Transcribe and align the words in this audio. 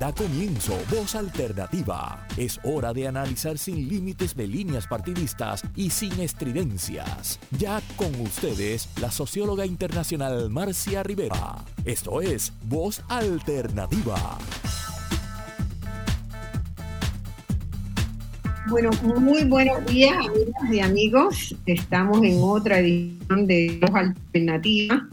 Da 0.00 0.14
comienzo 0.14 0.78
Voz 0.90 1.14
Alternativa. 1.14 2.26
Es 2.38 2.58
hora 2.64 2.94
de 2.94 3.06
analizar 3.06 3.58
sin 3.58 3.86
límites 3.86 4.34
de 4.34 4.46
líneas 4.46 4.86
partidistas 4.86 5.62
y 5.76 5.90
sin 5.90 6.18
estridencias. 6.20 7.38
Ya 7.58 7.82
con 7.96 8.18
ustedes, 8.18 8.88
la 8.98 9.10
socióloga 9.10 9.66
internacional 9.66 10.48
Marcia 10.48 11.02
Rivera. 11.02 11.66
Esto 11.84 12.22
es 12.22 12.50
Voz 12.64 13.02
Alternativa. 13.10 14.38
Bueno, 18.70 18.88
muy 19.18 19.44
buenos 19.44 19.84
días, 19.84 20.14
amigas 20.16 20.72
y 20.72 20.80
amigos. 20.80 21.56
Estamos 21.66 22.22
en 22.22 22.38
otra 22.40 22.78
edición 22.78 23.46
de 23.46 23.78
Voz 23.82 23.94
Alternativa 23.94 25.06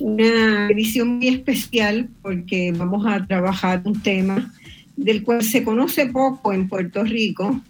una 0.00 0.68
edición 0.70 1.18
muy 1.18 1.28
especial 1.28 2.08
porque 2.22 2.72
vamos 2.76 3.06
a 3.06 3.24
trabajar 3.26 3.82
un 3.84 4.00
tema 4.00 4.52
del 4.96 5.22
cual 5.22 5.42
se 5.42 5.62
conoce 5.62 6.06
poco 6.06 6.52
en 6.52 6.68
Puerto 6.68 7.04
Rico 7.04 7.60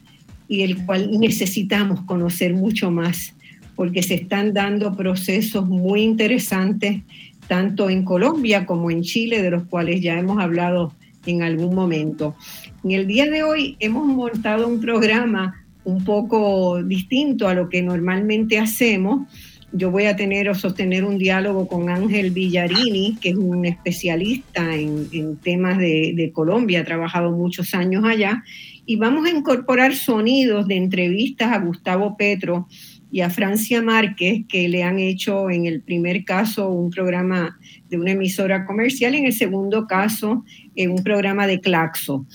y 0.48 0.62
el 0.62 0.84
cual 0.84 1.18
necesitamos 1.18 2.02
conocer 2.02 2.54
mucho 2.54 2.90
más 2.90 3.34
porque 3.74 4.02
se 4.02 4.14
están 4.14 4.52
dando 4.52 4.96
procesos 4.96 5.68
muy 5.68 6.02
interesantes 6.02 7.02
tanto 7.46 7.90
en 7.90 8.04
Colombia 8.04 8.64
como 8.64 8.90
en 8.90 9.02
Chile, 9.02 9.42
de 9.42 9.50
los 9.50 9.64
cuales 9.64 10.00
ya 10.00 10.18
hemos 10.18 10.38
hablado 10.38 10.92
en 11.26 11.42
algún 11.42 11.74
momento. 11.74 12.36
En 12.84 12.92
el 12.92 13.06
día 13.06 13.26
de 13.26 13.42
hoy 13.42 13.76
hemos 13.80 14.06
montado 14.06 14.68
un 14.68 14.80
programa 14.80 15.64
un 15.84 16.04
poco 16.04 16.82
distinto 16.82 17.48
a 17.48 17.54
lo 17.54 17.68
que 17.68 17.82
normalmente 17.82 18.58
hacemos 18.58 19.28
yo 19.72 19.90
voy 19.90 20.06
a 20.06 20.16
tener 20.16 20.48
o 20.48 20.54
sostener 20.54 21.04
un 21.04 21.18
diálogo 21.18 21.68
con 21.68 21.90
Ángel 21.90 22.30
Villarini, 22.30 23.16
que 23.20 23.30
es 23.30 23.36
un 23.36 23.64
especialista 23.64 24.74
en, 24.74 25.36
temas 25.36 25.78
de, 25.78 26.30
Colombia, 26.34 26.80
ha 26.80 26.84
trabajado 26.84 27.30
muchos 27.30 27.74
años 27.74 28.04
allá, 28.04 28.42
y 28.86 28.96
vamos 28.96 29.26
a 29.26 29.30
incorporar 29.30 29.94
sonidos 29.94 30.66
de 30.66 30.76
entrevistas 30.76 31.52
a 31.52 31.58
Gustavo 31.58 32.16
Petro 32.16 32.66
y 33.12 33.20
a 33.20 33.30
Francia 33.30 33.82
Márquez, 33.82 34.44
que 34.48 34.68
le 34.68 34.82
han 34.82 34.98
hecho 34.98 35.50
en 35.50 35.66
el 35.66 35.80
primer 35.80 36.24
caso 36.24 36.68
un 36.68 36.90
programa 36.90 37.58
de 37.88 37.98
una 37.98 38.12
emisora 38.12 38.66
comercial, 38.66 39.14
en 39.14 39.26
el 39.26 39.32
segundo 39.32 39.86
caso 39.86 40.44
en 40.74 40.90
un 40.90 41.02
programa 41.02 41.46
de 41.46 41.60
Claxo. 41.60 42.26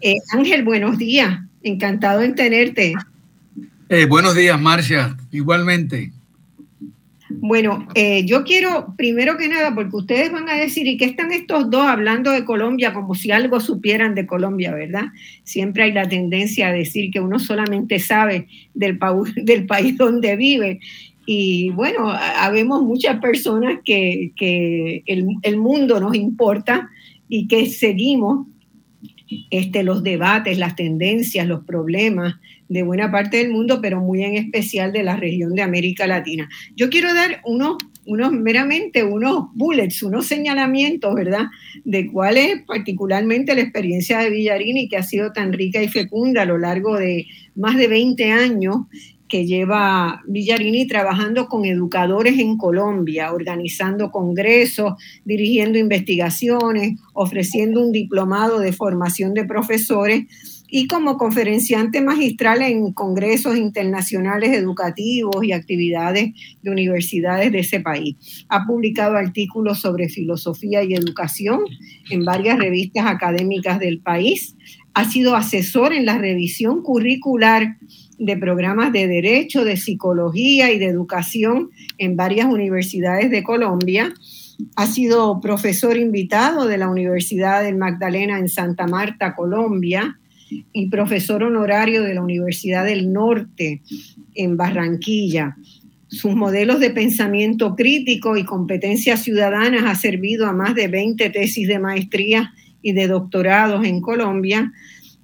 Eh, 0.00 0.14
Ángel, 0.32 0.64
buenos 0.64 0.98
días, 0.98 1.40
encantado 1.62 2.22
en 2.22 2.34
tenerte. 2.34 2.94
Eh, 3.88 4.06
buenos 4.06 4.34
días, 4.34 4.60
Marcia, 4.60 5.16
igualmente. 5.30 6.12
Bueno, 7.40 7.86
eh, 7.94 8.24
yo 8.26 8.42
quiero, 8.42 8.94
primero 8.96 9.36
que 9.36 9.48
nada, 9.48 9.72
porque 9.74 9.96
ustedes 9.96 10.32
van 10.32 10.48
a 10.48 10.56
decir, 10.56 10.88
¿y 10.88 10.96
qué 10.96 11.04
están 11.04 11.30
estos 11.30 11.70
dos 11.70 11.86
hablando 11.86 12.32
de 12.32 12.44
Colombia 12.44 12.92
como 12.92 13.14
si 13.14 13.30
algo 13.30 13.60
supieran 13.60 14.16
de 14.16 14.26
Colombia, 14.26 14.74
verdad? 14.74 15.06
Siempre 15.44 15.84
hay 15.84 15.92
la 15.92 16.08
tendencia 16.08 16.68
a 16.68 16.72
decir 16.72 17.12
que 17.12 17.20
uno 17.20 17.38
solamente 17.38 18.00
sabe 18.00 18.48
del, 18.74 18.98
del 19.36 19.66
país 19.66 19.96
donde 19.96 20.36
vive. 20.36 20.80
Y 21.26 21.70
bueno, 21.70 22.10
habemos 22.10 22.82
muchas 22.82 23.20
personas 23.20 23.80
que, 23.84 24.32
el, 25.06 25.26
el, 25.42 25.56
mundo 25.58 26.00
nos 26.00 26.16
importa 26.16 26.90
y 27.28 27.46
que 27.46 27.66
seguimos 27.66 28.46
este, 29.50 29.82
los 29.82 30.02
debates, 30.02 30.58
las 30.58 30.74
tendencias, 30.74 31.46
los 31.46 31.64
problemas 31.64 32.36
de 32.68 32.82
buena 32.82 33.10
parte 33.10 33.38
del 33.38 33.50
mundo, 33.50 33.80
pero 33.80 34.00
muy 34.00 34.22
en 34.22 34.34
especial 34.34 34.92
de 34.92 35.02
la 35.02 35.16
región 35.16 35.54
de 35.54 35.62
América 35.62 36.06
Latina. 36.06 36.48
Yo 36.76 36.90
quiero 36.90 37.14
dar 37.14 37.40
unos, 37.44 37.76
unos 38.04 38.32
meramente 38.32 39.04
unos 39.04 39.46
bullets, 39.54 40.02
unos 40.02 40.26
señalamientos, 40.26 41.14
¿verdad? 41.14 41.46
De 41.84 42.06
cuál 42.10 42.36
es 42.36 42.62
particularmente 42.62 43.54
la 43.54 43.62
experiencia 43.62 44.18
de 44.18 44.30
Villarini, 44.30 44.88
que 44.88 44.96
ha 44.96 45.02
sido 45.02 45.32
tan 45.32 45.52
rica 45.52 45.82
y 45.82 45.88
fecunda 45.88 46.42
a 46.42 46.46
lo 46.46 46.58
largo 46.58 46.96
de 46.96 47.26
más 47.54 47.76
de 47.76 47.88
20 47.88 48.30
años 48.30 48.76
que 49.28 49.44
lleva 49.44 50.22
Villarini 50.26 50.86
trabajando 50.86 51.48
con 51.48 51.66
educadores 51.66 52.38
en 52.38 52.56
Colombia, 52.56 53.32
organizando 53.32 54.10
congresos, 54.10 54.94
dirigiendo 55.24 55.78
investigaciones, 55.78 56.98
ofreciendo 57.12 57.84
un 57.84 57.92
diplomado 57.92 58.58
de 58.58 58.72
formación 58.72 59.34
de 59.34 59.44
profesores 59.44 60.57
y 60.70 60.86
como 60.86 61.16
conferenciante 61.16 62.00
magistral 62.02 62.62
en 62.62 62.92
congresos 62.92 63.56
internacionales 63.56 64.56
educativos 64.56 65.42
y 65.42 65.52
actividades 65.52 66.32
de 66.62 66.70
universidades 66.70 67.50
de 67.52 67.60
ese 67.60 67.80
país. 67.80 68.44
Ha 68.48 68.66
publicado 68.66 69.16
artículos 69.16 69.80
sobre 69.80 70.08
filosofía 70.08 70.84
y 70.84 70.94
educación 70.94 71.60
en 72.10 72.24
varias 72.24 72.58
revistas 72.58 73.06
académicas 73.06 73.78
del 73.78 74.00
país. 74.00 74.56
Ha 74.92 75.10
sido 75.10 75.36
asesor 75.36 75.92
en 75.92 76.04
la 76.04 76.18
revisión 76.18 76.82
curricular 76.82 77.78
de 78.18 78.36
programas 78.36 78.92
de 78.92 79.06
derecho, 79.06 79.64
de 79.64 79.76
psicología 79.76 80.72
y 80.72 80.78
de 80.78 80.86
educación 80.86 81.70
en 81.98 82.16
varias 82.16 82.46
universidades 82.46 83.30
de 83.30 83.42
Colombia. 83.42 84.12
Ha 84.74 84.86
sido 84.86 85.40
profesor 85.40 85.96
invitado 85.96 86.66
de 86.66 86.78
la 86.78 86.88
Universidad 86.88 87.62
del 87.62 87.76
Magdalena 87.76 88.38
en 88.38 88.48
Santa 88.48 88.86
Marta, 88.86 89.34
Colombia 89.36 90.18
y 90.72 90.88
profesor 90.88 91.42
honorario 91.42 92.02
de 92.02 92.14
la 92.14 92.22
Universidad 92.22 92.84
del 92.84 93.12
Norte 93.12 93.82
en 94.34 94.56
Barranquilla. 94.56 95.56
Sus 96.08 96.34
modelos 96.34 96.80
de 96.80 96.90
pensamiento 96.90 97.76
crítico 97.76 98.36
y 98.36 98.44
competencias 98.44 99.22
ciudadanas 99.22 99.84
ha 99.86 99.94
servido 99.94 100.46
a 100.46 100.52
más 100.52 100.74
de 100.74 100.88
20 100.88 101.28
tesis 101.30 101.68
de 101.68 101.78
maestría 101.78 102.52
y 102.80 102.92
de 102.92 103.08
doctorados 103.08 103.84
en 103.84 104.00
Colombia. 104.00 104.72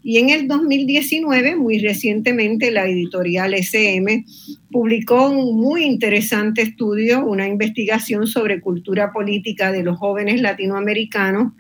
Y 0.03 0.19
en 0.19 0.29
el 0.29 0.47
2019, 0.47 1.57
muy 1.57 1.79
recientemente, 1.79 2.71
la 2.71 2.87
editorial 2.87 3.55
SM 3.55 4.27
publicó 4.71 5.31
un 5.31 5.59
muy 5.59 5.85
interesante 5.85 6.61
estudio, 6.61 7.25
una 7.25 7.49
investigación 7.49 8.27
sobre 8.27 8.61
cultura 8.61 9.13
política 9.13 9.73
de 9.73 9.83
los 9.83 9.97
jóvenes 9.97 10.43
latinoamericanos 10.43 11.55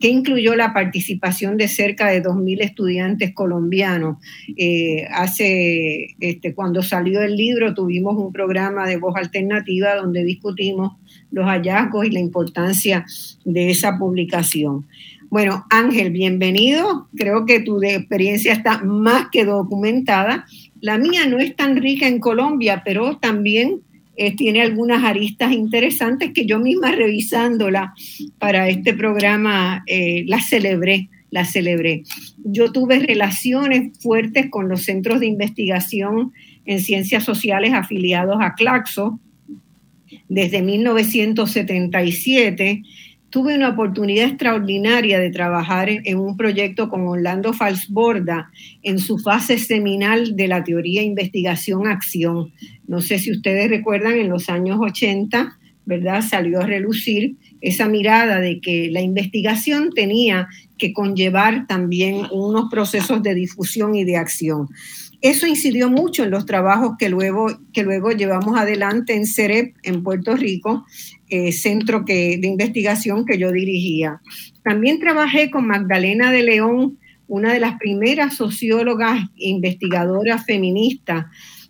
que 0.00 0.08
incluyó 0.08 0.56
la 0.56 0.72
participación 0.72 1.58
de 1.58 1.68
cerca 1.68 2.08
de 2.08 2.22
2.000 2.22 2.62
estudiantes 2.62 3.34
colombianos. 3.34 4.16
Eh, 4.56 5.06
hace, 5.12 6.16
este, 6.20 6.54
cuando 6.54 6.82
salió 6.82 7.20
el 7.20 7.36
libro, 7.36 7.74
tuvimos 7.74 8.16
un 8.16 8.32
programa 8.32 8.88
de 8.88 8.96
voz 8.96 9.14
alternativa 9.16 9.94
donde 9.94 10.24
discutimos 10.24 10.96
los 11.30 11.44
hallazgos 11.44 12.06
y 12.06 12.10
la 12.10 12.20
importancia 12.20 13.04
de 13.44 13.70
esa 13.70 13.98
publicación. 13.98 14.86
Bueno, 15.28 15.64
Ángel, 15.70 16.10
bienvenido. 16.10 17.08
Creo 17.14 17.46
que 17.46 17.60
tu 17.60 17.80
experiencia 17.82 18.52
está 18.52 18.82
más 18.82 19.28
que 19.30 19.44
documentada. 19.44 20.46
La 20.80 20.98
mía 20.98 21.26
no 21.26 21.38
es 21.38 21.54
tan 21.54 21.76
rica 21.76 22.08
en 22.08 22.18
Colombia, 22.18 22.82
pero 22.84 23.18
también 23.18 23.82
eh, 24.22 24.36
tiene 24.36 24.60
algunas 24.60 25.02
aristas 25.02 25.50
interesantes 25.50 26.32
que 26.34 26.44
yo 26.44 26.58
misma 26.58 26.92
revisándola 26.92 27.94
para 28.38 28.68
este 28.68 28.92
programa 28.92 29.82
eh, 29.86 30.24
la 30.26 30.42
celebré, 30.42 31.08
la 31.30 31.46
celebré. 31.46 32.02
Yo 32.44 32.70
tuve 32.70 32.98
relaciones 32.98 33.98
fuertes 33.98 34.50
con 34.50 34.68
los 34.68 34.82
centros 34.82 35.20
de 35.20 35.26
investigación 35.26 36.34
en 36.66 36.80
ciencias 36.80 37.24
sociales 37.24 37.72
afiliados 37.72 38.36
a 38.42 38.56
Claxo 38.56 39.18
desde 40.28 40.60
1977 40.60 42.82
tuve 43.30 43.54
una 43.54 43.70
oportunidad 43.70 44.26
extraordinaria 44.26 45.18
de 45.18 45.30
trabajar 45.30 45.88
en, 45.88 46.18
un 46.18 46.36
proyecto 46.36 46.88
con 46.88 47.06
Orlando 47.06 47.52
Falsborda 47.52 48.50
en 48.82 48.98
su 48.98 49.18
fase 49.18 49.58
seminal 49.58 50.36
de 50.36 50.48
la 50.48 50.64
teoría 50.64 51.02
investigación-acción. 51.02 52.52
No 52.86 53.00
sé 53.00 53.18
si 53.18 53.30
ustedes 53.30 53.70
recuerdan, 53.70 54.18
en 54.18 54.28
los 54.28 54.48
años 54.50 54.78
80, 54.80 55.56
¿verdad? 55.86 56.22
Salió 56.22 56.60
a 56.60 56.66
relucir 56.66 57.36
esa 57.60 57.88
mirada 57.88 58.40
de 58.40 58.60
que 58.60 58.90
la 58.90 59.00
investigación 59.00 59.90
tenía 59.94 60.48
que 60.76 60.92
conllevar 60.92 61.66
también 61.66 62.26
unos 62.32 62.70
procesos 62.70 63.22
de 63.22 63.34
difusión 63.34 63.94
y 63.94 64.04
de 64.04 64.16
acción. 64.16 64.68
Eso 65.20 65.46
incidió 65.46 65.90
mucho 65.90 66.24
en 66.24 66.30
los 66.30 66.46
trabajos 66.46 66.92
que 66.98 67.08
luego, 67.08 67.48
que 67.72 67.82
luego 67.82 68.12
llevamos 68.12 68.58
adelante 68.58 69.14
en 69.14 69.26
CEREP, 69.26 69.76
en 69.82 70.02
Puerto 70.02 70.34
Rico, 70.34 70.86
eh, 71.28 71.52
centro 71.52 72.04
de 72.06 72.40
investigación 72.42 73.26
que 73.26 73.38
yo 73.38 73.52
dirigía. 73.52 74.20
También 74.62 74.98
trabajé 74.98 75.50
con 75.50 75.66
Magdalena 75.66 76.32
de 76.32 76.42
León, 76.42 76.98
una 77.28 77.52
de 77.52 77.60
las 77.60 77.78
primeras 77.78 78.34
sociólogas 78.36 79.28
e 79.36 79.50
investigadoras 79.50 80.44
feministas 80.44 81.26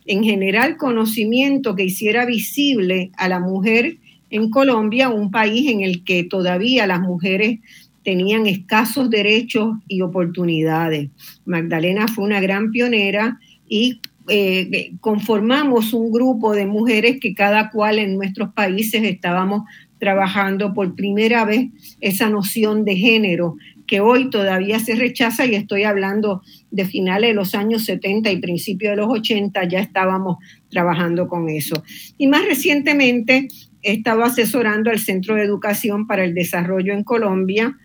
en 0.06 0.25
general 0.25 0.76
conocimiento 0.76 1.76
que 1.76 1.85
hiciera 1.85 2.25
visible 2.25 3.12
a 3.17 3.29
la 3.29 3.38
mujer 3.38 3.99
en 4.31 4.50
Colombia, 4.50 5.08
un 5.08 5.31
país 5.31 5.70
en 5.70 5.82
el 5.82 6.02
que 6.05 6.25
todavía 6.25 6.87
las 6.87 7.00
mujeres 7.00 7.61
tenían 8.05 8.47
escasos 8.47 9.11
derechos 9.11 9.76
y 9.88 10.00
oportunidades. 10.02 11.11
Magdalena 11.44 12.08
fue 12.08 12.25
una 12.25 12.41
gran 12.41 12.70
pionera 12.70 13.38
y 13.69 14.00
eh, 14.29 14.93
conformamos 15.00 15.93
un 15.93 16.12
grupo 16.12 16.55
de 16.55 16.67
mujeres 16.67 17.19
que 17.20 17.35
cada 17.35 17.70
cual 17.70 17.99
en 17.99 18.17
nuestros 18.17 18.52
países 18.52 19.02
estábamos 19.02 19.64
trabajando 19.99 20.73
por 20.73 20.94
primera 20.94 21.44
vez 21.44 21.69
esa 22.00 22.31
noción 22.31 22.85
de 22.85 22.97
género 22.97 23.56
que 23.90 23.98
hoy 23.98 24.31
todavía 24.31 24.78
se 24.78 24.94
rechaza 24.94 25.46
y 25.46 25.56
estoy 25.56 25.82
hablando 25.82 26.42
de 26.70 26.84
finales 26.84 27.31
de 27.31 27.34
los 27.34 27.56
años 27.56 27.87
70 27.87 28.31
y 28.31 28.40
principios 28.40 28.92
de 28.92 28.98
los 28.98 29.08
80, 29.08 29.64
ya 29.64 29.81
estábamos 29.81 30.37
trabajando 30.69 31.26
con 31.26 31.48
eso. 31.48 31.82
Y 32.16 32.28
más 32.28 32.44
recientemente 32.44 33.48
he 33.82 33.94
estado 33.94 34.22
asesorando 34.22 34.90
al 34.90 35.00
Centro 35.00 35.34
de 35.34 35.42
Educación 35.42 36.06
para 36.06 36.22
el 36.22 36.34
Desarrollo 36.34 36.92
en 36.92 37.02
Colombia, 37.02 37.76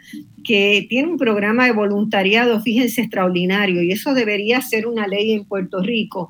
que 0.44 0.86
tiene 0.88 1.08
un 1.08 1.18
programa 1.18 1.66
de 1.66 1.72
voluntariado, 1.72 2.62
fíjense, 2.62 3.02
extraordinario, 3.02 3.82
y 3.82 3.92
eso 3.92 4.14
debería 4.14 4.62
ser 4.62 4.86
una 4.86 5.08
ley 5.08 5.32
en 5.32 5.46
Puerto 5.46 5.82
Rico, 5.82 6.30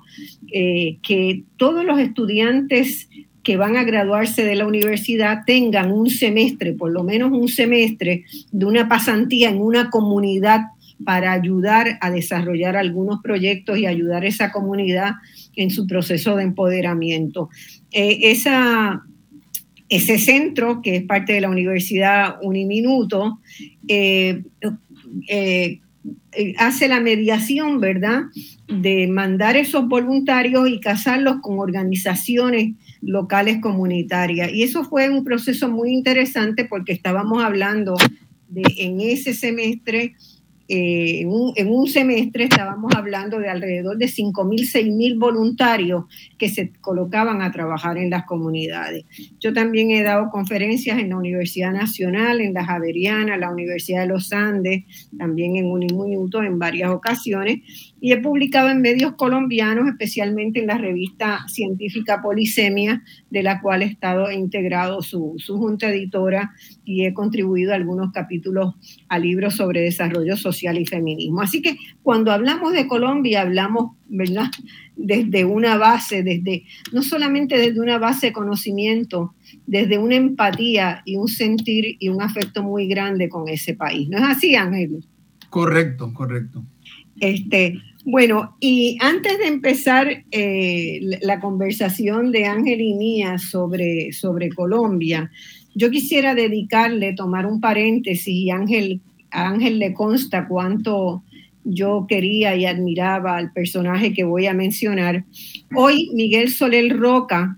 eh, 0.53 0.99
que 1.03 1.43
todos 1.57 1.83
los 1.83 1.99
estudiantes 1.99 3.09
que 3.45 3.55
van 3.57 3.77
a 3.77 3.83
graduarse 3.83 4.43
de 4.43 4.55
la 4.55 4.65
universidad 4.65 5.43
tengan 5.45 5.91
un 5.91 6.09
semestre, 6.09 6.73
por 6.73 6.91
lo 6.91 7.03
menos 7.03 7.31
un 7.31 7.47
semestre, 7.47 8.25
de 8.51 8.65
una 8.65 8.89
pasantía 8.89 9.49
en 9.49 9.61
una 9.61 9.91
comunidad 9.91 10.61
para 11.05 11.31
ayudar 11.31 11.99
a 12.01 12.09
desarrollar 12.09 12.75
algunos 12.75 13.21
proyectos 13.21 13.77
y 13.77 13.85
ayudar 13.85 14.23
a 14.23 14.27
esa 14.27 14.51
comunidad 14.51 15.11
en 15.55 15.69
su 15.69 15.85
proceso 15.85 16.35
de 16.35 16.43
empoderamiento. 16.43 17.49
Eh, 17.91 18.31
ese 19.87 20.17
centro, 20.17 20.81
que 20.81 20.95
es 20.95 21.03
parte 21.03 21.33
de 21.33 21.41
la 21.41 21.49
Universidad 21.49 22.37
Uniminuto, 22.41 23.41
eh, 23.87 24.41
eh, 25.29 25.79
hace 26.57 26.87
la 26.87 26.99
mediación, 26.99 27.79
¿verdad?, 27.79 28.23
de 28.67 29.07
mandar 29.07 29.55
esos 29.55 29.87
voluntarios 29.87 30.67
y 30.67 30.79
casarlos 30.79 31.35
con 31.41 31.59
organizaciones 31.59 32.73
locales 33.05 33.61
comunitarias. 33.61 34.51
Y 34.51 34.63
eso 34.63 34.83
fue 34.83 35.09
un 35.09 35.23
proceso 35.23 35.69
muy 35.69 35.91
interesante 35.93 36.65
porque 36.65 36.91
estábamos 36.91 37.43
hablando 37.43 37.95
de 38.49 38.63
en 38.77 38.99
ese 38.99 39.33
semestre 39.33 40.15
eh, 40.67 41.21
en, 41.21 41.69
un, 41.69 41.87
semestre 41.87 42.45
estábamos 42.45 42.91
hablando 42.95 43.37
de 43.37 43.49
alrededor 43.49 43.97
de 43.97 44.07
5.000, 44.07 44.61
6.000 44.61 45.19
voluntarios 45.19 46.05
que 46.39 46.49
se 46.49 46.73
colocaban 46.81 47.43
a 47.43 47.51
trabajar 47.51 47.99
en 47.99 48.09
las 48.09 48.25
comunidades. 48.25 49.05
Yo 49.39 49.53
también 49.53 49.91
he 49.91 50.01
dado 50.01 50.31
conferencias 50.31 50.97
en 50.97 51.09
la 51.09 51.17
Universidad 51.17 51.71
Nacional, 51.71 52.41
en 52.41 52.53
la 52.53 52.65
Javeriana, 52.65 53.37
la 53.37 53.51
Universidad 53.51 54.01
de 54.01 54.07
los 54.07 54.33
Andes, 54.33 54.85
también 55.17 55.55
en 55.55 55.65
Unimunuto 55.65 56.41
en 56.41 56.57
varias 56.57 56.89
ocasiones, 56.89 57.59
y 58.05 58.11
he 58.11 58.17
publicado 58.17 58.69
en 58.69 58.81
medios 58.81 59.13
colombianos, 59.13 59.87
especialmente 59.87 60.59
en 60.59 60.67
la 60.67 60.77
revista 60.77 61.43
científica 61.47 62.21
Polisemia, 62.21 63.01
de 63.31 63.41
la 63.41 63.61
cual 63.61 63.81
he 63.81 63.85
estado 63.85 64.31
integrado 64.31 65.01
su, 65.01 65.33
su 65.39 65.57
junta 65.57 65.89
editora 65.89 66.53
y 66.83 67.05
he 67.05 67.15
contribuido 67.15 67.71
a 67.71 67.77
algunos 67.77 68.11
capítulos 68.11 68.75
a 69.09 69.17
libros 69.17 69.55
sobre 69.55 69.81
desarrollo 69.81 70.37
social 70.37 70.77
y 70.77 70.85
feminismo. 70.85 71.41
Así 71.41 71.63
que 71.63 71.77
cuando 72.03 72.31
hablamos 72.31 72.73
de 72.73 72.85
Colombia, 72.85 73.41
hablamos, 73.41 73.93
¿verdad?, 74.07 74.51
desde 74.95 75.43
una 75.43 75.75
base, 75.77 76.21
desde 76.21 76.63
no 76.93 77.01
solamente 77.01 77.57
desde 77.57 77.79
una 77.79 77.97
base 77.97 78.27
de 78.27 78.33
conocimiento, 78.33 79.33
desde 79.65 79.97
una 79.97 80.13
empatía 80.13 81.01
y 81.05 81.15
un 81.15 81.27
sentir 81.27 81.97
y 81.97 82.09
un 82.09 82.21
afecto 82.21 82.61
muy 82.61 82.85
grande 82.85 83.29
con 83.29 83.49
ese 83.49 83.73
país. 83.73 84.07
¿No 84.09 84.19
es 84.19 84.25
así, 84.25 84.53
Ángel? 84.53 85.03
Correcto, 85.49 86.13
correcto. 86.13 86.63
Este, 87.19 87.81
bueno, 88.05 88.55
y 88.59 88.99
antes 89.01 89.39
de 89.39 89.47
empezar 89.47 90.23
eh, 90.29 90.99
la 91.21 91.39
conversación 91.39 92.31
de 92.31 92.45
Ángel 92.45 92.79
y 92.79 92.93
mía 92.93 93.39
sobre, 93.39 94.13
sobre 94.13 94.49
Colombia, 94.49 95.31
yo 95.73 95.89
quisiera 95.89 96.35
dedicarle, 96.35 97.13
tomar 97.13 97.47
un 97.47 97.59
paréntesis, 97.59 98.27
y 98.27 98.51
Ángel, 98.51 99.01
a 99.31 99.49
Ángel 99.49 99.79
le 99.79 99.93
consta 99.93 100.47
cuánto 100.47 101.23
yo 101.63 102.05
quería 102.07 102.55
y 102.55 102.67
admiraba 102.67 103.37
al 103.37 103.51
personaje 103.51 104.13
que 104.13 104.23
voy 104.23 104.45
a 104.45 104.53
mencionar. 104.53 105.25
Hoy 105.75 106.11
Miguel 106.13 106.49
Soler 106.49 106.95
Roca 106.95 107.57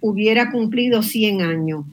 hubiera 0.00 0.52
cumplido 0.52 1.02
100 1.02 1.42
años. 1.42 1.84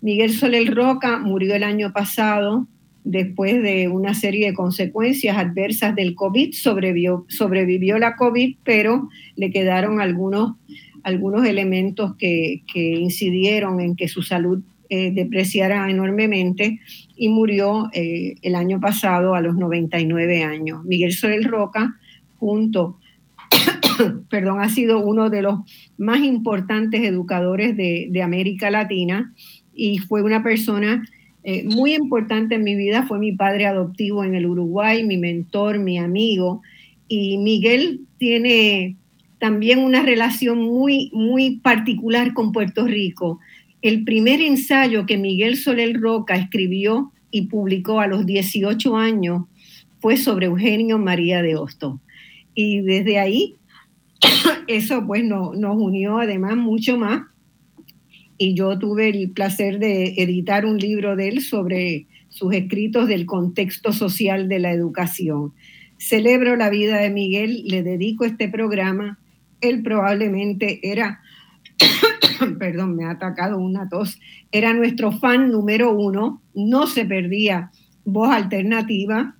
Miguel 0.00 0.32
Soler 0.32 0.74
Roca 0.74 1.20
murió 1.20 1.54
el 1.54 1.62
año 1.62 1.92
pasado 1.92 2.66
después 3.04 3.62
de 3.62 3.88
una 3.88 4.14
serie 4.14 4.46
de 4.46 4.54
consecuencias 4.54 5.36
adversas 5.36 5.94
del 5.94 6.14
COVID, 6.14 6.52
sobrevivió, 6.52 7.26
sobrevivió 7.28 7.98
la 7.98 8.16
COVID, 8.16 8.56
pero 8.64 9.08
le 9.36 9.50
quedaron 9.50 10.00
algunos, 10.00 10.56
algunos 11.02 11.46
elementos 11.46 12.16
que, 12.16 12.62
incidieron 12.74 13.80
en 13.80 13.94
que 13.94 14.08
su 14.08 14.22
salud 14.22 14.62
eh, 14.88 15.12
depreciara 15.12 15.88
enormemente 15.90 16.80
y 17.14 17.28
murió 17.28 17.90
eh, 17.92 18.36
el 18.42 18.54
año 18.54 18.80
pasado 18.80 19.34
a 19.34 19.42
los 19.42 19.54
99 19.54 20.42
años. 20.42 20.82
Miguel 20.84 21.12
Soler 21.12 21.44
Roca, 21.44 21.96
junto, 22.38 22.98
perdón, 24.30 24.60
ha 24.60 24.70
sido 24.70 25.04
uno 25.04 25.28
de 25.28 25.42
los 25.42 25.60
más 25.98 26.20
importantes 26.20 27.02
educadores 27.02 27.76
de, 27.76 28.08
de 28.10 28.22
América 28.22 28.70
Latina 28.70 29.34
y 29.74 29.98
fue 29.98 30.22
una 30.22 30.42
persona 30.42 31.04
eh, 31.46 31.62
muy 31.64 31.94
importante 31.94 32.54
en 32.54 32.64
mi 32.64 32.74
vida 32.74 33.02
fue 33.06 33.18
mi 33.18 33.32
padre 33.32 33.66
adoptivo 33.66 34.24
en 34.24 34.34
el 34.34 34.46
Uruguay, 34.46 35.04
mi 35.04 35.18
mentor, 35.18 35.78
mi 35.78 35.98
amigo. 35.98 36.62
Y 37.06 37.36
Miguel 37.36 38.00
tiene 38.16 38.96
también 39.38 39.80
una 39.80 40.02
relación 40.02 40.58
muy, 40.62 41.10
muy 41.12 41.56
particular 41.58 42.32
con 42.32 42.52
Puerto 42.52 42.86
Rico. 42.86 43.40
El 43.82 44.04
primer 44.04 44.40
ensayo 44.40 45.04
que 45.04 45.18
Miguel 45.18 45.58
Soler 45.58 46.00
Roca 46.00 46.34
escribió 46.34 47.12
y 47.30 47.42
publicó 47.42 48.00
a 48.00 48.06
los 48.06 48.24
18 48.24 48.96
años 48.96 49.42
fue 50.00 50.16
sobre 50.16 50.46
Eugenio 50.46 50.98
María 50.98 51.42
de 51.42 51.56
Hosto. 51.56 52.00
Y 52.54 52.80
desde 52.80 53.18
ahí, 53.18 53.56
eso 54.66 55.06
pues 55.06 55.22
nos 55.24 55.54
unió 55.54 56.18
además 56.18 56.56
mucho 56.56 56.96
más 56.96 57.24
y 58.38 58.54
yo 58.54 58.78
tuve 58.78 59.08
el 59.08 59.30
placer 59.30 59.78
de 59.78 60.14
editar 60.16 60.66
un 60.66 60.78
libro 60.78 61.16
de 61.16 61.28
él 61.28 61.40
sobre 61.40 62.06
sus 62.28 62.52
escritos 62.52 63.06
del 63.08 63.26
contexto 63.26 63.92
social 63.92 64.48
de 64.48 64.58
la 64.58 64.72
educación. 64.72 65.52
Celebro 65.98 66.56
la 66.56 66.68
vida 66.68 66.98
de 66.98 67.10
Miguel, 67.10 67.62
le 67.66 67.82
dedico 67.82 68.24
este 68.24 68.48
programa. 68.48 69.18
Él 69.60 69.82
probablemente 69.82 70.80
era, 70.82 71.20
perdón, 72.58 72.96
me 72.96 73.04
ha 73.04 73.10
atacado 73.10 73.58
una 73.58 73.88
tos, 73.88 74.20
era 74.50 74.74
nuestro 74.74 75.12
fan 75.12 75.50
número 75.50 75.92
uno, 75.92 76.42
no 76.54 76.86
se 76.86 77.04
perdía 77.04 77.70
voz 78.04 78.30
alternativa. 78.30 79.36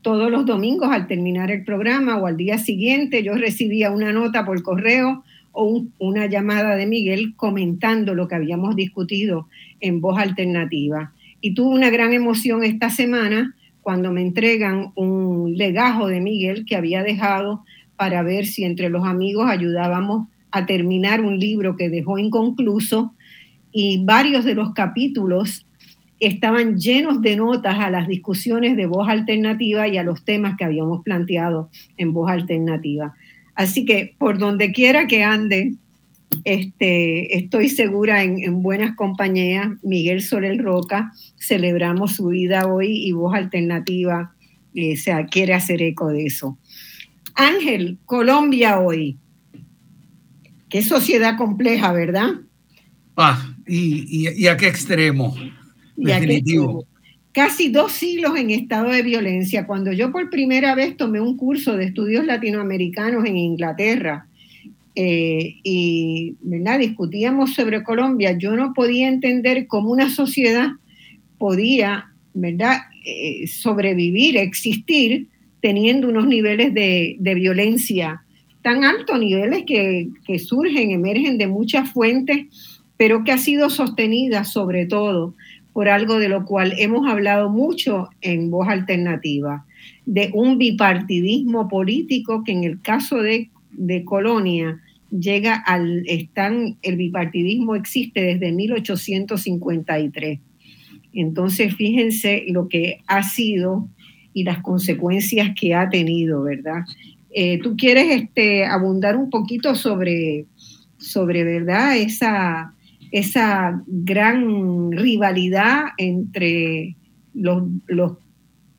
Todos 0.00 0.30
los 0.30 0.44
domingos 0.46 0.90
al 0.90 1.06
terminar 1.06 1.50
el 1.50 1.64
programa 1.64 2.16
o 2.16 2.26
al 2.26 2.36
día 2.36 2.58
siguiente 2.58 3.22
yo 3.22 3.34
recibía 3.34 3.90
una 3.90 4.12
nota 4.12 4.44
por 4.44 4.62
correo 4.62 5.24
o 5.54 5.84
una 5.98 6.26
llamada 6.26 6.76
de 6.76 6.86
Miguel 6.86 7.34
comentando 7.36 8.14
lo 8.14 8.28
que 8.28 8.34
habíamos 8.34 8.76
discutido 8.76 9.48
en 9.80 10.00
voz 10.00 10.18
alternativa. 10.18 11.12
Y 11.40 11.54
tuve 11.54 11.74
una 11.74 11.90
gran 11.90 12.12
emoción 12.12 12.64
esta 12.64 12.90
semana 12.90 13.54
cuando 13.80 14.12
me 14.12 14.22
entregan 14.22 14.92
un 14.96 15.56
legajo 15.56 16.08
de 16.08 16.20
Miguel 16.20 16.64
que 16.64 16.76
había 16.76 17.02
dejado 17.02 17.64
para 17.96 18.22
ver 18.22 18.46
si 18.46 18.64
entre 18.64 18.88
los 18.88 19.06
amigos 19.06 19.48
ayudábamos 19.48 20.28
a 20.50 20.66
terminar 20.66 21.20
un 21.20 21.38
libro 21.38 21.76
que 21.76 21.88
dejó 21.88 22.18
inconcluso 22.18 23.14
y 23.72 24.04
varios 24.04 24.44
de 24.44 24.54
los 24.54 24.72
capítulos 24.72 25.66
estaban 26.20 26.78
llenos 26.78 27.20
de 27.22 27.36
notas 27.36 27.78
a 27.78 27.90
las 27.90 28.08
discusiones 28.08 28.76
de 28.76 28.86
voz 28.86 29.08
alternativa 29.08 29.88
y 29.88 29.98
a 29.98 30.04
los 30.04 30.24
temas 30.24 30.56
que 30.56 30.64
habíamos 30.64 31.02
planteado 31.02 31.70
en 31.96 32.12
voz 32.12 32.30
alternativa. 32.30 33.14
Así 33.54 33.84
que 33.84 34.14
por 34.18 34.38
donde 34.38 34.72
quiera 34.72 35.06
que 35.06 35.22
ande, 35.22 35.74
este, 36.44 37.36
estoy 37.36 37.68
segura 37.68 38.22
en, 38.22 38.62
buenas 38.62 38.96
compañías. 38.96 39.68
Miguel 39.82 40.22
Sorel 40.22 40.58
Roca, 40.58 41.12
celebramos 41.38 42.16
su 42.16 42.28
vida 42.28 42.66
hoy 42.66 43.06
y 43.06 43.12
Voz 43.12 43.34
Alternativa 43.34 44.34
eh, 44.74 44.96
se 44.96 45.12
quiere 45.30 45.54
hacer 45.54 45.82
eco 45.82 46.08
de 46.08 46.26
eso. 46.26 46.58
Ángel, 47.34 47.98
Colombia 48.04 48.80
hoy. 48.80 49.18
Qué 50.68 50.82
sociedad 50.82 51.36
compleja, 51.36 51.92
¿verdad? 51.92 52.30
Ah, 53.16 53.54
y, 53.66 54.46
a 54.46 54.56
qué 54.56 54.66
extremo. 54.66 55.36
Definitivo 55.96 56.84
casi 57.34 57.68
dos 57.68 57.92
siglos 57.92 58.38
en 58.38 58.50
estado 58.50 58.90
de 58.90 59.02
violencia. 59.02 59.66
Cuando 59.66 59.92
yo 59.92 60.12
por 60.12 60.30
primera 60.30 60.74
vez 60.76 60.96
tomé 60.96 61.20
un 61.20 61.36
curso 61.36 61.76
de 61.76 61.86
estudios 61.86 62.24
latinoamericanos 62.24 63.26
en 63.26 63.36
Inglaterra 63.36 64.28
eh, 64.94 65.56
y 65.64 66.36
¿verdad? 66.40 66.78
discutíamos 66.78 67.54
sobre 67.54 67.82
Colombia, 67.82 68.38
yo 68.38 68.56
no 68.56 68.72
podía 68.72 69.08
entender 69.08 69.66
cómo 69.66 69.90
una 69.90 70.10
sociedad 70.10 70.68
podía 71.36 72.06
¿verdad? 72.34 72.82
Eh, 73.04 73.48
sobrevivir, 73.48 74.36
existir, 74.36 75.26
teniendo 75.60 76.08
unos 76.08 76.26
niveles 76.28 76.72
de, 76.72 77.18
violencia 77.20 78.22
tan 78.62 78.84
altos, 78.84 79.18
niveles 79.18 79.64
que, 79.66 80.08
que 80.24 80.38
surgen, 80.38 80.92
emergen 80.92 81.36
de 81.36 81.48
muchas 81.48 81.90
fuentes 81.90 82.46
pero 82.96 83.24
que 83.24 83.32
ha 83.32 83.38
sido 83.38 83.70
sostenida 83.70 84.44
sobre 84.44 84.86
todo 84.86 85.34
por 85.74 85.88
algo 85.88 86.18
de 86.18 86.28
lo 86.28 86.46
cual 86.46 86.72
hemos 86.78 87.06
hablado 87.06 87.50
mucho 87.50 88.08
en 88.22 88.50
Voz 88.50 88.68
Alternativa, 88.68 89.66
de 90.06 90.30
un 90.32 90.56
bipartidismo 90.56 91.68
político 91.68 92.44
que 92.44 92.52
en 92.52 92.64
el 92.64 92.80
caso 92.80 93.18
de, 93.18 93.50
de 93.72 94.04
Colonia 94.04 94.80
llega 95.10 95.56
al, 95.56 96.04
están, 96.06 96.76
el 96.82 96.96
bipartidismo 96.96 97.74
existe 97.74 98.22
desde 98.22 98.52
1853. 98.52 100.38
Entonces, 101.12 101.74
fíjense 101.74 102.44
lo 102.48 102.68
que 102.68 103.00
ha 103.08 103.22
sido 103.24 103.88
y 104.32 104.44
las 104.44 104.62
consecuencias 104.62 105.50
que 105.58 105.74
ha 105.74 105.88
tenido, 105.88 106.42
¿verdad? 106.42 106.84
Eh, 107.30 107.58
¿Tú 107.58 107.76
quieres 107.76 108.22
este, 108.22 108.64
abundar 108.64 109.16
un 109.16 109.28
poquito 109.28 109.74
sobre, 109.74 110.46
sobre 110.98 111.42
¿verdad? 111.42 111.96
Esa, 111.96 112.73
esa 113.14 113.80
gran 113.86 114.90
rivalidad 114.90 115.84
entre 115.98 116.96
los, 117.32 117.62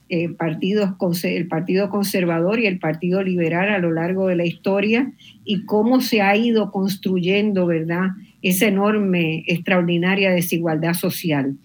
eh, 0.09 0.27
partidos, 0.27 0.91
el 1.23 1.47
Partido 1.47 1.89
Conservador 1.89 2.59
y 2.59 2.65
el 2.65 2.77
Partido 2.77 3.23
Liberal 3.23 3.69
a 3.69 3.79
lo 3.79 3.93
largo 3.93 4.27
de 4.27 4.35
la 4.35 4.45
historia 4.45 5.13
y 5.45 5.63
cómo 5.63 6.01
se 6.01 6.21
ha 6.21 6.35
ido 6.35 6.69
construyendo, 6.69 7.65
¿verdad? 7.65 8.09
Esa 8.41 8.67
enorme, 8.67 9.45
extraordinaria 9.47 10.31
desigualdad 10.31 10.95
social. 10.95 11.55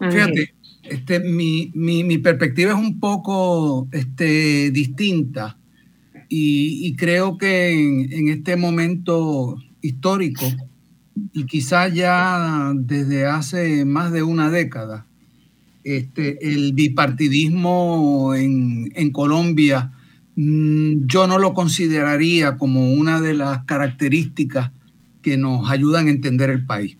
Fíjate, 0.00 0.54
este, 0.82 1.20
mi, 1.20 1.70
mi, 1.72 2.18
perspectiva 2.18 2.72
es 2.72 2.78
un 2.78 2.98
poco 2.98 3.86
este, 3.92 4.72
distinta 4.72 5.56
y, 6.28 6.96
creo 6.96 7.38
que 7.38 7.70
en, 7.70 8.28
este 8.28 8.56
momento 8.56 9.56
histórico 9.82 10.46
y 11.32 11.44
quizás 11.46 11.92
ya 11.92 12.72
desde 12.74 13.26
hace 13.26 13.84
más 13.84 14.12
de 14.12 14.22
una 14.22 14.50
década, 14.50 15.06
este, 15.84 16.38
el 16.46 16.72
bipartidismo 16.72 18.34
en, 18.34 18.92
en 18.94 19.10
Colombia 19.10 19.92
mm, 20.36 21.06
yo 21.06 21.26
no 21.26 21.38
lo 21.38 21.54
consideraría 21.54 22.56
como 22.56 22.92
una 22.92 23.20
de 23.20 23.34
las 23.34 23.64
características 23.64 24.70
que 25.22 25.36
nos 25.36 25.70
ayudan 25.70 26.06
a 26.06 26.10
entender 26.10 26.50
el 26.50 26.64
país. 26.66 26.96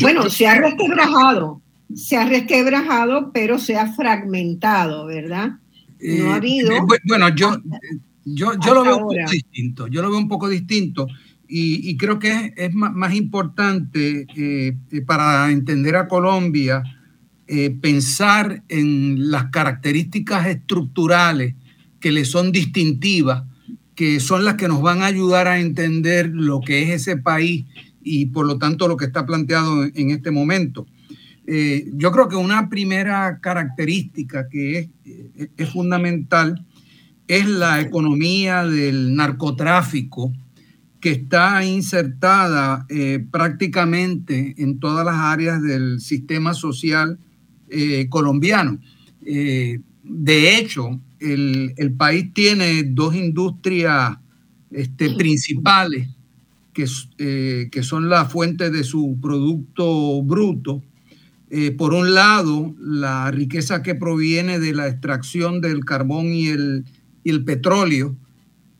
bueno, 0.00 0.28
se 0.28 0.46
ha 0.46 0.58
resquebrajado, 0.58 1.62
se 1.94 2.16
ha 2.16 2.26
resquebrajado, 2.26 3.30
pero 3.32 3.58
se 3.58 3.76
ha 3.76 3.92
fragmentado, 3.92 5.06
¿verdad? 5.06 5.58
No 6.00 6.32
ha 6.32 6.34
eh, 6.34 6.36
habido. 6.36 6.72
Eh, 6.72 6.80
bueno, 7.06 7.28
yo, 7.34 7.56
yo, 8.24 8.52
yo 8.58 8.74
lo 8.74 8.84
veo 8.84 8.96
un 8.96 9.02
poco 9.02 9.30
distinto. 9.30 9.86
Yo 9.88 10.02
lo 10.02 10.10
veo 10.10 10.18
un 10.18 10.28
poco 10.28 10.48
distinto 10.48 11.06
y, 11.54 11.96
creo 11.98 12.18
que 12.18 12.54
es, 12.56 12.72
más, 12.72 13.14
importante 13.14 14.26
eh, 14.34 14.74
para 15.06 15.50
entender 15.50 15.96
a 15.96 16.08
Colombia 16.08 16.82
pensar 17.82 18.62
en 18.70 19.30
las 19.30 19.50
características 19.50 20.46
estructurales 20.46 21.54
que 22.00 22.10
le 22.10 22.24
son 22.24 22.50
distintivas, 22.50 23.44
que 23.94 24.20
son 24.20 24.46
las 24.46 24.54
que 24.54 24.68
nos 24.68 24.80
van 24.80 25.02
a 25.02 25.06
ayudar 25.06 25.48
a 25.48 25.60
entender 25.60 26.30
lo 26.32 26.60
que 26.60 26.82
es 26.82 27.02
ese 27.02 27.18
país 27.18 27.66
y 28.02 28.26
por 28.26 28.46
lo 28.46 28.58
tanto 28.58 28.88
lo 28.88 28.96
que 28.96 29.04
está 29.04 29.26
planteado 29.26 29.84
en 29.84 30.10
este 30.10 30.30
momento. 30.30 30.86
Eh, 31.46 31.90
yo 31.94 32.12
creo 32.12 32.28
que 32.28 32.36
una 32.36 32.68
primera 32.68 33.40
característica 33.40 34.48
que 34.48 34.78
es, 34.78 34.88
eh, 35.04 35.66
fundamental 35.66 36.64
es 37.26 37.48
la 37.48 37.80
economía 37.80 38.64
del 38.64 39.14
narcotráfico 39.14 40.32
que 41.02 41.10
está 41.10 41.62
insertada 41.64 42.86
eh, 42.88 43.22
prácticamente 43.30 44.54
en 44.56 44.80
todas 44.80 45.04
las 45.04 45.16
áreas 45.16 45.60
del 45.62 46.00
sistema 46.00 46.54
social 46.54 47.18
colombiano. 48.10 48.78
de 49.22 50.58
hecho, 50.58 51.00
el, 51.18 51.94
país 51.96 52.34
tiene 52.34 52.82
dos 52.82 53.14
industrias 53.14 54.18
este, 54.70 55.08
principales 55.14 56.10
que, 56.74 56.86
que 57.72 57.82
son 57.82 58.10
la 58.10 58.26
fuente 58.26 58.70
de 58.70 58.84
su 58.84 59.16
producto 59.22 60.22
bruto, 60.22 60.82
eh, 61.54 61.70
por 61.70 61.92
un 61.92 62.14
lado, 62.14 62.74
la 62.80 63.30
riqueza 63.30 63.82
que 63.82 63.94
proviene 63.94 64.58
de 64.58 64.72
la 64.72 64.88
extracción 64.88 65.60
del 65.60 65.84
carbón 65.84 66.32
y 66.32 66.46
el, 66.46 66.86
el 67.24 67.44
petróleo, 67.44 68.16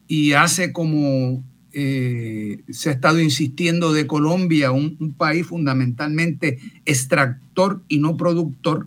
y 0.08 0.32
hace 0.32 0.72
como 0.72 1.44
eh, 1.74 2.60
se 2.70 2.90
ha 2.90 2.92
estado 2.92 3.20
insistiendo 3.20 3.92
de 3.92 4.06
Colombia, 4.06 4.72
un, 4.72 5.14
país 5.16 5.46
fundamentalmente 5.46 6.58
extractor 6.84 7.82
y 7.88 7.98
no 7.98 8.16
productor. 8.16 8.86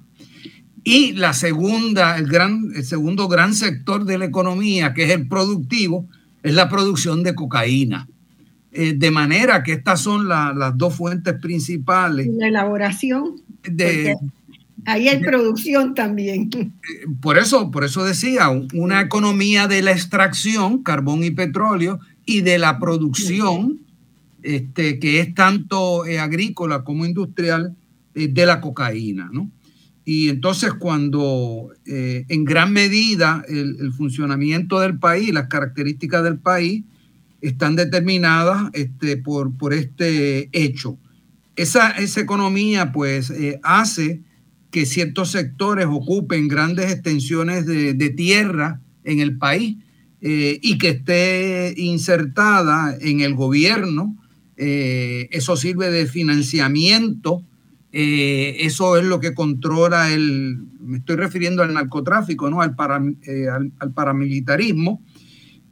Y 0.83 1.13
la 1.13 1.33
segunda, 1.33 2.17
el, 2.17 2.27
gran, 2.27 2.71
el 2.75 2.83
segundo 2.83 3.27
gran 3.27 3.53
sector 3.55 4.05
de 4.05 4.17
la 4.19 4.25
economía, 4.25 4.93
que 4.93 5.05
es 5.05 5.11
el 5.11 5.27
productivo, 5.27 6.07
es 6.43 6.53
la 6.53 6.69
producción 6.69 7.23
de 7.23 7.33
cocaína. 7.33 8.07
Eh, 8.71 8.93
de 8.95 9.09
manera 9.09 9.63
que 9.63 9.71
estas 9.71 10.01
son 10.01 10.27
las 10.27 10.77
dos 10.77 10.95
fuentes 10.95 11.33
principales. 11.41 12.27
La 12.37 12.49
elaboración. 12.49 13.41
De, 13.63 14.15
ahí 14.85 15.07
hay 15.07 15.21
producción 15.21 15.93
también. 15.93 16.49
Eh, 16.53 17.07
por 17.21 17.37
eso, 17.37 17.71
por 17.71 17.83
eso 17.83 18.03
decía, 18.03 18.49
una 18.49 19.01
economía 19.01 19.67
de 19.67 19.81
la 19.81 19.91
extracción, 19.91 20.83
carbón 20.83 21.23
y 21.23 21.31
petróleo, 21.31 21.99
y 22.25 22.41
de 22.41 22.57
la 22.57 22.79
producción, 22.79 23.81
este, 24.41 24.99
que 24.99 25.19
es 25.19 25.33
tanto 25.33 26.05
eh, 26.05 26.19
agrícola 26.19 26.83
como 26.83 27.05
industrial, 27.05 27.75
de 28.13 28.45
la 28.45 28.61
cocaína. 28.61 29.29
¿no? 29.33 29.51
Y 30.05 30.29
entonces 30.29 30.73
cuando 30.73 31.71
en 31.85 32.45
gran 32.45 32.71
medida 32.71 33.43
el, 33.49 33.75
el 33.77 33.91
funcionamiento 33.91 34.79
del 34.79 34.97
país, 34.97 35.33
las 35.33 35.49
características 35.49 36.23
del 36.23 36.39
país, 36.39 36.85
están 37.47 37.75
determinadas 37.75 38.69
este, 38.73 39.17
por, 39.17 39.55
por 39.55 39.73
este 39.73 40.49
hecho. 40.51 40.97
Esa, 41.55 41.91
esa 41.91 42.21
economía 42.21 42.91
pues 42.91 43.29
eh, 43.29 43.59
hace 43.63 44.21
que 44.71 44.85
ciertos 44.85 45.31
sectores 45.31 45.85
ocupen 45.85 46.47
grandes 46.47 46.91
extensiones 46.91 47.65
de, 47.65 48.09
tierra 48.09 48.81
en 49.03 49.19
el 49.19 49.37
país 49.37 49.77
eh, 50.27 50.59
y 50.61 50.79
que 50.79 50.89
esté 50.89 51.75
insertada 51.77 52.97
en 52.99 53.21
el 53.21 53.35
gobierno. 53.35 54.17
Eh, 54.57 55.29
eso 55.31 55.55
sirve 55.55 55.91
de 55.91 56.07
financiamiento. 56.07 57.43
eso 57.91 58.97
es 58.97 59.05
lo 59.05 59.19
que 59.21 59.33
controla 59.33 60.11
el, 60.11 60.57
me 60.81 60.97
estoy 60.97 61.15
refiriendo 61.15 61.63
al 61.63 61.73
narcotráfico, 61.73 62.49
¿no? 62.49 62.61
al, 62.61 62.75
paramilitarismo 63.93 65.01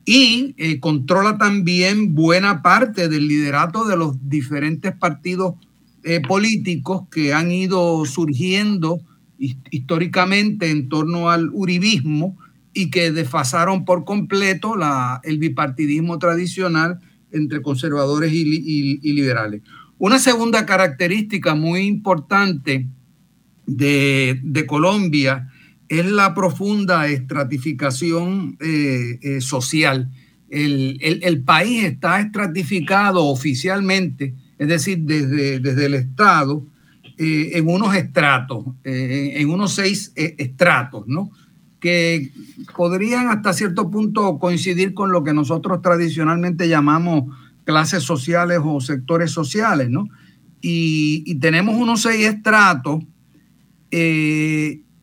y 0.06 0.54
eh, 0.58 0.80
controla 0.80 1.38
también 1.38 2.14
buena 2.14 2.62
parte 2.62 3.08
del 3.08 3.28
liderato 3.28 3.86
de 3.86 3.96
los 3.96 4.18
diferentes 4.30 4.94
partidos 4.94 5.56
eh, 6.04 6.20
políticos 6.20 7.04
que 7.10 7.34
han 7.34 7.52
ido 7.52 8.06
surgiendo 8.06 9.00
históricamente 9.38 10.70
en 10.70 10.90
torno 10.90 11.30
al 11.30 11.50
uribismo 11.52 12.38
y 12.74 12.90
que 12.90 13.12
desfasaron 13.12 13.86
por 13.86 14.06
completo 14.06 14.76
la, 14.76 15.22
el 15.24 15.38
bipartidismo 15.38 16.20
tradicional 16.20 17.00
entre 17.32 17.62
conservadores 17.62 18.32
y, 18.34 19.14
liberales. 19.14 19.62
Una 19.98 20.20
segunda 20.20 20.66
característica 20.66 21.56
muy 21.56 21.82
importante 21.82 22.88
de, 23.66 24.40
de 24.44 24.66
Colombia 24.66 25.50
es 26.00 26.06
la 26.06 26.34
profunda 26.34 27.08
estratificación 27.08 28.58
eh, 28.60 29.20
eh, 29.22 29.42
social. 29.42 30.12
El, 30.50 31.44
país 31.44 31.84
está 31.84 32.20
estratificado 32.20 33.26
oficialmente, 33.26 34.36
es 34.60 34.68
decir, 34.68 35.00
desde, 35.00 35.60
desde 35.60 35.86
el 35.88 35.96
Estado, 35.96 36.66
eh, 37.18 37.52
en 37.54 37.68
unos 37.68 37.96
estratos, 37.96 38.66
en 38.84 39.50
unos 39.50 39.74
seis 39.74 40.12
estratos, 40.16 41.08
¿no? 41.08 41.32
Que 41.84 42.32
podrían 42.78 43.28
hasta 43.28 43.52
cierto 43.52 43.92
punto 43.92 44.40
coincidir 44.40 44.94
con 44.94 45.12
lo 45.12 45.22
que 45.26 45.34
nosotros 45.34 45.82
tradicionalmente 45.82 46.70
llamamos 46.70 47.36
clases 47.66 48.04
sociales 48.04 48.60
o 48.64 48.80
sectores 48.80 49.32
sociales, 49.32 49.90
¿no? 49.90 50.08
Y, 50.62 51.36
tenemos 51.42 51.76
unos 51.76 52.04
seis 52.04 52.26
estratos 52.26 53.04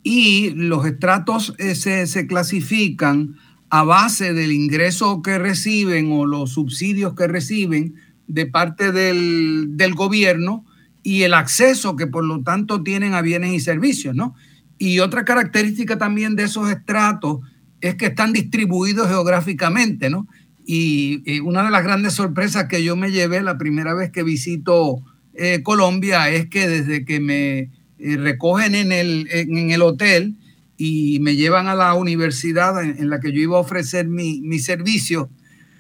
y 0.02 0.50
los 0.54 0.86
estratos 0.86 1.54
eh, 1.58 1.74
se, 1.74 2.26
clasifican 2.26 3.36
a 3.68 3.84
base 3.84 4.32
del 4.32 4.50
ingreso 4.50 5.20
que 5.20 5.38
reciben 5.38 6.10
o 6.12 6.24
los 6.24 6.52
subsidios 6.52 7.14
que 7.14 7.26
reciben 7.26 7.94
de 8.26 8.46
parte 8.46 8.90
del, 8.90 9.94
gobierno 9.94 10.64
y 11.02 11.24
el 11.24 11.34
acceso 11.34 11.94
que 11.94 12.06
por 12.06 12.24
lo 12.24 12.42
tanto 12.42 12.82
tienen 12.82 13.12
a 13.12 13.20
bienes 13.20 13.52
y 13.52 13.60
servicios, 13.60 14.16
¿no? 14.16 14.34
Y 14.82 15.00
otra 15.00 15.26
característica 15.26 15.98
también 15.98 16.36
de 16.36 16.44
esos 16.44 16.70
estratos 16.70 17.40
es 17.82 17.96
que 17.96 18.06
están 18.06 18.32
distribuidos 18.32 19.08
geográficamente, 19.08 20.08
¿no? 20.08 20.26
Y, 20.64 21.38
una 21.40 21.62
de 21.62 21.70
las 21.70 21.84
grandes 21.84 22.14
sorpresas 22.14 22.64
que 22.64 22.82
yo 22.82 22.96
me 22.96 23.10
llevé 23.10 23.42
la 23.42 23.58
primera 23.58 23.92
vez 23.92 24.10
que 24.10 24.22
visito 24.22 25.02
eh, 25.34 25.60
Colombia 25.62 26.30
es 26.30 26.48
que 26.48 26.66
desde 26.66 27.04
que 27.04 27.20
me 27.20 27.58
eh, 27.58 28.16
recogen 28.16 28.74
en 28.74 28.90
el, 28.90 29.28
en 29.30 29.70
el 29.70 29.82
hotel 29.82 30.38
y 30.78 31.18
me 31.20 31.36
llevan 31.36 31.68
a 31.68 31.74
la 31.74 31.92
universidad 31.92 32.82
en, 32.82 33.10
la 33.10 33.20
que 33.20 33.32
yo 33.32 33.40
iba 33.40 33.58
a 33.58 33.60
ofrecer 33.60 34.08
mi, 34.08 34.40
mi 34.40 34.60
servicio, 34.60 35.28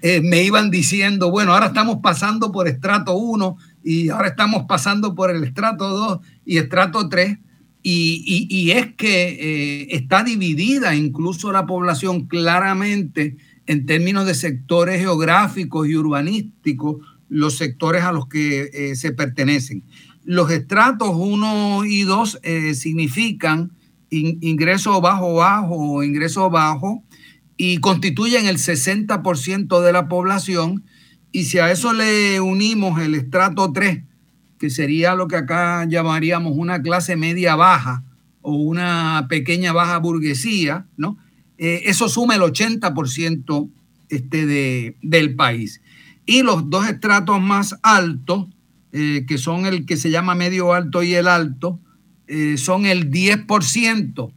eh, 0.02 0.20
me 0.20 0.42
iban 0.42 0.70
diciendo, 0.70 1.30
bueno, 1.30 1.54
ahora 1.54 1.68
estamos 1.68 2.00
pasando 2.02 2.52
por 2.52 2.68
estrato 2.68 3.16
1 3.16 3.56
y 3.82 4.10
ahora 4.10 4.28
estamos 4.28 4.66
pasando 4.68 5.14
por 5.14 5.30
el 5.30 5.42
estrato 5.42 5.88
2 5.88 6.18
y 6.44 6.58
estrato 6.58 7.08
3. 7.08 7.38
Y, 7.82 8.70
es 8.72 8.94
que 8.94 9.88
está 9.90 10.22
dividida 10.22 10.94
incluso 10.94 11.50
la 11.50 11.64
población 11.66 12.26
claramente 12.26 13.36
en 13.70 13.86
términos 13.86 14.26
de 14.26 14.34
sectores 14.34 15.00
geográficos 15.00 15.88
y 15.88 15.96
urbanísticos, 15.96 16.96
los 17.28 17.56
sectores 17.56 18.02
a 18.02 18.10
los 18.10 18.26
que 18.26 18.68
eh, 18.72 18.96
se 18.96 19.12
pertenecen. 19.12 19.84
Los 20.24 20.50
estratos 20.50 21.10
1 21.14 21.84
y 21.84 22.02
2 22.02 22.40
eh, 22.42 22.74
significan 22.74 23.70
ingreso 24.10 25.00
bajo 25.00 25.34
bajo 25.34 25.76
o 25.76 26.02
ingreso 26.02 26.50
bajo 26.50 27.04
y 27.56 27.78
constituyen 27.78 28.46
el 28.46 28.56
60% 28.56 29.80
de 29.80 29.92
la 29.92 30.08
población. 30.08 30.84
Y 31.30 31.44
si 31.44 31.58
a 31.60 31.70
eso 31.70 31.92
le 31.92 32.40
unimos 32.40 33.00
el 33.00 33.14
estrato 33.14 33.72
3, 33.72 34.02
que 34.60 34.68
sería 34.68 35.14
lo 35.14 35.26
que 35.26 35.36
acá 35.36 35.86
llamaríamos 35.86 36.52
una 36.54 36.82
clase 36.82 37.16
media 37.16 37.56
baja 37.56 38.04
o 38.42 38.52
una 38.54 39.26
pequeña 39.28 39.72
baja 39.72 39.96
burguesía, 39.96 40.86
¿no? 40.98 41.16
Eh, 41.56 41.84
eso 41.86 42.10
suma 42.10 42.34
el 42.36 42.42
80% 42.42 43.70
este 44.10 44.44
de, 44.44 44.96
del 45.00 45.34
país. 45.34 45.80
Y 46.26 46.42
los 46.42 46.68
dos 46.68 46.86
estratos 46.86 47.40
más 47.40 47.74
altos, 47.82 48.48
eh, 48.92 49.24
que 49.26 49.38
son 49.38 49.64
el 49.64 49.86
que 49.86 49.96
se 49.96 50.10
llama 50.10 50.34
medio 50.34 50.74
alto 50.74 51.02
y 51.02 51.14
el 51.14 51.26
alto, 51.26 51.80
eh, 52.28 52.58
son 52.58 52.84
el 52.84 53.10
10%, 53.10 54.32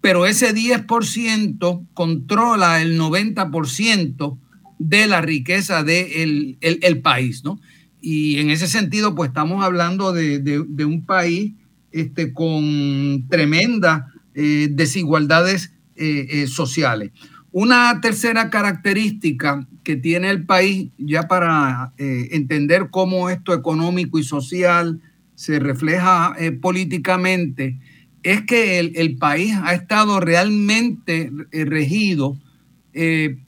pero 0.00 0.24
ese 0.24 0.54
10% 0.54 1.86
controla 1.92 2.80
el 2.80 2.98
90% 2.98 4.38
de 4.78 5.06
la 5.06 5.20
riqueza 5.20 5.82
del 5.82 6.58
de 6.60 6.80
el, 6.80 7.02
país, 7.02 7.44
¿no? 7.44 7.60
Y 8.00 8.38
en 8.38 8.50
ese 8.50 8.68
sentido, 8.68 9.14
pues 9.14 9.28
estamos 9.28 9.64
hablando 9.64 10.12
de, 10.12 10.38
de, 10.38 10.84
un 10.84 11.04
país 11.04 11.54
este, 11.92 12.32
con 12.32 13.26
tremendas 13.28 14.04
desigualdades 14.34 15.72
eh, 15.98 16.42
eh, 16.42 16.46
sociales. 16.46 17.10
Una 17.52 18.02
tercera 18.02 18.50
característica 18.50 19.66
que 19.82 19.96
tiene 19.96 20.28
el 20.28 20.44
país, 20.44 20.90
ya 20.98 21.22
para 21.22 21.94
eh, 21.96 22.28
entender 22.32 22.88
cómo 22.90 23.30
esto 23.30 23.54
económico 23.54 24.18
y 24.18 24.24
social 24.24 25.00
se 25.34 25.58
refleja 25.58 26.36
políticamente, 26.60 27.78
es 28.22 28.42
que 28.42 28.78
el, 28.78 29.16
país 29.16 29.54
ha 29.62 29.72
estado 29.72 30.20
realmente 30.20 31.30
regido 31.50 32.36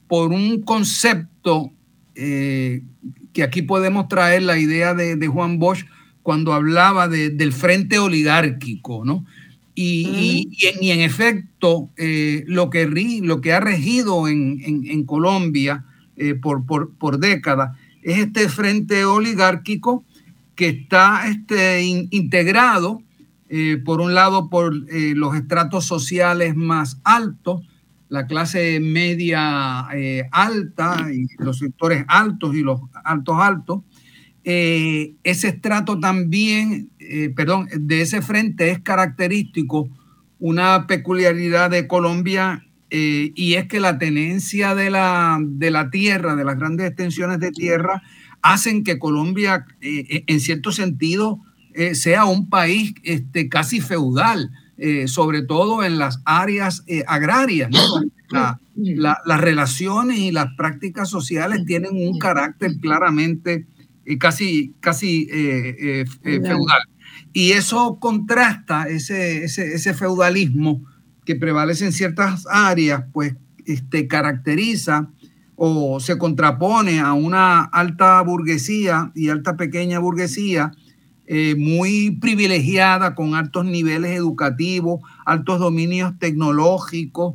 por 0.07 0.33
un 0.33 0.63
concepto 0.63 1.73
que 3.39 3.45
aquí 3.45 3.63
podemos 3.63 4.09
traer 4.09 4.43
la 4.43 4.59
idea 4.59 4.95
de, 4.95 5.29
Juan 5.29 5.61
Bosch 5.61 5.85
cuando 6.25 6.55
hablaba 6.55 7.07
del 7.07 7.53
frente 7.53 8.01
oligárquico, 8.01 9.05
¿no? 9.05 9.25
Y, 9.77 10.51
en, 10.83 11.01
efecto, 11.03 11.89
eh, 11.97 12.43
lo, 12.49 12.69
que, 12.69 12.89
lo 13.23 13.41
que 13.41 13.53
ha 13.53 13.61
regido 13.61 14.27
en, 14.27 15.05
Colombia 15.05 15.85
eh, 16.17 16.35
por, 16.35 16.67
por, 16.67 17.21
décadas 17.21 17.79
es 18.03 18.19
este 18.19 18.49
frente 18.49 19.05
oligárquico 19.05 20.03
que 20.57 20.71
está 20.71 21.29
este, 21.29 21.85
integrado, 22.11 23.03
eh, 23.51 23.81
por 23.85 24.01
un 24.01 24.15
lado, 24.15 24.51
por 24.51 24.75
los 24.75 25.37
estratos 25.37 25.85
sociales 25.85 26.57
más 26.57 27.01
altos, 27.05 27.63
la 28.09 28.27
clase 28.27 28.81
media 28.81 29.89
alta 30.31 31.09
y 31.13 31.27
los 31.43 31.59
sectores 31.59 32.05
altos 32.09 32.55
y 32.55 32.63
los 32.63 32.81
altos 33.05 33.37
altos, 33.39 33.83
eh, 34.51 35.13
ese 35.25 35.49
estrato 35.49 36.01
también, 36.01 36.89
eh, 36.99 37.29
perdón, 37.37 37.69
de 37.71 38.01
ese 38.01 38.23
frente 38.23 38.71
es 38.71 38.79
característico 38.79 39.91
una 40.39 40.87
peculiaridad 40.87 41.69
de 41.69 41.87
Colombia 41.87 42.65
eh, 42.89 43.31
y 43.35 43.55
es 43.55 43.67
que 43.67 43.79
la 43.79 43.99
tenencia 43.99 44.75
de 44.75 44.89
la, 44.89 45.39
de 45.43 45.71
la 45.71 45.91
tierra, 45.91 46.35
de 46.35 46.47
las 46.47 46.59
grandes 46.59 46.87
extensiones 46.87 47.41
de 47.41 47.51
tierra, 47.51 48.03
hacen 48.41 48.85
que 48.85 48.99
Colombia, 48.99 49.67
en 49.83 50.41
cierto 50.41 50.73
sentido, 50.73 51.41
sea 51.93 52.25
un 52.25 52.49
país 52.49 52.95
este, 53.03 53.51
casi 53.51 53.83
feudal, 53.83 54.51
sobre 55.07 55.43
todo 55.43 55.83
en 55.83 55.99
las 55.99 56.23
áreas 56.25 56.85
agrarias. 57.07 57.71
las 58.77 59.41
relaciones 59.41 60.19
y 60.19 60.31
las 60.31 60.55
prácticas 60.57 61.09
sociales 61.09 61.65
tienen 61.67 61.93
un 61.95 62.19
carácter 62.19 62.79
claramente 62.81 63.67
casi, 64.17 64.75
casi 64.81 65.29
eh, 65.31 65.77
eh, 65.79 66.05
eh, 66.25 66.41
feudal. 66.41 66.81
Y 67.33 67.53
eso 67.53 67.99
contrasta 68.01 68.89
ese, 68.89 69.45
ese, 69.45 69.95
feudalismo 69.95 70.83
que 71.27 71.37
prevalece 71.37 71.85
en 71.85 71.93
ciertas 71.93 72.47
áreas, 72.51 73.05
pues 73.13 73.35
este, 73.67 74.09
caracteriza 74.09 75.11
o 75.55 76.01
se 76.01 76.17
contrapone 76.17 77.01
a 77.01 77.13
una 77.13 77.65
alta 77.65 78.23
burguesía 78.23 79.13
y 79.15 79.29
alta 79.29 79.57
pequeña 79.57 79.99
burguesía 79.99 80.73
muy 81.57 82.13
privilegiada 82.21 83.15
con 83.15 83.35
altos 83.35 83.65
niveles 83.67 84.13
educativos, 84.13 85.01
altos 85.27 85.61
dominios 85.61 86.19
tecnológicos. 86.19 87.35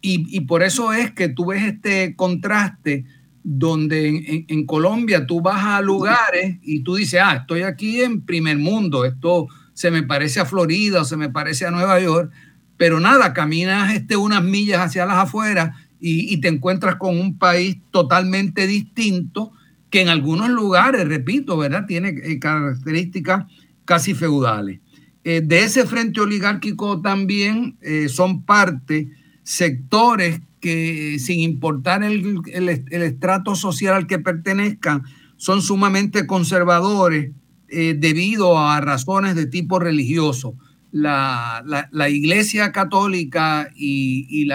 Y, 0.00 0.26
y, 0.34 0.40
por 0.42 0.62
eso 0.62 0.92
es 0.92 1.10
que 1.12 1.28
tú 1.28 1.46
ves 1.46 1.62
este 1.64 2.14
contraste 2.16 3.04
donde 3.48 4.44
en, 4.48 4.66
Colombia 4.66 5.24
tú 5.24 5.40
vas 5.40 5.64
a 5.64 5.80
lugares 5.80 6.56
y 6.62 6.80
tú 6.80 6.96
dices, 6.96 7.20
ah, 7.22 7.36
estoy 7.36 7.62
aquí 7.62 8.02
en 8.02 8.22
primer 8.22 8.58
mundo, 8.58 9.04
esto 9.04 9.46
se 9.72 9.92
me 9.92 10.02
parece 10.02 10.40
a 10.40 10.44
Florida 10.44 11.02
o 11.02 11.04
se 11.04 11.16
me 11.16 11.28
parece 11.28 11.64
a 11.64 11.70
Nueva 11.70 12.00
York, 12.00 12.32
pero 12.76 12.98
nada, 12.98 13.32
caminas 13.32 13.94
este, 13.94 14.16
unas 14.16 14.42
millas 14.42 14.80
hacia 14.80 15.06
las 15.06 15.18
afueras 15.18 15.76
y, 16.00 16.36
te 16.40 16.48
encuentras 16.48 16.96
con 16.96 17.20
un 17.20 17.38
país 17.38 17.76
totalmente 17.92 18.66
distinto 18.66 19.52
que 19.96 20.02
en 20.02 20.10
algunos 20.10 20.50
lugares, 20.50 21.08
repito, 21.08 21.56
¿verdad? 21.56 21.86
Tiene 21.86 22.10
eh, 22.22 22.38
características 22.38 23.46
casi 23.86 24.12
feudales. 24.12 24.80
Eh, 25.24 25.40
de 25.42 25.60
ese 25.60 25.86
frente 25.86 26.20
oligárquico 26.20 27.00
también 27.00 27.78
eh, 27.80 28.10
son 28.10 28.44
parte 28.44 29.08
sectores 29.42 30.42
que 30.60 31.18
sin 31.18 31.40
importar 31.40 32.02
el, 32.02 32.42
estrato 32.68 33.54
social 33.54 33.94
al 33.94 34.06
que 34.06 34.18
pertenezcan, 34.18 35.04
son 35.38 35.62
sumamente 35.62 36.26
conservadores 36.26 37.30
eh, 37.68 37.96
debido 37.98 38.58
a 38.58 38.78
razones 38.82 39.34
de 39.34 39.46
tipo 39.46 39.78
religioso. 39.78 40.56
La, 40.92 41.64
Iglesia 42.10 42.70
Católica 42.70 43.70
y, 43.74 44.26
y, 44.28 44.46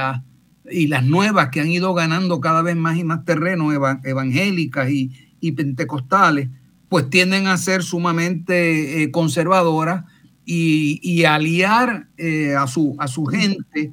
y, 0.69 0.87
las 0.87 1.03
nuevas 1.03 1.49
que 1.49 1.61
han 1.61 1.71
ido 1.71 1.95
ganando 1.95 2.39
cada 2.41 2.61
vez 2.61 2.75
más 2.75 2.99
y 2.99 3.03
más 3.03 3.25
terreno, 3.25 3.71
evangélicas 4.03 4.91
y, 4.91 5.09
pentecostales, 5.51 6.49
pues 6.89 7.09
tienden 7.09 7.47
a 7.47 7.57
ser 7.57 7.83
sumamente 7.83 9.01
eh, 9.01 9.11
conservadoras 9.11 10.05
y, 10.45 11.23
aliar 11.23 12.07
eh, 12.17 12.55
a, 12.55 12.67
su, 12.67 12.95
a 12.99 13.07
su 13.07 13.25
gente 13.25 13.91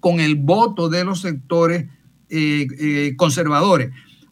con 0.00 0.18
el 0.18 0.34
voto 0.34 0.88
de 0.88 1.04
los 1.04 1.20
sectores 1.20 1.86
eh, 2.28 2.66
eh, 2.80 3.12
conservadores. 3.16 3.90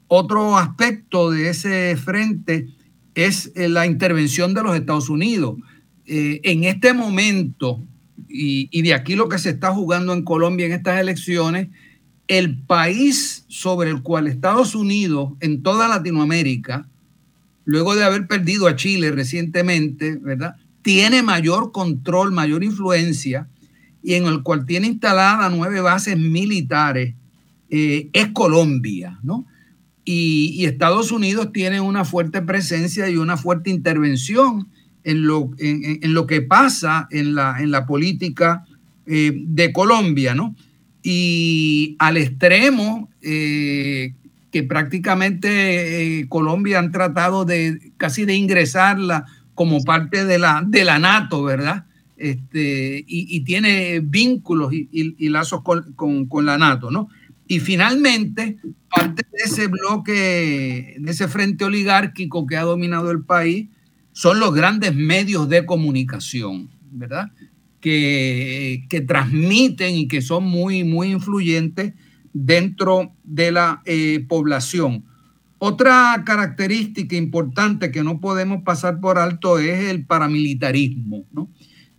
Otro 0.08 0.56
aspecto 0.56 1.30
de 1.30 1.50
ese 1.50 1.96
frente 1.96 2.66
es 3.14 3.52
eh, 3.54 3.68
la 3.68 3.84
intervención 3.84 4.54
de 4.54 4.62
los 4.62 4.74
Estados 4.74 5.10
Unidos. 5.10 5.56
en 6.06 6.64
este 6.64 6.94
momento, 6.94 7.84
y, 8.26 8.68
y, 8.72 8.82
de 8.82 8.94
aquí 8.94 9.14
lo 9.14 9.28
que 9.28 9.38
se 9.38 9.50
está 9.50 9.72
jugando 9.72 10.12
en 10.12 10.24
Colombia 10.24 10.66
en 10.66 10.72
estas 10.72 10.98
elecciones, 10.98 11.68
el 12.30 12.56
país 12.56 13.44
sobre 13.48 13.90
el 13.90 14.02
cual 14.02 14.28
Estados 14.28 14.76
Unidos 14.76 15.32
en 15.40 15.64
toda 15.64 15.88
Latinoamérica, 15.88 16.88
luego 17.64 17.96
de 17.96 18.04
haber 18.04 18.28
perdido 18.28 18.68
a 18.68 18.76
Chile 18.76 19.10
recientemente, 19.10 20.14
¿verdad? 20.14 20.54
Tiene 20.82 21.24
mayor 21.24 21.72
control, 21.72 22.30
mayor 22.30 22.62
influencia 22.62 23.48
y 24.00 24.14
en 24.14 24.26
el 24.26 24.44
cual 24.44 24.64
tiene 24.64 24.86
instaladas 24.86 25.52
nueve 25.52 25.80
bases 25.80 26.16
militares, 26.16 27.16
eh, 27.68 28.10
es 28.12 28.28
Colombia, 28.28 29.18
¿no? 29.24 29.44
Y, 30.04 30.64
Estados 30.64 31.10
Unidos 31.10 31.52
tiene 31.52 31.80
una 31.80 32.04
fuerte 32.04 32.42
presencia 32.42 33.10
y 33.10 33.16
una 33.16 33.36
fuerte 33.36 33.70
intervención 33.70 34.68
en 35.02 35.26
lo, 35.26 35.50
en, 35.58 36.14
lo 36.14 36.28
que 36.28 36.42
pasa 36.42 37.08
en 37.10 37.34
la, 37.34 37.56
en 37.60 37.72
la 37.72 37.86
política 37.86 38.64
eh, 39.06 39.32
de 39.34 39.72
Colombia, 39.72 40.36
¿no? 40.36 40.54
Y 41.02 41.96
al 41.98 42.16
extremo, 42.16 43.08
eh, 43.22 44.14
que 44.50 44.62
prácticamente 44.62 46.26
Colombia 46.28 46.78
han 46.78 46.92
tratado 46.92 47.44
de 47.44 47.92
casi 47.96 48.24
de 48.24 48.34
ingresarla 48.34 49.26
como 49.54 49.82
parte 49.82 50.24
de 50.24 50.38
la, 50.38 50.62
de 50.66 50.84
la 50.84 50.98
NATO, 50.98 51.42
¿verdad? 51.42 51.84
Este, 52.16 53.04
y, 53.06 53.40
tiene 53.40 54.00
vínculos 54.00 54.72
y, 54.72 55.28
lazos 55.30 55.62
con, 55.62 55.94
con, 55.94 56.44
la 56.44 56.58
NATO, 56.58 56.90
¿no? 56.90 57.08
Y 57.46 57.60
finalmente, 57.60 58.58
parte 58.94 59.22
de 59.32 59.38
ese 59.44 59.68
bloque, 59.68 60.96
de 60.98 61.10
ese 61.10 61.28
frente 61.28 61.64
oligárquico 61.64 62.46
que 62.46 62.56
ha 62.58 62.62
dominado 62.62 63.10
el 63.10 63.22
país, 63.22 63.68
son 64.12 64.38
los 64.38 64.54
grandes 64.54 64.94
medios 64.94 65.48
de 65.48 65.64
comunicación, 65.64 66.68
¿verdad? 66.90 67.30
Que, 67.80 69.04
transmiten 69.06 69.94
y 69.94 70.08
que 70.08 70.20
son 70.20 70.44
muy, 70.44 70.84
muy 70.84 71.12
influyentes 71.12 71.94
dentro 72.32 73.12
de 73.24 73.52
la 73.52 73.82
eh, 73.86 74.24
población. 74.28 75.04
Otra 75.58 76.22
característica 76.24 77.16
importante 77.16 77.90
que 77.90 78.02
no 78.02 78.20
podemos 78.20 78.62
pasar 78.62 79.00
por 79.00 79.18
alto 79.18 79.58
es 79.58 79.90
el 79.90 80.06
paramilitarismo, 80.06 81.26
¿no? 81.32 81.50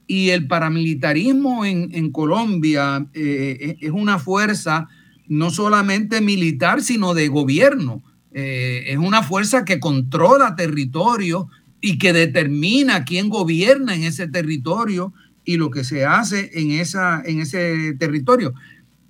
Y 0.08 0.30
el 0.30 0.48
paramilitarismo 0.48 1.63
en, 1.63 2.12
Colombia 2.12 3.08
eh, 3.13 3.78
es 3.80 3.91
una 3.91 4.20
fuerza 4.20 4.89
no 5.28 5.50
solamente 5.50 6.20
militar, 6.20 6.82
sino 6.82 7.13
de 7.13 7.30
gobierno. 7.30 8.04
Eh, 8.34 8.84
es 8.88 8.98
una 8.98 9.24
fuerza 9.24 9.63
que 9.63 9.80
controla 9.80 10.56
territorio 10.56 11.48
y 11.80 11.98
que 11.98 12.13
determina 12.13 13.06
quién 13.06 13.30
gobierna 13.30 13.96
en 13.96 14.04
ese 14.04 14.28
territorio 14.28 15.13
y 15.45 15.58
lo 15.58 15.71
que 15.71 15.84
se 15.84 16.06
hace 16.06 16.51
en, 16.54 16.71
esa, 16.71 17.21
en 17.25 17.41
ese 17.41 17.93
territorio. 17.99 18.54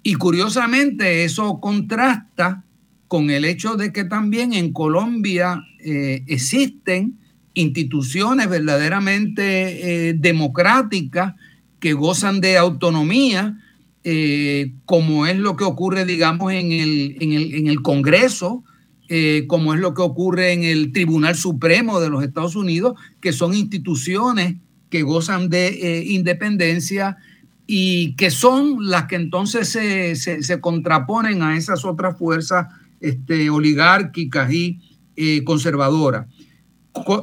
Y 0.04 0.16
curiosamente 0.16 1.24
eso 1.24 1.60
contrasta 1.60 2.64
con 3.08 3.30
el 3.30 3.46
hecho 3.46 3.76
de 3.76 3.92
que 3.92 4.06
también 4.06 4.54
en 4.54 4.72
Colombia 4.72 5.62
eh, 5.80 6.24
existen 6.28 7.20
instituciones 7.54 8.50
verdaderamente 8.50 10.10
eh, 10.10 10.14
democráticas 10.14 11.36
que 11.80 11.94
gozan 11.94 12.42
de 12.42 12.58
autonomía, 12.58 13.60
eh, 14.04 14.74
como 14.86 15.26
es 15.26 15.38
lo 15.38 15.56
que 15.56 15.64
ocurre, 15.64 16.06
digamos, 16.06 16.54
en 16.54 16.72
el, 16.72 17.18
en 17.20 17.68
el, 17.68 17.82
Congreso, 17.82 18.64
eh, 19.10 19.46
como 19.48 19.74
es 19.74 19.80
lo 19.80 19.94
que 19.94 20.02
ocurre 20.02 20.54
en 20.54 20.64
el 20.64 20.92
Tribunal 20.94 21.36
Supremo 21.36 22.00
de 22.00 22.10
los 22.10 22.24
Estados 22.24 22.56
Unidos, 22.56 23.00
que 23.20 23.34
son 23.34 23.54
instituciones 23.54 24.56
que 24.92 25.02
gozan 25.02 25.50
de 25.50 26.04
independencia 26.08 27.18
y 27.66 28.14
que 28.16 28.30
son 28.30 28.90
las 28.90 29.06
que 29.06 29.16
entonces 29.16 29.70
se, 29.70 30.16
se, 30.16 30.60
contraponen 30.60 31.42
a 31.42 31.58
esas 31.58 31.86
otras 31.86 32.18
fuerzas 32.20 32.68
este, 33.00 33.50
oligárquicas 33.50 34.52
y 34.54 35.44
conservadoras. 35.44 36.28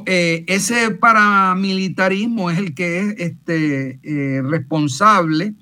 Eh, 0.07 0.45
ese 0.47 0.91
paramilitarismo 0.91 2.49
es 2.49 2.57
el 2.57 2.73
que 2.73 2.99
es 2.99 3.15
este, 3.19 3.99
eh, 4.01 4.41
responsable 4.41 5.53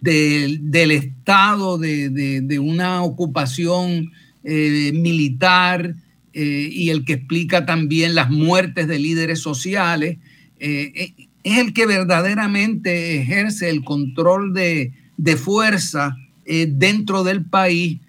del 0.00 0.90
Estado, 0.90 1.78
de, 1.78 2.58
una 2.58 3.02
ocupación 3.02 4.10
eh, 4.42 4.90
militar 4.94 5.94
y 6.34 6.88
el 6.88 7.04
que 7.04 7.12
explica 7.12 7.66
también 7.66 8.14
las 8.14 8.30
muertes 8.30 8.88
de 8.88 8.98
líderes 8.98 9.40
sociales. 9.40 10.18
Es 10.62 11.58
el 11.58 11.72
que 11.72 11.86
verdaderamente 11.86 13.20
ejerce 13.20 13.68
el 13.68 13.84
control 13.84 14.54
de, 14.54 14.92
fuerza 15.36 16.16
dentro 16.44 17.24
del 17.24 17.44
país 17.44 18.00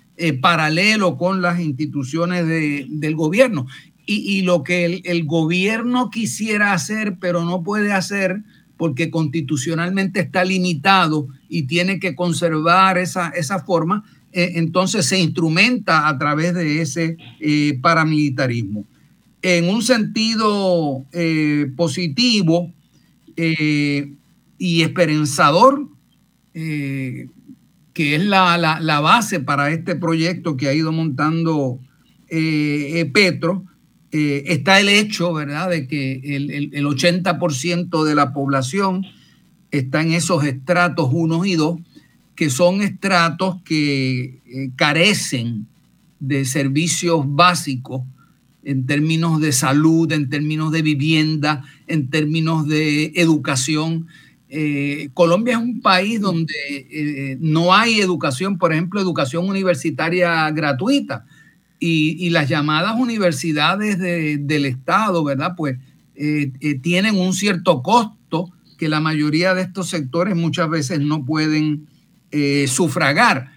paralelo 0.42 1.18
con 1.18 1.42
las 1.42 1.60
instituciones 1.60 2.48
del 2.48 3.16
gobierno 3.16 3.66
y, 4.06 4.42
lo 4.42 4.64
que 4.64 5.02
el, 5.04 5.26
gobierno 5.26 6.10
quisiera 6.10 6.74
hacer, 6.74 7.18
pero 7.20 7.44
no 7.46 7.64
puede 7.64 7.94
hacer 7.94 8.42
porque 8.78 9.10
constitucionalmente 9.10 10.20
está 10.20 10.44
limitado 10.44 11.28
y 11.48 11.64
tiene 11.64 12.00
que 12.00 12.16
conservar 12.16 12.98
esa, 12.98 13.30
esa 13.30 13.60
forma, 13.60 14.04
eh, 14.34 14.54
entonces 14.56 15.06
se 15.06 15.20
instrumenta 15.20 16.08
a 16.08 16.18
través 16.18 16.54
de 16.54 16.82
ese 16.82 17.18
eh, 17.40 17.80
paramilitarismo. 17.82 18.86
En 19.44 19.70
un 19.70 19.84
sentido 19.84 21.06
eh, 21.12 21.72
positivo 21.76 22.74
y 23.36 24.82
esperanzador, 24.82 25.88
que 26.54 27.28
es 27.94 28.24
la, 28.26 28.58
la, 28.58 29.00
base 29.00 29.40
para 29.40 29.72
este 29.72 29.96
proyecto 29.96 30.58
que 30.58 30.70
ha 30.70 30.74
ido 30.74 30.92
montando 30.92 31.80
Petro, 32.30 33.66
eh, 34.16 34.54
está 34.54 34.80
el 34.80 34.90
hecho, 34.90 35.34
¿verdad?, 35.34 35.72
de 35.72 35.88
que 35.88 36.22
el, 36.24 36.52
el, 36.52 36.86
80% 36.86 38.04
de 38.04 38.14
la 38.14 38.32
población 38.32 39.04
está 39.72 40.04
en 40.04 40.14
esos 40.14 40.44
estratos 40.44 41.10
1 41.12 41.46
y 41.46 41.56
2, 41.56 41.80
que 42.36 42.52
son 42.52 42.84
estratos 42.84 43.60
que 43.64 44.40
eh, 44.46 44.70
carecen 44.76 45.66
de 46.20 46.46
servicios 46.46 47.24
básicos 47.26 48.04
en 48.64 48.86
términos 48.86 49.42
de 49.42 49.52
salud, 49.52 50.12
en 50.12 50.30
términos 50.30 50.72
de 50.72 50.82
vivienda, 50.82 51.64
en 51.88 52.10
términos 52.10 52.68
de 52.68 53.14
educación. 53.16 54.08
Eh, 54.50 55.10
Colombia 55.14 55.54
es 55.54 55.60
un 55.60 55.82
país 55.82 56.22
donde 56.22 57.38
no 57.40 57.74
hay 57.74 58.00
educación, 58.00 58.58
por 58.58 58.72
ejemplo, 58.72 59.02
educación 59.02 59.50
universitaria 59.50 60.50
gratuita 60.52 61.26
y, 61.80 62.30
las 62.30 62.48
llamadas 62.48 62.98
universidades 62.98 64.00
del 64.00 64.66
Estado, 64.66 65.24
¿verdad? 65.24 65.54
Pues 65.58 65.78
eh, 66.16 66.52
eh, 66.60 66.80
tienen 66.80 67.16
un 67.16 67.34
cierto 67.34 67.82
costo 67.82 68.52
que 68.78 68.88
la 68.88 69.00
mayoría 69.00 69.54
de 69.54 69.64
estos 69.64 69.90
sectores 69.90 70.36
muchas 70.36 70.70
veces 70.70 71.00
no 71.00 71.26
pueden 71.26 71.88
eh, 72.32 72.66
sufragar. 72.68 73.52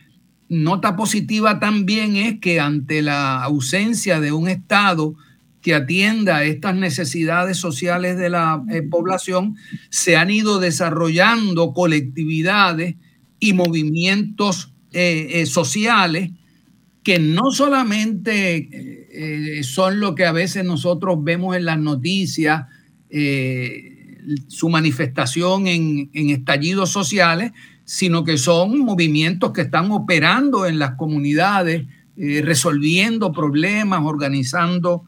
Nota 0.48 0.96
positiva 0.96 1.58
también 1.58 2.16
es 2.16 2.40
que 2.40 2.60
ante 2.60 3.02
la 3.02 3.42
ausencia 3.42 4.20
de 4.20 4.32
un 4.32 4.48
Estado 4.48 5.14
que 5.60 5.74
atienda 5.74 6.44
estas 6.44 6.76
necesidades 6.76 7.56
sociales 7.56 8.16
de 8.16 8.30
la 8.30 8.62
población, 8.88 9.56
se 9.90 10.16
han 10.16 10.30
ido 10.30 10.60
desarrollando 10.60 11.72
colectividades 11.72 12.94
y 13.40 13.52
movimientos 13.52 14.72
sociales 15.46 16.30
que 17.06 17.20
no 17.20 17.52
solamente 17.52 18.68
eh, 19.12 19.62
son 19.62 20.00
lo 20.00 20.16
que 20.16 20.26
a 20.26 20.32
veces 20.32 20.64
nosotros 20.64 21.22
vemos 21.22 21.56
en 21.56 21.64
las 21.64 21.78
noticias, 21.78 22.64
eh, 23.08 24.18
su 24.48 24.68
manifestación 24.68 25.68
en, 25.68 26.10
estallidos 26.12 26.90
sociales, 26.90 27.52
sino 27.86 28.22
que 28.22 28.36
son 28.36 28.78
movimientos 28.80 29.52
que 29.52 29.62
están 29.62 29.90
operando 29.90 30.66
en 30.66 30.78
las 30.78 30.96
comunidades, 30.96 31.86
eh, 32.18 32.42
resolviendo 32.44 33.32
problemas, 33.32 34.02
organizando 34.04 35.04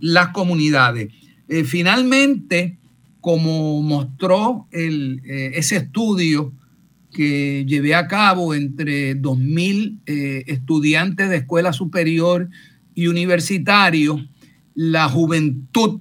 las 0.00 0.28
comunidades. 0.30 1.12
finalmente, 1.64 2.76
como 3.20 3.80
mostró 3.80 4.66
ese 4.72 5.76
estudio, 5.76 6.52
que 7.12 7.64
llevé 7.66 7.94
a 7.94 8.08
cabo 8.08 8.54
entre 8.54 9.16
2.000 9.16 10.00
eh, 10.06 10.44
estudiantes 10.46 11.28
de 11.28 11.36
escuela 11.36 11.72
superior 11.72 12.48
y 12.94 13.06
universitario, 13.06 14.26
la 14.74 15.08
juventud 15.08 16.00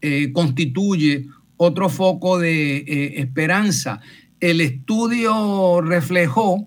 eh, 0.00 0.32
constituye 0.32 1.26
otro 1.58 1.88
foco 1.88 2.38
de 2.38 2.78
eh, 2.78 3.20
esperanza. 3.20 4.00
El 4.40 4.60
estudio 4.60 5.80
reflejó 5.80 6.66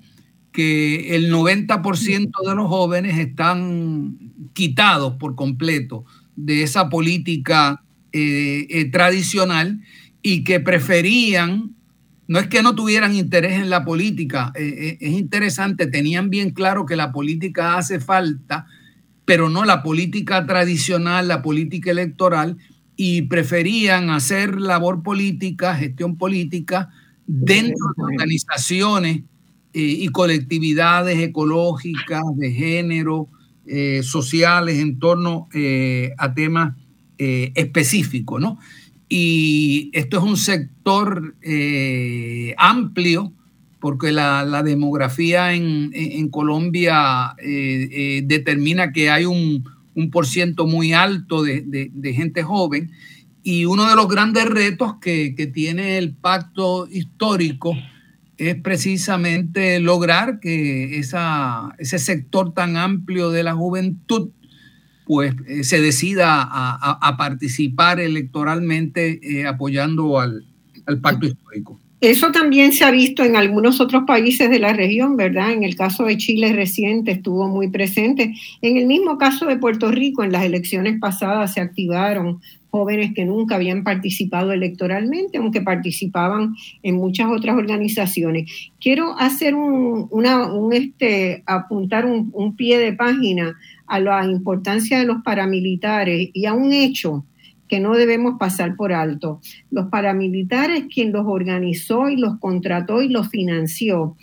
que 0.52 1.16
el 1.16 1.32
90% 1.32 2.32
de 2.48 2.56
los 2.56 2.68
jóvenes 2.68 3.18
están 3.18 4.18
quitados 4.54 5.16
por 5.16 5.36
completo 5.36 6.06
de 6.36 6.64
esa 6.64 6.90
política 6.90 7.84
tradicional 8.92 9.80
y 10.24 10.44
que 10.44 10.60
preferían 10.60 11.76
no 12.30 12.38
es 12.38 12.48
que 12.48 12.62
no 12.62 12.76
tuvieran 12.76 13.16
interés 13.16 13.54
en 13.54 13.72
la 13.72 13.84
política, 13.84 14.52
eh, 14.54 14.62
eh, 14.62 14.98
es 15.02 15.14
interesante, 15.14 15.88
tenían 15.88 16.30
bien 16.30 16.52
claro 16.52 16.86
que 16.86 16.96
la 16.96 17.12
política 17.12 17.76
hace 17.76 18.00
falta, 18.00 18.68
pero 19.26 19.50
no 19.50 19.66
la 19.66 19.82
política 19.82 20.46
tradicional, 20.46 21.28
la 21.28 21.42
política 21.42 21.90
electoral, 21.90 22.58
y 22.96 23.24
preferían 23.24 24.12
hacer 24.12 24.62
labor 24.62 25.02
política, 25.02 25.74
gestión 25.74 26.18
política, 26.18 26.90
dentro 27.32 27.94
de 27.96 28.04
organizaciones 28.04 29.18
eh, 29.74 29.82
y 29.82 30.08
colectividades 30.10 31.20
ecológicas, 31.20 32.24
de 32.36 32.52
género, 32.52 33.28
sociales, 34.02 34.80
en 34.80 34.98
torno 34.98 35.48
a 36.18 36.34
temas 36.34 36.76
específicos, 37.20 38.42
¿no? 38.42 38.58
Y 39.08 39.92
esto 39.94 40.18
es 40.18 40.24
un 40.24 40.38
sector 40.38 41.36
eh, 41.44 42.56
amplio 42.58 43.32
porque 43.80 44.12
la, 44.12 44.64
demografía 44.64 45.54
en, 45.54 46.30
Colombia 46.30 47.36
determina 48.24 48.92
que 48.92 49.12
hay 49.12 49.26
un, 49.26 49.64
un 50.00 50.10
por 50.12 50.26
ciento 50.26 50.66
muy 50.66 50.94
alto 50.94 51.44
de, 51.44 52.14
gente 52.16 52.44
joven. 52.44 52.92
Y 53.52 53.66
uno 53.66 53.90
de 53.90 53.96
los 53.96 54.08
grandes 54.08 54.46
retos 54.46 54.98
que, 55.02 55.34
tiene 55.52 55.98
el 55.98 56.14
pacto 56.14 56.88
histórico 56.88 57.76
es 58.38 58.54
precisamente 58.62 59.80
lograr 59.80 60.40
que 60.40 61.00
esa, 61.00 61.74
ese 61.80 61.98
sector 61.98 62.54
tan 62.54 62.78
amplio 62.78 63.32
de 63.32 63.42
la 63.42 63.56
juventud 63.56 64.30
pues 65.04 65.34
eh, 65.48 65.64
se 65.64 65.82
decida 65.82 66.48
a, 66.48 67.18
participar 67.18 68.00
electoralmente 68.00 69.20
eh, 69.24 69.48
apoyando 69.48 70.20
al, 70.20 70.46
al 70.86 71.02
pacto 71.02 71.26
histórico. 71.26 71.80
Eso 72.02 72.32
también 72.32 72.72
se 72.72 72.86
ha 72.86 72.92
visto 72.92 73.24
en 73.24 73.36
algunos 73.36 73.82
otros 73.82 74.04
países 74.06 74.52
de 74.52 74.60
la 74.60 74.74
región, 74.74 75.18
¿verdad? 75.18 75.52
En 75.52 75.64
el 75.64 75.76
caso 75.76 76.06
de 76.06 76.18
Chile 76.18 76.54
reciente 76.54 77.12
estuvo 77.12 77.48
muy 77.48 77.70
presente. 77.70 78.36
En 78.62 78.78
el 78.78 78.86
mismo 78.86 79.18
caso 79.18 79.48
de 79.48 79.58
Puerto 79.58 79.92
Rico, 79.92 80.24
en 80.24 80.32
las 80.32 80.44
elecciones 80.44 81.00
pasadas 81.00 81.56
se 81.56 81.62
activaron 81.62 82.42
jóvenes 82.72 83.14
que 83.14 83.26
nunca 83.26 83.56
habían 83.56 83.84
participado 83.84 84.52
electoralmente, 84.52 85.38
aunque 85.38 85.62
participaban 85.62 86.56
en 86.84 86.96
muchas 86.96 87.28
otras 87.32 87.56
organizaciones. 87.56 88.72
Quiero 88.80 89.18
hacer 89.18 89.56
un, 89.56 90.08
una, 90.12 90.52
un 90.54 90.74
este, 90.74 91.44
apuntar 91.46 92.06
un, 92.06 92.30
un 92.34 92.56
pie 92.56 92.78
de 92.78 92.94
página 92.94 93.56
a 93.88 94.00
la 94.00 94.26
importancia 94.26 95.00
de 95.00 95.06
los 95.06 95.24
paramilitares 95.24 96.30
y 96.34 96.46
a 96.46 96.54
un 96.54 96.74
hecho 96.74 97.26
que 97.68 97.80
no 97.80 97.94
debemos 97.94 98.36
pasar 98.40 98.76
por 98.76 98.92
alto. 98.94 99.42
Los 99.72 99.88
paramilitares, 99.88 100.86
quien 100.94 101.12
los 101.12 101.26
organizó 101.26 102.10
y 102.10 102.18
los 102.18 102.40
contrató 102.40 103.02
y 103.02 103.10
los 103.10 103.30
financió, 103.30 104.16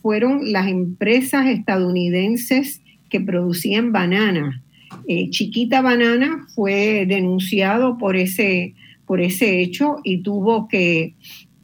fueron 0.00 0.52
las 0.52 0.68
empresas 0.68 1.46
estadounidenses 1.46 2.80
que 3.10 3.20
producían 3.20 3.92
banana. 3.92 4.62
Eh, 5.08 5.30
Chiquita 5.30 5.82
Banana 5.82 6.46
fue 6.54 7.06
denunciado 7.06 7.98
por 7.98 8.16
ese, 8.16 8.74
por 9.06 9.20
ese 9.20 9.60
hecho 9.60 9.96
y 10.04 10.22
tuvo 10.22 10.68
que, 10.68 11.14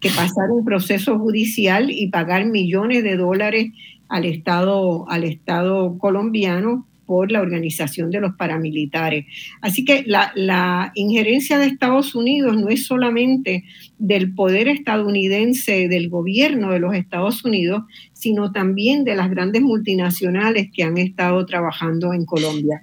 que 0.01 0.11
pasar 0.11 0.51
un 0.51 0.65
proceso 0.65 1.19
judicial 1.19 1.91
y 1.91 2.09
pagar 2.09 2.47
millones 2.47 3.03
de 3.03 3.17
dólares 3.17 3.73
al 4.09 4.25
Estado, 4.25 5.09
al 5.09 5.25
Estado 5.25 5.99
colombiano 5.99 6.87
por 7.09 7.33
la 7.33 7.41
organización 7.41 8.11
de 8.11 8.21
los 8.21 8.35
paramilitares. 8.35 9.25
Así 9.63 9.83
que 9.83 10.05
la, 10.07 10.93
injerencia 10.95 11.59
de 11.59 11.65
Estados 11.65 12.15
Unidos 12.15 12.55
no 12.59 12.69
es 12.69 12.85
solamente 12.85 13.65
del 13.99 14.35
poder 14.35 14.69
estadounidense, 14.69 15.89
del 15.89 16.11
gobierno 16.11 16.71
de 16.71 16.81
los 16.81 16.95
Estados 16.95 17.47
Unidos, 17.47 17.85
sino 18.13 18.53
también 18.53 19.05
de 19.05 19.17
las 19.17 19.31
grandes 19.31 19.63
multinacionales 19.63 20.69
que 20.71 20.83
han 20.83 20.99
estado 20.99 21.47
trabajando 21.47 22.13
en 22.13 22.27
Colombia. 22.27 22.83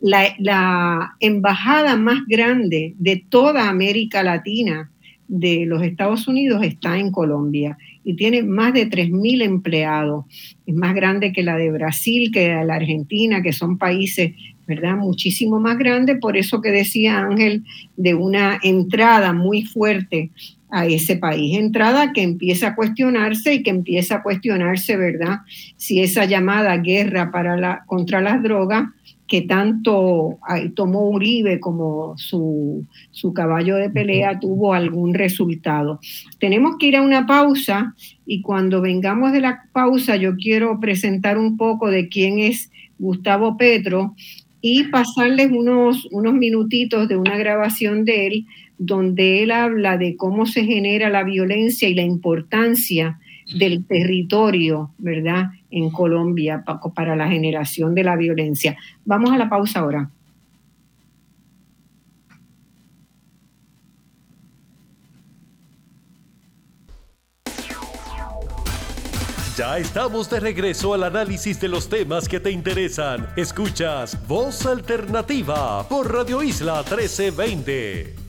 La, 0.00 0.34
la 0.38 1.16
embajada 1.20 1.96
más 1.96 2.20
grande 2.26 2.94
de 2.98 3.22
toda 3.28 3.68
América 3.68 4.22
Latina 4.22 4.90
de 5.30 5.64
los 5.64 5.82
Estados 5.82 6.26
Unidos 6.26 6.60
está 6.64 6.98
en 6.98 7.12
Colombia 7.12 7.78
y 8.02 8.14
tiene 8.14 8.42
más 8.42 8.72
de 8.74 8.90
3.000 8.90 9.42
empleados. 9.44 10.24
Es 10.66 10.74
más 10.74 10.92
grande 10.92 11.32
que 11.32 11.44
la 11.44 11.56
de 11.56 11.70
Brasil, 11.70 12.32
que 12.32 12.48
la 12.64 12.74
Argentina, 12.74 13.40
que 13.40 13.52
son 13.52 13.78
países, 13.78 14.32
¿verdad? 14.66 14.96
Muchísimo 14.96 15.60
más 15.60 15.78
grandes. 15.78 16.18
Por 16.20 16.36
eso 16.36 16.60
que 16.60 16.72
decía 16.72 17.20
Ángel 17.20 17.62
de 17.96 18.14
una 18.14 18.58
entrada 18.62 19.32
muy 19.32 19.62
fuerte 19.62 20.30
a 20.68 20.86
ese 20.86 21.16
país. 21.16 21.56
Entrada 21.56 22.12
que 22.12 22.22
empieza 22.22 22.68
a 22.68 22.74
cuestionarse 22.74 23.54
y 23.54 23.62
que 23.62 23.70
empieza 23.70 24.16
a 24.16 24.22
cuestionarse, 24.22 24.96
¿verdad? 24.96 25.40
Si 25.76 26.00
esa 26.00 26.24
llamada 26.24 26.76
guerra 26.78 27.30
para 27.30 27.56
la, 27.56 27.84
contra 27.86 28.20
las 28.20 28.42
drogas 28.42 28.88
que 29.30 29.42
tanto 29.42 30.40
tomó 30.74 31.08
Uribe 31.08 31.60
como 31.60 32.18
su, 32.18 32.84
su, 33.12 33.32
caballo 33.32 33.76
de 33.76 33.88
pelea 33.88 34.40
tuvo 34.40 34.74
algún 34.74 35.14
resultado. 35.14 36.00
Tenemos 36.40 36.78
que 36.78 36.88
ir 36.88 36.96
a 36.96 37.02
una 37.02 37.26
pausa 37.26 37.94
y 38.26 38.42
cuando 38.42 38.80
vengamos 38.80 39.30
de 39.30 39.40
la 39.40 39.62
pausa 39.72 40.16
yo 40.16 40.34
quiero 40.34 40.80
presentar 40.80 41.38
un 41.38 41.56
poco 41.56 41.90
de 41.90 42.08
quién 42.08 42.40
es 42.40 42.72
Gustavo 42.98 43.56
Petro 43.56 44.16
y 44.60 44.88
pasarles 44.88 45.52
unos, 45.52 46.08
unos 46.10 46.34
minutitos 46.34 47.08
de 47.08 47.16
una 47.16 47.38
grabación 47.38 48.04
de 48.04 48.26
él 48.26 48.46
donde 48.78 49.44
él 49.44 49.52
habla 49.52 49.96
de 49.96 50.16
cómo 50.16 50.44
se 50.44 50.64
genera 50.64 51.08
la 51.08 51.22
violencia 51.22 51.88
y 51.88 51.94
la 51.94 52.02
importancia 52.02 53.20
del 53.54 53.84
territorio, 53.84 54.90
¿verdad? 54.98 55.50
En 55.70 55.90
Colombia 55.90 56.64
para 56.94 57.16
la 57.16 57.28
generación 57.28 57.94
de 57.94 58.04
la 58.04 58.16
violencia. 58.16 58.76
Vamos 59.04 59.30
a 59.32 59.38
la 59.38 59.48
pausa 59.48 59.80
ahora. 59.80 60.10
Ya 69.60 69.76
estamos 69.76 70.30
de 70.30 70.40
regreso 70.40 70.94
al 70.94 71.04
análisis 71.04 71.60
de 71.60 71.68
los 71.68 71.90
temas 71.90 72.26
que 72.26 72.40
te 72.40 72.50
interesan. 72.50 73.28
Escuchas 73.36 74.16
Voz 74.26 74.64
Alternativa 74.64 75.86
por 75.86 76.10
Radio 76.10 76.42
Isla 76.42 76.76
1320. 76.76 78.19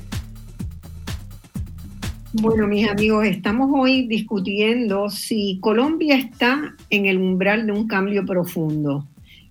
Bueno, 2.34 2.66
mis 2.66 2.88
amigos, 2.88 3.26
estamos 3.26 3.70
hoy 3.74 4.08
discutiendo 4.08 5.10
si 5.10 5.58
Colombia 5.60 6.16
está 6.16 6.76
en 6.90 7.06
el 7.06 7.18
umbral 7.18 7.66
de 7.66 7.74
un 7.74 7.90
cambio 7.90 8.26
profundo. 8.26 9.06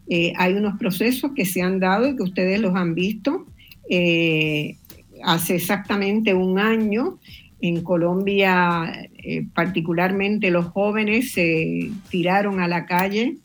Eh, 0.09 0.33
hay 0.39 0.55
unos 0.55 0.79
procesos 0.79 1.33
que 1.37 1.45
se 1.45 1.61
han 1.61 1.79
dado 1.79 2.09
y 2.09 2.17
que 2.17 2.23
ustedes 2.23 2.59
los 2.59 2.75
han 2.75 2.95
visto. 2.95 3.45
Eh, 3.91 4.79
hace 5.23 5.57
exactamente 5.57 6.33
un 6.33 6.59
año 6.59 7.19
en 7.61 7.83
Colombia, 7.83 9.11
eh, 9.19 9.45
particularmente 9.53 10.51
los 10.51 10.65
jóvenes 10.65 11.33
se 11.33 11.91
tiraron 12.09 12.61
a 12.61 12.69
la 12.69 12.87
calle 12.87 13.37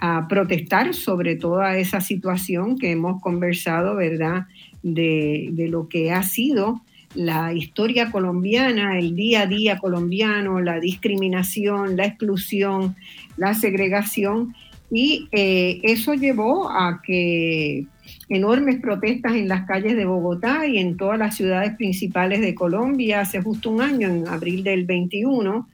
a 0.00 0.26
protestar 0.26 0.92
sobre 0.92 1.36
toda 1.36 1.78
esa 1.78 2.00
situación 2.00 2.76
que 2.76 2.90
hemos 2.90 3.22
conversado, 3.22 3.94
¿verdad? 3.94 4.46
De, 4.82 5.50
de 5.52 5.68
lo 5.68 5.88
que 5.88 6.10
ha 6.10 6.24
sido 6.24 6.82
la 7.14 7.52
historia 7.52 8.10
colombiana, 8.10 8.98
el 8.98 9.14
día 9.14 9.42
a 9.42 9.46
día 9.46 9.78
colombiano, 9.78 10.60
la 10.60 10.80
discriminación, 10.80 11.96
la 11.96 12.06
exclusión, 12.06 12.96
la 13.36 13.54
segregación, 13.54 14.54
y 14.90 15.28
eh, 15.32 15.80
eso 15.82 16.12
llevó 16.12 16.68
a 16.70 17.00
que 17.02 17.86
enormes 18.28 18.78
protestas 18.80 19.34
en 19.34 19.48
las 19.48 19.66
calles 19.66 19.96
de 19.96 20.04
Bogotá 20.04 20.66
y 20.66 20.78
en 20.78 20.98
todas 20.98 21.18
las 21.18 21.34
ciudades 21.34 21.74
principales 21.76 22.42
de 22.42 22.54
Colombia 22.54 23.20
hace 23.20 23.40
justo 23.40 23.70
un 23.70 23.80
año, 23.80 24.08
en 24.08 24.28
abril 24.28 24.62
del 24.64 24.84
21, 24.84 25.66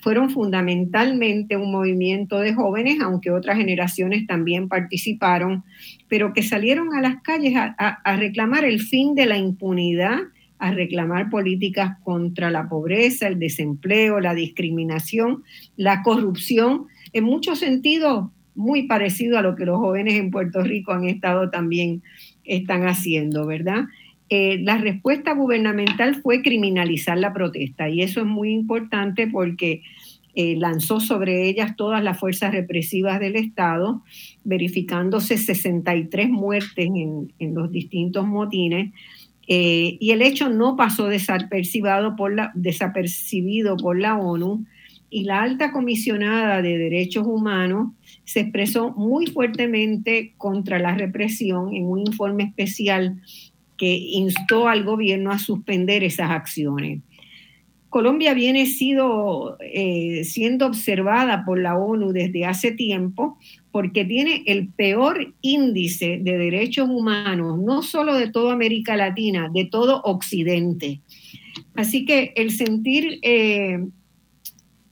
fueron 0.00 0.30
fundamentalmente 0.30 1.56
un 1.56 1.72
movimiento 1.72 2.40
de 2.40 2.54
jóvenes, 2.54 2.98
aunque 3.00 3.30
otras 3.30 3.56
generaciones 3.56 4.26
también 4.26 4.68
participaron, 4.68 5.64
pero 6.06 6.34
que 6.34 6.42
salieron 6.42 6.94
a 6.94 7.00
las 7.00 7.22
calles 7.22 7.54
a 7.56 8.16
reclamar 8.16 8.64
el 8.64 8.80
fin 8.80 9.14
de 9.14 9.26
la 9.26 9.38
impunidad 9.38 10.20
a 10.58 10.72
reclamar 10.72 11.30
políticas 11.30 11.98
contra 12.02 12.50
la 12.50 12.68
pobreza, 12.68 13.28
el 13.28 13.38
desempleo, 13.38 14.20
la 14.20 14.34
discriminación, 14.34 15.44
la 15.76 16.02
corrupción, 16.02 16.86
en 17.12 17.24
muchos 17.24 17.60
sentidos 17.60 18.26
muy 18.54 18.88
parecido 18.88 19.38
a 19.38 19.42
lo 19.42 19.54
que 19.54 19.64
los 19.64 19.78
jóvenes 19.78 20.14
en 20.14 20.32
Puerto 20.32 20.62
Rico 20.62 20.92
han 20.92 21.04
estado 21.04 21.48
también 21.48 22.02
están 22.44 22.88
haciendo, 22.88 23.46
¿verdad? 23.46 23.84
Eh, 24.30 24.58
la 24.62 24.78
respuesta 24.78 25.32
gubernamental 25.32 26.16
fue 26.16 26.42
criminalizar 26.42 27.16
la 27.16 27.32
protesta 27.32 27.88
y 27.88 28.02
eso 28.02 28.20
es 28.20 28.26
muy 28.26 28.52
importante 28.52 29.26
porque 29.26 29.82
eh, 30.34 30.56
lanzó 30.56 31.00
sobre 31.00 31.48
ellas 31.48 31.76
todas 31.76 32.02
las 32.02 32.18
fuerzas 32.18 32.52
represivas 32.52 33.20
del 33.20 33.36
Estado, 33.36 34.02
verificándose 34.44 35.38
63 35.38 36.28
muertes 36.28 36.86
en, 36.86 37.32
en 37.38 37.54
los 37.54 37.70
distintos 37.70 38.26
motines, 38.26 38.92
eh, 39.50 39.96
y 39.98 40.10
el 40.10 40.20
hecho 40.20 40.50
no 40.50 40.76
pasó 40.76 41.06
desapercibido 41.06 42.14
por, 42.16 42.34
la, 42.34 42.52
desapercibido 42.54 43.78
por 43.78 43.98
la 43.98 44.18
ONU 44.18 44.66
y 45.08 45.24
la 45.24 45.40
alta 45.40 45.72
comisionada 45.72 46.60
de 46.60 46.76
derechos 46.76 47.26
humanos 47.26 47.92
se 48.24 48.40
expresó 48.40 48.90
muy 48.90 49.26
fuertemente 49.26 50.34
contra 50.36 50.78
la 50.78 50.94
represión 50.94 51.74
en 51.74 51.86
un 51.86 52.00
informe 52.00 52.44
especial 52.44 53.22
que 53.78 53.96
instó 53.96 54.68
al 54.68 54.84
gobierno 54.84 55.30
a 55.30 55.38
suspender 55.38 56.04
esas 56.04 56.30
acciones. 56.30 57.00
Colombia 57.88 58.34
viene 58.34 58.66
sido, 58.66 59.56
eh, 59.60 60.24
siendo 60.24 60.66
observada 60.66 61.46
por 61.46 61.58
la 61.58 61.78
ONU 61.78 62.12
desde 62.12 62.44
hace 62.44 62.72
tiempo 62.72 63.38
porque 63.70 64.04
tiene 64.04 64.42
el 64.46 64.68
peor 64.68 65.34
índice 65.40 66.18
de 66.22 66.38
derechos 66.38 66.88
humanos, 66.88 67.58
no 67.58 67.82
solo 67.82 68.14
de 68.14 68.30
toda 68.30 68.52
América 68.52 68.96
Latina, 68.96 69.50
de 69.52 69.66
todo 69.66 70.00
Occidente. 70.02 71.00
Así 71.74 72.04
que 72.04 72.32
el 72.36 72.50
sentir 72.50 73.18
eh, 73.22 73.84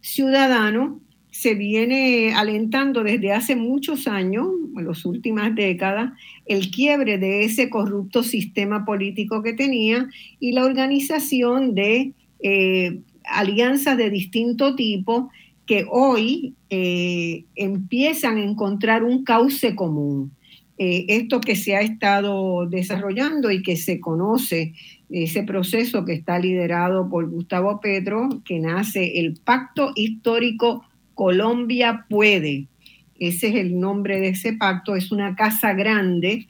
ciudadano 0.00 1.00
se 1.30 1.54
viene 1.54 2.32
alentando 2.34 3.02
desde 3.02 3.32
hace 3.32 3.56
muchos 3.56 4.06
años, 4.06 4.48
en 4.76 4.86
las 4.86 5.04
últimas 5.04 5.54
décadas, 5.54 6.12
el 6.46 6.70
quiebre 6.70 7.18
de 7.18 7.44
ese 7.44 7.68
corrupto 7.68 8.22
sistema 8.22 8.86
político 8.86 9.42
que 9.42 9.52
tenía 9.52 10.08
y 10.40 10.52
la 10.52 10.64
organización 10.64 11.74
de 11.74 12.12
eh, 12.40 13.00
alianzas 13.24 13.98
de 13.98 14.08
distinto 14.08 14.76
tipo 14.76 15.30
que 15.66 15.86
hoy 15.90 16.54
eh, 16.70 17.44
empiezan 17.54 18.36
a 18.36 18.44
encontrar 18.44 19.02
un 19.02 19.24
cauce 19.24 19.74
común. 19.74 20.32
Eh, 20.78 21.06
esto 21.08 21.40
que 21.40 21.56
se 21.56 21.74
ha 21.74 21.80
estado 21.80 22.66
desarrollando 22.66 23.50
y 23.50 23.62
que 23.62 23.76
se 23.76 23.98
conoce, 23.98 24.74
ese 25.08 25.42
proceso 25.42 26.04
que 26.04 26.12
está 26.12 26.38
liderado 26.38 27.08
por 27.08 27.30
Gustavo 27.30 27.80
Petro, 27.80 28.28
que 28.44 28.58
nace 28.58 29.18
el 29.18 29.38
Pacto 29.42 29.92
Histórico 29.94 30.84
Colombia 31.14 32.04
puede. 32.10 32.66
Ese 33.18 33.48
es 33.48 33.54
el 33.54 33.80
nombre 33.80 34.20
de 34.20 34.28
ese 34.28 34.52
pacto. 34.52 34.94
Es 34.94 35.10
una 35.10 35.34
casa 35.34 35.72
grande 35.72 36.46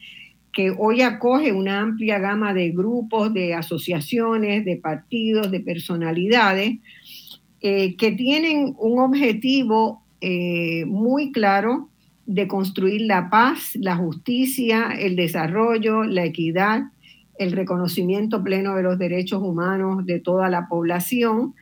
que 0.53 0.75
hoy 0.77 1.03
acoge 1.03 1.53
una 1.53 1.81
amplia 1.81 2.19
gama 2.19 2.53
de 2.53 2.71
grupos, 2.71 3.33
de 3.33 3.55
asociaciones, 3.55 4.65
de 4.65 4.77
partidos, 4.77 5.51
de 5.51 5.61
personalidades, 5.61 6.79
eh, 7.69 7.97
que 7.97 8.13
tienen 8.13 8.77
un 8.79 9.01
objetivo 9.01 10.01
eh, 10.21 10.85
muy 10.87 11.33
claro 11.33 11.89
de 12.25 12.47
construir 12.47 13.01
la 13.01 13.29
paz, 13.29 13.73
la 13.75 13.97
justicia, 13.97 14.93
el 14.97 15.17
desarrollo, 15.17 16.05
la 16.05 16.25
equidad, 16.25 16.85
el 17.41 17.51
reconocimiento 17.51 18.45
pleno 18.45 18.77
de 18.77 18.85
los 18.85 19.01
derechos 19.01 19.43
humanos 19.43 20.07
de 20.07 20.21
toda 20.21 20.49
la 20.49 20.69
población 20.69 21.57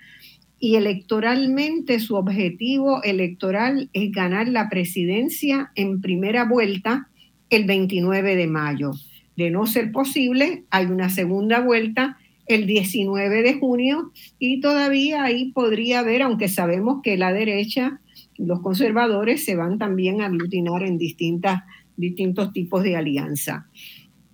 y 0.59 0.75
electoralmente 0.75 1.99
su 2.01 2.17
objetivo 2.17 3.03
electoral 3.03 3.89
es 3.95 4.13
ganar 4.13 4.49
la 4.49 4.69
presidencia 4.69 5.73
en 5.75 6.03
primera 6.03 6.45
vuelta 6.45 7.09
el 7.49 7.65
29 7.65 8.37
de 8.37 8.47
mayo. 8.47 8.93
De 9.39 9.49
no 9.49 9.65
ser 9.65 9.91
posible, 9.91 10.65
hay 10.69 10.85
una 10.85 11.09
segunda 11.09 11.61
vuelta 11.61 12.19
el 12.47 12.67
19 12.67 13.43
de 13.43 13.55
junio 13.55 14.13
y 14.39 14.61
todavía 14.61 15.25
ahí 15.25 15.53
podría 15.53 16.01
haber, 16.01 16.23
aunque 16.23 16.49
sabemos 16.49 17.01
que 17.03 17.17
la 17.17 17.33
derecha, 17.33 18.01
los 18.37 18.61
conservadores 18.61 19.45
se 19.45 19.57
van 19.57 19.79
también 19.79 20.21
a 20.21 20.27
aglutinar 20.27 20.83
en 20.83 20.99
distintas, 20.99 21.63
distintos 21.97 22.53
tipos 22.53 22.83
de 22.83 22.97
alianza. 22.97 23.69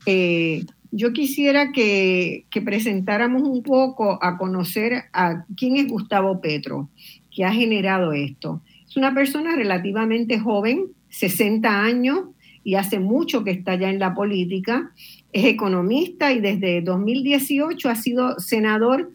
Eh, 0.06 0.64
yo 0.92 1.12
quisiera 1.12 1.72
que, 1.72 2.46
presentáramos 2.64 3.42
un 3.42 3.62
poco 3.62 4.18
a 4.22 4.36
conocer 4.38 5.04
a 5.12 5.44
quién 5.56 5.76
es 5.76 5.88
Gustavo 5.88 6.40
Petro, 6.40 6.90
que 7.30 7.44
ha 7.44 7.52
generado 7.52 8.12
esto. 8.12 8.62
Es 8.88 8.96
una 8.96 9.14
persona 9.14 9.54
relativamente 9.54 10.40
joven, 10.40 10.86
60 11.10 11.82
años, 11.82 12.20
y 12.64 12.74
hace 12.74 12.98
mucho 12.98 13.44
que 13.44 13.52
está 13.52 13.76
ya 13.76 13.88
en 13.88 14.00
la 14.00 14.14
política. 14.14 14.92
Es 15.32 15.44
economista 15.44 16.32
y 16.32 16.40
desde 16.40 16.80
2018 16.80 17.88
ha 17.88 17.94
sido 17.94 18.38
senador, 18.40 19.12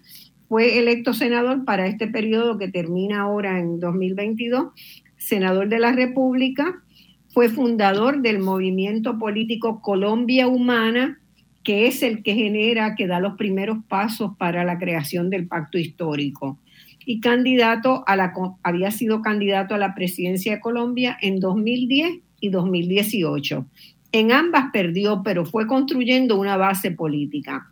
fue 0.48 0.80
electo 0.80 1.14
senador 1.14 1.66
para 1.66 1.88
este 1.88 2.08
periodo 2.08 2.58
que 2.58 2.70
termina 2.70 3.22
ahora 3.22 3.60
en 3.60 3.80
2022, 3.80 4.68
senador 5.18 5.68
de 5.68 5.80
la 5.80 5.92
República, 5.92 6.82
fue 7.36 7.50
fundador 7.50 8.22
del 8.22 8.40
movimiento 8.40 9.20
político 9.20 9.82
Colombia 9.82 10.48
Humana, 10.48 11.20
que 11.66 11.88
es 11.88 12.02
el 12.02 12.24
que 12.24 12.34
genera, 12.34 12.96
que 12.96 13.08
da 13.08 13.20
los 13.20 13.36
primeros 13.36 13.80
pasos 13.90 14.38
para 14.38 14.64
la 14.64 14.78
creación 14.78 15.30
del 15.30 15.46
pacto 15.46 15.78
histórico. 15.78 16.60
Y 17.06 17.20
candidato 17.20 18.06
a 18.08 18.16
la, 18.16 18.32
había 18.64 18.90
sido 18.92 19.22
candidato 19.22 19.76
a 19.76 19.78
la 19.78 19.94
presidencia 19.94 20.54
de 20.54 20.62
Colombia 20.62 21.18
en 21.22 21.42
2010 21.42 22.20
y 22.40 22.50
2018. 22.50 23.66
En 24.16 24.32
ambas 24.32 24.68
perdió, 24.72 25.24
pero 25.26 25.46
fue 25.46 25.68
construyendo 25.68 26.40
una 26.40 26.56
base 26.56 26.90
política. 26.90 27.70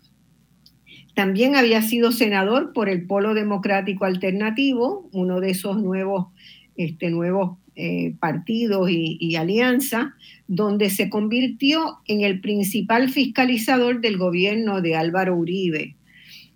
También 1.15 1.55
había 1.55 1.81
sido 1.81 2.11
senador 2.11 2.73
por 2.73 2.89
el 2.89 3.07
Polo 3.07 3.33
Democrático 3.33 4.03
Alternativo, 4.03 5.07
uno 5.13 5.39
de 5.39 5.51
esos 5.51 5.81
nuevos, 5.81 6.33
este, 6.75 7.11
nuevos 7.11 7.59
eh, 7.77 8.15
partidos 8.19 8.89
y, 8.89 9.17
y 9.21 9.37
alianzas, 9.37 10.07
donde 10.49 10.89
se 10.89 11.09
convirtió 11.09 11.99
en 12.09 12.19
el 12.25 12.41
principal 12.41 13.07
fiscalizador 13.07 14.01
del 14.01 14.17
gobierno 14.17 14.81
de 14.81 14.97
Álvaro 14.97 15.37
Uribe, 15.37 15.95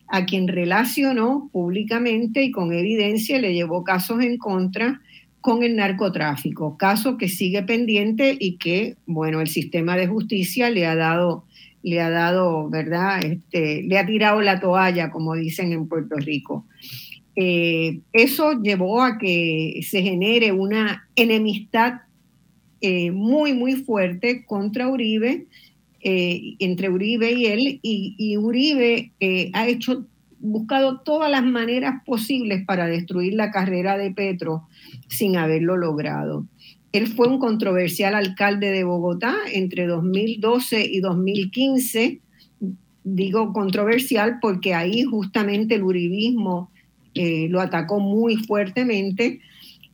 a 0.09 0.25
quien 0.25 0.49
relacionó 0.49 1.49
públicamente 1.53 2.43
y 2.43 2.51
con 2.51 2.73
evidencia 2.73 3.39
le 3.39 3.53
llevó 3.53 3.85
casos 3.85 4.21
en 4.21 4.37
contra 4.37 4.99
con 5.47 5.63
el 5.63 5.77
narcotráfico, 5.77 6.75
caso 6.75 7.15
que 7.15 7.29
sigue 7.29 7.63
pendiente 7.63 8.35
y 8.37 8.57
que, 8.57 8.97
bueno, 9.05 9.39
el 9.39 9.47
sistema 9.47 9.95
de 9.95 10.05
justicia 10.05 10.69
le 10.69 10.85
ha 10.85 10.93
dado, 10.93 11.45
le 11.83 12.01
ha 12.01 12.09
dado, 12.09 12.69
¿verdad? 12.69 13.23
Este, 13.23 13.81
le 13.83 13.97
ha 13.97 14.05
tirado 14.05 14.41
la 14.41 14.59
toalla, 14.59 15.09
como 15.09 15.35
dicen 15.35 15.71
en 15.71 15.87
Puerto 15.87 16.17
Rico. 16.17 16.65
Eh, 17.37 18.01
eso 18.11 18.61
llevó 18.61 19.01
a 19.01 19.17
que 19.17 19.79
se 19.83 20.01
genere 20.01 20.51
una 20.51 21.07
enemistad 21.15 22.01
eh, 22.81 23.11
muy, 23.11 23.53
muy 23.53 23.75
fuerte 23.75 24.43
contra 24.45 24.89
Uribe, 24.89 25.45
eh, 26.01 26.55
entre 26.59 26.89
Uribe 26.89 27.31
y 27.31 27.45
él, 27.45 27.79
y, 27.81 28.35
Uribe 28.35 29.13
ha 29.53 29.65
hecho, 29.65 30.05
buscado 30.39 30.99
todas 31.01 31.29
las 31.29 31.43
maneras 31.43 32.03
posibles 32.05 32.65
para 32.65 32.87
destruir 32.87 33.33
la 33.33 33.51
carrera 33.51 33.97
de 33.97 34.11
Petro 34.11 34.67
sin 35.07 35.37
haberlo 35.37 35.77
logrado. 35.77 36.45
Él 36.91 37.07
fue 37.07 37.27
un 37.27 37.39
controversial 37.39 38.15
alcalde 38.15 38.71
de 38.71 38.83
Bogotá 38.83 39.35
entre 39.53 39.87
2012 39.87 40.85
y 40.89 40.99
2015. 40.99 42.21
Digo 43.03 43.53
controversial 43.53 44.39
porque 44.41 44.73
ahí 44.73 45.03
justamente 45.03 45.75
el 45.75 45.83
uribismo 45.83 46.71
eh, 47.13 47.47
lo 47.49 47.61
atacó 47.61 47.99
muy 47.99 48.37
fuertemente 48.37 49.41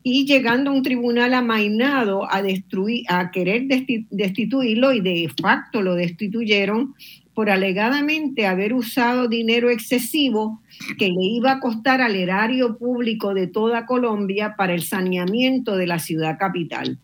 y 0.03 0.25
llegando 0.25 0.69
a 0.69 0.73
un 0.73 0.83
tribunal 0.83 1.33
amainado 1.33 2.29
a, 2.29 2.41
destruir, 2.41 3.05
a 3.07 3.31
querer 3.31 3.63
destituirlo 4.09 4.91
y 4.91 4.99
de 4.99 5.29
facto 5.41 5.81
lo 5.81 5.95
destituyeron 5.95 6.93
por 7.33 7.49
alegadamente 7.49 8.45
haber 8.45 8.73
usado 8.73 9.27
dinero 9.27 9.69
excesivo 9.69 10.61
que 10.97 11.07
le 11.07 11.23
iba 11.23 11.53
a 11.53 11.59
costar 11.59 12.01
al 12.01 12.15
erario 12.15 12.77
público 12.77 13.33
de 13.33 13.47
toda 13.47 13.85
Colombia 13.85 14.55
para 14.57 14.73
el 14.73 14.83
saneamiento 14.83 15.75
de 15.75 15.87
la 15.87 15.99
ciudad 15.99 16.37
capital. 16.37 16.99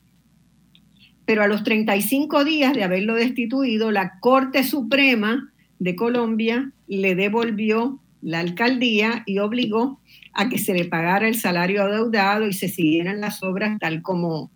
Pero 1.25 1.43
a 1.43 1.47
los 1.47 1.63
35 1.63 2.43
días 2.43 2.73
de 2.73 2.83
haberlo 2.83 3.15
destituido, 3.15 3.91
la 3.91 4.19
Corte 4.19 4.63
Suprema 4.63 5.51
de 5.79 5.95
Colombia 5.95 6.71
le 6.87 7.15
devolvió 7.15 7.99
la 8.21 8.39
alcaldía 8.39 9.23
y 9.25 9.39
obligó 9.39 9.99
a 10.33 10.49
que 10.49 10.57
se 10.57 10.73
le 10.73 10.85
pagara 10.85 11.27
el 11.27 11.35
salario 11.35 11.83
adeudado 11.83 12.47
y 12.47 12.53
se 12.53 12.67
siguieran 12.67 13.21
las 13.21 13.43
obras 13.43 13.79
tal 13.79 14.01
como, 14.01 14.51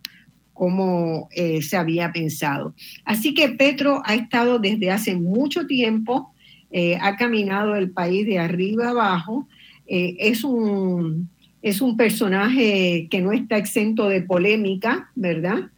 como 0.54 1.30
eh, 1.36 1.62
se 1.62 1.78
había 1.78 2.12
pensado. 2.12 2.74
Así 3.06 3.34
que 3.34 3.50
Petro 3.50 4.02
ha 4.06 4.16
estado 4.16 4.60
desde 4.60 4.92
hace 4.92 5.16
mucho 5.16 5.66
tiempo, 5.68 6.34
eh, 6.72 6.98
ha 7.02 7.16
caminado 7.18 7.76
el 7.76 7.92
país 7.92 8.26
de 8.26 8.40
arriba 8.40 8.90
abajo, 8.90 9.48
eh, 9.88 10.16
es, 10.20 10.44
un, 10.44 11.30
es 11.62 11.82
un 11.82 11.98
personaje 11.98 13.08
que 13.10 13.22
no 13.22 13.32
está 13.32 13.58
exento 13.58 14.08
de 14.10 14.22
polémica, 14.22 15.10
¿verdad? 15.16 15.70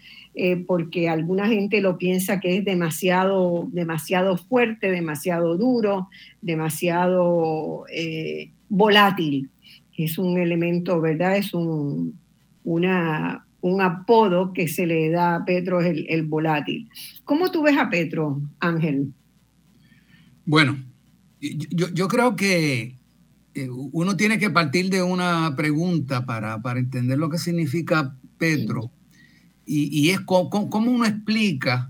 porque 0.68 1.08
alguna 1.08 1.48
gente 1.48 1.80
lo 1.80 1.98
piensa 1.98 2.42
que 2.42 2.58
es 2.58 2.66
demasiado, 2.66 3.70
demasiado 3.72 4.36
fuerte, 4.36 4.92
demasiado 4.92 5.56
duro, 5.56 6.10
demasiado 6.42 7.86
volátil 8.68 9.50
es 9.98 10.18
un 10.18 10.38
elemento, 10.38 11.00
¿verdad? 11.00 11.38
Es 11.38 11.54
un, 11.54 12.20
una, 12.64 13.45
un 13.66 13.82
apodo 13.82 14.54
que 14.54 14.68
se 14.68 14.86
le 14.86 15.10
da 15.10 15.38
a 15.38 15.44
Petro, 15.44 15.82
el, 15.82 16.06
el 16.08 16.22
volátil. 16.28 16.88
¿Cómo 17.24 17.50
tú 17.50 17.64
ves 17.64 17.76
a 17.80 17.90
Petro, 17.90 18.40
Ángel? 18.60 19.12
Bueno, 20.46 20.78
yo, 21.42 21.90
yo 21.90 22.08
creo 22.08 22.36
que 22.36 23.00
eh, 23.56 23.68
uno 23.70 24.16
tiene 24.16 24.38
que 24.38 24.52
partir 24.52 24.92
de 24.92 25.02
una 25.02 25.56
pregunta 25.56 26.28
para, 26.28 26.62
para 26.62 26.80
entender 26.80 27.18
lo 27.18 27.32
que 27.32 27.40
significa 27.40 28.16
Petro. 28.38 28.92
Y, 29.66 29.90
y, 29.92 30.12
es 30.12 30.20
cómo, 30.20 30.70
cómo 30.70 30.92
uno 30.92 31.06
explica 31.08 31.90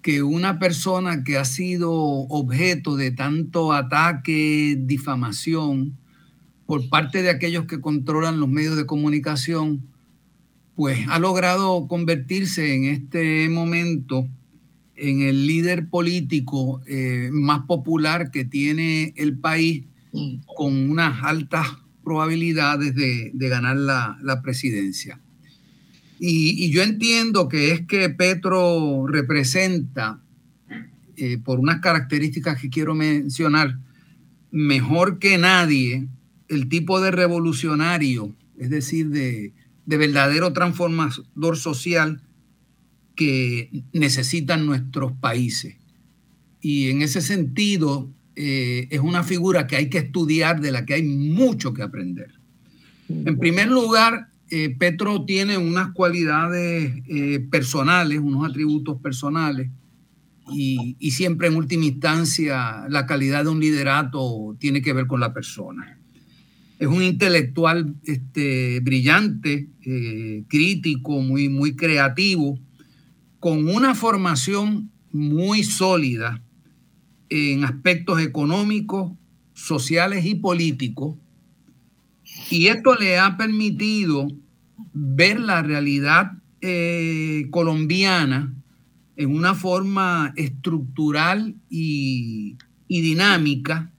que 0.00 0.22
una 0.22 0.58
persona 0.58 1.24
que 1.24 1.36
ha 1.36 1.44
sido 1.44 1.92
objeto 1.92 2.96
de 2.96 3.10
tanto 3.10 3.74
ataque, 3.74 4.78
difamación, 4.80 5.98
por 6.64 6.88
parte 6.88 7.20
de 7.20 7.28
aquellos 7.28 7.66
que 7.66 7.82
controlan 7.82 8.40
los 8.40 8.48
medios 8.48 8.78
de 8.78 8.86
comunicación, 8.86 9.91
pues 10.74 11.06
ha 11.08 11.18
logrado 11.18 11.86
convertirse 11.86 12.74
en 12.74 12.84
este 12.84 13.48
momento 13.48 14.28
en 14.96 15.22
el 15.22 15.46
líder 15.46 15.88
político 15.88 16.80
eh, 16.86 17.28
más 17.32 17.66
popular 17.66 18.30
que 18.30 18.44
tiene 18.44 19.12
el 19.16 19.38
país 19.38 19.84
con 20.56 20.90
unas 20.90 21.24
altas 21.24 21.66
probabilidades 22.04 22.94
de, 22.94 23.32
ganar 23.34 23.76
la, 23.76 24.40
presidencia. 24.42 25.20
Y, 26.18 26.70
yo 26.70 26.82
entiendo 26.82 27.48
que 27.48 27.72
es 27.72 27.86
que 27.86 28.10
Petro 28.10 29.06
representa, 29.06 30.20
eh, 31.16 31.38
por 31.38 31.58
unas 31.58 31.80
características 31.80 32.60
que 32.60 32.70
quiero 32.70 32.94
mencionar, 32.94 33.78
mejor 34.50 35.18
que 35.18 35.38
nadie 35.38 36.06
el 36.48 36.68
tipo 36.68 37.00
de 37.00 37.10
revolucionario, 37.10 38.34
es 38.58 38.68
decir, 38.68 39.08
de, 39.08 39.52
de 39.86 39.96
verdadero 39.96 40.52
transformador 40.52 41.56
social 41.56 42.22
que 43.14 43.84
necesitan 43.92 44.66
nuestros 44.66 45.12
países. 45.12 45.76
Y 46.60 46.90
en 46.90 47.02
ese 47.02 47.20
sentido, 47.20 48.08
eh, 48.36 48.88
es 48.90 49.00
una 49.00 49.22
figura 49.22 49.66
que 49.66 49.76
hay 49.76 49.90
que 49.90 49.98
estudiar, 49.98 50.60
de 50.60 50.72
la 50.72 50.86
que 50.86 50.94
hay 50.94 51.02
mucho 51.02 51.74
que 51.74 51.82
aprender. 51.82 52.34
En 53.08 53.38
primer 53.38 53.68
lugar, 53.68 54.28
eh, 54.48 54.74
Petro 54.78 55.24
tiene 55.24 55.58
unas 55.58 55.92
cualidades 55.92 57.02
eh, 57.06 57.40
personales, 57.50 58.20
unos 58.20 58.48
atributos 58.48 59.00
personales, 59.00 59.70
y, 60.50 60.96
y, 60.98 61.12
siempre 61.12 61.46
en 61.46 61.56
última 61.56 61.84
instancia 61.84 62.86
la 62.88 63.06
calidad 63.06 63.44
de 63.44 63.50
un 63.50 63.60
liderato 63.60 64.56
tiene 64.58 64.82
que 64.82 64.92
ver 64.92 65.06
con 65.06 65.20
la 65.20 65.32
persona. 65.32 66.01
Es 66.82 66.88
un 66.88 67.00
intelectual 67.00 67.94
este, 68.02 68.80
brillante, 68.80 69.68
crítico, 70.48 71.20
muy, 71.20 71.48
muy 71.48 71.76
creativo, 71.76 72.58
con 73.38 73.68
una 73.68 73.94
formación 73.94 74.90
muy 75.12 75.62
sólida 75.62 76.42
en 77.28 77.62
aspectos 77.62 78.20
económicos, 78.20 79.12
sociales 79.54 80.26
y 80.26 80.34
políticos. 80.34 81.14
Y 82.50 82.66
esto 82.66 82.96
le 82.96 83.16
ha 83.16 83.36
permitido 83.36 84.26
ver 84.92 85.38
la 85.38 85.62
realidad 85.62 86.32
eh, 86.62 87.46
colombiana 87.52 88.52
en 89.14 89.30
una 89.30 89.54
forma 89.54 90.32
estructural 90.34 91.54
y, 91.70 92.56
dinámica 92.88 93.92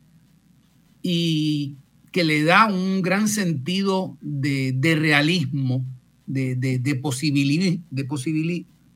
y 1.01 1.77
que 2.13 2.23
le 2.23 2.43
da 2.43 2.67
un 2.67 3.01
gran 3.01 3.27
sentido 3.27 4.17
de, 4.21 4.95
realismo, 4.95 5.83
de, 6.27 7.01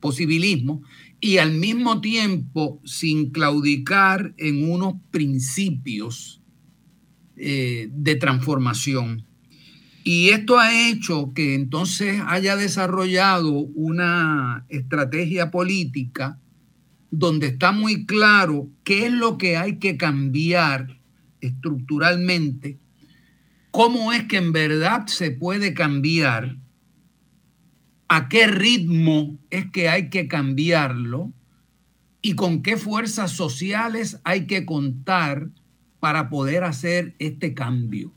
posibilismo 0.00 0.82
y 1.20 1.38
al 1.38 1.52
mismo 1.52 2.00
tiempo 2.00 2.80
sin 2.84 3.30
claudicar 3.30 4.34
en 4.38 4.70
unos 4.70 4.94
principios 5.10 6.40
eh, 7.36 7.88
de 7.92 8.14
transformación. 8.14 9.26
Y 10.04 10.28
esto 10.28 10.60
ha 10.60 10.88
hecho 10.88 11.32
que 11.34 11.56
entonces 11.56 12.22
haya 12.24 12.54
desarrollado 12.54 13.50
una 13.50 14.64
estrategia 14.68 15.50
política 15.50 16.38
donde 17.10 17.48
está 17.48 17.72
muy 17.72 18.06
claro 18.06 18.70
qué 18.84 19.06
es 19.06 19.12
lo 19.12 19.38
que 19.38 19.56
hay 19.56 19.78
que 19.78 19.96
cambiar 19.96 21.00
estructuralmente, 21.40 22.78
cómo 23.70 24.12
es 24.12 24.24
que 24.24 24.36
en 24.36 24.52
verdad 24.52 25.06
se 25.06 25.30
puede 25.30 25.74
cambiar 25.74 26.56
a 28.08 28.28
qué 28.28 28.46
ritmo 28.46 29.38
es 29.50 29.70
que 29.70 29.88
hay 29.88 30.08
que 30.08 30.28
cambiarlo 30.28 31.32
y 32.22 32.34
con 32.34 32.62
qué 32.62 32.76
fuerzas 32.76 33.32
sociales 33.32 34.20
hay 34.24 34.46
que 34.46 34.64
contar 34.64 35.48
para 36.00 36.30
poder 36.30 36.64
hacer 36.64 37.14
este 37.18 37.54
cambio. 37.54 38.12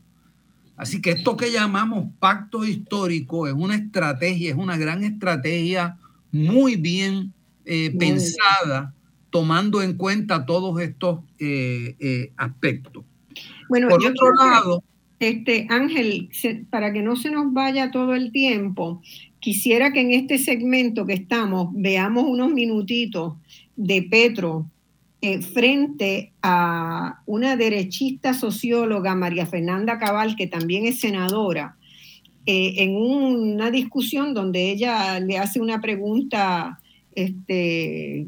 Así 0.76 1.00
que 1.00 1.12
esto 1.12 1.36
que 1.36 1.52
llamamos 1.52 2.08
pacto 2.18 2.64
histórico 2.64 3.46
es 3.46 3.54
una 3.54 3.76
estrategia, 3.76 4.50
es 4.50 4.56
una 4.56 4.76
gran 4.76 5.04
estrategia 5.04 5.98
muy 6.32 6.76
bien 6.76 7.32
eh, 7.64 7.94
pensada, 7.96 8.94
tomando 9.30 9.82
en 9.82 9.96
cuenta 9.96 10.46
todos 10.46 10.80
estos 10.80 11.20
eh, 11.38 11.94
eh, 12.00 12.32
aspectos. 12.36 13.04
Bueno, 13.68 13.88
por 13.88 14.04
otro 14.04 14.34
lado, 14.34 14.82
este 15.28 15.66
Ángel, 15.70 16.28
para 16.70 16.92
que 16.92 17.02
no 17.02 17.16
se 17.16 17.30
nos 17.30 17.52
vaya 17.52 17.90
todo 17.90 18.14
el 18.14 18.32
tiempo, 18.32 19.02
quisiera 19.40 19.92
que 19.92 20.00
en 20.00 20.12
este 20.12 20.38
segmento 20.38 21.04
que 21.06 21.14
estamos 21.14 21.68
veamos 21.72 22.24
unos 22.24 22.52
minutitos 22.52 23.34
de 23.76 24.02
Petro 24.02 24.66
eh, 25.20 25.40
frente 25.40 26.32
a 26.42 27.22
una 27.26 27.56
derechista 27.56 28.34
socióloga, 28.34 29.14
María 29.14 29.46
Fernanda 29.46 29.98
Cabal, 29.98 30.34
que 30.36 30.46
también 30.48 30.86
es 30.86 31.00
senadora, 31.00 31.76
eh, 32.44 32.74
en 32.78 32.96
una 32.96 33.70
discusión 33.70 34.34
donde 34.34 34.70
ella 34.70 35.20
le 35.20 35.38
hace 35.38 35.60
una 35.60 35.80
pregunta, 35.80 36.80
este, 37.14 38.26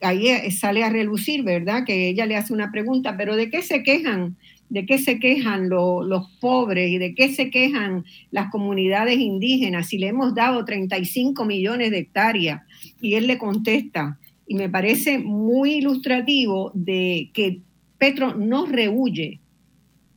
ahí 0.00 0.50
sale 0.52 0.84
a 0.84 0.90
relucir, 0.90 1.42
¿verdad? 1.42 1.84
Que 1.84 2.08
ella 2.08 2.24
le 2.26 2.36
hace 2.36 2.52
una 2.52 2.70
pregunta, 2.70 3.16
pero 3.16 3.34
¿de 3.34 3.50
qué 3.50 3.62
se 3.62 3.82
quejan 3.82 4.36
de 4.70 4.86
qué 4.86 4.98
se 4.98 5.18
quejan 5.18 5.68
los 5.68 6.30
pobres 6.40 6.90
y 6.90 6.98
de 6.98 7.14
qué 7.14 7.32
se 7.32 7.50
quejan 7.50 8.04
las 8.30 8.50
comunidades 8.50 9.18
indígenas 9.18 9.88
si 9.88 9.98
le 9.98 10.08
hemos 10.08 10.34
dado 10.34 10.64
35 10.64 11.44
millones 11.44 11.90
de 11.90 11.98
hectáreas. 11.98 12.62
Y 13.00 13.14
él 13.14 13.26
le 13.26 13.38
contesta, 13.38 14.18
y 14.46 14.54
me 14.54 14.68
parece 14.68 15.18
muy 15.18 15.74
ilustrativo 15.74 16.70
de 16.74 17.30
que 17.32 17.60
Petro 17.98 18.34
no 18.34 18.66
rehuye, 18.66 19.40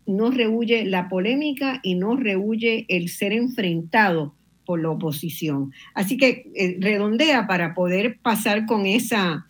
no 0.05 0.31
rehuye 0.31 0.85
la 0.85 1.09
polémica 1.09 1.79
y 1.83 1.95
no 1.95 2.15
rehuye 2.15 2.85
el 2.89 3.09
ser 3.09 3.33
enfrentado 3.33 4.35
por 4.65 4.81
la 4.81 4.89
oposición. 4.89 5.71
Así 5.93 6.17
que 6.17 6.49
eh, 6.55 6.77
redondea 6.79 7.47
para 7.47 7.73
poder 7.73 8.19
pasar 8.21 8.65
con, 8.65 8.85
esa, 8.85 9.47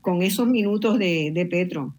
con 0.00 0.22
esos 0.22 0.46
minutos 0.46 0.98
de, 0.98 1.30
de 1.32 1.46
Petro. 1.46 1.94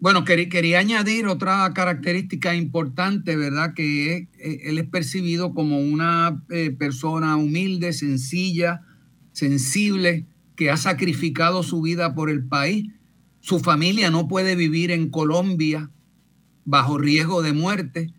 Bueno, 0.00 0.24
quería, 0.24 0.78
añadir 0.78 1.26
otra 1.26 1.72
característica 1.74 2.54
importante, 2.54 3.36
¿verdad? 3.36 3.74
Que 3.74 4.28
eh, 4.38 4.60
él 4.64 4.78
es 4.78 4.88
percibido 4.88 5.54
como 5.54 5.80
una 5.80 6.40
eh, 6.50 6.70
persona 6.70 7.36
humilde, 7.36 7.92
sencilla, 7.92 8.82
sensible, 9.32 10.26
que 10.54 10.70
ha 10.70 10.76
sacrificado 10.76 11.64
su 11.64 11.82
vida 11.82 12.14
por 12.14 12.30
el 12.30 12.44
país. 12.46 12.92
Su 13.40 13.58
familia 13.58 14.10
no 14.10 14.28
puede 14.28 14.54
vivir 14.54 14.92
en 14.92 15.10
Colombia 15.10 15.90
bajo 16.64 16.98
riesgo 16.98 17.42
de 17.42 17.52
muerte. 17.52 18.12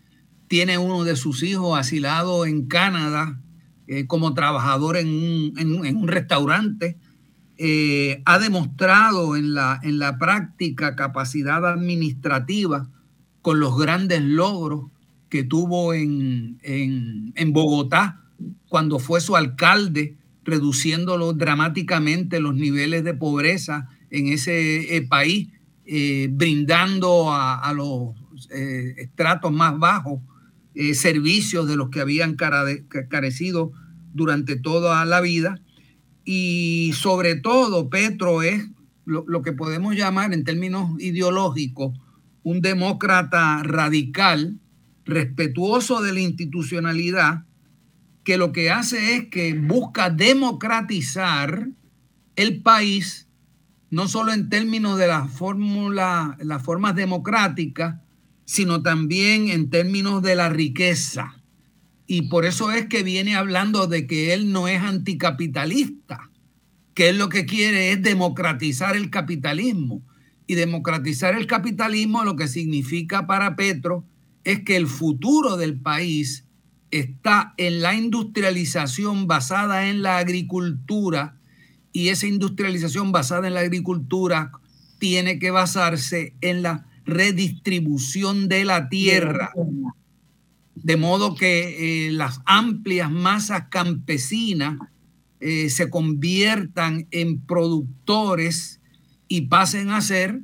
Tiene 0.48 0.76
uno 0.76 1.04
de 1.04 1.16
sus 1.16 1.42
hijos 1.42 1.78
asilado 1.78 2.44
en 2.44 2.66
Canadá 2.66 3.40
eh, 3.86 4.06
como 4.06 4.34
trabajador 4.34 4.98
en 4.98 5.56
un 5.56 6.08
restaurante 6.08 6.98
eh, 7.62 8.22
ha 8.24 8.38
demostrado 8.38 9.36
en 9.36 9.52
la, 9.52 9.78
en 9.82 9.98
la 9.98 10.16
práctica 10.16 10.96
capacidad 10.96 11.66
administrativa 11.66 12.88
con 13.42 13.60
los 13.60 13.76
grandes 13.76 14.22
logros 14.22 14.86
que 15.28 15.44
tuvo 15.44 15.92
en, 15.92 16.58
Bogotá 17.52 18.22
cuando 18.70 18.98
fue 18.98 19.20
su 19.20 19.36
alcalde, 19.36 20.16
reduciéndolo 20.42 21.34
dramáticamente 21.34 22.40
los 22.40 22.54
niveles 22.54 23.04
de 23.04 23.12
pobreza 23.12 23.90
en 24.08 24.28
ese 24.28 24.96
eh, 24.96 25.02
país, 25.02 25.48
eh, 25.84 26.28
brindando 26.32 27.30
a, 27.30 27.70
los 27.74 28.14
estratos 28.96 29.52
más 29.52 29.78
bajos 29.78 30.22
servicios 30.94 31.68
de 31.68 31.76
los 31.76 31.90
que 31.90 32.00
habían 32.00 32.36
carecido 32.36 33.72
durante 34.14 34.56
toda 34.56 35.04
la 35.04 35.20
vida 35.20 35.60
y 36.32 36.92
sobre 36.92 37.34
todo 37.34 37.90
Petro 37.90 38.42
es 38.42 38.64
lo, 39.04 39.42
que 39.42 39.50
podemos 39.50 39.96
llamar 39.96 40.32
en 40.32 40.44
términos 40.44 40.92
ideológicos 41.00 41.98
un 42.44 42.60
demócrata 42.60 43.64
radical, 43.64 44.60
respetuoso 45.04 46.00
de 46.02 46.12
la 46.12 46.20
institucionalidad, 46.20 47.46
que 48.22 48.36
lo 48.36 48.52
que 48.52 48.70
hace 48.70 49.16
es 49.16 49.26
que 49.26 49.54
busca 49.54 50.08
democratizar 50.08 51.68
el 52.36 52.62
país, 52.62 53.26
no 53.90 54.06
solo 54.06 54.32
en 54.32 54.48
términos 54.48 54.98
de 54.98 55.08
la 55.08 55.26
fórmula, 55.26 56.38
las 56.40 56.62
formas 56.62 56.94
democráticas, 56.94 57.96
sino 58.44 58.82
también 58.82 59.48
en 59.48 59.68
términos 59.68 60.22
de 60.22 60.36
la 60.36 60.48
riqueza 60.48 61.39
y 62.12 62.22
por 62.22 62.44
eso 62.44 62.72
es 62.72 62.86
que 62.86 63.04
viene 63.04 63.36
hablando 63.36 63.86
de 63.86 64.08
que 64.08 64.34
él 64.34 64.50
no 64.50 64.66
es 64.66 64.82
anticapitalista, 64.82 66.28
que 66.92 67.10
él 67.10 67.18
lo 67.18 67.28
que 67.28 67.46
quiere 67.46 67.92
es 67.92 68.02
democratizar 68.02 68.96
el 68.96 69.10
capitalismo. 69.10 70.02
Y 70.48 70.56
democratizar 70.56 71.36
el 71.36 71.46
capitalismo 71.46 72.24
lo 72.24 72.34
que 72.34 72.48
significa 72.48 73.28
para 73.28 73.54
Petro 73.54 74.04
es 74.42 74.64
que 74.64 74.74
el 74.74 74.88
futuro 74.88 75.56
del 75.56 75.78
país 75.78 76.46
está 76.90 77.54
en 77.58 77.80
la 77.80 77.94
industrialización 77.94 79.28
basada 79.28 79.88
en 79.88 80.02
la 80.02 80.18
agricultura 80.18 81.36
y 81.92 82.08
esa 82.08 82.26
industrialización 82.26 83.12
basada 83.12 83.46
en 83.46 83.54
la 83.54 83.60
agricultura 83.60 84.50
tiene 84.98 85.38
que 85.38 85.52
basarse 85.52 86.34
en 86.40 86.62
la 86.62 86.88
redistribución 87.04 88.48
de 88.48 88.64
la 88.64 88.88
tierra 88.88 89.52
de 90.82 90.96
modo 90.96 91.34
que 91.34 92.06
eh, 92.06 92.12
las 92.12 92.40
amplias 92.46 93.10
masas 93.10 93.64
campesinas 93.70 94.78
eh, 95.40 95.68
se 95.70 95.90
conviertan 95.90 97.06
en 97.10 97.40
productores 97.40 98.80
y 99.28 99.42
pasen 99.42 99.90
a 99.90 100.00
ser 100.00 100.40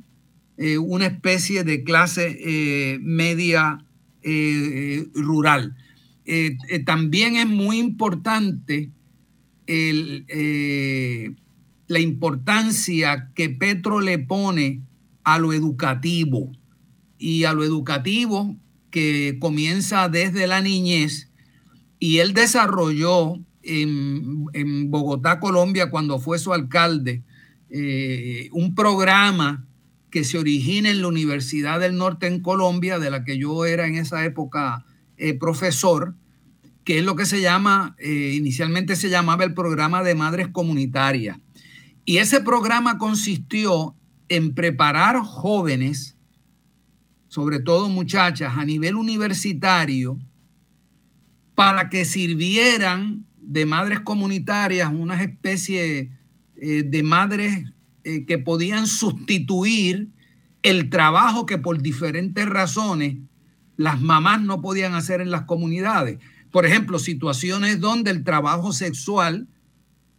eh, 0.57 0.77
una 0.77 1.07
especie 1.07 1.63
de 1.63 1.83
clase 1.83 2.99
media 3.01 3.83
rural. 5.13 5.75
también 6.85 7.37
es 7.37 7.47
muy 7.47 7.77
importante 7.77 8.89
la 11.87 11.99
importancia 11.99 13.31
que 13.33 13.49
Petro 13.49 14.01
le 14.01 14.19
pone 14.19 14.81
a 15.23 15.39
lo 15.39 15.53
educativo 15.53 16.51
y 17.17 17.45
a 17.45 17.53
lo 17.53 17.63
educativo 17.63 18.57
que 18.91 19.37
comienza 19.39 20.09
desde 20.09 20.47
la 20.47 20.61
niñez 20.61 21.29
y 21.99 22.19
él 22.19 22.33
desarrolló 22.33 23.35
en, 23.63 24.89
Bogotá, 24.89 25.39
Colombia, 25.39 25.89
cuando 25.89 26.19
fue 26.19 26.39
su 26.39 26.53
alcalde, 26.53 27.23
eh, 27.69 28.49
un 28.53 28.75
programa 28.75 29.65
que 30.09 30.23
se 30.23 30.37
origina 30.37 30.89
en 30.89 31.01
la 31.01 31.09
Universidad 31.09 31.79
del 31.79 31.97
Norte 31.97 32.27
en 32.27 32.41
Colombia, 32.41 32.97
de 32.97 33.09
la 33.09 33.23
que 33.23 33.37
yo 33.37 33.65
era 33.65 33.87
en 33.87 33.95
esa 33.95 34.23
época 34.23 34.85
eh, 35.17 35.33
profesor, 35.33 36.15
que 36.85 36.99
es 36.99 37.05
lo 37.05 37.15
que 37.15 37.25
se 37.25 37.41
llama, 37.41 37.95
eh, 37.99 38.33
inicialmente 38.35 38.95
se 38.95 39.09
llamaba 39.09 39.43
el 39.43 39.53
programa 39.53 40.03
de 40.03 40.15
madres 40.15 40.47
comunitarias. 40.47 41.37
Y 42.05 42.19
ese 42.19 42.39
programa 42.39 42.97
consistió 42.97 43.95
en 44.29 44.53
preparar 44.53 45.19
jóvenes 45.19 46.16
sobre 47.37 47.59
todo 47.59 47.87
muchachas, 47.87 48.57
a 48.57 48.65
nivel 48.65 48.95
universitario, 48.95 50.17
para 51.53 51.87
que 51.87 52.03
sirvieran 52.03 53.27
de 53.39 53.63
madres 53.63 53.99
comunitarias, 53.99 54.91
una 54.91 55.21
especie 55.21 56.09
eh, 56.55 56.81
de 56.81 57.03
madres 57.03 57.63
eh, 58.03 58.25
que 58.25 58.39
podían 58.39 58.87
sustituir 58.87 60.09
el 60.63 60.89
trabajo 60.89 61.45
que 61.45 61.59
por 61.59 61.79
diferentes 61.79 62.49
razones 62.49 63.17
las 63.75 64.01
mamás 64.01 64.41
no 64.41 64.59
podían 64.59 64.95
hacer 64.95 65.21
en 65.21 65.29
las 65.29 65.43
comunidades. 65.43 66.17
Por 66.49 66.65
ejemplo, 66.65 66.97
situaciones 66.97 67.79
donde 67.79 68.09
el 68.09 68.23
trabajo 68.23 68.73
sexual, 68.73 69.47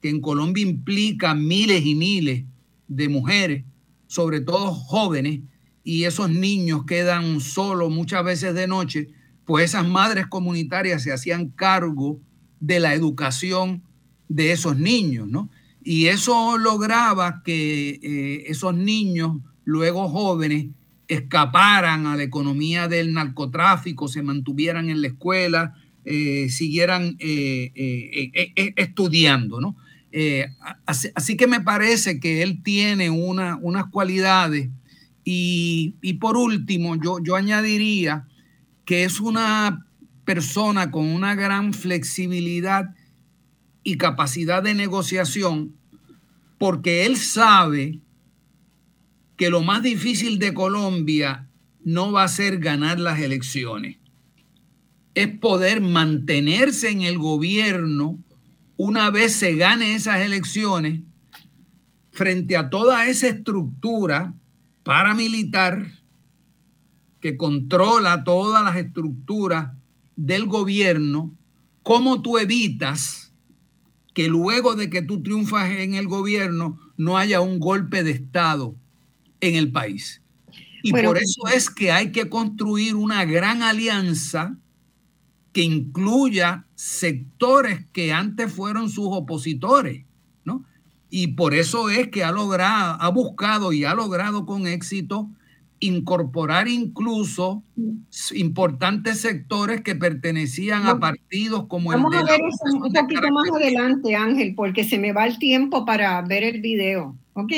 que 0.00 0.08
en 0.08 0.20
Colombia 0.20 0.62
implica 0.64 1.34
miles 1.34 1.84
y 1.84 1.96
miles 1.96 2.44
de 2.86 3.08
mujeres, 3.08 3.64
sobre 4.06 4.40
todo 4.40 4.72
jóvenes, 4.72 5.40
y 5.88 6.04
esos 6.04 6.28
niños 6.28 6.84
quedan 6.84 7.40
solos 7.40 7.90
muchas 7.90 8.22
veces 8.22 8.52
de 8.52 8.66
noche, 8.66 9.08
pues 9.46 9.70
esas 9.70 9.88
madres 9.88 10.26
comunitarias 10.26 11.02
se 11.02 11.14
hacían 11.14 11.48
cargo 11.48 12.20
de 12.60 12.78
la 12.78 12.92
educación 12.92 13.82
de 14.28 14.52
esos 14.52 14.76
niños, 14.76 15.28
¿no? 15.28 15.48
Y 15.82 16.08
eso 16.08 16.58
lograba 16.58 17.42
que 17.42 18.00
eh, 18.02 18.44
esos 18.48 18.74
niños, 18.76 19.38
luego 19.64 20.10
jóvenes, 20.10 20.66
escaparan 21.08 22.06
a 22.06 22.16
la 22.16 22.22
economía 22.22 22.86
del 22.86 23.14
narcotráfico, 23.14 24.08
se 24.08 24.20
mantuvieran 24.20 24.90
en 24.90 25.00
la 25.00 25.08
escuela, 25.08 25.74
eh, 26.04 26.50
siguieran 26.50 27.16
eh, 27.18 27.72
estudiando, 28.76 29.58
¿no? 29.58 29.74
Así, 30.84 31.38
que 31.38 31.46
me 31.46 31.62
parece 31.62 32.20
que 32.20 32.42
él 32.42 32.62
tiene 32.62 33.08
una, 33.08 33.56
unas 33.62 33.86
cualidades 33.86 34.68
y, 35.30 36.14
por 36.14 36.38
último, 36.38 36.96
yo, 36.96 37.18
yo 37.22 37.36
añadiría 37.36 38.26
que 38.86 39.04
es 39.04 39.20
una 39.20 39.86
persona 40.24 40.90
con 40.90 41.04
una 41.04 41.34
gran 41.34 41.74
flexibilidad 41.74 42.94
y 43.82 43.98
capacidad 43.98 44.62
de 44.62 44.72
negociación, 44.72 45.74
porque 46.56 47.04
él 47.04 47.18
sabe 47.18 48.00
que 49.36 49.50
lo 49.50 49.60
más 49.60 49.82
difícil 49.82 50.38
de 50.38 50.54
Colombia 50.54 51.46
no 51.84 52.10
va 52.10 52.24
a 52.24 52.28
ser 52.28 52.56
ganar 52.56 52.98
las 52.98 53.20
elecciones, 53.20 53.98
es 55.14 55.28
poder 55.28 55.82
mantenerse 55.82 56.88
en 56.88 57.02
el 57.02 57.18
gobierno 57.18 58.18
una 58.78 59.10
vez 59.10 59.34
se 59.34 59.56
gane 59.56 59.94
esas 59.94 60.20
elecciones 60.20 61.00
frente 62.12 62.56
a 62.56 62.70
toda 62.70 63.06
esa 63.08 63.28
estructura 63.28 64.32
paramilitar 64.88 65.86
que 67.20 67.36
controla 67.36 68.24
todas 68.24 68.64
las 68.64 68.76
estructuras 68.76 69.74
del 70.16 70.46
gobierno, 70.46 71.36
¿cómo 71.82 72.22
tú 72.22 72.38
evitas 72.38 73.34
que 74.14 74.28
luego 74.28 74.76
de 74.76 74.88
que 74.88 75.02
tú 75.02 75.22
triunfas 75.22 75.72
en 75.72 75.92
el 75.92 76.08
gobierno 76.08 76.80
no 76.96 77.18
haya 77.18 77.42
un 77.42 77.60
golpe 77.60 78.02
de 78.02 78.12
Estado 78.12 78.76
en 79.42 79.56
el 79.56 79.70
país? 79.70 80.22
Y 80.82 80.92
por 80.92 81.18
eso 81.18 81.46
es 81.54 81.68
que 81.68 81.92
hay 81.92 82.10
que 82.10 82.30
construir 82.30 82.94
una 82.94 83.26
gran 83.26 83.62
alianza 83.62 84.56
que 85.52 85.64
incluya 85.64 86.64
sectores 86.76 87.84
que 87.92 88.14
antes 88.14 88.50
fueron 88.50 88.88
sus 88.88 89.08
opositores 89.10 90.06
y 91.10 91.28
por 91.28 91.54
eso 91.54 91.90
es 91.90 92.08
que 92.08 92.24
ha 92.24 92.32
logrado, 92.32 92.96
ha 93.00 93.08
buscado 93.08 93.72
y 93.72 93.84
ha 93.84 93.94
logrado 93.94 94.46
con 94.46 94.66
éxito 94.66 95.28
incorporar 95.80 96.68
incluso 96.68 97.62
importantes 98.34 99.20
sectores 99.20 99.80
que 99.82 99.94
pertenecían 99.94 100.86
a 100.86 100.98
partidos 100.98 101.66
como 101.68 101.92
el 101.92 101.98
de 101.98 102.02
Vamos 102.02 102.16
a 102.16 102.24
ver 102.24 102.40
eso 102.40 102.76
un 102.76 102.92
poquito 102.92 103.30
más 103.30 103.48
adelante, 103.54 104.16
Ángel, 104.16 104.54
porque 104.54 104.84
se 104.84 104.98
me 104.98 105.12
va 105.12 105.26
el 105.26 105.38
tiempo 105.38 105.84
para 105.84 106.20
ver 106.22 106.42
el 106.42 106.60
video. 106.60 107.16
Ok, 107.34 107.52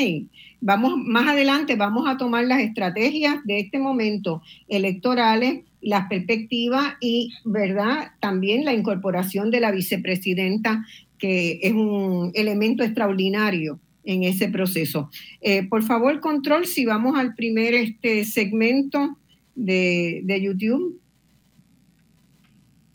vamos 0.60 0.94
más 0.98 1.28
adelante, 1.28 1.76
vamos 1.76 2.06
a 2.06 2.18
tomar 2.18 2.44
las 2.44 2.60
estrategias 2.60 3.36
de 3.44 3.60
este 3.60 3.78
momento 3.78 4.42
electorales, 4.68 5.64
las 5.80 6.06
perspectivas 6.08 6.94
y, 7.00 7.32
¿verdad? 7.44 8.10
También 8.20 8.66
la 8.66 8.74
incorporación 8.74 9.50
de 9.50 9.60
la 9.60 9.70
vicepresidenta 9.70 10.84
que 11.20 11.60
es 11.62 11.72
un 11.72 12.32
elemento 12.34 12.82
extraordinario 12.82 13.78
en 14.02 14.24
ese 14.24 14.48
proceso. 14.48 15.10
Eh, 15.40 15.68
por 15.68 15.82
favor, 15.82 16.20
control, 16.20 16.66
si 16.66 16.84
vamos 16.84 17.16
al 17.16 17.34
primer 17.34 17.74
este 17.74 18.24
segmento 18.24 19.16
de, 19.54 20.40
YouTube. 20.42 20.98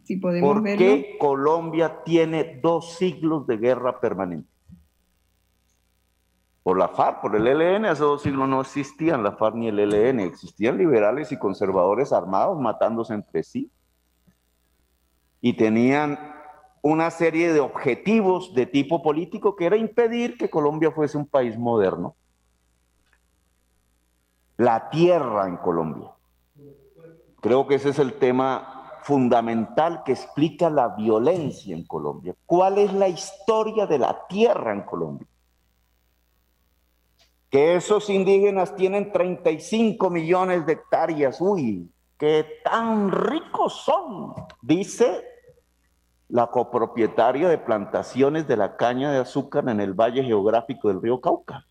Si 0.04 0.18
podemos 0.18 0.56
¿Por 0.56 0.64
qué 0.64 1.16
Colombia 1.20 2.04
tiene 2.04 2.60
dos 2.62 2.98
siglos 2.98 3.48
de 3.48 3.58
guerra 3.58 4.00
permanente? 4.00 4.50
Por 6.64 6.80
la 6.80 6.88
FARC, 6.88 7.22
por 7.22 7.36
el 7.36 7.46
ELN, 7.46 7.86
hace 7.86 8.02
dos 8.02 8.24
siglos 8.24 8.50
no 8.50 8.62
existían 8.62 9.22
la 9.22 9.34
FARC 9.34 9.56
ni 9.56 9.68
el 9.68 9.80
ELN, 9.80 10.20
existían 10.20 10.80
liberales 10.80 11.32
y 11.32 11.38
conservadores 11.38 12.12
armados 12.12 12.60
matándose 12.60 13.14
entre 13.14 13.44
sí. 13.44 13.70
Y 15.42 15.54
tenían 15.54 16.18
una 16.86 17.10
serie 17.10 17.52
de 17.52 17.62
objetivos 17.62 18.54
de 18.54 18.68
tipo 18.68 19.02
político 19.02 19.56
que 19.56 19.66
era 19.66 19.76
impedir 19.76 20.38
que 20.38 20.52
Colombia 20.52 20.92
fuese 20.92 21.18
un 21.18 21.26
país 21.26 21.58
moderno. 21.58 22.16
La 24.58 24.92
tierra 24.92 25.48
en 25.48 25.58
Colombia. 25.58 26.12
Creo 27.42 27.66
que 27.66 27.74
ese 27.74 27.90
es 27.90 27.98
el 27.98 28.14
tema 28.20 29.00
fundamental 29.02 30.04
que 30.04 30.12
explica 30.12 30.70
la 30.70 30.90
violencia 30.90 31.76
en 31.76 31.88
Colombia. 31.88 32.36
¿Cuál 32.46 32.78
es 32.78 32.94
la 32.94 33.08
historia 33.08 33.88
de 33.88 33.98
la 33.98 34.28
tierra 34.28 34.72
en 34.72 34.84
Colombia? 34.84 35.28
Que 37.50 37.78
esos 37.78 38.12
indígenas 38.12 38.76
tienen 38.76 39.12
35 39.12 40.08
millones 40.12 40.68
de 40.68 40.74
hectáreas. 40.74 41.42
Uy, 41.42 41.92
qué 42.20 42.46
tan 42.64 43.12
ricos 43.12 43.74
son, 43.74 44.36
dice 44.62 45.35
la 46.28 46.48
copropietaria 46.48 47.48
de 47.50 47.58
plantaciones 47.58 48.48
de 48.48 48.58
la 48.58 48.76
caña 48.78 49.12
de 49.12 49.20
azúcar 49.20 49.70
en 49.70 49.80
el 49.80 49.94
valle 49.94 50.24
geográfico 50.24 50.88
del 50.88 51.02
río 51.02 51.22
Cauca. 51.22 51.66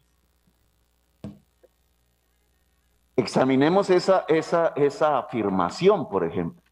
Examinemos 3.16 3.90
esa, 3.90 4.24
esa, 4.28 4.72
esa 4.76 5.18
afirmación, 5.18 6.08
por 6.08 6.24
ejemplo. 6.24 6.62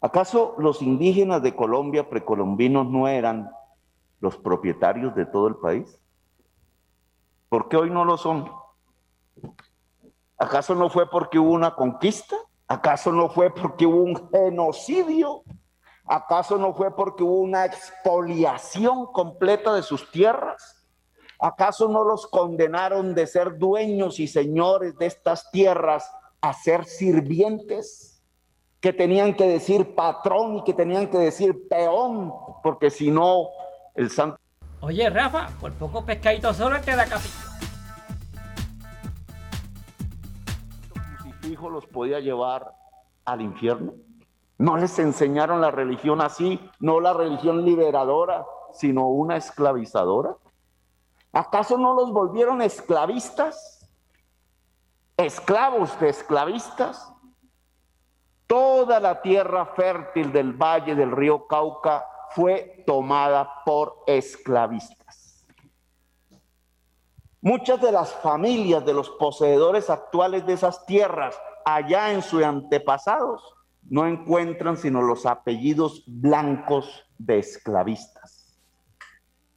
¿Acaso 0.00 0.54
los 0.58 0.80
indígenas 0.82 1.42
de 1.42 1.56
Colombia 1.56 2.08
precolombinos 2.08 2.88
no 2.88 3.08
eran 3.08 3.50
los 4.20 4.36
propietarios 4.36 5.14
de 5.14 5.26
todo 5.26 5.48
el 5.48 5.56
país? 5.56 6.00
¿Por 7.48 7.68
qué 7.68 7.76
hoy 7.76 7.90
no 7.90 8.04
lo 8.04 8.16
son? 8.16 8.50
¿Acaso 10.36 10.74
no 10.74 10.88
fue 10.88 11.10
porque 11.10 11.38
hubo 11.38 11.50
una 11.50 11.74
conquista? 11.74 12.36
¿Acaso 12.68 13.10
no 13.10 13.28
fue 13.28 13.50
porque 13.50 13.86
hubo 13.86 14.02
un 14.02 14.30
genocidio? 14.30 15.42
¿Acaso 16.08 16.56
no 16.56 16.74
fue 16.74 16.94
porque 16.94 17.22
hubo 17.22 17.40
una 17.40 17.66
expoliación 17.66 19.06
completa 19.12 19.74
de 19.74 19.82
sus 19.82 20.10
tierras? 20.10 20.86
¿Acaso 21.38 21.88
no 21.88 22.02
los 22.02 22.26
condenaron 22.26 23.14
de 23.14 23.26
ser 23.26 23.58
dueños 23.58 24.18
y 24.18 24.26
señores 24.26 24.96
de 24.98 25.06
estas 25.06 25.50
tierras 25.50 26.10
a 26.40 26.52
ser 26.52 26.84
sirvientes? 26.84 28.18
que 28.80 28.92
tenían 28.92 29.34
que 29.34 29.46
decir 29.48 29.94
patrón 29.94 30.58
y 30.58 30.64
que 30.64 30.72
tenían 30.72 31.08
que 31.08 31.18
decir 31.18 31.68
peón, 31.68 32.32
porque 32.62 32.90
si 32.90 33.10
no, 33.10 33.48
el 33.94 34.10
santo... 34.10 34.38
Oye, 34.80 35.10
Rafa, 35.10 35.48
por 35.60 35.72
poco 35.72 36.04
pescadito 36.04 36.54
solo 36.54 36.80
te 36.80 36.94
da 36.94 37.06
casi... 37.06 37.28
Si 41.42 41.52
hijo 41.52 41.70
los 41.70 41.86
podía 41.86 42.20
llevar 42.20 42.72
al 43.24 43.40
infierno. 43.40 43.94
No 44.58 44.76
les 44.76 44.98
enseñaron 44.98 45.60
la 45.60 45.70
religión 45.70 46.20
así, 46.20 46.60
no 46.80 46.98
la 46.98 47.12
religión 47.12 47.64
liberadora, 47.64 48.44
sino 48.72 49.06
una 49.06 49.36
esclavizadora. 49.36 50.36
¿Acaso 51.32 51.78
no 51.78 51.94
los 51.94 52.12
volvieron 52.12 52.60
esclavistas? 52.60 53.88
Esclavos 55.16 55.98
de 56.00 56.08
esclavistas. 56.08 57.12
Toda 58.48 58.98
la 58.98 59.22
tierra 59.22 59.64
fértil 59.66 60.32
del 60.32 60.52
valle 60.54 60.96
del 60.96 61.12
río 61.12 61.46
Cauca 61.46 62.04
fue 62.30 62.82
tomada 62.84 63.62
por 63.64 64.02
esclavistas. 64.08 65.46
Muchas 67.40 67.80
de 67.80 67.92
las 67.92 68.12
familias 68.12 68.84
de 68.84 68.94
los 68.94 69.08
poseedores 69.10 69.88
actuales 69.88 70.44
de 70.44 70.54
esas 70.54 70.84
tierras 70.84 71.40
allá 71.64 72.10
en 72.10 72.22
sus 72.22 72.42
antepasados 72.42 73.54
no 73.88 74.06
encuentran 74.06 74.76
sino 74.76 75.02
los 75.02 75.26
apellidos 75.26 76.04
blancos 76.06 77.04
de 77.18 77.38
esclavistas. 77.38 78.56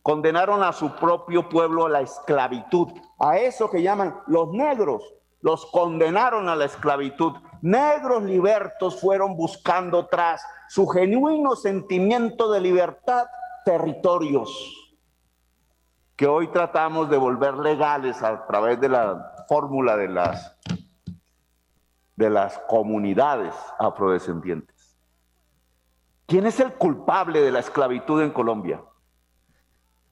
Condenaron 0.01 0.63
a 0.63 0.73
su 0.73 0.95
propio 0.95 1.47
pueblo 1.47 1.85
a 1.85 1.89
la 1.89 2.01
esclavitud, 2.01 2.87
a 3.19 3.37
eso 3.37 3.69
que 3.69 3.83
llaman 3.83 4.15
los 4.27 4.51
negros, 4.51 5.03
los 5.41 5.65
condenaron 5.67 6.49
a 6.49 6.55
la 6.55 6.65
esclavitud. 6.65 7.33
Negros 7.61 8.23
libertos 8.23 8.99
fueron 8.99 9.35
buscando 9.35 10.07
tras 10.07 10.43
su 10.69 10.87
genuino 10.87 11.55
sentimiento 11.55 12.51
de 12.51 12.61
libertad 12.61 13.25
territorios 13.63 14.81
que 16.21 16.27
hoy 16.27 16.49
tratamos 16.49 17.09
de 17.09 17.17
volver 17.17 17.55
legales 17.55 18.21
a 18.21 18.45
través 18.45 18.79
de 18.79 18.89
la 18.89 19.33
fórmula 19.47 19.97
de 19.97 20.07
las 20.07 20.55
de 22.21 22.29
las 22.29 22.59
comunidades 22.67 23.53
afrodescendientes. 23.79 24.95
¿Quién 26.27 26.45
es 26.45 26.59
el 26.59 26.73
culpable 26.73 27.41
de 27.41 27.51
la 27.51 27.59
esclavitud 27.59 28.21
en 28.21 28.31
Colombia? 28.31 28.81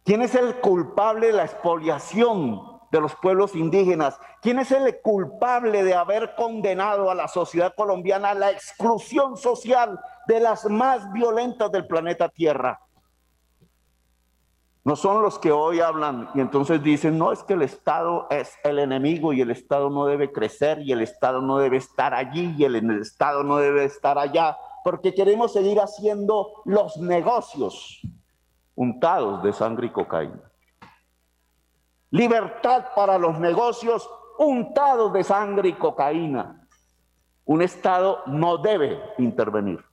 ¿Quién 0.03 0.23
es 0.23 0.33
el 0.33 0.55
culpable 0.55 1.27
de 1.27 1.33
la 1.33 1.43
expoliación 1.45 2.61
de 2.91 2.99
los 2.99 3.13
pueblos 3.15 3.55
indígenas? 3.55 4.19
¿Quién 4.41 4.57
es 4.57 4.71
el 4.71 4.99
culpable 5.01 5.83
de 5.83 5.93
haber 5.93 6.33
condenado 6.35 7.11
a 7.11 7.15
la 7.15 7.27
sociedad 7.27 7.75
colombiana 7.75 8.31
a 8.31 8.33
la 8.33 8.49
exclusión 8.49 9.37
social 9.37 9.99
de 10.27 10.39
las 10.39 10.65
más 10.65 11.11
violentas 11.13 11.71
del 11.71 11.85
planeta 11.85 12.27
Tierra? 12.27 12.81
No 14.85 14.95
son 14.95 15.21
los 15.21 15.37
que 15.37 15.51
hoy 15.51 15.81
hablan 15.81 16.29
y 16.33 16.39
entonces 16.39 16.81
dicen, 16.81 17.17
no, 17.17 17.31
es 17.31 17.43
que 17.43 17.53
el 17.53 17.61
Estado 17.61 18.27
es 18.29 18.57
el 18.63 18.79
enemigo 18.79 19.33
y 19.33 19.41
el 19.41 19.51
Estado 19.51 19.89
no 19.89 20.05
debe 20.05 20.31
crecer 20.31 20.79
y 20.81 20.93
el 20.93 21.01
Estado 21.01 21.41
no 21.41 21.57
debe 21.57 21.77
estar 21.77 22.13
allí 22.13 22.55
y 22.57 22.63
el, 22.63 22.75
Estado 23.01 23.43
no 23.43 23.57
debe 23.57 23.83
estar 23.83 24.17
allá, 24.17 24.57
porque 24.83 25.13
queremos 25.13 25.51
seguir 25.51 25.79
haciendo 25.79 26.61
los 26.63 26.97
negocios 26.97 28.01
untados 28.75 29.43
de 29.43 29.51
sangre 29.51 29.87
y 29.87 29.89
cocaína. 29.89 30.49
Libertad 32.11 32.85
para 32.95 33.17
los 33.17 33.37
negocios 33.37 34.09
untados 34.39 35.11
de 35.11 35.23
sangre 35.23 35.69
y 35.69 35.73
cocaína. 35.73 36.67
Un 37.43 37.61
Estado 37.61 38.23
no 38.27 38.57
debe 38.57 39.01
intervenir. 39.17 39.83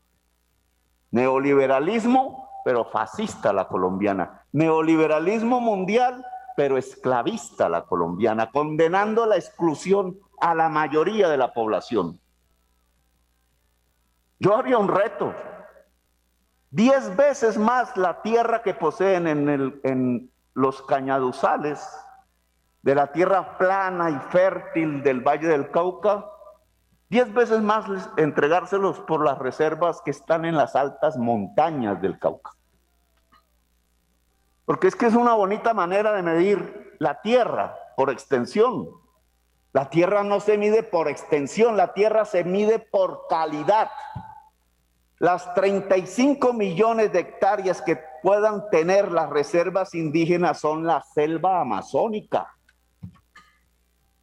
Neoliberalismo, 1.11 2.49
pero 2.65 2.85
fascista 2.85 3.53
la 3.53 3.67
colombiana. 3.67 4.46
Neoliberalismo 4.57 5.61
mundial, 5.61 6.25
pero 6.57 6.79
esclavista 6.79 7.69
la 7.69 7.83
colombiana, 7.83 8.51
condenando 8.51 9.27
la 9.27 9.37
exclusión 9.37 10.19
a 10.41 10.55
la 10.55 10.71
mayoría 10.71 11.29
de 11.29 11.37
la 11.37 11.53
población. 11.53 12.19
Yo 14.39 14.57
haría 14.57 14.79
un 14.79 14.89
reto. 14.89 15.35
Diez 16.71 17.15
veces 17.17 17.59
más 17.59 17.99
la 17.99 18.23
tierra 18.23 18.63
que 18.63 18.73
poseen 18.73 19.27
en, 19.27 20.33
los 20.55 20.81
cañaduzales 20.81 21.87
de 22.81 22.95
la 22.95 23.13
tierra 23.13 23.59
plana 23.59 24.09
y 24.09 24.19
fértil 24.31 25.03
del 25.03 25.21
Valle 25.21 25.49
del 25.49 25.71
Cauca, 25.71 26.25
diez 27.11 27.31
veces 27.35 27.61
más 27.61 27.85
entregárselos 28.17 29.01
por 29.01 29.23
las 29.23 29.39
reservas 29.39 30.01
que 30.01 30.13
están 30.13 30.47
en 30.47 30.57
las 30.57 30.75
altas 30.75 31.19
montañas 31.19 32.01
del 32.01 32.19
Cauca. 32.19 32.56
Porque 34.67 34.89
es 34.89 34.97
que 34.97 35.07
es 35.07 35.15
una 35.15 35.33
bonita 35.33 35.73
manera 35.73 36.13
de 36.13 36.23
medir 36.23 36.97
la 36.99 37.23
tierra 37.23 37.79
por 37.97 38.11
extensión. 38.11 38.91
La 39.73 39.89
tierra 39.89 40.23
no 40.25 40.41
se 40.41 40.59
mide 40.59 40.83
por 40.83 41.09
extensión, 41.09 41.77
la 41.77 41.95
tierra 41.95 42.25
se 42.25 42.45
mide 42.45 42.79
por 42.79 43.27
calidad. 43.29 43.91
Las 45.19 45.55
35 45.55 46.53
millones 46.53 47.13
de 47.13 47.21
hectáreas 47.21 47.81
que 47.81 47.99
puedan 48.23 48.69
tener 48.71 49.13
las 49.13 49.31
reservas 49.31 49.95
indígenas 49.95 50.61
son 50.61 50.85
la 50.85 51.03
selva 51.15 51.61
amazónica. 51.61 52.53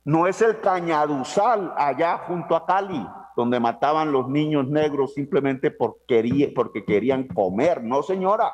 No 0.04 0.28
es 0.28 0.42
el 0.42 0.60
cañaduzal 0.60 1.74
allá 1.78 2.18
junto 2.28 2.56
a 2.56 2.66
Cali, 2.66 3.08
donde 3.38 3.60
mataban 3.60 4.12
los 4.12 4.28
niños 4.28 4.68
negros 4.68 5.14
simplemente 5.14 5.72
porque, 5.72 6.52
porque 6.54 6.84
querían 6.84 7.28
comer. 7.28 7.82
No, 7.82 8.04
señora. 8.04 8.52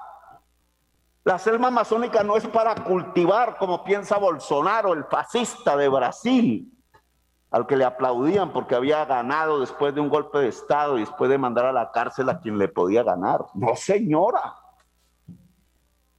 La 1.29 1.37
selva 1.37 1.67
amazónica 1.67 2.23
no 2.23 2.37
es 2.37 2.47
para 2.47 2.73
cultivar 2.73 3.57
como 3.59 3.83
piensa 3.83 4.17
Bolsonaro, 4.17 4.93
el 4.93 5.03
fascista 5.03 5.77
de 5.77 5.87
Brasil, 5.87 6.73
al 7.51 7.67
que 7.67 7.77
le 7.77 7.85
aplaudían 7.85 8.51
porque 8.51 8.73
había 8.73 9.05
ganado 9.05 9.59
después 9.59 9.93
de 9.93 10.01
un 10.01 10.09
golpe 10.09 10.39
de 10.39 10.47
Estado 10.47 10.97
y 10.97 11.01
después 11.01 11.29
de 11.29 11.37
mandar 11.37 11.67
a 11.67 11.71
la 11.71 11.91
cárcel 11.91 12.29
a 12.29 12.39
quien 12.39 12.57
le 12.57 12.67
podía 12.67 13.03
ganar. 13.03 13.45
No, 13.53 13.75
señora. 13.75 14.55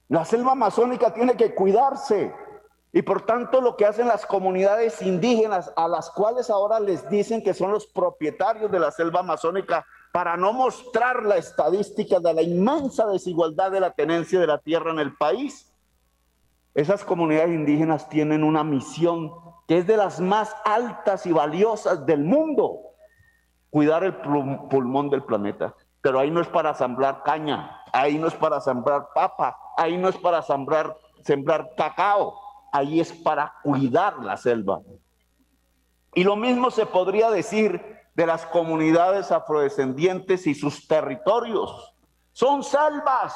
La 0.07 0.23
selva 0.23 0.53
amazónica 0.53 1.13
tiene 1.13 1.35
que 1.35 1.53
cuidarse. 1.53 2.33
Y 2.93 3.01
por 3.01 3.25
tanto 3.25 3.59
lo 3.59 3.75
que 3.75 3.85
hacen 3.85 4.07
las 4.07 4.25
comunidades 4.25 5.01
indígenas, 5.01 5.73
a 5.75 5.89
las 5.89 6.09
cuales 6.09 6.49
ahora 6.49 6.79
les 6.79 7.09
dicen 7.09 7.43
que 7.43 7.53
son 7.53 7.71
los 7.71 7.85
propietarios 7.85 8.71
de 8.71 8.79
la 8.79 8.91
selva 8.91 9.19
amazónica, 9.19 9.85
para 10.11 10.35
no 10.35 10.51
mostrar 10.53 11.23
la 11.23 11.37
estadística 11.37 12.19
de 12.19 12.33
la 12.33 12.41
inmensa 12.41 13.07
desigualdad 13.07 13.71
de 13.71 13.79
la 13.79 13.91
tenencia 13.91 14.39
de 14.39 14.47
la 14.47 14.57
tierra 14.57 14.91
en 14.91 14.99
el 14.99 15.15
país. 15.15 15.73
Esas 16.73 17.03
comunidades 17.03 17.51
indígenas 17.51 18.09
tienen 18.09 18.43
una 18.43 18.63
misión 18.63 19.31
que 19.67 19.79
es 19.79 19.87
de 19.87 19.97
las 19.97 20.19
más 20.19 20.55
altas 20.65 21.25
y 21.25 21.31
valiosas 21.31 22.05
del 22.05 22.23
mundo, 22.23 22.79
cuidar 23.69 24.03
el 24.03 24.15
pulmón 24.15 25.09
del 25.09 25.23
planeta. 25.23 25.75
Pero 26.01 26.19
ahí 26.19 26.31
no 26.31 26.41
es 26.41 26.47
para 26.47 26.73
sembrar 26.73 27.23
caña, 27.23 27.81
ahí 27.93 28.17
no 28.17 28.27
es 28.27 28.33
para 28.33 28.59
sembrar 28.59 29.09
papa, 29.13 29.57
ahí 29.77 29.97
no 29.97 30.09
es 30.09 30.17
para 30.17 30.41
sembrar, 30.41 30.97
sembrar 31.23 31.69
cacao, 31.77 32.37
ahí 32.73 32.99
es 32.99 33.13
para 33.13 33.53
cuidar 33.63 34.19
la 34.19 34.35
selva. 34.35 34.81
Y 36.13 36.23
lo 36.23 36.35
mismo 36.35 36.71
se 36.71 36.85
podría 36.85 37.29
decir 37.29 38.00
de 38.13 38.25
las 38.25 38.45
comunidades 38.45 39.31
afrodescendientes 39.31 40.47
y 40.47 40.55
sus 40.55 40.87
territorios. 40.87 41.95
Son 42.31 42.63
salvas. 42.63 43.35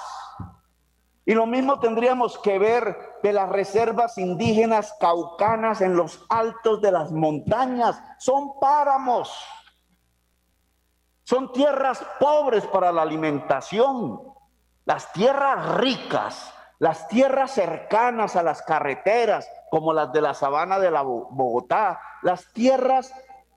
Y 1.25 1.33
lo 1.33 1.45
mismo 1.47 1.79
tendríamos 1.79 2.37
que 2.37 2.59
ver 2.59 2.95
de 3.23 3.33
las 3.33 3.49
reservas 3.49 4.17
indígenas 4.17 4.95
caucanas 4.99 5.81
en 5.81 5.95
los 5.95 6.23
altos 6.29 6.81
de 6.81 6.91
las 6.91 7.11
montañas. 7.11 7.99
Son 8.19 8.59
páramos. 8.59 9.43
Son 11.23 11.51
tierras 11.51 12.05
pobres 12.19 12.65
para 12.67 12.91
la 12.91 13.01
alimentación. 13.01 14.21
Las 14.85 15.11
tierras 15.13 15.77
ricas, 15.77 16.53
las 16.77 17.07
tierras 17.07 17.51
cercanas 17.51 18.35
a 18.35 18.43
las 18.43 18.61
carreteras, 18.61 19.49
como 19.71 19.93
las 19.93 20.11
de 20.13 20.21
la 20.21 20.35
sabana 20.35 20.77
de 20.77 20.91
la 20.91 21.01
Bogotá, 21.01 21.99
las 22.21 22.53
tierras 22.53 23.11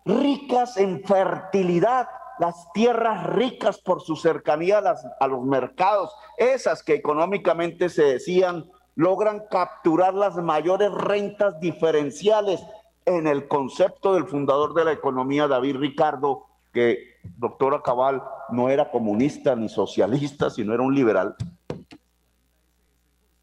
ricas 0.04 0.76
en 0.76 1.02
fertilidad, 1.04 2.08
las 2.38 2.72
tierras 2.72 3.26
ricas 3.26 3.78
por 3.78 4.00
su 4.00 4.16
cercanía 4.16 4.78
a, 5.20 5.26
los 5.26 5.42
mercados, 5.44 6.14
esas 6.36 6.82
que 6.82 6.94
económicamente 6.94 7.88
se 7.88 8.04
decían 8.04 8.70
logran 8.94 9.44
capturar 9.50 10.14
las 10.14 10.36
mayores 10.36 10.90
rentas 10.92 11.60
diferenciales 11.60 12.60
en 13.04 13.26
el 13.26 13.48
concepto 13.48 14.14
del 14.14 14.26
fundador 14.26 14.74
de 14.74 14.84
la 14.84 14.92
economía, 14.92 15.46
David 15.46 15.76
Ricardo, 15.76 16.46
que 16.72 17.16
doctora 17.36 17.80
Cabal 17.82 18.22
no 18.50 18.68
era 18.68 18.90
comunista 18.90 19.54
ni 19.56 19.68
socialista, 19.68 20.50
sino 20.50 20.74
era 20.74 20.82
un 20.82 20.94
liberal. 20.94 21.36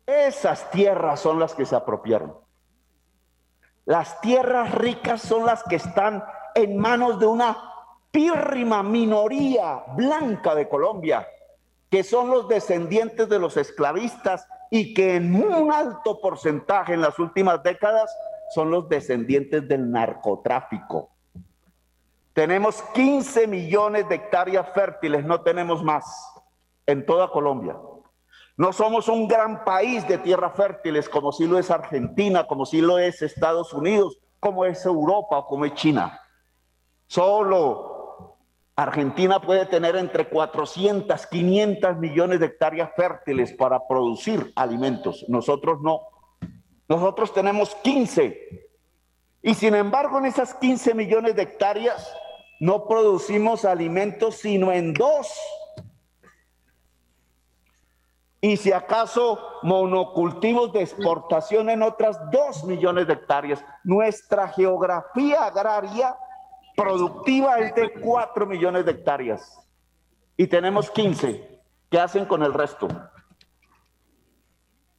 Esas 0.05 0.69
tierras 0.71 1.19
son 1.19 1.39
las 1.39 1.55
que 1.55 1.65
se 1.65 1.75
apropiaron. 1.75 2.35
Las 3.85 4.19
tierras 4.21 4.73
ricas 4.75 5.21
son 5.21 5.45
las 5.45 5.63
que 5.63 5.75
están 5.75 6.23
en 6.55 6.77
manos 6.77 7.19
de 7.19 7.27
una 7.27 7.55
pírrima 8.09 8.81
minoría 8.81 9.83
blanca 9.95 10.55
de 10.55 10.69
Colombia, 10.69 11.27
que 11.89 12.03
son 12.03 12.29
los 12.29 12.47
descendientes 12.47 13.27
de 13.27 13.39
los 13.39 13.57
esclavistas 13.57 14.47
y 14.71 14.93
que 14.93 15.17
en 15.17 15.35
un 15.35 15.71
alto 15.71 16.19
porcentaje 16.21 16.93
en 16.93 17.01
las 17.01 17.19
últimas 17.19 17.61
décadas 17.61 18.09
son 18.53 18.71
los 18.71 18.87
descendientes 18.87 19.67
del 19.67 19.91
narcotráfico. 19.91 21.09
Tenemos 22.33 22.81
15 22.93 23.47
millones 23.47 24.07
de 24.09 24.15
hectáreas 24.15 24.67
fértiles, 24.73 25.25
no 25.25 25.41
tenemos 25.41 25.83
más 25.83 26.05
en 26.85 27.05
toda 27.05 27.29
Colombia. 27.29 27.75
No 28.57 28.71
somos 28.71 29.09
un 29.09 29.27
gran 29.27 29.65
país 29.65 30.07
de 30.07 30.17
tierras 30.17 30.53
fértiles 30.55 31.09
como 31.09 31.33
si 31.33 31.45
lo 31.45 31.59
es 31.59 31.69
Argentina, 31.69 32.47
como 32.47 32.65
si 32.65 32.79
lo 32.79 32.97
es 32.97 33.21
Estados 33.21 33.73
Unidos, 33.73 34.17
como 34.39 34.63
es 34.63 34.85
Europa 34.85 35.39
o 35.39 35.45
como 35.45 35.65
es 35.65 35.73
China. 35.73 36.21
Solo 37.07 38.37
Argentina 38.75 39.39
puede 39.39 39.65
tener 39.65 39.95
entre 39.95 40.27
400, 40.27 41.27
500 41.27 41.97
millones 41.97 42.39
de 42.39 42.47
hectáreas 42.47 42.89
fértiles 42.95 43.53
para 43.53 43.87
producir 43.87 44.51
alimentos. 44.55 45.25
Nosotros 45.29 45.79
no. 45.81 46.01
Nosotros 46.89 47.33
tenemos 47.33 47.73
15. 47.75 48.69
Y 49.41 49.53
sin 49.53 49.75
embargo, 49.75 50.17
en 50.17 50.25
esas 50.25 50.53
15 50.55 50.93
millones 50.93 51.35
de 51.35 51.43
hectáreas, 51.43 52.13
no 52.59 52.87
producimos 52.87 53.63
alimentos 53.63 54.35
sino 54.35 54.71
en 54.71 54.93
dos. 54.93 55.31
Y 58.41 58.57
si 58.57 58.71
acaso 58.71 59.39
monocultivos 59.63 60.71
de 60.73 60.81
exportación 60.81 61.69
en 61.69 61.81
otras 61.81 62.19
dos 62.29 62.63
millones 62.65 63.07
de 63.07 63.13
hectáreas. 63.13 63.63
Nuestra 63.83 64.47
geografía 64.49 65.45
agraria 65.45 66.15
productiva 66.75 67.59
es 67.59 67.73
de 67.75 67.93
cuatro 67.93 68.45
millones 68.45 68.85
de 68.85 68.91
hectáreas. 68.91 69.59
Y 70.37 70.47
tenemos 70.47 70.89
15. 70.91 71.61
¿Qué 71.89 71.99
hacen 71.99 72.25
con 72.25 72.43
el 72.43 72.53
resto? 72.53 72.87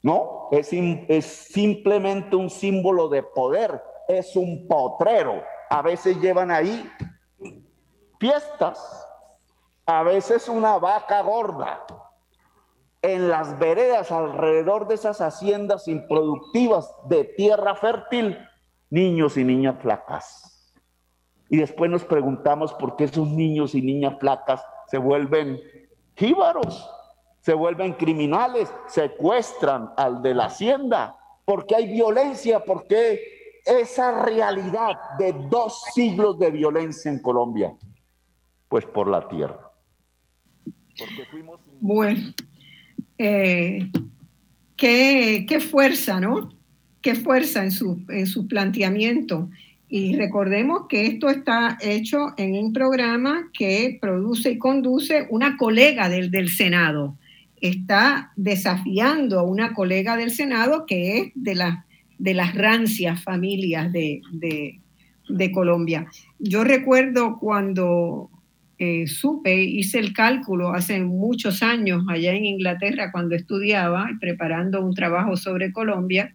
No, 0.03 0.49
es, 0.53 0.71
es 0.73 1.27
simplemente 1.27 2.37
un 2.37 2.49
símbolo 2.49 3.09
de 3.09 3.23
poder, 3.23 3.83
es 4.09 4.37
un 4.37 4.67
potrero. 4.69 5.43
A 5.69 5.83
veces 5.83 6.21
llevan 6.21 6.51
ahí 6.51 6.89
fiestas, 8.19 9.07
a 9.85 10.03
veces 10.03 10.49
una 10.49 10.79
vaca 10.79 11.23
gorda. 11.23 11.85
En 13.03 13.29
las 13.29 13.59
veredas 13.59 14.11
alrededor 14.11 14.89
de 14.89 14.95
esas 14.95 15.21
haciendas 15.21 15.87
improductivas 15.87 16.93
de 17.09 17.25
tierra 17.25 17.75
fértil, 17.75 18.39
niños 18.91 19.37
y 19.37 19.45
niñas 19.45 19.77
flacas. 19.81 20.56
Y 21.49 21.59
después 21.59 21.91
nos 21.91 22.05
preguntamos 22.05 22.73
por 22.75 22.97
qué 22.97 23.05
esos 23.05 23.29
niños 23.29 23.75
y 23.75 23.83
niñas 23.83 24.17
flacas 24.19 24.65
se 24.89 24.99
vuelven 24.99 25.61
jíbaros, 26.15 26.89
se 27.41 27.55
vuelven 27.55 27.93
criminales, 27.93 28.73
secuestran 28.89 29.91
al 29.97 30.23
de 30.23 30.35
la 30.35 30.47
hacienda, 30.47 31.17
porque 31.45 31.77
hay 31.77 31.93
violencia, 31.93 32.65
porque 32.65 33.21
esa 33.65 34.25
realidad 34.25 34.97
de 35.19 35.33
dos 35.51 35.83
siglos 35.95 36.39
de 36.39 36.51
violencia 36.51 37.11
en 37.11 37.21
Colombia 37.21 37.75
pues 38.69 38.85
por 38.85 39.09
la 39.09 39.27
tierra. 39.29 39.71
Bueno, 41.81 42.33
eh, 43.19 43.91
qué, 44.77 45.61
fuerza, 45.61 46.21
¿no? 46.21 46.51
Qué 47.01 47.15
fuerza 47.15 47.63
en 47.65 47.71
su, 47.71 48.05
en 48.09 48.27
su 48.27 48.47
planteamiento. 48.49 49.49
Y 49.89 50.17
recordemos 50.17 50.87
que 50.89 51.07
esto 51.07 51.29
está 51.29 51.79
hecho 51.81 52.35
en 52.37 52.55
un 52.55 52.73
programa 52.73 53.51
que 53.57 53.99
produce 54.01 54.53
y 54.53 54.59
conduce 54.59 55.27
una 55.31 55.57
colega 55.57 56.09
del, 56.09 56.31
del 56.31 56.49
Senado. 56.49 57.17
Está 57.61 58.33
desafiando 58.37 59.39
a 59.39 59.45
una 59.45 59.75
colega 59.75 60.17
del 60.17 60.31
Senado 60.31 60.87
que 60.87 61.19
es 61.19 61.33
de, 61.35 61.55
la, 61.55 61.87
de 62.19 62.35
las 62.35 62.55
rancias 62.55 63.23
familias 63.23 63.93
de, 63.93 64.21
de 65.29 65.53
Colombia. 65.53 66.07
Yo 66.39 66.65
recuerdo 66.65 67.39
cuando 67.39 68.31
eh, 68.79 69.07
supe, 69.07 69.63
hice 69.63 69.99
el 69.99 70.13
cálculo 70.13 70.75
hace 70.75 71.01
muchos 71.01 71.63
años 71.63 72.05
allá 72.09 72.35
en 72.35 72.45
Inglaterra 72.45 73.11
cuando 73.11 73.35
estudiaba 73.35 74.11
preparando 74.21 74.85
un 74.85 74.95
trabajo 74.95 75.37
sobre 75.37 75.73
Colombia, 75.73 76.35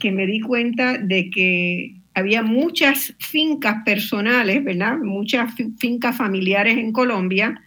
que 0.00 0.10
me 0.10 0.26
di 0.26 0.40
cuenta 0.40 0.96
de 0.96 1.28
que 1.30 1.96
había 2.14 2.42
muchas 2.42 3.14
fincas 3.18 3.82
personales, 3.84 4.62
¿verdad? 4.64 4.98
Muchas 4.98 5.54
fincas 5.78 6.16
familiares 6.16 6.78
en 6.78 6.92
Colombia 6.92 7.60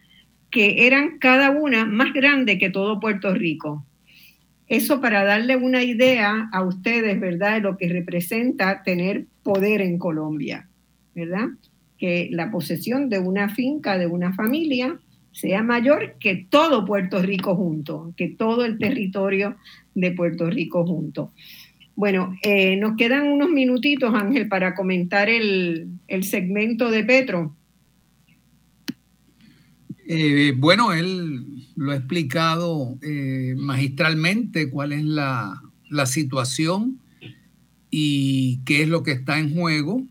que 0.50 0.88
eran 0.88 1.20
cada 1.20 1.52
una 1.52 1.86
más 1.86 2.14
grande 2.14 2.58
que 2.58 2.70
todo 2.70 3.00
Puerto 3.00 3.34
Rico. 3.34 3.86
Eso 4.68 5.02
para 5.02 5.24
darle 5.24 5.56
una 5.56 5.84
idea 5.84 6.50
a 6.52 6.64
ustedes, 6.64 7.20
¿verdad? 7.20 7.56
De 7.56 7.62
lo 7.62 7.78
que 7.78 7.90
representa 7.90 8.84
tener 8.84 9.26
poder 9.44 9.82
en 9.82 9.98
Colombia, 9.98 10.68
¿verdad? 11.14 11.50
que 11.98 12.30
la 12.32 12.52
posesión 12.52 13.10
de 13.10 13.20
una 13.20 13.50
finca, 13.50 13.98
de 13.98 14.08
una 14.08 14.34
familia, 14.34 15.00
sea 15.32 15.62
mayor 15.64 16.16
que 16.20 16.48
todo 16.50 16.86
Puerto 16.86 17.22
Rico 17.22 17.56
junto, 17.56 18.14
que 18.16 18.30
todo 18.30 18.66
el 18.66 18.78
territorio 18.78 19.58
de 19.94 20.12
Puerto 20.12 20.50
Rico 20.50 20.86
junto. 20.86 21.32
Bueno, 21.98 22.38
eh, 22.44 22.76
nos 22.76 22.96
quedan 22.96 23.26
unos 23.28 23.50
minutitos, 23.50 24.14
Ángel, 24.14 24.48
para 24.48 24.76
comentar 24.76 25.30
el, 25.30 25.98
segmento 26.22 26.92
de 26.92 27.04
Petro. 27.04 27.56
Eh, 30.08 30.54
bueno, 30.56 30.94
él 30.94 31.66
lo 31.76 31.92
ha 31.92 31.96
explicado 31.96 33.00
eh, 33.02 33.56
magistralmente 33.58 34.70
cuál 34.70 34.92
es 34.92 35.04
la, 35.04 35.60
la 35.90 36.06
situación 36.06 37.00
y 37.90 38.60
qué 38.64 38.84
es 38.84 38.90
lo 38.90 39.02
que 39.02 39.14
está 39.14 39.40
en 39.40 39.56
juego 39.56 40.06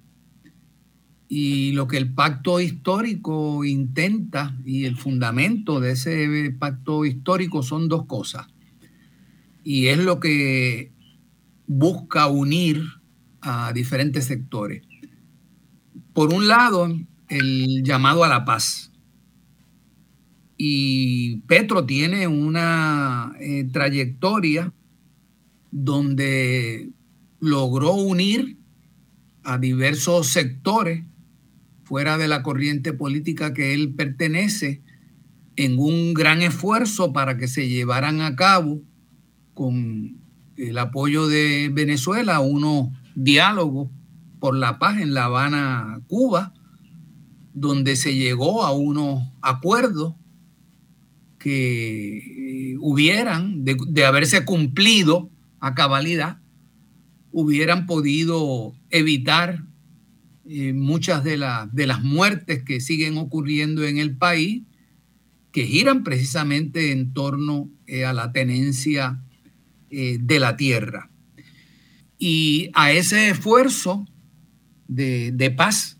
y 1.28 1.70
lo 1.70 1.87
que 1.87 1.99
el 1.99 2.12
pacto 2.12 2.61
histórico 2.61 3.64
intenta 3.64 4.57
y 4.64 4.87
el 4.87 4.97
fundamento 4.97 5.78
de 5.78 5.93
ese 5.93 6.53
pacto 6.59 7.05
histórico 7.05 7.62
son 7.62 7.89
dos 7.89 8.07
cosas. 8.07 8.49
Y 9.62 9.87
es 9.87 9.99
lo 9.99 10.18
que 10.18 10.95
busca 11.67 12.27
unir 12.27 12.83
a 13.41 13.73
diferentes 13.73 14.25
sectores. 14.25 14.83
Por 16.12 16.33
un 16.33 16.49
lado, 16.49 16.89
el 17.29 17.83
llamado 17.83 18.25
a 18.25 18.29
la 18.29 18.45
paz. 18.45 18.93
Y 20.57 21.39
Petro 21.47 21.85
tiene 21.85 22.27
una 22.27 23.33
eh, 23.41 23.69
trayectoria 23.71 24.73
donde 25.71 26.91
logró 27.41 27.93
unir 27.93 28.57
a 29.45 29.59
diversos 29.59 30.29
sectores 30.29 31.05
fuera 31.85 32.19
de 32.19 32.27
la 32.27 32.43
corriente 32.43 32.93
política 32.93 33.55
que 33.55 33.75
él 33.75 33.95
pertenece, 33.95 34.83
en 35.57 35.79
un 35.79 36.14
gran 36.14 36.43
esfuerzo 36.43 37.12
para 37.12 37.39
que 37.39 37.49
se 37.49 37.69
llevaran 37.69 38.21
a 38.21 38.37
cabo 38.37 38.83
con 39.55 40.19
el 40.57 40.79
apoyo 40.79 41.29
de 41.29 41.71
Venezuela 41.73 42.41
unos 42.41 42.89
diálogos 43.15 43.91
por 44.39 44.57
la 44.57 44.79
paz 44.79 45.01
en 45.01 45.15
La 45.15 45.25
Habana, 45.25 46.01
Cuba, 46.07 46.53
donde 47.55 47.97
se 47.97 48.15
llegó 48.15 48.65
a 48.65 48.73
unos 48.73 49.23
acuerdos 49.41 50.15
que 51.39 52.73
eh, 52.73 52.77
hubieran, 52.81 53.65
de, 53.65 54.05
haberse 54.05 54.45
cumplido 54.45 55.31
a 55.61 55.75
cabalidad, 55.75 56.39
hubieran 57.33 57.87
podido 57.87 58.75
evitar 58.91 59.65
eh, 60.45 60.73
muchas 60.73 61.25
de, 61.25 61.43
de 61.73 61.87
las 61.87 62.03
muertes 62.03 62.63
que 62.63 62.81
siguen 62.81 63.17
ocurriendo 63.17 63.85
en 63.85 63.99
el 63.99 64.17
país, 64.17 64.63
que 65.51 65.67
giran 65.67 66.05
precisamente 66.05 66.93
en 66.93 67.15
torno 67.15 67.71
eh, 67.87 68.05
a 68.05 68.13
la 68.13 68.33
tenencia 68.33 69.23
eh, 69.99 70.18
de 70.20 70.38
la 70.38 70.59
tierra. 70.59 71.11
Y 72.18 72.70
a 72.74 72.92
ese 72.92 73.30
esfuerzo 73.30 74.05
de, 74.88 75.32
de 75.32 75.51
paz 75.51 75.99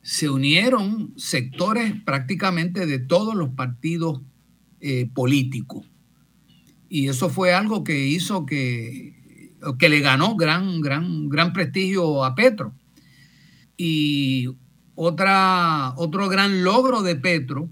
se 0.00 0.30
unieron 0.30 1.12
sectores 1.18 1.92
prácticamente 2.06 2.86
de 2.86 2.98
todos 2.98 3.34
los 3.34 3.50
partidos 3.50 4.22
políticos. 5.12 5.86
Y 6.88 7.08
eso 7.08 7.28
fue 7.28 7.52
algo 7.52 7.84
que 7.84 8.06
hizo 8.06 8.46
que, 8.46 9.52
que 9.78 9.88
le 9.90 10.00
ganó 10.00 10.36
gran, 10.36 10.80
gran, 10.80 11.28
gran 11.28 11.52
prestigio 11.52 12.24
a 12.24 12.34
Petro. 12.34 12.74
Y 13.76 14.48
otra, 14.94 15.94
otro 15.96 16.28
gran 16.28 16.64
logro 16.64 17.02
de 17.02 17.16
Petro, 17.16 17.70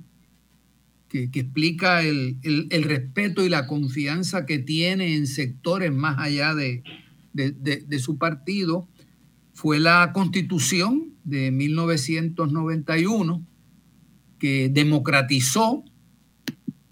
que, 1.08 1.30
explica 1.32 2.02
el, 2.02 2.38
respeto 2.82 3.44
y 3.44 3.48
la 3.48 3.66
confianza 3.66 4.46
que 4.46 4.58
tiene 4.58 5.16
en 5.16 5.26
sectores 5.26 5.92
más 5.92 6.18
allá 6.18 6.54
de, 6.54 6.82
su 7.98 8.18
partido, 8.18 8.88
fue 9.54 9.80
la 9.80 10.12
constitución 10.12 11.14
de 11.24 11.50
1991 11.50 13.44
que 14.38 14.68
democratizó 14.68 15.84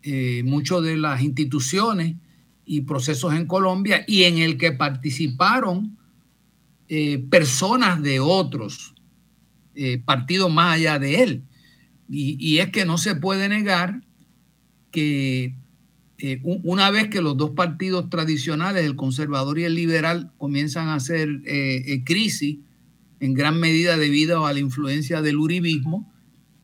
eh, 0.03 0.43
muchas 0.45 0.83
de 0.83 0.97
las 0.97 1.23
instituciones 1.23 2.17
y 2.65 2.83
procesos 2.83 3.35
en 3.35 3.47
Colombia 3.47 4.05
y 4.07 4.25
en 4.25 4.39
el 4.39 4.59
que 4.59 4.73
participaron 4.73 5.97
eh, 6.89 7.19
personas 7.31 8.03
de 8.03 8.21
otros 8.21 8.95
eh, 9.75 9.99
partidos 10.05 10.53
más 10.53 10.77
allá 10.77 10.99
de 10.99 11.23
él. 11.23 11.45
Y, 12.09 12.59
es 12.59 12.71
que 12.71 12.85
no 12.85 12.99
se 12.99 13.17
puede 13.17 13.49
negar 13.49 14.03
que 14.91 15.55
eh, 16.19 16.41
una 16.43 16.91
vez 16.91 17.09
que 17.09 17.21
los 17.21 17.37
dos 17.37 17.51
partidos 17.51 18.09
tradicionales, 18.09 18.85
el 18.85 18.97
conservador 18.97 19.59
y 19.59 19.65
el 19.65 19.75
liberal, 19.75 20.33
comienzan 20.39 20.89
a 20.89 20.95
hacer 20.95 21.29
crisis, 22.05 22.59
en 23.19 23.35
gran 23.35 23.59
medida 23.59 23.97
debido 23.97 24.47
a 24.47 24.53
la 24.53 24.61
influencia 24.61 25.21
del 25.21 25.37
uribismo, 25.37 26.13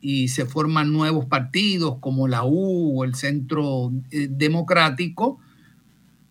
y 0.00 0.28
se 0.28 0.46
forman 0.46 0.92
nuevos 0.92 1.26
partidos 1.26 1.98
como 2.00 2.28
la 2.28 2.44
U 2.44 2.98
o 2.98 3.04
el 3.04 3.14
Centro 3.14 3.92
Democrático, 4.10 5.40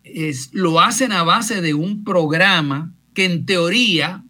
es, 0.04 0.50
lo 0.52 0.80
hacen 0.80 1.12
a 1.12 1.22
base 1.22 1.60
de 1.60 1.74
un 1.74 2.04
programa 2.04 2.94
que 3.14 3.24
en 3.24 3.46
teoría 3.46 4.24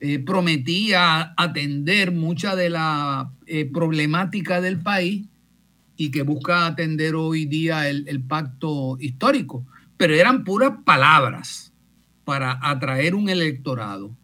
eh, 0.00 0.18
prometía 0.18 1.34
atender 1.36 2.12
mucha 2.12 2.54
de 2.54 2.70
la 2.70 3.32
eh, 3.48 3.64
problemática 3.64 4.60
del 4.60 4.80
país 4.80 5.26
y 5.96 6.10
que 6.10 6.22
busca 6.22 6.66
atender 6.66 7.14
hoy 7.14 7.46
día 7.46 7.88
el, 7.88 8.20
pacto 8.22 8.96
histórico. 8.98 9.64
Pero 9.96 10.14
eran 10.14 10.42
puras 10.42 10.72
palabras 10.84 11.72
para 12.24 12.58
atraer 12.60 13.14
un 13.14 13.28
electorado. 13.28 14.16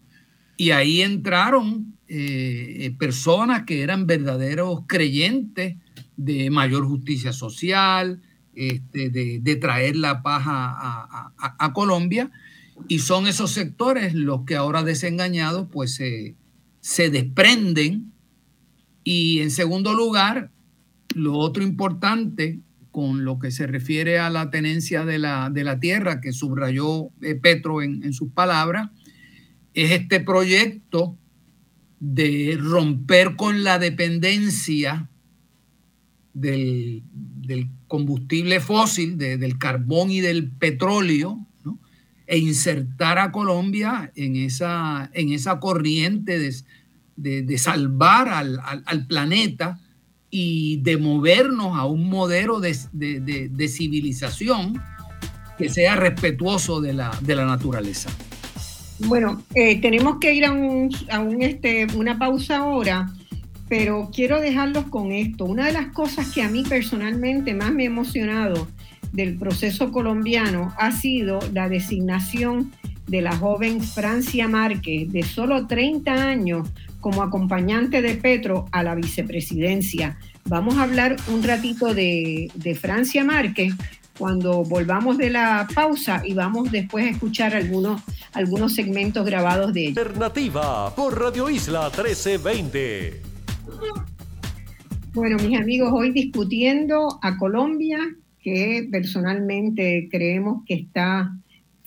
Y 0.57 0.73
ahí 0.73 1.03
entraron 1.03 1.95
eh, 2.09 2.95
personas 2.99 3.62
que 3.62 3.83
eran 3.83 4.09
verdaderos 4.09 4.81
creyentes 4.89 5.77
de 6.16 6.51
mayor 6.51 6.85
justicia 6.85 7.33
social, 7.33 8.20
este, 8.55 9.09
de, 9.09 9.57
traer 9.57 9.95
la 9.95 10.23
paz 10.23 10.43
a, 10.47 11.73
Colombia 11.73 12.31
y 12.89 12.99
son 12.99 13.29
esos 13.29 13.53
sectores 13.53 14.14
los 14.14 14.45
que 14.45 14.57
ahora 14.57 14.83
desengañados 14.83 15.68
pues 15.70 15.95
se 15.95 17.11
desprenden 17.11 18.12
y 19.05 19.41
en 19.41 19.51
segundo 19.51 19.95
lugar 19.95 20.51
lo 21.15 21.35
otro 21.35 21.63
importante 21.63 22.61
con 22.91 23.25
lo 23.25 23.39
que 23.39 23.51
se 23.51 23.67
refiere 23.67 24.19
a 24.19 24.31
la 24.31 24.51
tenencia 24.51 25.05
de 25.05 25.19
la, 25.19 25.51
de 25.51 25.65
la 25.65 25.81
tierra 25.81 26.21
que 26.21 26.33
subrayó 26.33 27.09
eh, 27.23 27.35
Petro 27.35 27.83
en, 27.83 28.03
en 28.03 28.13
sus 28.13 28.31
palabras 28.33 28.91
es 29.75 29.91
este 29.91 30.21
proyecto 30.21 31.17
de 32.01 32.59
romper 32.61 33.37
con 33.37 33.63
la 33.63 33.79
dependencia 33.79 35.09
del, 36.35 37.03
combustible 37.87 38.61
fósil, 38.61 39.19
del 39.19 39.59
carbón 39.59 40.11
y 40.11 40.21
del 40.21 40.51
petróleo, 40.51 41.47
e 42.27 42.39
insertar 42.39 43.19
a 43.19 43.31
Colombia 43.31 44.11
en 44.15 44.37
esa, 44.37 45.11
en 45.13 45.33
esa 45.33 45.61
corriente 45.61 46.39
de, 46.39 46.55
de, 47.17 47.59
salvar 47.59 48.29
al, 48.29 48.61
al, 48.87 49.07
planeta 49.07 49.79
y 50.31 50.79
de 50.83 50.97
movernos 50.97 51.79
a 51.79 51.85
un 51.85 52.09
modelo 52.09 52.61
de, 52.61 52.77
de 52.93 53.69
civilización 53.69 54.81
que 55.59 55.69
sea 55.69 55.97
respetuoso 55.97 56.81
de 56.81 56.95
la, 56.95 57.19
la 57.27 57.45
naturaleza. 57.45 58.11
Bueno, 59.01 59.43
eh, 59.55 59.81
tenemos 59.81 60.19
que 60.21 60.35
ir 60.35 60.45
a, 60.45 60.53
un, 60.53 60.91
a 61.11 61.21
un, 61.21 61.43
este, 61.43 61.87
una 61.95 62.19
pausa 62.19 62.59
ahora 62.59 63.13
pero 63.73 64.11
quiero 64.15 64.39
dejarlos 64.39 64.85
con 64.91 65.13
esto. 65.13 65.47
Una 65.47 65.65
de 65.65 65.73
las 65.73 65.87
cosas 65.95 66.31
que 66.31 66.43
a 66.43 66.51
mí 66.51 66.63
personalmente 66.63 67.55
más 67.55 67.73
me 67.73 67.85
ha 67.85 67.87
emocionado 67.87 68.69
del 69.13 69.39
proceso 69.39 69.91
colombiano 69.91 70.75
ha 70.77 70.93
sido 70.93 71.39
la 71.55 71.71
designación 71.71 72.71
de 73.07 73.23
la 73.23 73.35
joven 73.35 73.81
Francia 73.81 74.47
Márquez, 74.47 75.11
de 75.11 75.23
solo 75.23 75.67
30 75.67 76.13
años, 76.13 76.69
como 77.03 77.23
acompañante 77.23 78.01
de 78.01 78.15
Petro 78.15 78.67
a 78.71 78.83
la 78.83 78.95
vicepresidencia. 78.95 80.17
Vamos 80.45 80.79
a 80.79 80.85
hablar 80.85 81.17
un 81.29 81.43
ratito 81.43 81.93
de, 81.93 82.51
Francia 82.81 83.25
Márquez 83.25 83.75
cuando 84.17 84.63
volvamos 84.63 85.19
de 85.19 85.31
la 85.31 85.67
pausa 85.75 86.23
y 86.25 86.33
vamos 86.33 86.71
después 86.71 87.05
a 87.05 87.11
escuchar 87.11 87.55
algunos, 87.55 88.01
algunos 88.33 88.75
segmentos 88.75 89.27
grabados 89.27 89.75
de 89.75 89.89
ella. 89.89 90.01
Alternativa 90.01 90.95
por 90.95 91.21
Radio 91.21 91.51
Isla 91.51 91.91
1320. 91.91 93.21
Bueno, 95.13 95.37
mis 95.39 95.61
amigos, 95.61 95.91
hoy 95.93 96.13
discutiendo 96.13 97.19
a 97.21 97.37
Colombia, 97.37 97.99
que 98.41 98.89
personalmente 98.91 100.09
creemos 100.11 100.63
que 100.67 100.75
está 100.75 101.37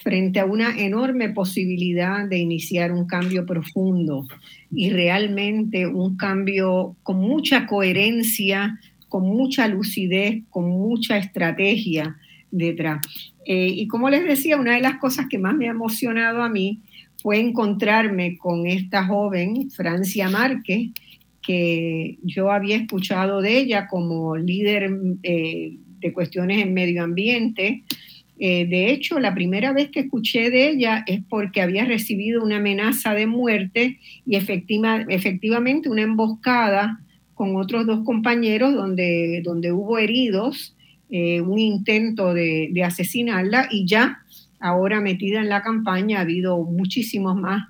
frente 0.06 0.40
a 0.40 0.46
una 0.46 0.78
enorme 0.78 1.30
posibilidad 1.30 2.28
de 2.28 2.38
iniciar 2.38 2.92
un 2.92 3.08
cambio 3.08 3.44
profundo 3.44 4.28
y 4.70 4.92
realmente 4.92 5.88
un 5.88 6.16
cambio 6.16 6.96
con 7.02 7.18
mucha 7.18 7.66
coherencia, 7.66 8.80
con 9.10 9.24
mucha 9.24 9.68
lucidez, 9.68 10.44
con 10.52 10.70
mucha 10.70 11.18
estrategia 11.18 12.18
detrás. 12.52 13.02
Eh, 13.48 13.72
y 13.74 13.88
como 13.88 14.12
les 14.12 14.24
decía, 14.26 14.58
una 14.58 14.76
de 14.76 14.82
las 14.82 15.00
cosas 15.00 15.26
que 15.28 15.40
más 15.40 15.56
me 15.56 15.70
ha 15.70 15.72
emocionado 15.72 16.44
a 16.44 16.50
mí 16.50 16.82
fue 17.24 17.40
encontrarme 17.40 18.38
con 18.38 18.68
esta 18.68 19.08
joven, 19.08 19.72
Francia 19.72 20.30
Márquez, 20.30 20.92
que 21.42 22.20
yo 22.22 22.52
había 22.52 22.76
escuchado 22.76 23.42
de 23.42 23.58
ella 23.58 23.88
como 23.88 24.38
líder 24.38 24.88
eh, 25.24 25.78
de 26.00 26.14
cuestiones 26.14 26.62
en 26.62 26.76
medio 26.76 27.04
ambiente. 27.04 27.84
Eh, 28.38 28.66
de 28.68 28.92
hecho, 28.92 29.20
la 29.20 29.34
primera 29.34 29.72
vez 29.72 29.90
que 29.90 30.02
escuché 30.02 30.50
de 30.50 30.70
ella 30.70 31.04
es 31.08 31.22
porque 31.30 31.62
había 31.62 31.86
recibido 31.86 32.44
una 32.44 32.58
amenaza 32.58 33.14
de 33.14 33.28
muerte 33.28 34.00
y 34.26 34.36
efectiva, 34.36 35.06
efectivamente 35.08 35.90
una 35.90 36.02
emboscada 36.02 37.00
con 37.34 37.56
otros 37.56 37.86
dos 37.86 38.04
compañeros 38.04 38.74
donde, 38.74 39.42
donde 39.44 39.72
hubo 39.72 39.98
heridos, 39.98 40.76
eh, 41.10 41.42
un 41.42 41.60
intento 41.60 42.34
de, 42.34 42.72
asesinarla 42.84 43.68
y 43.72 43.86
ya 43.86 44.20
ahora 44.60 45.02
metida 45.02 45.40
en 45.40 45.50
la 45.50 45.62
campaña 45.62 46.20
ha 46.20 46.22
habido 46.22 46.64
muchísimos 46.64 47.36
más, 47.36 47.68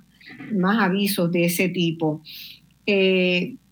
más 0.52 0.82
avisos 0.82 1.32
de 1.32 1.46
ese 1.46 1.70
tipo 1.70 2.22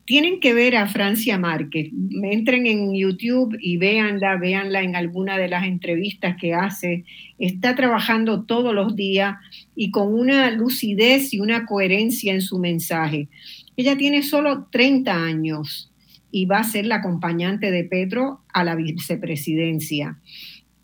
tienen 0.05 0.39
que 0.39 0.53
ver 0.53 0.75
a 0.75 0.87
Francia 0.87 1.37
Márquez. 1.37 1.89
Entren 2.23 2.67
en 2.67 2.93
YouTube 2.93 3.57
y 3.59 3.77
véanla, 3.77 4.37
véanla 4.37 4.81
en 4.81 4.95
alguna 4.95 5.37
de 5.37 5.47
las 5.47 5.65
entrevistas 5.65 6.35
que 6.39 6.53
hace. 6.53 7.05
Está 7.39 7.75
trabajando 7.75 8.43
todos 8.43 8.73
los 8.73 8.95
días 8.95 9.37
y 9.75 9.91
con 9.91 10.13
una 10.13 10.51
lucidez 10.51 11.33
y 11.33 11.39
una 11.39 11.65
coherencia 11.65 12.33
en 12.33 12.41
su 12.41 12.59
mensaje. 12.59 13.29
Ella 13.77 13.97
tiene 13.97 14.23
solo 14.23 14.67
30 14.71 15.13
años 15.13 15.89
y 16.31 16.45
va 16.45 16.59
a 16.59 16.63
ser 16.63 16.85
la 16.85 16.95
acompañante 16.95 17.71
de 17.71 17.85
Petro 17.85 18.41
a 18.51 18.63
la 18.63 18.75
vicepresidencia. 18.75 20.17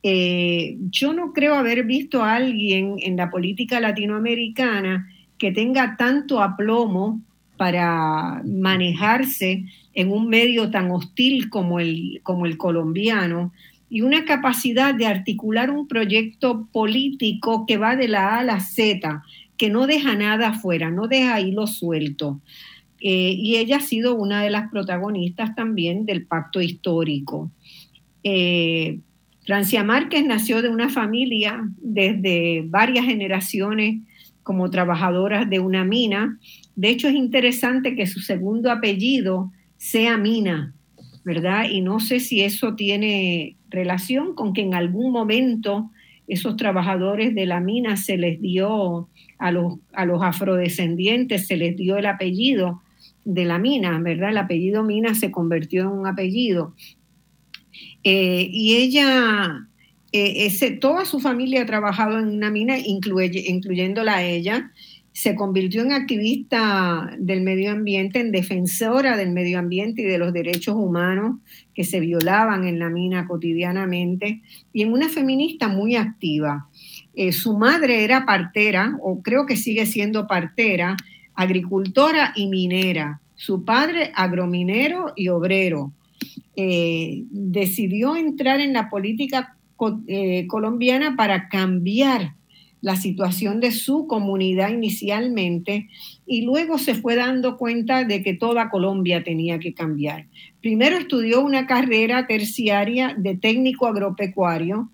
Eh, 0.02 0.78
yo 0.92 1.12
no 1.12 1.34
creo 1.34 1.56
haber 1.56 1.84
visto 1.84 2.24
a 2.24 2.36
alguien 2.36 2.96
en 3.00 3.18
la 3.18 3.30
política 3.30 3.82
latinoamericana 3.82 5.10
que 5.38 5.52
tenga 5.52 5.98
tanto 5.98 6.42
aplomo 6.42 7.22
para 7.60 8.42
manejarse 8.46 9.66
en 9.94 10.12
un 10.14 10.30
medio 10.30 10.72
tan 10.72 10.92
hostil 10.92 11.50
como 11.50 11.82
el, 11.82 12.22
como 12.24 12.46
el 12.46 12.56
colombiano 12.56 13.52
y 13.90 14.00
una 14.00 14.24
capacidad 14.24 14.96
de 14.96 15.06
articular 15.06 15.70
un 15.70 15.86
proyecto 15.86 16.70
político 16.72 17.66
que 17.66 17.76
va 17.76 17.98
de 17.98 18.08
la 18.08 18.30
A 18.30 18.40
a 18.40 18.44
la 18.46 18.62
Z, 18.62 19.24
que 19.58 19.70
no 19.70 19.88
deja 19.88 20.16
nada 20.16 20.50
afuera, 20.50 20.90
no 20.90 21.10
deja 21.10 21.42
hilo 21.42 21.68
suelto. 21.68 22.40
Eh, 23.02 23.36
y 23.38 23.58
ella 23.58 23.78
ha 23.78 23.82
sido 23.82 24.16
una 24.16 24.42
de 24.42 24.52
las 24.52 24.72
protagonistas 24.72 25.54
también 25.54 26.06
del 26.06 26.26
pacto 26.26 26.62
histórico. 26.62 27.52
Eh, 28.24 29.00
Francia 29.44 29.84
Márquez 29.84 30.24
nació 30.24 30.62
de 30.62 30.70
una 30.70 30.88
familia 30.88 31.62
desde 31.82 32.64
varias 32.66 33.04
generaciones 33.04 33.98
como 34.50 34.72
trabajadoras 34.72 35.48
de 35.48 35.60
una 35.60 35.84
mina 35.84 36.40
de 36.80 36.90
hecho, 36.92 37.10
es 37.10 37.16
interesante 37.16 37.94
que 37.94 38.08
su 38.08 38.22
segundo 38.22 38.72
apellido 38.72 39.52
sea 39.76 40.18
Mina, 40.18 40.74
¿verdad? 41.26 41.66
Y 41.70 41.82
no 41.82 42.00
sé 42.00 42.22
si 42.22 42.40
eso 42.40 42.76
tiene 42.76 43.58
relación 43.70 44.34
con 44.34 44.54
que 44.54 44.62
en 44.62 44.74
algún 44.74 45.12
momento 45.12 45.92
esos 46.30 46.56
trabajadores 46.56 47.36
de 47.36 47.46
la 47.46 47.60
mina 47.60 47.98
se 47.98 48.16
les 48.16 48.40
dio, 48.40 49.10
a 49.40 49.52
los, 49.52 49.80
a 49.92 50.06
los 50.06 50.24
afrodescendientes 50.24 51.48
se 51.48 51.58
les 51.58 51.76
dio 51.76 51.98
el 51.98 52.06
apellido 52.06 52.82
de 53.26 53.44
la 53.44 53.60
mina, 53.60 54.00
¿verdad? 54.00 54.30
El 54.30 54.38
apellido 54.38 54.82
Mina 54.82 55.16
se 55.16 55.32
convirtió 55.32 55.82
en 55.82 55.88
un 55.90 56.08
apellido. 56.08 56.76
Eh, 58.06 58.48
y 58.50 58.78
ella, 58.78 59.68
eh, 60.14 60.46
ese, 60.46 60.72
toda 60.72 61.04
su 61.04 61.20
familia 61.20 61.64
ha 61.64 61.66
trabajado 61.66 62.20
en 62.20 62.30
una 62.30 62.50
mina, 62.50 62.78
incluyéndola 62.78 64.16
a 64.16 64.24
ella, 64.24 64.72
se 65.12 65.36
convirtió 65.36 65.82
en 65.82 65.92
activista 65.92 67.12
del 67.20 67.42
medio 67.42 67.72
ambiente, 67.72 68.20
en 68.20 68.32
defensora 68.32 69.18
del 69.18 69.32
medio 69.32 69.60
ambiente 69.60 70.02
y 70.02 70.06
de 70.06 70.18
los 70.18 70.34
derechos 70.34 70.76
humanos 70.76 71.38
que 71.74 71.84
se 71.84 72.00
violaban 72.00 72.68
en 72.68 72.80
la 72.80 72.90
mina 72.90 73.28
cotidianamente, 73.28 74.42
y 74.72 74.82
en 74.82 74.94
una 74.94 75.10
feminista 75.10 75.68
muy 75.68 75.96
activa. 75.96 76.68
Eh, 77.16 77.32
su 77.32 77.58
madre 77.58 78.04
era 78.04 78.26
partera, 78.26 78.98
o 79.02 79.22
creo 79.22 79.46
que 79.46 79.58
sigue 79.58 79.86
siendo 79.86 80.28
partera, 80.28 80.96
agricultora 81.34 82.34
y 82.36 82.48
minera. 82.48 83.22
Su 83.36 83.64
padre 83.66 84.12
agrominero 84.16 85.14
y 85.16 85.30
obrero. 85.30 85.94
Eh, 86.56 87.24
decidió 87.30 88.16
entrar 88.18 88.60
en 88.60 88.74
la 88.74 88.90
política 88.90 89.56
eh, 90.08 90.46
colombiana 90.48 91.16
para 91.16 91.48
cambiar 91.48 92.36
la 92.82 92.96
situación 92.96 93.60
de 93.60 93.72
su 93.72 94.08
comunidad 94.08 94.70
inicialmente 94.70 95.90
y 96.26 96.44
luego 96.44 96.78
se 96.78 96.96
fue 96.96 97.16
dando 97.16 97.58
cuenta 97.58 98.06
de 98.06 98.24
que 98.24 98.34
toda 98.34 98.70
Colombia 98.70 99.24
tenía 99.24 99.60
que 99.60 99.74
cambiar. 99.74 100.28
Primero 100.62 100.98
estudió 100.98 101.42
una 101.42 101.68
carrera 101.68 102.28
terciaria 102.28 103.16
de 103.18 103.36
técnico 103.36 103.88
agropecuario 103.88 104.90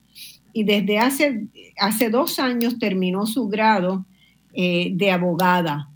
y 0.53 0.63
desde 0.63 0.99
hace, 0.99 1.47
hace 1.77 2.09
dos 2.09 2.39
años 2.39 2.79
terminó 2.79 3.25
su 3.25 3.47
grado 3.47 4.05
eh, 4.53 4.91
de 4.93 5.11
abogada. 5.11 5.89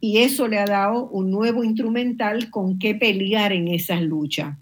Y 0.00 0.18
eso 0.18 0.46
le 0.46 0.58
ha 0.58 0.66
dado 0.66 1.08
un 1.08 1.32
nuevo 1.32 1.64
instrumental 1.64 2.50
con 2.50 2.78
qué 2.78 2.94
pelear 2.94 3.52
en 3.52 3.66
esas 3.66 4.00
luchas. 4.00 4.56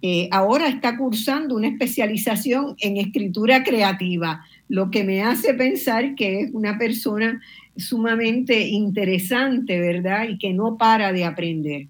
Eh, 0.00 0.28
ahora 0.30 0.68
está 0.68 0.96
cursando 0.96 1.56
una 1.56 1.68
especialización 1.68 2.74
en 2.78 2.96
escritura 2.96 3.62
creativa, 3.62 4.46
lo 4.70 4.90
que 4.90 5.02
me 5.02 5.22
hace 5.22 5.52
pensar 5.52 6.14
que 6.14 6.42
es 6.42 6.54
una 6.54 6.78
persona 6.78 7.40
sumamente 7.76 8.68
interesante, 8.68 9.80
¿verdad? 9.80 10.28
Y 10.28 10.38
que 10.38 10.54
no 10.54 10.78
para 10.78 11.12
de 11.12 11.24
aprender. 11.24 11.88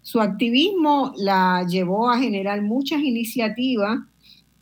Su 0.00 0.20
activismo 0.20 1.12
la 1.16 1.66
llevó 1.68 2.08
a 2.08 2.18
generar 2.18 2.62
muchas 2.62 3.02
iniciativas 3.02 3.98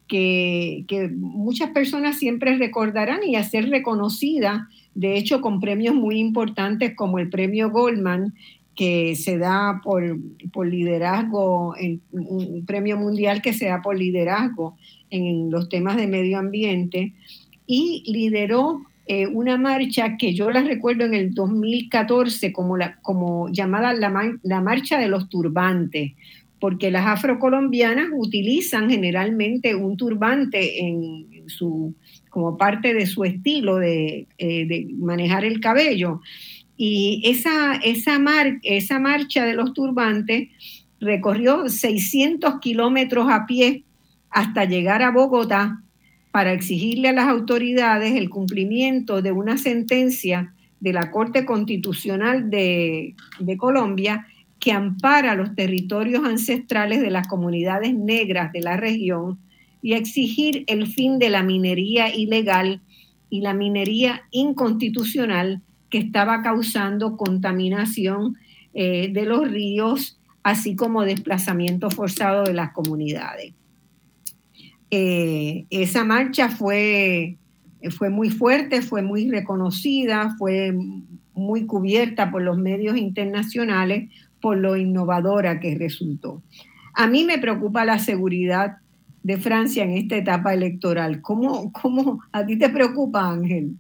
que, 0.09 0.85
muchas 1.15 1.71
personas 1.71 2.19
siempre 2.19 2.57
recordarán 2.57 3.21
y 3.23 3.37
a 3.37 3.45
ser 3.45 3.69
reconocida, 3.69 4.69
de 4.95 5.19
hecho, 5.19 5.43
con 5.43 5.61
premios 5.61 5.95
muy 5.95 6.19
importantes 6.19 6.95
como 6.97 7.19
el 7.19 7.29
premio 7.29 7.71
Goldman, 7.71 8.33
que 8.75 9.15
se 9.15 9.37
da 9.37 9.83
por, 9.85 10.03
liderazgo, 10.67 11.75
en, 11.77 12.01
un 12.13 12.65
premio 12.65 12.97
mundial 12.97 13.43
que 13.43 13.53
se 13.53 13.67
da 13.67 13.83
por 13.83 13.99
liderazgo 13.99 14.77
en 15.11 15.51
los 15.51 15.69
temas 15.69 15.97
de 15.97 16.07
medio 16.07 16.39
ambiente, 16.39 17.13
y 17.69 18.03
lideró 18.11 18.83
eh, 19.07 19.27
una 19.27 19.59
marcha 19.59 20.17
que 20.17 20.35
yo 20.35 20.51
la 20.51 20.63
recuerdo 20.63 21.05
en 21.05 21.15
el 21.15 21.35
2014 21.35 22.51
como, 22.53 22.77
la, 22.77 22.97
como 23.03 23.49
llamada 23.51 23.93
la, 23.93 24.39
la 24.43 24.61
Marcha 24.63 24.99
de 24.99 25.09
los 25.09 25.29
Turbantes, 25.29 26.13
porque 26.59 26.91
las 26.91 27.07
afrocolombianas 27.07 28.09
utilizan 28.13 28.91
generalmente 28.91 29.75
un 29.75 29.97
turbante 29.97 30.81
en 30.81 31.49
su, 31.49 31.95
como 32.31 32.57
parte 32.57 32.95
de 32.95 33.07
su 33.07 33.25
estilo 33.25 33.77
de, 33.77 34.27
eh, 34.39 34.67
de 34.67 34.89
manejar 34.97 35.45
el 35.45 35.61
cabello. 35.61 36.23
Y 36.77 37.23
esa, 37.25 37.77
esa, 37.77 38.19
esa 38.63 38.99
marcha 38.99 39.45
de 39.45 39.55
los 39.55 39.75
turbantes 39.75 40.49
recorrió 41.01 41.69
600 41.69 42.61
kilómetros 42.61 43.31
a 43.31 43.47
pie 43.47 43.85
hasta 44.31 44.65
llegar 44.65 45.03
a 45.03 45.11
Bogotá 45.11 45.83
para 46.39 46.53
exigirle 46.53 47.09
a 47.09 47.13
las 47.13 47.27
autoridades 47.27 48.15
el 48.15 48.31
cumplimiento 48.31 49.23
de 49.23 49.33
una 49.33 49.59
sentencia 49.59 50.55
de 50.79 50.93
la 50.93 51.11
Corte 51.11 51.45
Constitucional 51.45 52.49
de, 52.49 53.17
Colombia 53.57 54.25
que 54.61 54.71
ampara 54.71 55.35
los 55.35 55.57
territorios 55.57 56.25
ancestrales 56.25 57.01
de 57.01 57.11
las 57.11 57.27
comunidades 57.27 57.93
negras 57.93 58.53
de 58.53 58.61
la 58.61 58.77
región 58.77 59.41
y 59.83 59.95
exigir 59.95 60.63
el 60.69 60.87
fin 60.87 61.19
de 61.19 61.29
la 61.29 61.43
minería 61.43 62.15
ilegal 62.15 62.83
y 63.31 63.41
la 63.41 63.53
minería 63.53 64.23
inconstitucional 64.31 65.61
que 65.91 65.99
estaba 65.99 66.41
causando 66.45 67.17
contaminación 67.17 68.37
eh, 68.75 69.11
de 69.13 69.25
los 69.25 69.51
ríos, 69.51 70.21
así 70.45 70.77
como 70.77 71.03
desplazamiento 71.03 71.91
forzado 71.91 72.45
de 72.45 72.55
las 72.55 72.71
comunidades. 72.71 73.58
Eh, 74.91 75.67
esa 75.71 76.05
marcha 76.05 76.49
fue, 76.49 77.37
fue 77.91 78.11
muy 78.11 78.31
fuerte, 78.31 78.83
fue 78.83 79.03
muy 79.03 79.31
reconocida, 79.31 80.35
fue 80.39 80.75
muy 81.35 81.67
cubierta 81.67 82.31
por 82.31 82.43
los 82.43 82.59
medios 82.59 82.97
internacionales, 82.97 84.11
por 84.41 84.57
lo 84.57 84.77
innovadora 84.77 85.61
que 85.61 85.77
resultó. 85.77 86.43
A 86.95 87.07
mí 87.07 87.25
me 87.25 87.39
preocupa 87.39 87.85
la 87.85 87.99
seguridad 87.99 88.79
de 89.23 89.37
Francia 89.37 89.85
en 89.85 89.93
esta 89.93 90.17
etapa 90.17 90.55
electoral. 90.55 91.21
¿Cómo, 91.21 91.71
cómo 91.73 92.21
a 92.33 92.45
ti 92.45 92.59
te 92.59 92.69
preocupa, 92.69 93.31
Ángel? 93.31 93.77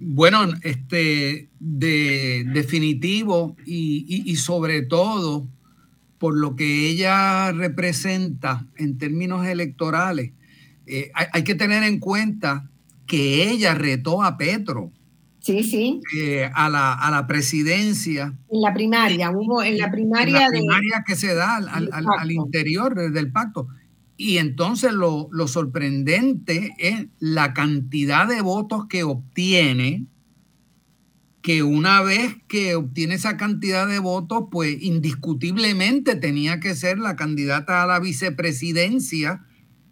Bueno, 0.00 0.46
este, 0.62 1.50
de 1.58 2.44
definitivo 2.54 3.54
y, 3.66 4.34
sobre 4.36 4.82
todo 4.82 5.46
por 6.20 6.38
lo 6.38 6.54
que 6.54 6.86
ella 6.90 7.50
representa 7.50 8.66
en 8.76 8.98
términos 8.98 9.46
electorales, 9.46 10.32
eh, 10.86 11.10
hay, 11.14 11.44
que 11.44 11.54
tener 11.54 11.82
en 11.82 11.98
cuenta 11.98 12.68
que 13.06 13.50
ella 13.50 13.74
retó 13.74 14.22
a 14.22 14.36
Petro 14.36 14.92
Sí, 15.40 15.62
sí. 15.62 16.00
Eh, 16.18 16.50
a, 16.54 16.68
la, 16.68 16.92
a, 16.92 17.10
la, 17.10 17.26
presidencia. 17.26 18.34
En 18.50 18.60
la 18.60 18.74
primaria, 18.74 19.30
hubo 19.30 19.62
en 19.62 19.78
la 19.78 19.90
primaria. 19.90 20.36
En 20.36 20.42
la 20.42 20.48
primaria 20.50 21.04
que 21.06 21.16
se 21.16 21.34
da 21.34 21.56
al, 21.56 21.88
al, 21.90 22.30
interior 22.30 23.10
del 23.10 23.32
pacto. 23.32 23.66
Y 24.18 24.36
entonces 24.36 24.92
lo, 24.92 25.28
lo, 25.32 25.48
sorprendente 25.48 26.74
es 26.76 27.06
la 27.18 27.54
cantidad 27.54 28.28
de 28.28 28.42
votos 28.42 28.86
que 28.86 29.02
obtiene, 29.02 30.04
que 31.42 31.62
una 31.62 32.02
vez 32.02 32.36
que 32.48 32.74
obtiene 32.74 33.14
esa 33.14 33.36
cantidad 33.36 33.86
de 33.88 33.98
votos, 33.98 34.44
pues 34.50 34.76
indiscutiblemente 34.82 36.16
tenía 36.16 36.60
que 36.60 36.74
ser 36.74 36.98
la 36.98 37.16
candidata 37.16 37.82
a 37.82 37.86
la 37.86 37.98
vicepresidencia 37.98 39.44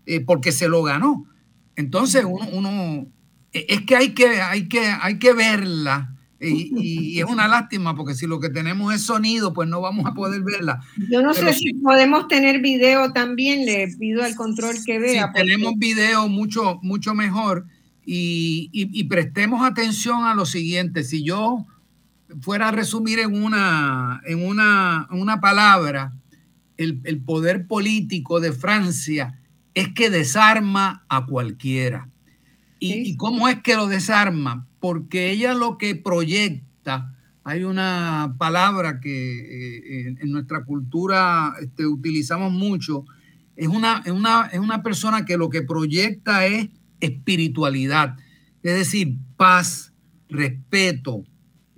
eh, 0.06 0.20
porque 0.20 0.52
se 0.52 0.68
lo 0.68 0.82
ganó. 0.82 1.26
Entonces 1.76 2.24
uno, 2.24 2.46
uno 2.52 3.06
e, 3.52 3.66
es 3.68 3.82
que 3.82 3.96
hay 3.96 4.14
que, 4.14 4.40
hay 4.40 4.68
que, 4.68 4.80
hay 4.80 5.18
que 5.18 5.32
verla. 5.32 6.14
Y, 6.40 7.18
es 7.18 7.24
una 7.24 7.48
lástima 7.48 7.96
porque 7.96 8.14
si 8.14 8.26
lo 8.26 8.38
que 8.38 8.48
tenemos 8.48 8.94
es 8.94 9.02
sonido, 9.02 9.52
pues 9.52 9.68
no 9.68 9.80
vamos 9.80 10.06
a 10.06 10.14
poder 10.14 10.42
verla. 10.42 10.80
Yo 11.10 11.20
no 11.20 11.34
sé 11.34 11.52
si 11.52 11.74
podemos 11.74 12.28
tener 12.28 12.60
video 12.60 13.12
también, 13.12 13.66
le 13.66 13.88
pido 13.98 14.22
al 14.22 14.36
control 14.36 14.76
que 14.86 15.00
vea. 15.00 15.26
Si 15.26 15.32
tenemos 15.32 15.74
video 15.78 16.28
mucho, 16.28 16.78
mucho 16.82 17.12
mejor 17.14 17.66
y, 18.10 19.04
prestemos 19.04 19.62
atención 19.62 20.24
a 20.24 20.34
lo 20.34 20.46
siguiente. 20.46 21.04
Si 21.04 21.22
yo 21.22 21.66
fuera 22.40 22.68
a 22.68 22.72
resumir 22.72 23.18
en 23.18 23.42
una, 23.42 24.22
en 24.24 24.46
una, 24.46 25.06
una 25.10 25.40
palabra, 25.40 26.14
el, 26.78 27.00
el 27.04 27.20
poder 27.20 27.66
político 27.66 28.40
de 28.40 28.52
Francia 28.52 29.38
es 29.74 29.92
que 29.92 30.08
desarma 30.08 31.04
a 31.08 31.26
cualquiera. 31.26 32.08
¿Y, 32.80 33.16
cómo 33.16 33.48
es 33.48 33.60
que 33.60 33.76
lo 33.76 33.88
desarma? 33.88 34.66
Porque 34.80 35.30
ella 35.30 35.52
lo 35.52 35.78
que 35.78 35.94
proyecta, 35.96 37.14
hay 37.44 37.64
una 37.64 38.36
palabra 38.38 39.00
que 39.00 39.10
eh, 39.10 40.16
en 40.20 40.30
nuestra 40.30 40.64
cultura 40.64 41.54
este, 41.60 41.86
utilizamos 41.86 42.52
mucho, 42.52 43.04
es 43.56 43.68
una, 43.68 44.02
es, 44.06 44.12
una, 44.12 44.48
es 44.52 44.60
una 44.60 44.82
persona 44.82 45.24
que 45.24 45.36
lo 45.36 45.50
que 45.50 45.62
proyecta 45.62 46.46
es 46.46 46.68
espiritualidad, 47.00 48.16
es 48.62 48.74
decir, 48.74 49.16
paz, 49.36 49.92
respeto, 50.28 51.24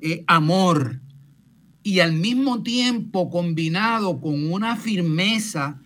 eh, 0.01 0.25
amor, 0.27 1.01
y 1.83 2.01
al 2.01 2.13
mismo 2.13 2.63
tiempo 2.63 3.31
combinado 3.31 4.21
con 4.21 4.51
una 4.51 4.77
firmeza 4.77 5.81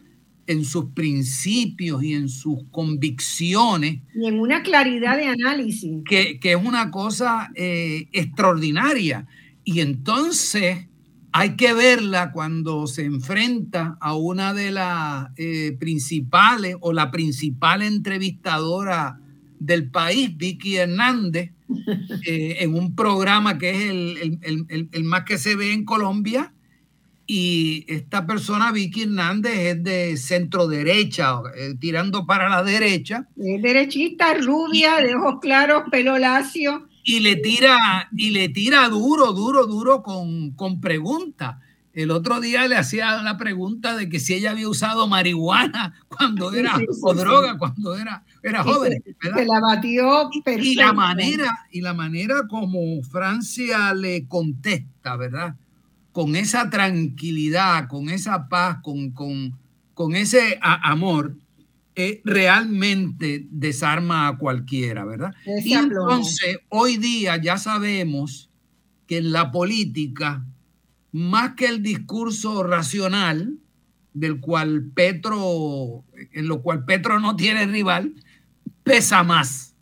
en 0.47 0.65
sus 0.65 0.87
principios 0.87 2.03
y 2.03 2.15
en 2.15 2.29
sus 2.29 2.65
convicciones. 2.71 4.03
Y 4.15 4.27
en 4.27 4.41
una 4.41 4.63
claridad 4.63 5.17
de 5.17 5.27
análisis. 5.27 6.03
Que, 6.09 6.39
es 6.43 6.57
una 6.57 6.91
cosa 6.91 7.51
eh, 7.55 8.09
extraordinaria. 8.13 9.27
Y 9.65 9.81
entonces 9.81 10.89
hay 11.33 11.57
que 11.57 11.73
verla 11.73 12.33
cuando 12.33 12.87
se 12.87 13.05
enfrenta 13.05 13.97
a 14.01 14.15
una 14.15 14.53
de 14.53 14.71
las 14.71 15.29
eh, 15.37 15.77
principales 15.79 16.77
o 16.81 16.93
la 16.93 17.11
principal 17.11 17.83
entrevistadora 17.83 19.21
del 19.65 19.91
país, 19.91 20.37
Vicky 20.37 20.77
Hernández, 20.77 21.53
eh, 22.27 22.57
en 22.61 22.75
un 22.75 22.95
programa 22.95 23.59
que 23.59 23.71
es 23.71 23.91
el, 23.91 24.89
el 24.93 25.05
más 25.05 25.25
que 25.25 25.39
se 25.39 25.57
ve 25.57 25.73
en 25.73 25.85
Colombia, 25.85 26.53
y 27.27 27.87
esta 27.89 28.27
persona, 28.27 28.71
Vicky 28.71 29.05
Hernández, 29.05 29.57
es 29.57 29.83
de 29.83 30.17
centro 30.17 30.69
derecha, 30.69 31.41
eh, 31.57 31.75
tirando 31.81 32.27
para 32.27 32.51
la 32.51 32.63
derecha. 32.63 33.29
Es 33.37 33.63
derechista, 33.63 34.35
rubia, 34.35 34.97
de 34.97 35.15
ojos 35.15 35.37
claros, 35.41 35.85
pelo 35.91 36.19
lacio, 36.19 36.87
y 37.03 37.21
le 37.21 37.37
tira, 37.37 38.09
y 38.17 38.31
le 38.31 38.49
tira 38.49 38.89
duro, 38.89 39.33
duro, 39.33 39.67
duro 39.67 40.03
con, 40.03 40.53
con 40.53 40.81
preguntas. 40.81 41.57
El 41.93 42.11
otro 42.11 42.41
día 42.41 42.67
le 42.67 42.77
hacía 42.77 43.23
la 43.23 43.39
pregunta 43.39 43.97
de 43.97 44.09
que 44.09 44.19
si 44.19 44.35
ella 44.35 44.51
había 44.51 44.69
usado 44.69 45.07
marihuana 45.07 45.95
cuando 46.09 46.53
era, 46.53 46.79
o 47.03 47.15
droga 47.15 47.57
cuando 47.57 47.95
era, 47.95 48.25
era 48.45 48.63
joven. 48.63 49.03
Se 49.21 49.45
la 49.47 49.61
batió 49.61 50.31
Y 50.59 50.75
la 50.75 50.93
manera, 50.93 51.67
y 51.71 51.81
la 51.81 51.95
manera 51.95 52.47
como 52.49 53.03
Francia 53.03 53.95
le 53.95 54.27
contesta, 54.29 55.17
¿verdad? 55.17 55.57
Con 56.13 56.37
esa 56.37 56.69
tranquilidad, 56.69 57.89
con 57.89 58.11
esa 58.11 58.49
paz, 58.49 58.79
con, 58.83 59.11
con, 59.13 59.59
con 59.95 60.15
ese 60.15 60.59
amor, 60.61 61.37
eh, 61.97 62.21
realmente 62.25 63.47
desarma 63.51 64.29
a 64.29 64.37
cualquiera, 64.37 65.05
¿verdad? 65.05 65.33
y 65.47 65.75
entonces, 65.75 66.59
hoy 66.69 66.97
día 66.97 67.37
ya 67.37 67.57
sabemos 67.57 68.51
que 69.07 69.19
en 69.19 69.33
la 69.33 69.53
política 69.53 70.45
más 71.13 71.55
que 71.55 71.67
el 71.67 71.83
discurso 71.83 72.65
racional, 72.65 73.59
del 74.13 74.41
cual 74.41 74.91
Petro, 74.95 76.05
en 76.33 76.49
lo 76.49 76.63
cual 76.63 76.85
Petro 76.85 77.21
no 77.21 77.37
tiene 77.37 77.67
rival, 77.67 78.15
pesa 78.85 79.23
más 79.25 79.75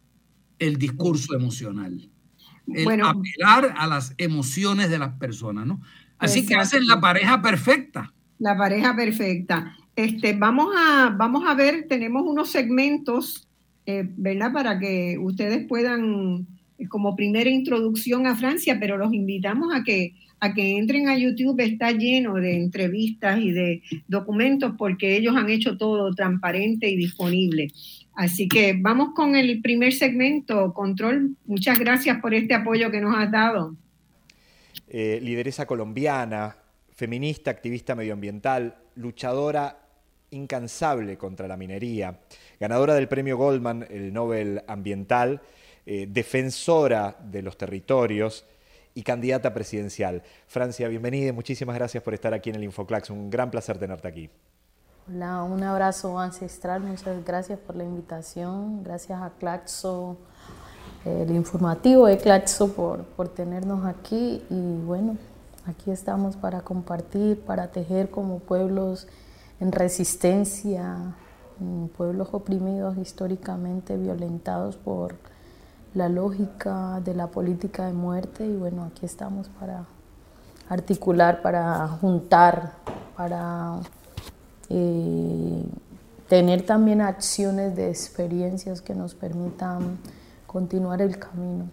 el 0.59 0.79
discurso 0.79 1.35
emocional. 1.35 2.09
El 2.67 3.03
apelar 3.03 3.75
a 3.77 3.87
las 3.87 4.15
emociones 4.17 4.89
de 4.89 4.99
las 4.99 5.15
personas, 5.19 5.67
¿no? 5.67 5.81
Así 6.19 6.47
que 6.47 6.55
hacen 6.55 6.87
la 6.87 7.01
pareja 7.01 7.43
perfecta. 7.43 8.13
La 8.39 8.57
pareja 8.57 8.95
perfecta. 8.95 9.77
Este, 9.97 10.33
vamos, 10.35 10.73
a, 10.77 11.15
vamos 11.19 11.45
a 11.47 11.55
ver, 11.55 11.87
tenemos 11.89 12.23
unos 12.25 12.51
segmentos, 12.51 13.49
eh, 13.85 14.09
¿verdad? 14.17 14.53
Para 14.53 14.79
que 14.79 15.19
ustedes 15.21 15.67
puedan, 15.67 16.47
como 16.89 17.17
primera 17.17 17.51
introducción 17.51 18.27
a 18.27 18.37
Francia, 18.37 18.79
pero 18.79 18.97
los 18.97 19.13
invitamos 19.13 19.75
a 19.75 19.83
que 19.83 20.15
a 20.43 20.55
que 20.55 20.77
entren 20.77 21.09
a 21.09 21.17
YouTube, 21.17 21.61
está 21.61 21.93
lleno 21.93 22.35
de 22.35 22.57
entrevistas 22.57 23.39
y 23.39 23.53
de 23.53 23.81
documentos 24.09 24.75
porque 24.77 25.17
ellos 25.17 25.37
han 25.37 25.49
hecho 25.49 25.77
todo 25.77 26.13
transparente 26.15 26.91
y 26.91 26.97
disponible. 26.97 27.69
Así 28.15 28.49
que 28.49 28.75
vamos 28.79 29.15
con 29.15 29.35
el 29.37 29.61
primer 29.63 29.93
segmento, 29.93 30.73
Control. 30.75 31.37
Muchas 31.47 31.79
gracias 31.79 32.21
por 32.21 32.35
este 32.35 32.55
apoyo 32.55 32.91
que 32.91 33.01
nos 33.01 33.17
has 33.17 33.31
dado. 33.31 33.75
Eh, 34.89 35.19
lideresa 35.23 35.67
colombiana, 35.67 36.57
feminista, 36.95 37.51
activista 37.51 37.95
medioambiental, 37.95 38.77
luchadora 38.97 39.79
incansable 40.31 41.17
contra 41.17 41.49
la 41.49 41.57
minería, 41.57 42.21
ganadora 42.59 42.95
del 42.95 43.09
premio 43.09 43.37
Goldman, 43.37 43.87
el 43.91 44.13
Nobel 44.13 44.63
Ambiental, 44.67 45.41
eh, 45.85 46.07
defensora 46.09 47.17
de 47.31 47.43
los 47.43 47.57
territorios, 47.57 48.47
y 48.95 49.03
candidata 49.03 49.55
presidencial. 49.55 50.23
Francia, 50.47 50.89
bienvenida 50.89 51.29
y 51.29 51.33
muchísimas 51.33 51.77
gracias 51.77 52.03
por 52.03 52.15
estar 52.15 52.35
aquí 52.35 52.51
en 52.51 52.57
el 52.57 52.65
Infoclax. 52.65 53.11
Un 53.11 53.31
gran 53.31 53.51
placer 53.51 53.79
tenerte 53.79 54.09
aquí. 54.09 54.29
Hola, 55.11 55.43
un 55.43 55.61
abrazo 55.65 56.17
ancestral, 56.21 56.81
muchas 56.81 57.25
gracias 57.25 57.59
por 57.59 57.75
la 57.75 57.83
invitación, 57.83 58.85
gracias 58.85 59.21
a 59.21 59.31
Claxo, 59.31 60.17
el 61.05 61.33
informativo 61.33 62.07
de 62.07 62.19
Claxo 62.19 62.73
por, 62.73 63.03
por 63.03 63.27
tenernos 63.29 63.85
aquí. 63.85 64.45
Y 64.49 64.77
bueno, 64.85 65.17
aquí 65.67 65.91
estamos 65.91 66.37
para 66.37 66.61
compartir, 66.61 67.41
para 67.41 67.73
tejer 67.73 68.11
como 68.11 68.39
pueblos 68.39 69.09
en 69.59 69.73
resistencia, 69.73 71.17
pueblos 71.97 72.29
oprimidos 72.31 72.97
históricamente, 72.97 73.97
violentados 73.97 74.77
por 74.77 75.17
la 75.95 76.09
lógica 76.09 77.01
de 77.05 77.15
la 77.17 77.27
política 77.27 77.87
de 77.87 77.93
muerte. 77.93 78.47
Y 78.47 78.57
bueno, 78.57 78.85
aquí 78.85 79.05
estamos 79.05 79.49
para 79.49 79.85
articular, 80.69 81.43
para 81.43 81.89
juntar, 81.89 82.75
para 83.17 83.81
eh, 84.71 85.63
tener 86.29 86.63
también 86.63 87.01
acciones 87.01 87.77
de 87.77 87.89
experiencias 87.89 88.81
que 88.81 88.95
nos 88.95 89.15
permitan 89.15 89.99
continuar 90.47 91.03
el 91.03 91.19
camino. 91.19 91.71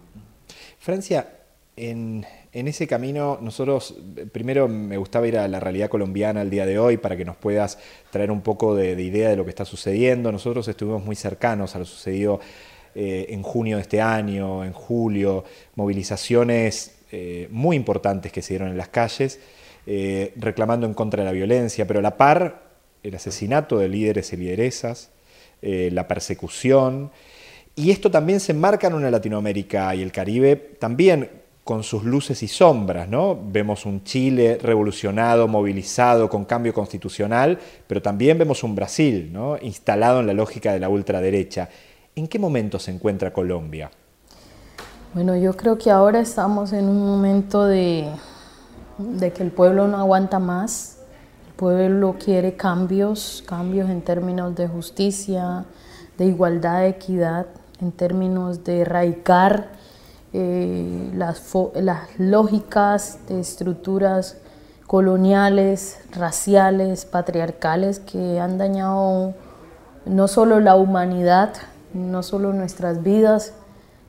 Francia, 0.78 1.28
en, 1.76 2.26
ese 2.52 2.86
camino 2.86 3.38
nosotros, 3.40 3.94
primero 4.32 4.68
me 4.68 4.96
gustaba 4.96 5.26
ir 5.28 5.38
a 5.38 5.48
la 5.48 5.60
realidad 5.60 5.88
colombiana 5.88 6.42
el 6.42 6.50
día 6.50 6.66
de 6.66 6.78
hoy 6.78 6.96
para 6.96 7.16
que 7.16 7.24
nos 7.24 7.36
puedas 7.36 7.78
traer 8.10 8.30
un 8.30 8.40
poco 8.40 8.74
de, 8.74 8.96
de 8.96 9.02
idea 9.02 9.30
de 9.30 9.36
lo 9.36 9.44
que 9.44 9.50
está 9.50 9.64
sucediendo. 9.64 10.30
Nosotros 10.32 10.66
estuvimos 10.68 11.04
muy 11.04 11.16
cercanos 11.16 11.74
a 11.76 11.78
lo 11.78 11.84
sucedido 11.84 12.40
eh, 12.94 13.26
en 13.30 13.42
junio 13.42 13.76
de 13.76 13.82
este 13.82 14.00
año, 14.00 14.64
en 14.64 14.72
julio, 14.72 15.44
movilizaciones 15.76 16.96
eh, 17.12 17.46
muy 17.50 17.76
importantes 17.76 18.32
que 18.32 18.42
se 18.42 18.54
dieron 18.54 18.68
en 18.68 18.76
las 18.76 18.88
calles, 18.88 19.38
eh, 19.86 20.32
reclamando 20.36 20.86
en 20.86 20.94
contra 20.94 21.22
de 21.22 21.26
la 21.26 21.32
violencia, 21.32 21.86
pero 21.86 22.00
a 22.00 22.02
la 22.02 22.16
par 22.16 22.69
el 23.02 23.14
asesinato 23.14 23.78
de 23.78 23.88
líderes 23.88 24.32
y 24.32 24.36
lideresas, 24.36 25.10
la 25.62 26.08
persecución, 26.08 27.10
y 27.76 27.90
esto 27.90 28.10
también 28.10 28.40
se 28.40 28.52
enmarca 28.52 28.88
en 28.88 28.94
una 28.94 29.10
Latinoamérica 29.10 29.94
y 29.94 30.02
el 30.02 30.12
Caribe 30.12 30.56
también 30.56 31.30
con 31.64 31.82
sus 31.82 32.04
luces 32.04 32.42
y 32.42 32.48
sombras, 32.48 33.08
¿no? 33.08 33.38
Vemos 33.40 33.86
un 33.86 34.02
Chile 34.02 34.58
revolucionado, 34.60 35.46
movilizado, 35.46 36.28
con 36.28 36.44
cambio 36.44 36.74
constitucional, 36.74 37.58
pero 37.86 38.02
también 38.02 38.38
vemos 38.38 38.64
un 38.64 38.74
Brasil, 38.74 39.30
¿no? 39.32 39.56
Instalado 39.62 40.20
en 40.20 40.26
la 40.26 40.32
lógica 40.32 40.72
de 40.72 40.80
la 40.80 40.88
ultraderecha. 40.88 41.68
¿En 42.16 42.26
qué 42.26 42.38
momento 42.38 42.78
se 42.78 42.90
encuentra 42.90 43.32
Colombia? 43.32 43.90
Bueno, 45.14 45.36
yo 45.36 45.56
creo 45.56 45.78
que 45.78 45.90
ahora 45.90 46.20
estamos 46.20 46.72
en 46.72 46.88
un 46.88 47.06
momento 47.06 47.64
de, 47.66 48.08
que 49.20 49.42
el 49.42 49.52
pueblo 49.52 49.86
no 49.86 49.98
aguanta 49.98 50.38
más, 50.38 50.98
pueblo 51.60 52.16
quiere 52.18 52.56
cambios, 52.56 53.44
cambios 53.46 53.90
en 53.90 54.00
términos 54.00 54.56
de 54.56 54.66
justicia, 54.66 55.66
de 56.16 56.24
igualdad, 56.24 56.80
de 56.80 56.88
equidad, 56.88 57.48
en 57.82 57.92
términos 57.92 58.64
de 58.64 58.80
erradicar 58.80 59.68
eh, 60.32 61.10
las, 61.14 61.52
las 61.74 62.18
lógicas 62.18 63.18
de 63.28 63.40
estructuras 63.40 64.38
coloniales, 64.86 65.98
raciales, 66.12 67.04
patriarcales 67.04 68.00
que 68.00 68.40
han 68.40 68.56
dañado 68.56 69.34
no 70.06 70.28
solo 70.28 70.60
la 70.60 70.76
humanidad, 70.76 71.52
no 71.92 72.22
solo 72.22 72.54
nuestras 72.54 73.02
vidas 73.02 73.52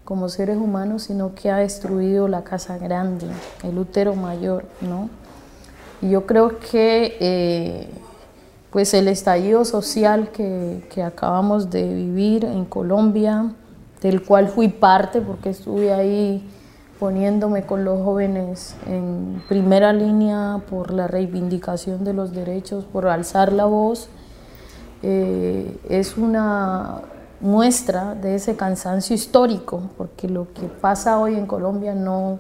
como 0.05 0.29
seres 0.29 0.55
humanos, 0.55 1.03
sino 1.03 1.35
que 1.35 1.51
ha 1.51 1.57
destruido 1.57 2.29
la 2.29 2.45
casa 2.45 2.77
grande, 2.77 3.27
el 3.63 3.77
útero 3.77 4.15
mayor, 4.15 4.63
¿no? 4.79 5.09
Yo 6.01 6.25
creo 6.25 6.59
que 6.59 7.17
eh, 7.19 7.89
pues 8.71 8.93
el 8.93 9.07
estallido 9.07 9.65
social 9.65 10.29
que, 10.31 10.83
que, 10.93 11.03
acabamos 11.03 11.69
de 11.69 11.93
vivir 11.93 12.45
en 12.45 12.65
Colombia, 12.65 13.53
del 14.01 14.23
cual 14.23 14.47
fui 14.47 14.69
parte 14.69 15.21
porque 15.21 15.49
estuve 15.49 15.93
ahí 15.93 16.43
poniéndome 16.99 17.65
con 17.65 17.83
los 17.83 18.03
jóvenes 18.03 18.75
en 18.87 19.41
primera 19.49 19.91
línea 19.91 20.61
por 20.69 20.91
la 20.91 21.07
reivindicación 21.07 22.03
de 22.03 22.13
los 22.13 22.32
derechos, 22.32 22.86
por 22.86 23.07
alzar 23.07 23.51
la 23.51 23.65
voz, 23.65 24.07
eh, 25.03 25.79
es 25.89 26.15
una 26.15 27.01
muestra 27.39 28.13
de 28.13 28.36
ese 28.36 28.55
cansancio 28.55 29.15
histórico, 29.15 29.82
porque 29.97 30.29
lo 30.29 30.53
que 30.53 30.67
pasa 30.67 31.17
hoy 31.17 31.36
en 31.36 31.47
Colombia 31.47 31.95
no, 31.95 32.39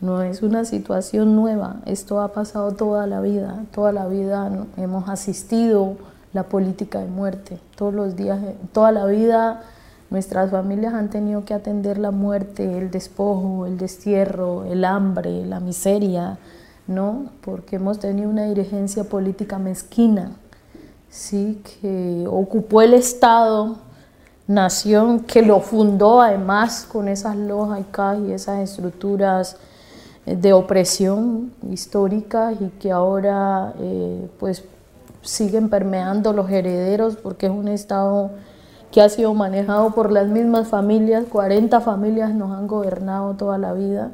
no 0.00 0.22
es 0.22 0.42
una 0.42 0.64
situación 0.64 1.36
nueva, 1.36 1.76
esto 1.86 2.20
ha 2.20 2.32
pasado 2.32 2.72
toda 2.72 3.06
la 3.06 3.20
vida, 3.20 3.64
toda 3.72 3.92
la 3.92 4.06
vida 4.06 4.50
hemos 4.76 5.08
asistido 5.08 5.96
la 6.32 6.44
política 6.44 7.00
de 7.00 7.06
muerte, 7.06 7.58
todos 7.76 7.92
los 7.92 8.16
días, 8.16 8.38
toda 8.72 8.92
la 8.92 9.04
vida 9.06 9.62
nuestras 10.10 10.50
familias 10.50 10.94
han 10.94 11.08
tenido 11.08 11.44
que 11.44 11.54
atender 11.54 11.98
la 11.98 12.10
muerte, 12.10 12.78
el 12.78 12.90
despojo, 12.90 13.66
el 13.66 13.78
destierro, 13.78 14.64
el 14.64 14.84
hambre, 14.84 15.46
la 15.46 15.60
miseria, 15.60 16.38
¿no? 16.88 17.26
Porque 17.42 17.76
hemos 17.76 18.00
tenido 18.00 18.28
una 18.28 18.44
dirigencia 18.44 19.04
política 19.04 19.58
mezquina, 19.58 20.32
sí, 21.08 21.62
que 21.80 22.26
ocupó 22.28 22.82
el 22.82 22.94
Estado 22.94 23.76
nación 24.50 25.20
que 25.20 25.42
lo 25.42 25.60
fundó 25.60 26.20
además 26.20 26.84
con 26.90 27.06
esas 27.06 27.36
lógicas 27.36 28.18
y 28.18 28.32
esas 28.32 28.58
estructuras 28.58 29.56
de 30.26 30.52
opresión 30.52 31.52
histórica 31.70 32.52
y 32.52 32.68
que 32.78 32.90
ahora 32.92 33.74
eh, 33.78 34.28
pues 34.38 34.64
siguen 35.22 35.68
permeando 35.68 36.32
los 36.32 36.50
herederos 36.50 37.16
porque 37.16 37.46
es 37.46 37.52
un 37.52 37.68
estado 37.68 38.30
que 38.90 39.00
ha 39.00 39.08
sido 39.08 39.34
manejado 39.34 39.92
por 39.94 40.10
las 40.10 40.28
mismas 40.28 40.68
familias, 40.68 41.24
40 41.30 41.80
familias 41.80 42.34
nos 42.34 42.50
han 42.52 42.66
gobernado 42.66 43.34
toda 43.34 43.56
la 43.56 43.72
vida 43.72 44.10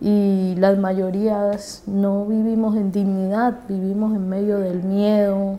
y 0.00 0.54
las 0.58 0.78
mayorías 0.78 1.84
no 1.86 2.26
vivimos 2.26 2.76
en 2.76 2.92
dignidad, 2.92 3.60
vivimos 3.68 4.14
en 4.14 4.28
medio 4.28 4.58
del 4.58 4.82
miedo, 4.82 5.58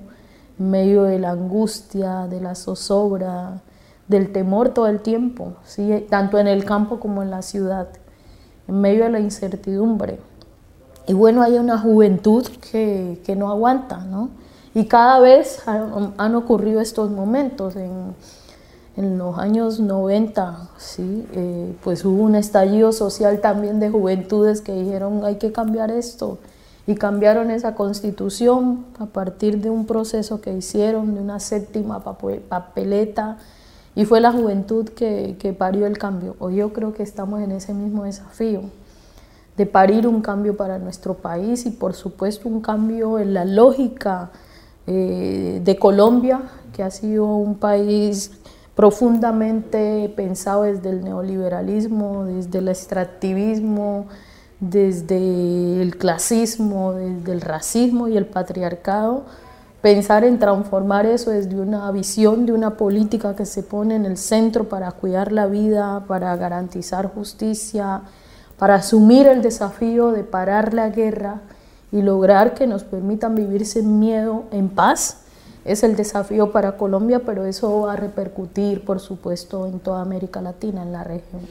en 0.59 0.69
medio 0.69 1.03
de 1.03 1.17
la 1.17 1.31
angustia, 1.31 2.27
de 2.27 2.41
la 2.41 2.53
zozobra, 2.53 3.61
del 4.07 4.31
temor 4.31 4.69
todo 4.69 4.87
el 4.87 4.99
tiempo, 4.99 5.53
¿sí? 5.63 6.05
tanto 6.09 6.37
en 6.37 6.47
el 6.47 6.65
campo 6.65 6.99
como 6.99 7.23
en 7.23 7.31
la 7.31 7.41
ciudad, 7.41 7.87
en 8.67 8.81
medio 8.81 9.03
de 9.03 9.09
la 9.09 9.19
incertidumbre. 9.19 10.19
Y 11.07 11.13
bueno, 11.13 11.41
hay 11.41 11.57
una 11.57 11.77
juventud 11.79 12.45
que, 12.71 13.21
que 13.25 13.35
no 13.35 13.49
aguanta, 13.49 13.97
¿no? 13.99 14.29
Y 14.73 14.85
cada 14.85 15.19
vez 15.19 15.67
han, 15.67 16.13
han 16.17 16.35
ocurrido 16.35 16.81
estos 16.81 17.11
momentos. 17.11 17.75
En, 17.75 18.15
en, 18.95 19.17
los 19.17 19.37
años 19.37 19.79
90, 19.79 20.69
¿sí? 20.77 21.27
Eh, 21.33 21.75
pues 21.83 22.05
hubo 22.05 22.23
un 22.23 22.35
estallido 22.35 22.91
social 22.91 23.41
también 23.41 23.79
de 23.79 23.89
juventudes 23.89 24.61
que 24.61 24.73
dijeron 24.73 25.23
hay 25.25 25.35
que 25.35 25.51
cambiar 25.51 25.91
esto. 25.91 26.37
Y 26.85 26.95
cambiaron 26.95 27.49
esa 27.49 27.75
constitución 27.75 28.85
a 28.99 29.05
partir 29.05 29.61
de 29.61 29.69
un 29.69 29.85
proceso 29.85 30.41
que 30.41 30.53
hicieron, 30.53 31.15
de 31.15 31.21
una 31.21 31.39
séptima 31.39 32.03
papeleta, 32.03 33.37
y 33.95 34.05
fue 34.05 34.21
la 34.21 34.31
juventud 34.31 34.89
que, 34.89 35.35
que 35.39 35.53
parió 35.53 35.85
el 35.85 35.97
cambio. 35.97 36.35
Hoy 36.39 36.55
yo 36.57 36.73
creo 36.73 36.93
que 36.93 37.03
estamos 37.03 37.41
en 37.41 37.51
ese 37.51 37.73
mismo 37.73 38.03
desafío 38.03 38.63
de 39.57 39.65
parir 39.65 40.07
un 40.07 40.21
cambio 40.21 40.57
para 40.57 40.79
nuestro 40.79 41.15
país 41.15 41.65
y 41.65 41.71
por 41.71 41.93
supuesto 41.93 42.49
un 42.49 42.61
cambio 42.61 43.19
en 43.19 43.33
la 43.33 43.45
lógica 43.45 44.31
eh, 44.87 45.61
de 45.63 45.77
Colombia, 45.77 46.41
que 46.73 46.83
ha 46.83 46.91
sido 46.91 47.25
un 47.25 47.55
país 47.55 48.31
profundamente 48.75 50.11
pensado 50.15 50.63
desde 50.63 50.89
el 50.89 51.03
neoliberalismo, 51.03 52.25
desde 52.25 52.57
el 52.59 52.67
extractivismo, 52.67 54.07
desde 54.59 55.81
el 55.81 55.97
clasismo, 55.97 56.93
desde 56.93 57.31
el 57.31 57.41
racismo 57.41 58.07
y 58.07 58.17
el 58.17 58.25
patriarcado, 58.25 59.25
pensar 59.83 60.23
en 60.23 60.39
transformar 60.39 61.05
eso 61.05 61.31
desde 61.31 61.59
una 61.59 61.91
visión 61.91 62.45
de 62.45 62.53
una 62.53 62.77
política 62.77 63.35
que 63.35 63.45
se 63.45 63.63
pone 63.63 63.97
en 63.97 64.05
el 64.05 64.15
centro 64.15 64.69
para 64.69 64.89
cuidar 64.93 65.33
la 65.33 65.45
vida, 65.45 66.05
para 66.07 66.33
garantizar 66.37 67.13
justicia, 67.13 68.01
para 68.57 68.75
asumir 68.75 69.27
el 69.27 69.41
desafío 69.41 70.13
de 70.13 70.23
parar 70.23 70.73
la 70.73 70.87
guerra 70.87 71.41
y 71.91 72.01
lograr 72.01 72.53
que 72.53 72.65
nos 72.65 72.85
permitan 72.85 73.35
vivir 73.35 73.65
sin 73.65 73.99
miedo, 73.99 74.45
en 74.51 74.69
paz, 74.69 75.25
es 75.65 75.83
el 75.83 75.97
desafío 75.97 76.53
para 76.53 76.77
Colombia, 76.77 77.19
pero 77.25 77.45
eso 77.45 77.81
va 77.81 77.93
a 77.93 77.95
repercutir, 77.97 78.85
por 78.85 79.01
supuesto, 79.01 79.67
en 79.67 79.79
toda 79.79 80.01
América 80.01 80.41
Latina, 80.41 80.81
en 80.83 80.93
la 80.93 81.03
región. 81.03 81.41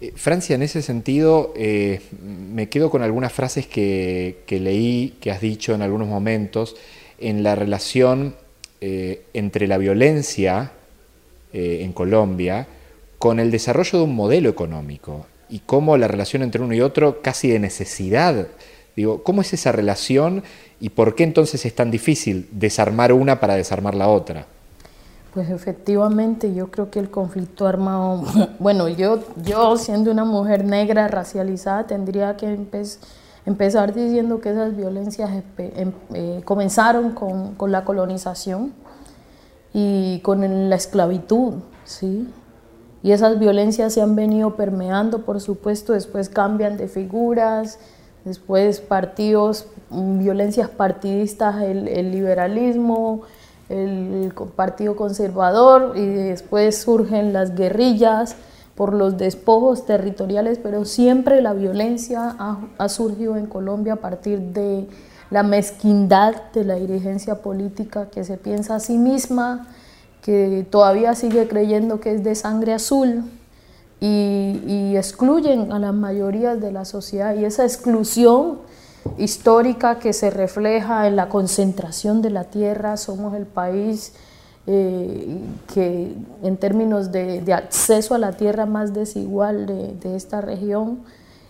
Eh, 0.00 0.12
Francia, 0.14 0.54
en 0.54 0.62
ese 0.62 0.80
sentido, 0.80 1.52
eh, 1.56 2.02
me 2.22 2.68
quedo 2.68 2.88
con 2.88 3.02
algunas 3.02 3.32
frases 3.32 3.66
que, 3.66 4.44
leí, 4.48 5.16
que 5.20 5.32
has 5.32 5.40
dicho 5.40 5.74
en 5.74 5.82
algunos 5.82 6.06
momentos, 6.06 6.76
en 7.20 7.42
la 7.42 7.54
relación 7.54 8.34
eh, 8.80 9.26
entre 9.34 9.66
la 9.66 9.78
violencia 9.78 10.72
en 11.52 11.92
Colombia 11.92 12.68
con 13.18 13.40
el 13.40 13.50
desarrollo 13.50 13.98
de 13.98 14.04
un 14.04 14.14
modelo 14.14 14.48
económico 14.48 15.26
y 15.50 15.58
cómo 15.58 15.96
la 15.96 16.08
relación 16.08 16.42
entre 16.42 16.62
uno 16.62 16.72
y 16.72 16.80
otro 16.80 17.20
casi 17.20 17.50
de 17.50 17.58
necesidad. 17.58 18.46
Digo, 18.96 19.22
¿cómo 19.22 19.42
es 19.42 19.52
esa 19.52 19.72
relación 19.72 20.42
y 20.80 20.90
por 20.90 21.14
qué 21.14 21.24
entonces 21.24 21.66
es 21.66 21.74
tan 21.74 21.90
difícil 21.90 22.48
desarmar 22.52 23.12
una 23.12 23.40
para 23.40 23.56
desarmar 23.56 23.94
la 23.94 24.08
otra? 24.08 24.46
Pues 25.34 25.50
efectivamente, 25.50 26.54
yo 26.54 26.70
creo 26.70 26.90
que 26.90 26.98
el 26.98 27.10
conflicto 27.10 27.66
armado, 27.66 28.24
bueno, 28.58 28.88
yo, 28.88 29.22
yo 29.44 29.76
siendo 29.76 30.10
una 30.10 30.24
mujer 30.24 30.64
negra 30.64 31.06
racializada 31.08 31.86
tendría 31.86 32.36
que 32.36 32.46
empezar 32.46 33.00
diciendo 33.44 34.40
que 34.40 34.50
esas 34.50 34.76
violencias 34.76 35.30
em, 35.58 35.92
eh, 36.14 36.42
comenzaron 36.44 37.12
con, 37.12 37.54
con, 37.54 37.72
la 37.72 37.84
colonización 37.84 38.72
y 39.72 40.20
con 40.20 40.68
la 40.68 40.76
esclavitud, 40.76 41.54
¿sí? 41.84 42.28
Y 43.02 43.12
esas 43.12 43.38
violencias 43.38 43.94
se 43.94 44.02
han 44.02 44.14
venido 44.14 44.56
permeando, 44.56 45.24
por 45.24 45.40
supuesto, 45.40 45.94
después 45.94 46.28
cambian 46.28 46.76
de 46.76 46.86
figuras, 46.86 47.78
después 48.24 48.80
partidos, 48.80 49.66
mm, 49.88 50.18
violencias 50.18 50.68
partidistas, 50.68 51.62
el, 51.62 51.88
el 51.88 52.10
liberalismo, 52.12 53.22
el 53.70 54.32
Partido 54.56 54.96
Conservador 54.96 55.96
y 55.96 56.04
después 56.04 56.78
surgen 56.78 57.32
las 57.32 57.54
guerrillas 57.54 58.36
por 58.80 58.94
los 58.94 59.18
despojos 59.18 59.84
territoriales, 59.84 60.56
pero 60.56 60.86
siempre 60.86 61.42
la 61.42 61.52
violencia 61.52 62.34
ha, 62.78 62.88
surgido 62.88 63.36
en 63.36 63.44
Colombia 63.44 63.92
a 63.92 63.96
partir 63.96 64.40
de 64.40 64.88
la 65.28 65.42
mezquindad 65.42 66.34
de 66.54 66.64
la 66.64 66.76
dirigencia 66.76 67.42
política 67.42 68.08
que 68.08 68.24
se 68.24 68.38
piensa 68.38 68.76
a 68.76 68.80
sí 68.80 68.96
misma, 68.96 69.66
que 70.22 70.66
todavía 70.70 71.14
sigue 71.14 71.46
creyendo 71.46 72.00
que 72.00 72.14
es 72.14 72.24
de 72.24 72.34
sangre 72.34 72.72
azul 72.72 73.24
y, 74.00 74.62
y 74.66 74.96
excluyen 74.96 75.72
a 75.72 75.78
las 75.78 75.92
mayorías 75.92 76.58
de 76.58 76.72
la 76.72 76.86
sociedad 76.86 77.34
y 77.34 77.44
esa 77.44 77.64
exclusión 77.64 78.60
histórica 79.18 79.98
que 79.98 80.14
se 80.14 80.30
refleja 80.30 81.06
en 81.06 81.16
la 81.16 81.28
concentración 81.28 82.22
de 82.22 82.30
la 82.30 82.44
tierra. 82.44 82.96
Somos 82.96 83.34
el 83.34 83.44
país 83.44 84.14
eh, 84.66 85.40
que 85.72 86.14
en 86.42 86.56
términos 86.56 87.10
de, 87.12 87.52
acceso 87.52 88.14
a 88.14 88.18
la 88.18 88.32
tierra 88.32 88.66
más 88.66 88.92
desigual 88.92 89.66
de, 89.66 90.16
esta 90.16 90.40
región 90.40 91.00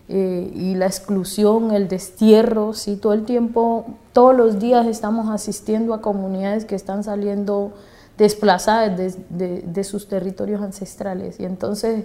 eh, 0.09 0.51
y 0.55 0.75
la 0.75 0.87
exclusión, 0.87 1.73
el 1.73 1.89
destierro, 1.89 2.73
¿sí? 2.73 2.97
todo 2.97 3.13
el 3.13 3.25
tiempo, 3.25 3.87
todos 4.13 4.37
los 4.37 4.59
días 4.59 4.87
estamos 4.87 5.29
asistiendo 5.29 5.95
a 5.95 6.01
comunidades 6.01 6.65
que 6.65 6.75
están 6.75 7.05
saliendo 7.05 7.73
desplazadas 8.17 8.97
de, 8.97 9.15
de, 9.31 9.63
de 9.63 9.85
sus 9.85 10.09
territorios 10.09 10.63
ancestrales. 10.63 11.41
Y 11.41 11.45
entonces 11.45 12.05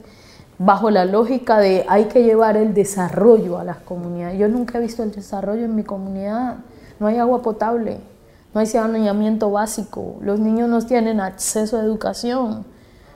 bajo 0.57 0.89
la 0.89 1.05
lógica 1.05 1.57
de 1.59 1.85
hay 1.87 2.05
que 2.05 2.23
llevar 2.23 2.57
el 2.57 2.73
desarrollo 2.73 3.57
a 3.59 3.63
las 3.63 3.77
comunidades. 3.77 4.39
Yo 4.39 4.47
nunca 4.47 4.77
he 4.77 4.81
visto 4.81 5.03
el 5.03 5.11
desarrollo 5.11 5.65
en 5.65 5.75
mi 5.75 5.83
comunidad. 5.83 6.57
No 6.99 7.07
hay 7.07 7.17
agua 7.17 7.41
potable, 7.41 7.99
no 8.55 8.61
hay 8.61 8.67
saneamiento 8.67 9.51
básico, 9.51 10.15
los 10.21 10.39
niños 10.39 10.69
no 10.69 10.81
tienen 10.81 11.19
acceso 11.19 11.77
a 11.77 11.81
educación, 11.81 12.65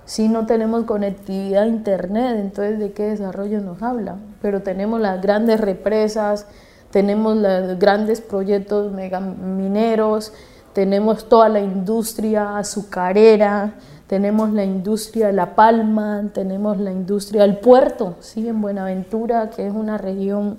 si 0.04 0.28
no 0.28 0.46
tenemos 0.46 0.84
conectividad 0.84 1.64
a 1.64 1.68
internet, 1.68 2.36
entonces 2.38 2.78
de 2.78 2.92
qué 2.92 3.04
desarrollo 3.04 3.62
nos 3.62 3.82
habla. 3.82 4.18
Pero 4.42 4.64
tenemos 4.64 5.00
las 5.00 5.22
grandes 5.22 5.62
represas, 5.62 6.46
tenemos 6.92 7.38
los 7.38 7.80
grandes 7.80 8.20
proyectos 8.20 8.92
megamineros, 8.92 10.34
tenemos 10.74 11.30
toda 11.30 11.48
la 11.48 11.62
industria 11.62 12.58
azucarera, 12.58 13.76
tenemos 14.08 14.52
la 14.52 14.66
industria 14.66 15.28
de 15.28 15.34
La 15.34 15.56
Palma, 15.56 16.24
tenemos 16.34 16.80
la 16.80 16.92
industria 16.92 17.44
del 17.44 17.60
puerto, 17.60 18.16
¿sí? 18.20 18.50
en 18.50 18.60
Buenaventura, 18.60 19.52
que 19.52 19.68
es 19.68 19.74
una 19.74 19.98
región 19.98 20.58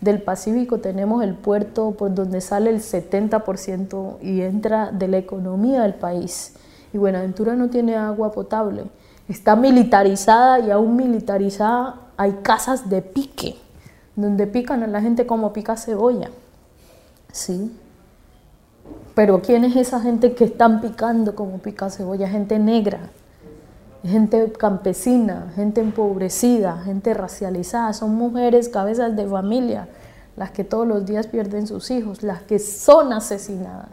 del 0.00 0.22
Pacífico, 0.22 0.78
tenemos 0.78 1.22
el 1.22 1.34
puerto 1.34 1.92
por 1.92 2.14
donde 2.14 2.40
sale 2.40 2.70
el 2.70 2.80
70% 2.80 4.16
y 4.22 4.40
entra 4.40 4.90
de 4.92 5.08
la 5.08 5.18
economía 5.18 5.82
del 5.82 5.94
país. 5.94 6.54
Y 6.92 6.98
Buenaventura 6.98 7.54
no 7.54 7.68
tiene 7.68 7.96
agua 7.96 8.32
potable, 8.32 8.84
está 9.28 9.56
militarizada 9.56 10.60
y 10.60 10.70
aún 10.70 10.96
militarizada 10.96 12.00
hay 12.16 12.32
casas 12.42 12.88
de 12.88 13.02
pique, 13.02 13.56
donde 14.16 14.46
pican 14.46 14.82
a 14.82 14.86
la 14.86 15.00
gente 15.00 15.26
como 15.26 15.52
pica 15.52 15.76
cebolla. 15.76 16.30
¿sí? 17.32 17.76
Pero 19.14 19.42
¿quién 19.42 19.64
es 19.64 19.76
esa 19.76 20.00
gente 20.00 20.34
que 20.34 20.44
están 20.44 20.80
picando 20.80 21.34
como 21.34 21.58
pica 21.58 21.90
cebolla? 21.90 22.28
Gente 22.28 22.58
negra, 22.58 23.10
gente 24.04 24.52
campesina, 24.52 25.52
gente 25.54 25.80
empobrecida, 25.80 26.78
gente 26.84 27.14
racializada. 27.14 27.92
Son 27.92 28.14
mujeres, 28.14 28.68
cabezas 28.68 29.16
de 29.16 29.26
familia, 29.26 29.88
las 30.36 30.50
que 30.50 30.64
todos 30.64 30.86
los 30.86 31.06
días 31.06 31.26
pierden 31.26 31.66
sus 31.66 31.90
hijos, 31.90 32.22
las 32.22 32.42
que 32.42 32.58
son 32.58 33.12
asesinadas. 33.12 33.90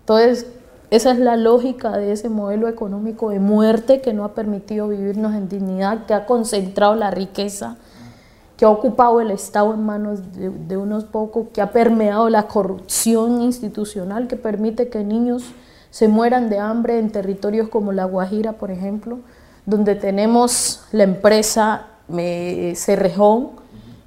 Entonces, 0.00 0.46
esa 0.90 1.10
es 1.10 1.18
la 1.18 1.36
lógica 1.36 1.96
de 1.96 2.12
ese 2.12 2.28
modelo 2.28 2.68
económico 2.68 3.30
de 3.30 3.40
muerte 3.40 4.00
que 4.00 4.12
no 4.12 4.24
ha 4.24 4.34
permitido 4.34 4.88
vivirnos 4.88 5.34
en 5.34 5.48
dignidad, 5.48 6.06
que 6.06 6.14
ha 6.14 6.26
concentrado 6.26 6.94
la 6.94 7.10
riqueza 7.10 7.76
que 8.56 8.64
ha 8.64 8.70
ocupado 8.70 9.20
el 9.20 9.30
Estado 9.30 9.74
en 9.74 9.84
manos 9.84 10.20
de, 10.32 10.76
unos 10.76 11.04
pocos, 11.04 11.48
que 11.52 11.60
ha 11.60 11.72
permeado 11.72 12.30
la 12.30 12.44
corrupción 12.48 13.42
institucional 13.42 14.28
que 14.28 14.36
permite 14.36 14.88
que 14.88 15.04
niños 15.04 15.44
se 15.96 16.08
mueran 16.08 16.50
de 16.50 16.58
hambre 16.58 16.98
en 16.98 17.08
territorios 17.08 17.70
como 17.70 17.90
La 17.90 18.04
Guajira, 18.04 18.52
por 18.52 18.70
ejemplo, 18.70 19.20
donde 19.64 19.94
tenemos 19.94 20.82
la 20.92 21.04
empresa 21.04 21.86
eh, 22.14 22.74
Cerrejón, 22.76 23.52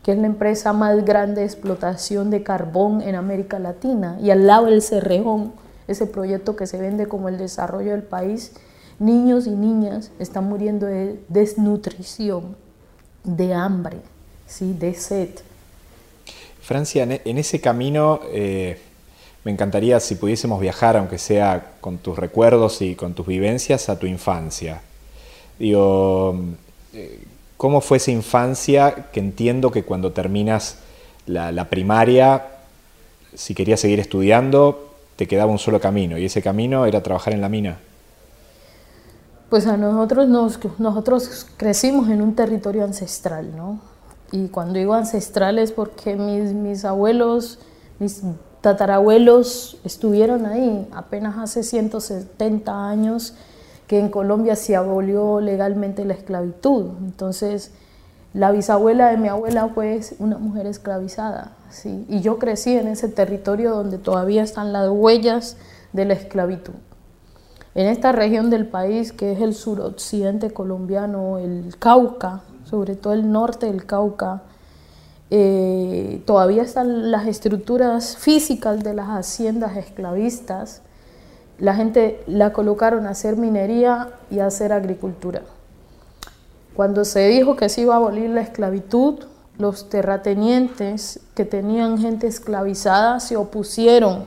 que 0.04 0.12
es 0.12 0.20
la 0.20 0.28
empresa 0.28 0.72
más 0.72 1.04
grande 1.04 1.42
de 1.42 1.48
explotación 1.48 2.30
de 2.30 2.44
carbón 2.44 3.02
en 3.02 3.16
América 3.16 3.58
Latina, 3.58 4.20
y 4.22 4.30
al 4.30 4.46
lado 4.46 4.68
del 4.68 4.84
Cerrejón, 4.84 5.52
ese 5.88 6.06
proyecto 6.06 6.56
que 6.56 6.68
se 6.68 6.78
vende 6.78 7.08
como 7.08 7.28
el 7.28 7.40
desarrollo 7.40 7.94
del 7.94 8.04
país, 8.04 8.52
niños 9.00 9.48
y 9.48 9.56
niñas 9.56 10.12
están 10.20 10.44
muriendo 10.44 10.86
de 10.86 11.20
desnutrición, 11.28 12.56
de 13.24 13.56
hambre. 13.56 13.98
¿sí? 14.46 14.76
de 14.78 14.94
sed. 14.94 15.30
Francia, 16.62 17.08
en 17.10 17.38
ese 17.40 17.60
camino 17.60 18.20
eh, 18.32 18.78
me 19.44 19.52
encantaría 19.52 20.00
si 20.00 20.16
pudiésemos 20.16 20.60
viajar, 20.60 20.98
aunque 20.98 21.18
sea 21.18 21.74
con 21.82 21.98
tus 21.98 22.18
recuerdos 22.18 22.82
y 22.82 22.96
con 22.96 23.14
tus 23.14 23.26
vivencias, 23.26 23.90
a 23.90 23.98
tu 23.98 24.06
infancia. 24.06 24.82
Digo, 25.58 26.36
¿cómo 27.58 27.82
fue 27.82 27.98
esa 27.98 28.12
infancia 28.12 29.08
que 29.12 29.20
entiendo 29.20 29.72
que 29.72 29.84
cuando 29.84 30.12
terminas 30.12 30.80
la, 31.26 31.52
la 31.52 31.70
primaria, 31.70 32.46
si 33.34 33.56
querías 33.56 33.80
seguir 33.80 34.00
estudiando, 34.00 34.90
te 35.16 35.28
quedaba 35.28 35.52
un 35.52 35.60
solo 35.60 35.80
camino 35.80 36.18
y 36.18 36.26
ese 36.26 36.42
camino 36.42 36.86
era 36.86 37.04
trabajar 37.04 37.34
en 37.34 37.42
la 37.42 37.50
mina? 37.50 37.78
Pues 39.50 39.66
a 39.66 39.78
nosotros 39.78 40.28
nos, 40.28 40.60
nosotros 40.80 41.48
crecimos 41.58 42.10
en 42.10 42.22
un 42.22 42.36
territorio 42.36 42.84
ancestral, 42.84 43.56
¿no? 43.56 43.80
Y 44.32 44.48
cuando 44.50 44.78
digo 44.78 44.94
ancestral 44.94 45.58
es 45.58 45.72
porque 45.72 46.16
mis, 46.16 46.54
mis 46.54 46.86
abuelos, 46.86 47.58
mis 47.98 48.22
tatarabuelos 48.62 49.78
estuvieron 49.84 50.46
ahí 50.46 50.88
apenas 50.92 51.38
hace 51.38 51.64
170 51.64 52.90
años 52.90 53.34
que 53.88 54.00
en 54.00 54.10
Colombia 54.10 54.56
se 54.56 54.76
abolió 54.76 55.40
legalmente 55.42 56.06
la 56.06 56.14
esclavitud. 56.14 56.92
Entonces, 57.00 57.72
la 58.34 58.52
bisabuela 58.52 59.10
de 59.10 59.18
mi 59.18 59.28
abuela 59.28 59.70
fue 59.70 60.00
una 60.20 60.38
mujer 60.38 60.68
esclavizada. 60.68 61.54
Y 62.08 62.22
yo 62.22 62.38
crecí 62.38 62.78
en 62.78 62.88
ese 62.88 63.10
territorio 63.10 63.72
donde 63.72 63.98
todavía 63.98 64.44
están 64.44 64.74
las 64.74 64.90
huellas 64.90 65.58
de 65.94 66.06
la 66.06 66.14
esclavitud. 66.14 66.74
En 67.74 67.88
esta 67.88 68.12
región 68.12 68.50
del 68.50 68.68
país, 68.68 69.12
que 69.12 69.32
es 69.32 69.42
el 69.42 69.56
suroccidente 69.56 70.52
colombiano, 70.52 71.38
el 71.40 71.76
Cauca, 71.80 72.42
sobre 72.66 72.96
todo 72.96 73.14
el 73.14 73.32
norte 73.32 73.66
del 73.68 73.86
Cauca, 73.86 74.44
eh, 75.32 76.22
todavía 76.26 76.64
están 76.64 77.12
las 77.12 77.28
estructuras 77.28 78.18
físicas 78.18 78.84
de 78.84 78.94
las 78.94 79.08
haciendas 79.10 79.78
esclavistas. 79.78 80.82
La 81.60 81.76
gente 81.76 82.24
la 82.26 82.52
colocaron 82.54 83.06
a 83.06 83.12
hacer 83.12 83.36
minería 83.38 84.10
y 84.32 84.40
a 84.40 84.48
hacer 84.48 84.74
agricultura. 84.74 85.42
Cuando 86.76 87.06
se 87.06 87.28
dijo 87.28 87.56
que 87.56 87.70
se 87.70 87.82
iba 87.82 87.94
a 87.94 87.98
abolir 87.98 88.30
la 88.30 88.42
esclavitud, 88.42 89.26
los 89.58 89.90
terratenientes 89.90 91.20
que 91.36 91.44
tenían 91.44 91.98
gente 91.98 92.28
esclavizada 92.28 93.20
se 93.20 93.36
opusieron 93.36 94.26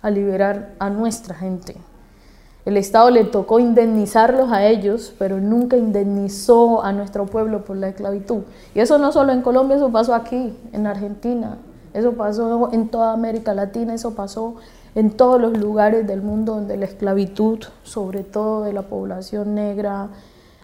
a 0.00 0.10
liberar 0.10 0.70
a 0.78 0.88
nuestra 0.88 1.34
gente. 1.34 1.76
El 2.68 2.76
Estado 2.76 3.08
le 3.08 3.24
tocó 3.24 3.60
indemnizarlos 3.60 4.52
a 4.52 4.66
ellos, 4.66 5.14
pero 5.18 5.40
nunca 5.40 5.78
indemnizó 5.78 6.84
a 6.84 6.92
nuestro 6.92 7.24
pueblo 7.24 7.64
por 7.64 7.78
la 7.78 7.88
esclavitud. 7.88 8.42
Y 8.74 8.80
eso 8.80 8.98
no 8.98 9.10
solo 9.10 9.32
en 9.32 9.40
Colombia, 9.40 9.78
eso 9.78 9.90
pasó 9.90 10.14
aquí, 10.14 10.54
en 10.74 10.86
Argentina, 10.86 11.56
eso 11.94 12.12
pasó 12.12 12.68
en 12.70 12.90
toda 12.90 13.14
América 13.14 13.54
Latina, 13.54 13.94
eso 13.94 14.14
pasó 14.14 14.56
en 14.94 15.12
todos 15.12 15.40
los 15.40 15.56
lugares 15.56 16.06
del 16.06 16.20
mundo 16.20 16.56
donde 16.56 16.76
la 16.76 16.84
esclavitud, 16.84 17.60
sobre 17.84 18.22
todo 18.22 18.64
de 18.64 18.74
la 18.74 18.82
población 18.82 19.54
negra, 19.54 20.08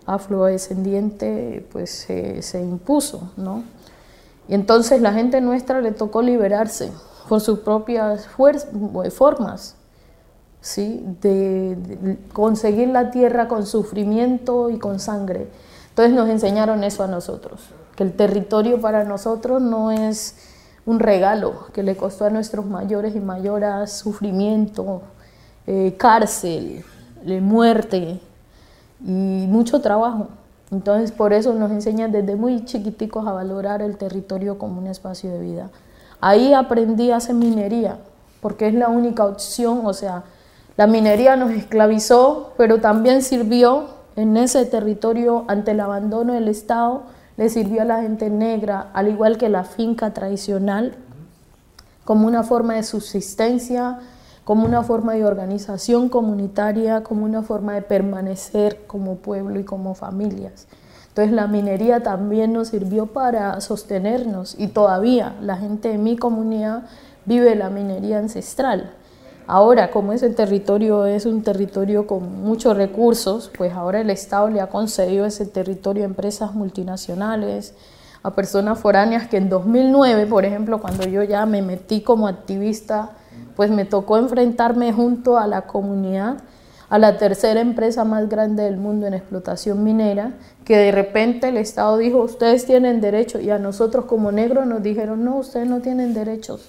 afrodescendiente, 0.05 1.67
pues 1.73 1.89
se, 1.91 2.61
impuso, 2.63 3.31
¿no? 3.39 3.63
Y 4.47 4.53
entonces 4.53 5.01
la 5.01 5.15
gente 5.15 5.41
nuestra 5.41 5.81
le 5.81 5.93
tocó 5.93 6.21
liberarse 6.21 6.93
por 7.31 7.41
sus 7.41 7.61
propias 7.61 8.29
formas 8.29 9.77
¿sí? 10.65 11.05
De, 11.20 12.16
conseguir 12.32 12.89
la 12.89 13.11
tierra 13.11 13.49
con 13.49 13.66
sufrimiento 13.66 14.70
y 14.70 14.78
con 14.78 14.99
sangre. 14.99 15.47
Entonces 15.91 16.15
nos 16.15 16.28
enseñaron 16.28 16.82
eso 16.82 17.05
a 17.05 17.07
nosotros, 17.07 17.61
que 17.95 18.03
el 18.03 18.15
territorio 18.15 18.81
para 18.81 19.05
nosotros 19.05 19.61
no 19.61 19.91
es 19.91 20.36
un 20.86 20.99
regalo 20.99 21.66
que 21.73 21.82
le 21.82 21.97
costó 21.97 22.24
a 22.24 22.31
nuestros 22.31 22.65
mayores 22.65 23.15
y 23.15 23.20
mayoras 23.20 23.93
sufrimiento, 23.93 25.03
eh, 25.66 25.95
cárcel, 25.99 26.82
muerte 27.43 28.20
y 29.01 29.47
mucho 29.47 29.82
trabajo. 29.82 30.28
Entonces 30.70 31.12
por 31.12 31.35
eso 31.35 31.53
nos 31.53 31.70
enseñan 31.70 32.11
desde 32.11 32.36
muy 32.36 32.65
chiquiticos 32.65 33.27
a 33.27 33.32
valorar 33.32 33.82
el 33.82 33.99
territorio 33.99 34.59
como 34.59 34.81
un 34.81 34.86
espacio 34.86 35.31
de 35.31 35.41
vida. 35.41 35.70
Ahí 36.23 36.55
aprendí 36.55 37.11
a 37.11 37.16
hacer 37.16 37.35
minería, 37.35 37.99
porque 38.41 38.66
es 38.66 38.74
la 38.74 38.89
única 38.89 39.27
opción, 39.27 39.82
o 39.85 39.93
sea, 39.93 40.24
la 40.77 40.87
minería 40.87 41.37
nos 41.37 41.53
esclavizó, 41.53 42.53
pero 42.57 42.81
también 42.81 43.23
sirvió 43.23 43.87
en 44.17 44.37
ese 44.37 44.65
territorio 44.67 45.45
ante 45.47 45.71
el 45.71 45.81
abandono 45.81 46.33
del 46.33 46.49
Estado, 46.49 47.03
le 47.37 47.49
sirvió 47.49 47.83
a 47.83 47.85
la 47.85 48.03
gente 48.03 48.31
negra, 48.31 48.91
al 48.93 49.09
igual 49.09 49.39
que 49.39 49.49
la 49.49 49.65
finca 49.65 50.13
tradicional, 50.13 50.97
como 52.05 52.27
una 52.27 52.43
forma 52.43 52.75
de 52.75 52.83
subsistencia, 52.83 53.99
como 54.45 54.67
una 54.67 54.83
forma 54.83 55.15
de 55.15 55.25
organización 55.25 56.09
comunitaria, 56.09 57.03
como 57.03 57.25
una 57.25 57.43
forma 57.43 57.75
de 57.75 57.83
permanecer 57.83 58.85
como 58.87 59.17
pueblo 59.17 59.59
y 59.59 59.65
como 59.65 59.95
familias. 59.95 60.67
Entonces 61.09 61.33
la 61.33 61.47
minería 61.47 62.03
también 62.03 62.53
nos 62.53 62.69
sirvió 62.69 63.07
para 63.07 63.61
sostenernos 63.61 64.57
y 64.59 64.67
todavía 64.69 65.37
la 65.41 65.57
gente 65.57 65.89
de 65.89 65.99
mi 65.99 66.17
comunidad 66.17 66.83
vive 67.25 67.55
la 67.55 67.71
minería 67.71 68.19
ancestral. 68.19 68.91
Ahora, 69.47 69.91
como 69.91 70.12
ese 70.12 70.31
territorio 70.31 71.05
es 71.05 71.27
un 71.27 71.43
territorio 71.43 72.07
con 72.07 72.43
muchos 72.43 72.77
recursos, 72.77 73.51
pues 73.57 73.73
ahora 73.75 74.01
el 74.01 74.11
Estado 74.11 74.49
le 74.49 74.61
ha 74.61 74.69
concedido 74.69 75.27
ese 75.27 75.45
territorio 75.45 76.05
a 76.05 76.07
empresas 76.07 76.55
multinacionales, 76.55 77.75
a 78.23 78.35
personas 78.35 78.79
foráneas 78.79 79.29
que 79.29 79.37
en 79.37 79.51
2009, 79.51 80.27
por 80.27 80.47
ejemplo, 80.47 80.81
cuando 80.81 81.07
yo 81.07 81.23
ya 81.23 81.45
me 81.45 81.61
metí 81.61 82.01
como 82.01 82.27
activista, 82.27 83.11
pues 83.55 83.71
me 83.71 83.85
tocó 83.85 84.16
enfrentarme 84.16 84.93
junto 84.93 85.37
a 85.37 85.47
la 85.47 85.62
comunidad 85.62 86.39
a 86.89 86.99
la 86.99 87.19
tercera 87.19 87.61
empresa 87.61 88.05
más 88.05 88.29
grande 88.29 88.62
del 88.62 88.77
mundo 88.77 89.07
en 89.07 89.15
explotación 89.15 89.83
minera, 89.83 90.33
que 90.65 90.77
de 90.77 90.93
repente 90.93 91.49
el 91.49 91.57
Estado 91.57 91.99
dijo, 91.99 92.23
ustedes 92.23 92.66
tienen 92.66 93.01
derecho, 93.01 93.41
y 93.41 93.51
a 93.51 93.59
nosotros 93.59 94.05
como 94.05 94.31
negros 94.31 94.66
nos 94.66 94.83
dijeron, 94.83 95.25
no, 95.25 95.39
ustedes 95.39 95.69
no 95.69 95.81
tienen 95.81 96.15
derechos. 96.15 96.69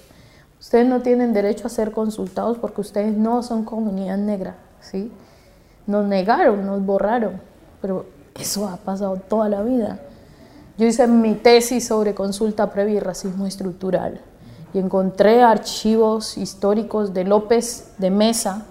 Ustedes 0.66 0.88
no 0.88 1.00
tienen 1.00 1.32
derecho 1.32 1.68
a 1.68 1.70
ser 1.70 1.92
consultados 1.92 2.58
porque 2.58 2.80
ustedes 2.80 3.16
no 3.16 3.44
son 3.44 3.64
comunidad 3.64 4.18
negra, 4.18 4.56
¿sí? 4.80 5.12
Nos 5.86 6.04
negaron, 6.06 6.66
nos 6.66 6.84
borraron, 6.84 7.40
pero 7.80 8.06
eso 8.36 8.66
ha 8.66 8.76
pasado 8.76 9.14
toda 9.28 9.48
la 9.48 9.62
vida. 9.62 10.00
Yo 10.76 10.88
hice 10.88 11.06
mi 11.06 11.34
tesis 11.34 11.86
sobre 11.86 12.16
consulta 12.16 12.72
previa 12.72 12.96
y 12.96 12.98
racismo 12.98 13.46
estructural 13.46 14.20
y 14.74 14.80
encontré 14.80 15.40
archivos 15.40 16.36
históricos 16.36 17.14
de 17.14 17.22
López 17.22 17.92
de 17.98 18.10
Mesa 18.10 18.66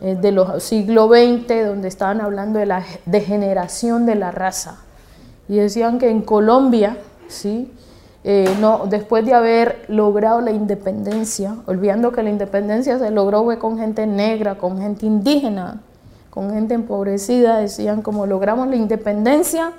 eh, 0.00 0.16
de 0.16 0.32
los 0.32 0.60
siglo 0.64 1.06
XX 1.06 1.64
donde 1.64 1.86
estaban 1.86 2.20
hablando 2.20 2.58
de 2.58 2.66
la 2.66 2.84
degeneración 3.06 4.04
de 4.04 4.16
la 4.16 4.32
raza 4.32 4.80
y 5.48 5.58
decían 5.58 6.00
que 6.00 6.10
en 6.10 6.22
Colombia, 6.22 6.96
¿sí? 7.28 7.72
Eh, 8.22 8.54
no, 8.60 8.86
después 8.86 9.24
de 9.24 9.32
haber 9.32 9.84
logrado 9.88 10.40
la 10.42 10.50
independencia, 10.50 11.56
olvidando 11.66 12.12
que 12.12 12.22
la 12.22 12.30
independencia 12.30 12.98
se 12.98 13.10
logró 13.10 13.58
con 13.58 13.78
gente 13.78 14.06
negra, 14.06 14.56
con 14.56 14.78
gente 14.78 15.06
indígena, 15.06 15.80
con 16.28 16.52
gente 16.52 16.74
empobrecida, 16.74 17.58
decían 17.58 18.02
como 18.02 18.26
logramos 18.26 18.68
la 18.68 18.76
independencia 18.76 19.72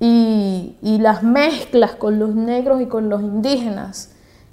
y, 0.00 0.74
las 0.82 1.22
mezclas 1.22 1.92
con 1.92 2.18
los 2.18 2.34
negros 2.34 2.80
y 2.80 2.86
con 2.86 3.08
los 3.08 3.22
indígenas 3.22 4.10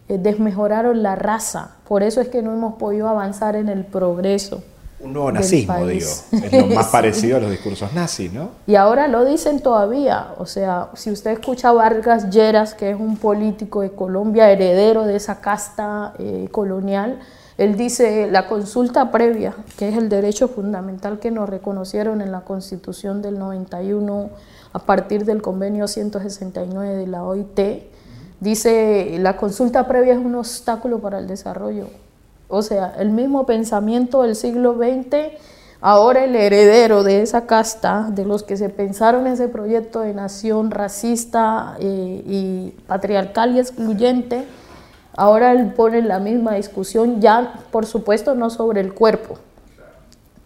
eh, 0.10 0.18
desmejoraron 0.20 1.02
la 1.02 1.16
raza. 1.16 1.78
Por 1.88 2.04
eso 2.04 2.22
es 2.22 2.28
que 2.28 2.42
no 2.42 2.54
hemos 2.54 2.76
podido 2.76 3.08
avanzar 3.08 3.56
en 3.56 3.70
el 3.70 3.84
progreso 3.84 4.62
un 5.06 5.14
nuevo 5.14 5.32
nazismo, 5.32 5.86
digo. 5.86 6.10
Es 6.32 6.52
lo 6.52 6.68
más 6.68 6.88
parecido 6.92 7.38
a 7.38 7.40
los 7.40 7.52
discursos 7.52 7.94
nazis, 7.94 8.34
¿no? 8.34 8.50
Y 8.68 8.76
ahora 8.76 9.08
lo 9.08 9.24
dicen 9.24 9.62
todavía. 9.62 10.34
O 10.38 10.46
sea, 10.46 10.90
si 10.96 11.12
usted 11.12 11.32
escucha 11.32 11.70
a 11.70 11.74
Vargas 11.74 12.30
Lleras, 12.30 12.74
que 12.74 12.90
es 12.90 13.00
un 13.00 13.18
político 13.18 13.82
de 13.82 13.92
Colombia, 13.92 14.52
heredero 14.52 15.06
de 15.06 15.16
esa 15.16 15.40
casta 15.40 16.14
eh, 16.20 16.48
colonial, 16.52 17.20
él 17.58 17.78
dice 17.78 18.28
la 18.30 18.48
consulta 18.48 19.12
previa, 19.12 19.56
que 19.78 19.88
es 19.88 19.98
el 19.98 20.10
derecho 20.10 20.48
fundamental 20.50 21.20
que 21.20 21.32
nos 21.32 21.48
reconocieron 21.48 22.22
en 22.22 22.32
la 22.32 22.42
Constitución 22.42 23.22
del 23.22 23.40
91 23.40 24.30
a 24.74 24.80
partir 24.80 25.24
del 25.24 25.42
convenio 25.42 25.88
169 25.88 26.96
de 26.96 27.08
la 27.08 27.24
OIT, 27.24 27.60
dice 28.42 29.16
la 29.20 29.38
consulta 29.38 29.88
previa 29.88 30.14
es 30.14 30.20
un 30.20 30.36
obstáculo 30.36 31.00
para 31.00 31.20
el 31.20 31.28
desarrollo 31.28 31.88
o 32.48 32.62
sea, 32.62 32.94
el 33.00 33.10
mismo 33.10 33.46
pensamiento 33.46 34.22
del 34.22 34.36
siglo 34.36 34.76
XX, 34.76 35.34
ahora 35.82 36.24
el 36.24 36.36
heredero 36.36 37.04
de 37.04 37.22
esa 37.22 37.46
casta, 37.48 38.10
de 38.12 38.26
los 38.26 38.44
que 38.44 38.58
se 38.58 38.70
pensaron 38.70 39.28
ese 39.28 39.48
proyecto 39.48 40.02
de 40.02 40.14
nación 40.14 40.72
racista 40.72 41.76
eh, 41.80 42.24
y 42.26 42.70
patriarcal 42.88 43.56
y 43.56 43.60
excluyente, 43.60 44.46
ahora 45.18 45.52
él 45.52 45.74
pone 45.74 46.02
la 46.02 46.20
misma 46.20 46.56
discusión, 46.56 47.20
ya 47.20 47.62
por 47.72 47.86
supuesto 47.86 48.36
no 48.36 48.50
sobre 48.50 48.82
el 48.82 48.94
cuerpo, 48.94 49.40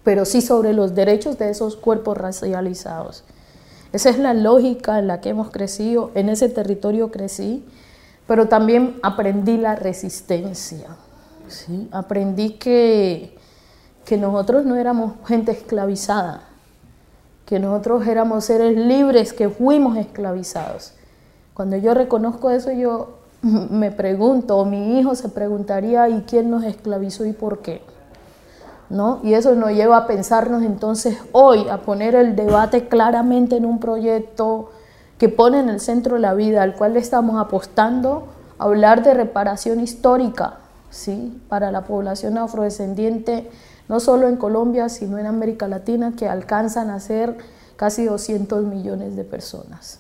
pero 0.04 0.26
sí 0.26 0.42
sobre 0.42 0.74
los 0.74 0.96
derechos 0.96 1.38
de 1.38 1.50
esos 1.50 1.76
cuerpos 1.76 2.18
racializados. 2.18 3.24
Esa 3.92 4.10
es 4.12 4.20
la 4.20 4.34
lógica 4.34 5.00
en 5.00 5.08
la 5.08 5.20
que 5.20 5.30
hemos 5.30 5.50
crecido, 5.50 6.12
en 6.14 6.30
ese 6.30 6.48
territorio 6.48 7.12
crecí, 7.12 7.66
pero 8.28 8.48
también 8.48 9.00
aprendí 9.02 9.58
la 9.58 9.76
resistencia. 9.76 10.88
Aprendí 11.92 12.52
que, 12.52 13.38
que 14.06 14.18
nosotros 14.18 14.66
no 14.66 14.76
éramos 14.76 15.14
gente 15.28 15.52
esclavizada, 15.52 16.44
que 17.46 17.60
nosotros 17.60 18.06
éramos 18.08 18.46
seres 18.46 18.78
libres, 18.78 19.34
que 19.34 19.50
fuimos 19.50 19.98
esclavizados. 19.98 20.94
Cuando 21.54 21.78
yo 21.78 21.94
reconozco 21.94 22.50
eso, 22.50 22.72
yo 22.72 23.20
me 23.42 23.92
pregunto, 23.92 24.58
o 24.58 24.66
mi 24.66 25.00
hijo 25.00 25.16
se 25.16 25.30
preguntaría, 25.30 26.10
¿y 26.10 26.22
quién 26.22 26.50
nos 26.50 26.64
esclavizó 26.64 27.26
y 27.26 27.34
por 27.34 27.60
qué? 27.60 27.82
¿No? 28.90 29.20
Y 29.24 29.34
eso 29.34 29.54
nos 29.56 29.72
lleva 29.72 29.98
a 29.98 30.08
pensarnos 30.08 30.64
entonces 30.64 31.18
hoy, 31.32 31.68
a 31.70 31.80
poner 31.80 32.16
el 32.16 32.36
debate 32.36 32.88
claramente 32.88 33.58
en 33.58 33.66
un 33.66 33.80
proyecto 33.80 34.72
que 35.20 35.30
pone 35.30 35.60
en 35.60 35.70
el 35.70 35.80
centro 35.80 36.18
la 36.18 36.34
vida, 36.34 36.64
al 36.64 36.76
cual 36.76 36.94
le 36.94 37.00
estamos 37.00 37.40
apostando, 37.40 38.24
a 38.58 38.64
hablar 38.64 39.04
de 39.04 39.14
reparación 39.14 39.80
histórica, 39.80 40.60
¿sí? 40.90 41.42
Para 41.48 41.72
la 41.72 41.84
población 41.84 42.38
afrodescendiente 42.38 43.48
no 43.90 44.00
solo 44.00 44.30
en 44.30 44.38
Colombia, 44.38 44.88
sino 44.88 45.18
en 45.18 45.26
América 45.26 45.68
Latina, 45.68 46.14
que 46.18 46.28
alcanzan 46.28 46.92
a 46.92 47.00
ser 47.00 47.36
casi 47.76 48.06
200 48.06 48.66
millones 48.66 49.16
de 49.16 49.24
personas. 49.24 50.00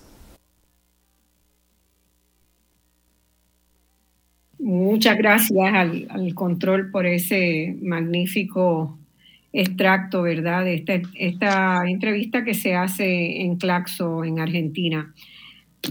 Muchas 4.59 5.17
gracias 5.17 5.73
al, 5.73 6.33
control 6.35 6.91
por 6.91 7.07
ese 7.07 7.75
magnífico 7.81 8.99
extracto, 9.51 10.21
¿verdad? 10.21 10.65
De 10.65 10.75
esta, 10.75 11.01
esta 11.15 11.81
entrevista 11.87 12.43
que 12.43 12.53
se 12.53 12.75
hace 12.75 13.41
en 13.41 13.55
Claxo, 13.55 14.23
en 14.23 14.39
Argentina. 14.39 15.11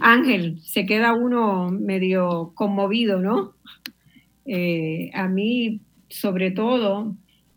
Ángel, 0.01 0.61
se 0.63 0.87
queda 0.87 1.15
uno 1.15 1.71
medio 1.71 2.53
conmovido, 2.55 3.19
¿no? 3.21 3.55
Eh, 4.49 5.11
a 5.15 5.29
mí, 5.29 5.81
sobre 6.09 6.51
todo, 6.51 7.15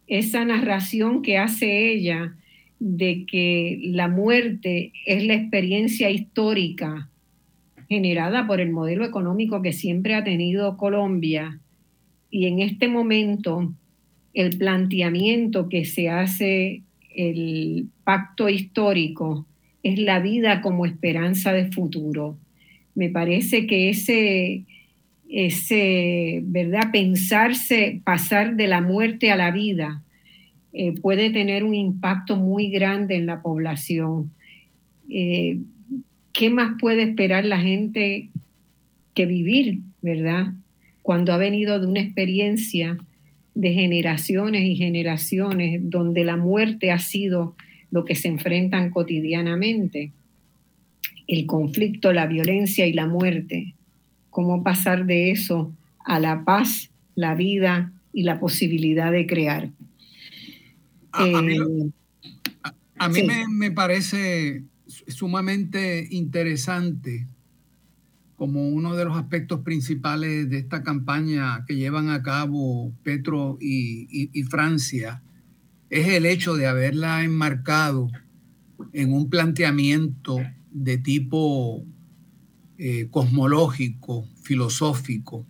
esa 0.08 0.46
narración 0.46 1.22
que 1.24 1.38
hace 1.40 1.92
ella 1.92 2.36
de 2.80 3.26
que 3.26 3.80
la 3.82 4.08
muerte 4.08 4.92
es 5.06 5.26
la 5.26 5.36
experiencia 5.36 6.10
histórica 6.10 7.10
generada 7.88 8.46
por 8.46 8.62
el 8.62 8.72
modelo 8.72 9.06
económico 9.06 9.62
que 9.62 9.74
siempre 9.74 10.16
ha 10.16 10.24
tenido 10.24 10.78
Colombia 10.78 11.60
y 12.30 12.46
en 12.46 12.60
este 12.60 12.88
momento 12.88 13.74
el 14.34 14.58
planteamiento 14.58 15.68
que 15.70 15.86
se 15.86 16.10
hace 16.10 16.84
el 17.14 17.88
pacto 18.04 18.50
histórico 18.50 19.46
es 19.84 20.00
la 20.00 20.20
vida 20.20 20.62
como 20.62 20.86
esperanza 20.86 21.52
de 21.52 21.72
futuro. 21.72 22.38
Me 22.96 23.10
parece 23.10 23.68
que 23.68 23.90
ese, 23.90 24.64
ese, 25.32 26.42
¿verdad? 26.44 26.92
Pensarse, 26.92 28.02
pasar 28.04 28.58
de 28.58 28.68
la 28.68 28.82
muerte 28.82 29.32
a 29.32 29.38
la 29.38 29.52
vida, 29.52 30.04
eh, 30.74 30.94
puede 30.94 31.30
tener 31.30 31.64
un 31.64 31.74
impacto 31.74 32.36
muy 32.36 32.70
grande 32.70 33.16
en 33.16 33.26
la 33.26 33.42
población. 33.42 34.32
Eh, 35.10 35.60
¿Qué 36.34 36.50
más 36.50 36.74
puede 36.80 37.04
esperar 37.04 37.46
la 37.46 37.60
gente 37.60 38.30
que 39.14 39.26
vivir, 39.26 39.80
verdad? 40.02 40.54
Cuando 41.02 41.34
ha 41.34 41.38
venido 41.38 41.80
de 41.80 41.88
una 41.88 42.02
experiencia 42.02 42.98
de 43.56 43.74
generaciones 43.74 44.64
y 44.64 44.76
generaciones 44.76 45.80
donde 45.90 46.24
la 46.24 46.38
muerte 46.38 46.92
ha 46.92 47.00
sido 47.00 47.56
lo 47.90 48.06
que 48.06 48.16
se 48.16 48.28
enfrentan 48.28 48.92
cotidianamente. 48.92 50.12
El 51.28 51.46
conflicto, 51.46 52.12
la 52.12 52.28
violencia 52.28 52.86
y 52.86 52.94
la 52.94 53.08
muerte 53.08 53.76
cómo 54.32 54.64
pasar 54.64 55.06
de 55.06 55.30
eso 55.30 55.72
a 56.00 56.20
la 56.20 56.44
paz, 56.44 56.90
la 57.14 57.36
vida 57.36 57.92
y 58.12 58.24
la 58.24 58.40
posibilidad 58.40 59.12
de 59.12 59.28
crear. 59.28 59.70
A, 61.12 61.26
mí, 63.10 63.20
eh, 63.20 63.46
me, 63.50 63.72
parece 63.72 64.64
sumamente 65.08 66.08
interesante 66.10 67.28
como 68.38 68.70
uno 68.70 68.96
de 68.96 69.06
los 69.06 69.18
aspectos 69.18 69.60
principales 69.60 70.50
de 70.50 70.58
esta 70.58 70.82
campaña 70.82 71.64
que 71.68 71.76
llevan 71.76 72.10
a 72.10 72.24
cabo 72.24 72.92
Petro 73.04 73.58
y, 73.60 74.44
Francia 74.50 75.22
es 75.90 76.08
el 76.08 76.26
hecho 76.26 76.56
de 76.56 76.68
haberla 76.68 77.24
enmarcado 77.24 78.10
en 78.94 79.14
un 79.14 79.30
planteamiento 79.30 80.40
de 80.72 80.98
tipo 80.98 81.86
eh, 82.84 83.10
cosmológico, 83.12 84.28
filosófico, 84.42 85.46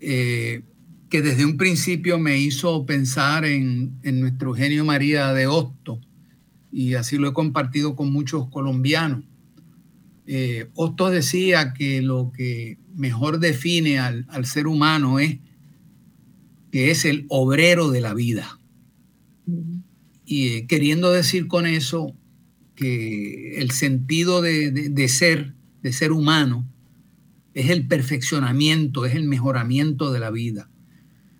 eh, 0.00 0.62
que 1.10 1.20
desde 1.20 1.44
un 1.44 1.58
principio 1.58 2.18
me 2.18 2.38
hizo 2.38 2.86
pensar 2.86 3.44
en, 3.44 4.00
nuestro 4.02 4.48
Eugenio 4.48 4.82
María 4.82 5.34
de 5.34 5.46
Hosto, 5.46 6.00
y 6.72 6.94
así 6.94 7.18
lo 7.18 7.28
he 7.28 7.34
compartido 7.34 7.94
con 7.96 8.10
muchos 8.10 8.48
colombianos. 8.48 9.24
Eh, 10.26 10.70
Hosto 10.72 11.10
decía 11.10 11.74
que 11.74 12.00
lo 12.00 12.32
que 12.34 12.78
mejor 12.96 13.38
define 13.38 13.98
al, 13.98 14.46
ser 14.46 14.66
humano 14.66 15.18
es 15.18 15.36
que 16.70 16.90
es 16.90 17.04
el 17.04 17.26
obrero 17.28 17.90
de 17.90 18.00
la 18.00 18.14
vida. 18.14 18.58
Y 20.24 20.62
queriendo 20.62 21.12
decir 21.12 21.46
con 21.46 21.66
eso 21.66 22.16
que 22.74 23.58
el 23.58 23.70
sentido 23.70 24.40
de 24.40 25.08
ser 25.08 25.56
de 25.82 25.92
ser 25.92 26.12
humano 26.12 26.66
es 27.54 27.70
el 27.70 27.86
perfeccionamiento, 27.86 29.04
es 29.04 29.14
el 29.14 29.24
mejoramiento 29.24 30.12
de 30.12 30.20
la 30.20 30.30
vida. 30.30 30.68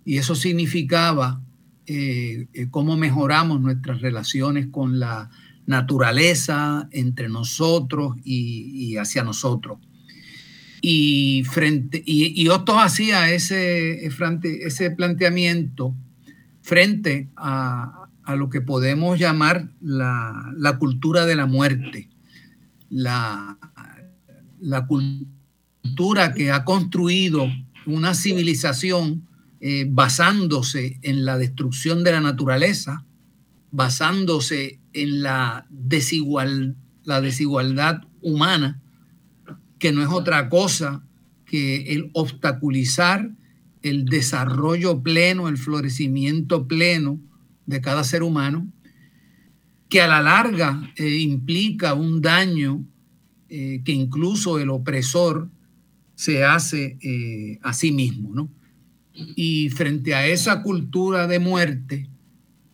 Y 0.05 0.17
eso 0.17 0.35
significaba 0.35 1.41
eh, 1.85 2.47
eh, 2.53 2.67
cómo 2.69 2.97
mejoramos 2.97 3.61
nuestras 3.61 4.01
relaciones 4.01 4.67
con 4.67 4.99
la 4.99 5.29
naturaleza, 5.65 6.89
entre 6.91 7.29
nosotros 7.29 8.17
y, 8.23 8.97
hacia 8.97 9.23
nosotros. 9.23 9.79
Y, 10.81 11.43
frente, 11.49 12.03
y, 12.05 12.45
Otto 12.49 12.77
hacía 12.77 13.31
ese, 13.31 14.05
ese 14.05 14.91
planteamiento 14.91 15.95
frente 16.61 17.29
a, 17.37 17.99
lo 18.35 18.49
que 18.49 18.61
podemos 18.61 19.19
llamar 19.19 19.69
la, 19.81 20.53
la 20.57 20.77
cultura 20.77 21.25
de 21.25 21.35
la 21.35 21.45
muerte, 21.45 22.09
la, 22.89 23.57
la 24.63 24.87
cultura 24.87 26.33
que 26.33 26.51
ha 26.51 26.63
construido 26.63 27.47
una 27.85 28.13
civilización 28.13 29.27
eh, 29.59 29.85
basándose 29.89 30.99
en 31.01 31.25
la 31.25 31.37
destrucción 31.37 32.03
de 32.03 32.13
la 32.13 32.21
naturaleza, 32.21 33.05
basándose 33.71 34.79
en 34.93 35.21
la, 35.21 35.67
desigual, 35.69 36.77
la 37.03 37.19
desigualdad 37.19 38.01
humana, 38.21 38.81
que 39.79 39.91
no 39.91 40.01
es 40.01 40.07
otra 40.09 40.47
cosa 40.47 41.03
que 41.45 41.93
el 41.93 42.09
obstaculizar 42.13 43.29
el 43.81 44.05
desarrollo 44.05 45.03
pleno, 45.03 45.49
el 45.49 45.57
florecimiento 45.57 46.67
pleno 46.67 47.19
de 47.65 47.81
cada 47.81 48.05
ser 48.05 48.23
humano, 48.23 48.71
que 49.89 50.01
a 50.01 50.07
la 50.07 50.21
larga 50.21 50.93
eh, 50.95 51.17
implica 51.17 51.93
un 51.93 52.21
daño 52.21 52.85
eh, 53.55 53.83
que 53.85 53.91
incluso 53.91 54.57
el 54.57 54.71
opresor 54.71 55.47
se 56.15 56.43
hace 56.43 56.97
eh, 57.01 57.59
a 57.61 57.71
sí 57.73 57.91
mismo, 57.91 58.33
¿no? 58.33 58.49
Y 59.13 59.69
frente 59.69 60.15
a 60.15 60.25
esa 60.25 60.63
cultura 60.63 61.27
de 61.27 61.37
muerte, 61.37 62.09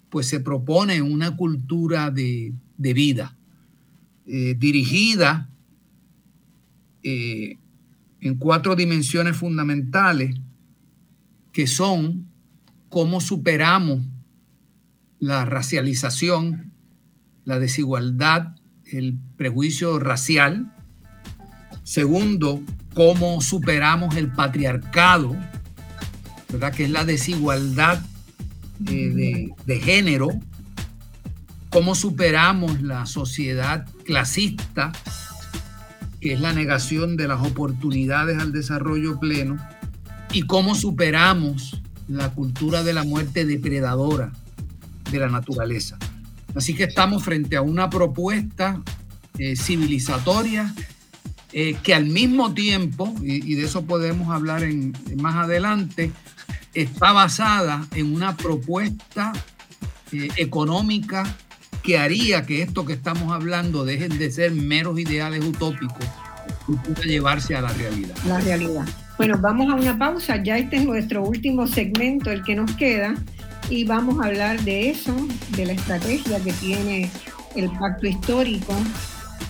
pues 0.10 0.28
se 0.28 0.40
propone 0.40 1.02
una 1.02 1.36
cultura 1.36 2.12
de, 2.12 2.54
vida, 2.78 3.36
eh, 4.26 4.56
dirigida 4.58 5.50
en 7.04 8.38
cuatro 8.38 8.78
dimensiones 8.78 9.36
fundamentales, 9.36 10.34
que 11.52 11.68
son 11.68 12.26
cómo 12.88 13.20
superamos 13.20 14.00
la 15.20 15.44
racialización, 15.44 16.72
la 17.44 17.60
desigualdad 17.60 18.56
el 18.92 19.18
prejuicio 19.38 20.00
racial. 20.00 20.74
Segundo, 21.84 22.62
cómo 22.94 23.42
superamos 23.42 24.16
el 24.16 24.32
patriarcado, 24.32 25.36
¿verdad? 26.52 26.74
que 26.74 26.86
es 26.86 26.90
la 26.90 27.06
desigualdad 27.06 28.02
eh, 28.88 29.50
de, 29.66 29.80
género. 29.80 30.30
Cómo 31.70 31.94
superamos 31.94 32.82
la 32.82 33.06
sociedad 33.06 33.88
clasista, 34.06 34.92
que 36.20 36.34
es 36.34 36.42
la 36.42 36.54
negación 36.54 37.16
de 37.16 37.28
las 37.28 37.46
oportunidades 37.46 38.40
al 38.40 38.52
desarrollo 38.52 39.20
pleno. 39.20 39.58
Y 40.32 40.44
cómo 40.44 40.76
superamos 40.76 41.82
la 42.08 42.32
cultura 42.32 42.84
de 42.84 42.94
la 42.94 43.04
muerte 43.04 43.46
depredadora 43.46 44.32
de 45.12 45.20
la 45.20 45.30
naturaleza. 45.30 45.98
Así 46.56 46.74
que 46.74 46.86
estamos 46.86 47.24
frente 47.24 47.56
a 47.56 47.62
una 47.62 47.90
propuesta 47.90 48.82
eh, 49.38 49.56
civilizatoria 49.56 50.74
eh, 51.52 51.76
que 51.82 51.94
al 51.94 52.06
mismo 52.06 52.54
tiempo, 52.54 53.14
y, 53.22 53.56
de 53.56 53.64
eso 53.64 53.86
podemos 53.86 54.30
hablar 54.30 54.64
en, 54.64 54.94
más 55.18 55.36
adelante, 55.36 56.12
está 56.74 57.12
basada 57.12 57.88
en 57.96 58.14
una 58.14 58.38
propuesta 58.38 59.34
eh, 60.12 60.30
económica 60.38 61.24
que 61.24 61.50
que 61.82 61.98
haría 61.98 62.46
que 62.46 62.62
esto 62.62 62.86
que 62.86 62.94
estamos 62.94 63.32
hablando 63.32 63.86
dejen 63.86 64.18
de 64.20 64.30
ser 64.32 64.52
meros 64.52 65.00
ideales 65.00 65.44
utópicos 65.44 66.06
y 66.68 66.74
pueda 66.74 67.02
llevarse 67.02 67.56
a 67.56 67.62
la 67.62 67.70
realidad. 67.70 68.16
La 68.28 68.40
realidad. 68.40 68.86
Bueno, 69.18 69.38
vamos 69.40 69.72
a 69.72 69.76
una 69.76 69.98
pausa. 69.98 70.38
Ya 70.44 70.58
este 70.58 70.78
es 70.78 70.86
nuestro 70.86 71.24
último 71.24 71.68
segmento, 71.68 72.32
el 72.32 72.44
que 72.44 72.56
nos 72.56 72.72
queda, 72.76 73.16
y 73.70 73.84
vamos 73.84 74.20
a 74.20 74.28
hablar 74.28 74.60
de 74.62 74.90
eso, 74.90 75.16
de 75.56 75.68
la 75.68 75.74
estrategia 75.74 76.40
que 76.44 76.52
tiene 76.54 77.10
el 77.56 77.70
pacto 77.72 78.08
histórico 78.08 78.74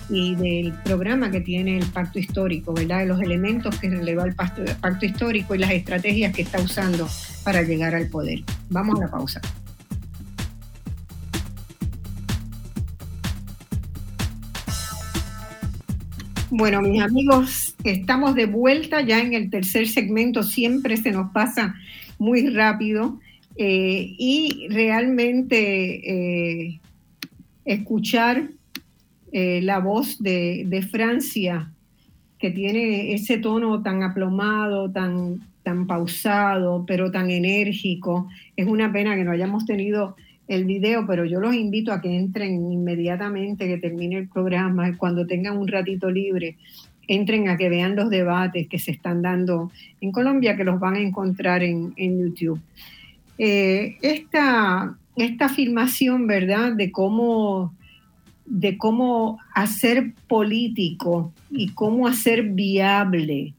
y 0.09 0.35
del 0.35 0.73
programa 0.83 1.31
que 1.31 1.39
tiene 1.39 1.77
el 1.77 1.85
pacto 1.85 2.19
histórico, 2.19 2.73
¿verdad? 2.73 2.99
De 2.99 3.05
los 3.05 3.21
elementos 3.21 3.79
que 3.79 3.89
releva 3.89 4.25
el 4.25 4.35
pacto, 4.35 4.63
pacto 4.81 5.05
histórico 5.05 5.55
y 5.55 5.59
las 5.59 5.71
estrategias 5.71 6.33
que 6.33 6.41
está 6.41 6.59
usando 6.59 7.07
para 7.45 7.61
llegar 7.61 7.95
al 7.95 8.07
poder. 8.07 8.41
Vamos 8.69 8.99
a 8.99 9.05
la 9.05 9.11
pausa. 9.11 9.39
Bueno, 16.51 16.81
mis 16.81 17.01
amigos, 17.01 17.75
estamos 17.85 18.35
de 18.35 18.47
vuelta 18.47 19.01
ya 19.01 19.21
en 19.21 19.33
el 19.33 19.49
tercer 19.49 19.87
segmento, 19.87 20.43
siempre 20.43 20.97
se 20.97 21.11
nos 21.11 21.31
pasa 21.31 21.75
muy 22.17 22.49
rápido 22.49 23.19
eh, 23.61 24.15
y 24.17 24.69
realmente 24.69 26.69
eh, 26.69 26.79
escuchar 27.65 28.51
eh, 29.33 29.59
la 29.61 29.79
voz 29.79 30.23
de, 30.23 30.87
Francia, 30.89 31.69
que 32.37 32.51
tiene 32.51 33.13
ese 33.13 33.37
tono 33.37 33.83
tan 33.83 34.01
aplomado, 34.01 34.89
tan, 34.89 35.41
tan 35.61 35.87
pausado, 35.87 36.85
pero 36.87 37.11
tan 37.11 37.31
enérgico. 37.31 38.29
Es 38.55 38.65
una 38.65 38.93
pena 38.93 39.17
que 39.17 39.25
no 39.25 39.31
hayamos 39.31 39.65
tenido 39.65 40.15
el 40.47 40.63
video, 40.63 41.05
pero 41.05 41.25
yo 41.25 41.41
los 41.41 41.53
invito 41.53 41.91
a 41.91 41.99
que 41.99 42.15
entren 42.15 42.71
inmediatamente 42.71 43.67
que 43.67 43.77
termine 43.77 44.19
el 44.19 44.29
programa, 44.29 44.95
cuando 44.95 45.27
tengan 45.27 45.57
un 45.57 45.67
ratito 45.67 46.09
libre, 46.09 46.55
entren 47.09 47.49
a 47.49 47.57
que 47.57 47.67
vean 47.67 47.97
los 47.97 48.09
debates 48.09 48.69
que 48.69 48.79
se 48.79 48.91
están 48.91 49.21
dando 49.21 49.69
en 49.99 50.13
Colombia, 50.13 50.55
que 50.55 50.63
los 50.63 50.79
van 50.79 50.95
a 50.95 51.01
encontrar 51.01 51.61
en, 51.61 51.91
en 51.97 52.19
YouTube. 52.19 52.61
Eh, 53.39 53.97
esta, 54.01 54.97
esta 55.15 55.49
¿verdad?, 56.27 56.73
de 56.73 56.91
cómo, 56.91 57.73
de 58.45 58.77
cómo 58.77 59.39
hacer 59.55 60.13
político 60.27 61.33
y 61.49 61.69
cómo 61.69 62.07
hacer 62.07 62.43
viable, 62.43 63.53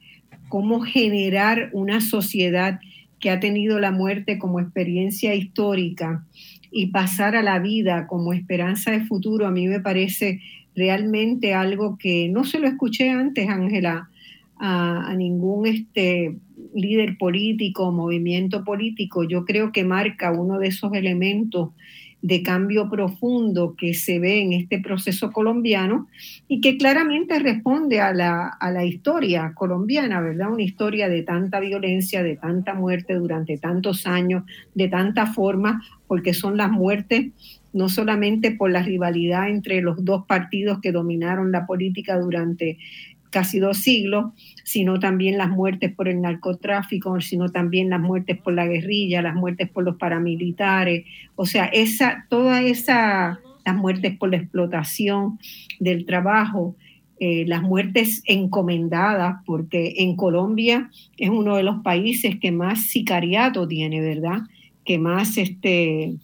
cómo 0.49 0.81
generar 0.83 1.71
una 1.73 2.01
sociedad 2.03 2.79
que 3.19 3.31
ha 3.31 3.41
tenido 3.41 3.81
la 3.81 3.91
muerte 3.91 4.39
como 4.39 4.61
experiencia 4.61 5.35
histórica 5.35 6.25
y 6.71 6.87
pasar 6.89 7.35
a 7.35 7.43
la 7.43 7.59
vida 7.59 8.07
como 8.07 8.33
esperanza 8.33 8.91
de 8.91 9.05
futuro, 9.05 9.47
a 9.47 9.51
mí 9.51 9.67
me 9.67 9.81
parece 9.81 10.41
realmente 10.77 11.55
algo 11.55 11.97
que 11.99 12.29
no 12.29 12.45
se 12.45 12.59
lo 12.59 12.69
escuché 12.69 13.11
antes, 13.11 13.49
Ángela, 13.49 14.09
a, 14.57 15.15
ningún 15.17 15.67
este, 15.67 16.37
líder 16.75 17.19
político, 17.19 17.93
movimiento 17.93 18.65
político. 18.65 19.25
Yo 19.25 19.45
creo 19.45 19.73
que 19.73 19.85
marca 19.85 20.33
uno 20.33 20.59
de 20.59 20.69
esos 20.69 20.93
elementos 20.95 21.71
de 22.23 22.43
cambio 22.43 22.91
profundo 22.91 23.75
que 23.77 23.95
se 23.95 24.19
ve 24.19 24.43
en 24.43 24.53
este 24.53 24.79
proceso 24.79 25.33
colombiano 25.33 26.07
y 26.49 26.61
que 26.61 26.77
claramente 26.77 27.39
responde 27.39 28.01
a 28.01 28.13
la, 28.13 28.49
a 28.49 28.71
la, 28.71 28.85
historia 28.85 29.53
colombiana, 29.55 30.21
¿verdad? 30.21 30.53
Una 30.53 30.63
historia 30.63 31.09
de 31.09 31.23
tanta 31.23 31.61
violencia, 31.61 32.23
de 32.23 32.37
tanta 32.37 32.75
muerte 32.75 33.15
durante 33.15 33.57
tantos 33.57 34.07
años, 34.07 34.45
de 34.75 34.89
tanta 34.89 35.27
forma, 35.27 35.83
porque 36.07 36.35
son 36.35 36.59
las 36.59 36.71
muertes 36.71 37.33
no 37.73 37.89
solamente 37.89 38.51
por 38.51 38.71
la 38.71 38.83
rivalidad 38.83 39.49
entre 39.49 39.81
los 39.81 40.05
dos 40.05 40.27
partidos 40.27 40.81
que 40.81 40.93
dominaron 40.93 41.53
la 41.53 41.67
política 41.67 42.19
durante 42.19 42.79
casi 43.31 43.59
dos 43.59 43.79
siglos, 43.79 44.33
sino 44.65 44.99
también 44.99 45.39
las 45.39 45.49
muertes 45.49 45.93
por 45.95 46.09
el 46.09 46.21
narcotráfico, 46.21 47.21
sino 47.21 47.49
también 47.49 47.91
las 47.91 48.01
muertes 48.01 48.39
por 48.39 48.53
la 48.55 48.67
guerrilla, 48.67 49.23
las 49.23 49.35
muertes 49.35 49.69
por 49.71 49.85
los 49.85 49.97
paramilitares, 49.97 51.05
o 51.37 51.47
sea, 51.47 51.65
esa, 51.67 52.27
toda 52.29 52.63
esa, 52.63 53.41
las 53.65 53.77
muertes 53.77 54.17
por 54.17 54.31
la 54.31 54.37
explotación 54.37 55.39
del 55.79 56.05
trabajo, 56.05 56.77
eh, 57.19 57.45
las 57.47 57.63
muertes 57.63 58.23
encomendadas, 58.27 59.43
porque 59.45 59.95
en 59.99 60.17
Colombia 60.17 60.91
es 61.19 61.29
uno 61.29 61.57
de 61.57 61.63
los 61.63 61.83
países 61.83 62.39
que 62.41 62.51
más 62.51 62.87
sicariato 62.87 63.69
tiene, 63.69 64.01
¿verdad? 64.01 64.39
Que 64.85 64.99
más 64.99 65.37
este, 65.37 66.15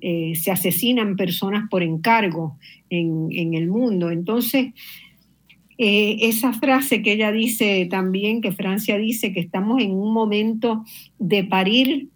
eh, 0.00 0.34
se 0.36 0.50
asesinan 0.52 1.16
personas 1.16 1.68
por 1.68 1.82
encargo 1.82 2.56
en, 2.88 3.28
en 3.32 3.54
el 3.54 3.68
mundo. 3.68 4.10
Entonces, 4.10 4.72
eh, 5.76 6.18
esa 6.22 6.52
frase 6.52 7.02
que 7.02 7.12
ella 7.12 7.32
dice 7.32 7.86
también, 7.90 8.40
que 8.40 8.52
Francia 8.52 8.96
dice 8.98 9.32
que 9.32 9.40
estamos 9.40 9.82
en 9.82 9.92
un 9.92 10.12
momento 10.12 10.84
de 11.18 11.44
parir 11.44 12.08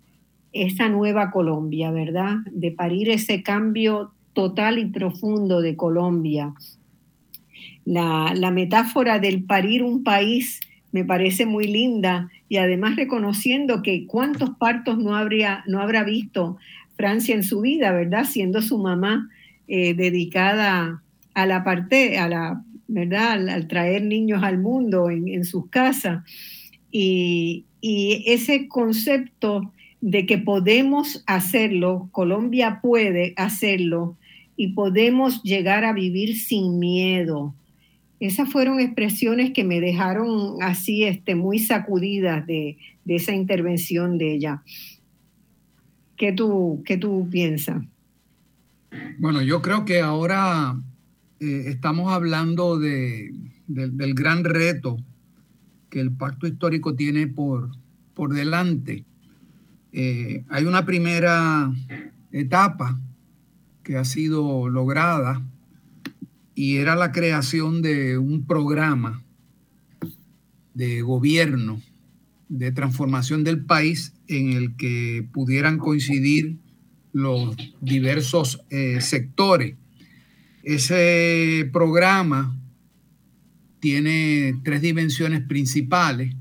esa 0.53 0.89
nueva 0.89 1.31
Colombia, 1.31 1.91
¿verdad? 1.91 2.37
De 2.53 2.71
parir 2.71 3.11
ese 3.11 3.43
cambio 3.43 4.13
total 4.33 4.79
y 4.79 4.87
profundo 4.87 5.61
de 5.61 5.77
Colombia. 5.77 6.55
La, 7.85 8.33
la 8.35 8.51
metáfora 8.51 9.19
del 9.19 9.45
parir 9.45 9.83
un 9.83 10.05
país 10.05 10.61
me 10.93 11.05
parece 11.05 11.47
muy 11.47 11.67
linda 11.67 12.31
y 12.49 12.57
además 12.57 12.97
reconociendo 12.97 13.83
que 13.83 14.07
cuántos 14.07 14.51
partos 14.51 14.99
no, 14.99 15.17
habría, 15.17 15.65
no 15.67 15.81
habrá 15.81 16.05
visto 16.05 16.59
Francia 16.97 17.35
en 17.35 17.43
su 17.43 17.61
vida, 17.61 17.93
¿verdad? 17.93 18.25
Siendo 18.25 18.63
su 18.63 18.79
mamá 18.79 19.29
eh, 19.67 19.95
dedicada 19.95 21.03
a 21.35 21.47
la 21.47 21.63
parte, 21.63 22.19
a 22.19 22.29
la 22.29 22.65
¿verdad? 22.89 23.49
Al, 23.49 23.69
traer 23.69 24.03
niños 24.03 24.43
al 24.43 24.59
mundo 24.59 25.11
en, 25.11 25.45
sus 25.45 25.69
casas. 25.69 26.25
Y, 26.91 27.65
ese 27.81 28.67
concepto 28.67 29.73
de 30.01 30.27
que 30.27 30.39
podemos 30.39 31.23
hacerlo, 31.27 32.09
Colombia 32.11 32.81
puede 32.83 33.35
hacerlo 33.37 34.17
y 34.57 34.69
podemos 34.73 35.41
llegar 35.45 35.85
a 35.85 35.93
vivir 35.93 36.37
sin 36.37 36.81
miedo. 36.81 37.55
Esas 38.19 38.51
fueron 38.51 38.81
expresiones 38.81 39.53
que 39.53 39.63
me 39.63 39.81
dejaron 39.81 40.61
así 40.61 41.05
este, 41.05 41.37
muy 41.37 41.61
sacudidas 41.61 42.45
de, 42.49 42.79
esa 43.07 43.33
intervención 43.33 44.19
de 44.19 44.35
ella. 44.35 44.63
¿Qué 46.17 46.33
tú, 46.33 46.83
qué 46.85 46.97
tú 46.97 47.29
piensas? 47.31 47.85
Bueno, 49.19 49.41
yo 49.43 49.63
creo 49.63 49.85
que 49.85 50.01
ahora 50.01 50.77
eh, 51.41 51.65
estamos 51.67 52.13
hablando 52.13 52.79
de, 52.79 53.33
del 53.67 54.15
gran 54.15 54.45
reto 54.45 54.97
que 55.89 56.01
el 56.01 56.13
pacto 56.13 56.47
histórico 56.47 56.95
tiene 56.95 57.27
por, 57.27 57.71
por 58.15 58.35
delante. 58.35 59.05
Eh, 59.93 60.45
hay 60.49 60.65
una 60.65 60.85
primera 60.85 61.73
etapa 62.33 62.99
que 63.83 63.97
ha 63.97 64.05
sido 64.05 64.69
lograda 64.69 65.43
y 66.55 66.77
era 66.77 66.97
la 66.97 67.13
creación 67.13 67.83
de 67.83 68.19
un 68.19 68.45
programa 68.45 69.23
de 70.75 71.03
gobierno 71.03 71.81
de 72.49 72.73
transformación 72.73 73.45
del 73.45 73.65
país 73.65 74.13
en 74.27 74.53
el 74.53 74.77
que 74.77 75.27
pudieran 75.33 75.79
coincidir 75.79 76.59
los 77.13 77.57
diversos 77.81 78.61
eh, 78.71 79.01
sectores 79.01 79.77
ese 80.69 81.67
programa 81.73 82.55
tiene 83.81 84.61
tres 84.65 84.83
dimensiones 84.83 85.41
principales 85.41 86.37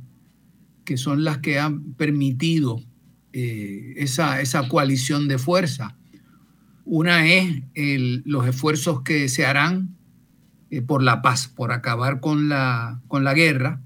que 0.83 0.97
son 0.97 1.23
las 1.23 1.37
que 1.37 1.59
han 1.59 1.93
permitido 1.93 2.83
eh, 3.31 3.93
esa, 3.95 4.67
coalición 4.67 5.29
de 5.29 5.37
fuerza. 5.37 5.95
Una 6.83 7.25
es 7.25 7.63
los 8.25 8.45
esfuerzos 8.45 9.01
que 9.01 9.29
se 9.29 9.45
harán 9.45 9.95
eh, 10.71 10.81
por 10.81 11.03
la 11.03 11.21
paz, 11.21 11.47
por 11.47 11.71
acabar 11.71 12.19
con 12.19 12.49
la, 12.49 13.01
con 13.07 13.23
la 13.23 13.33
guerra, 13.33 13.81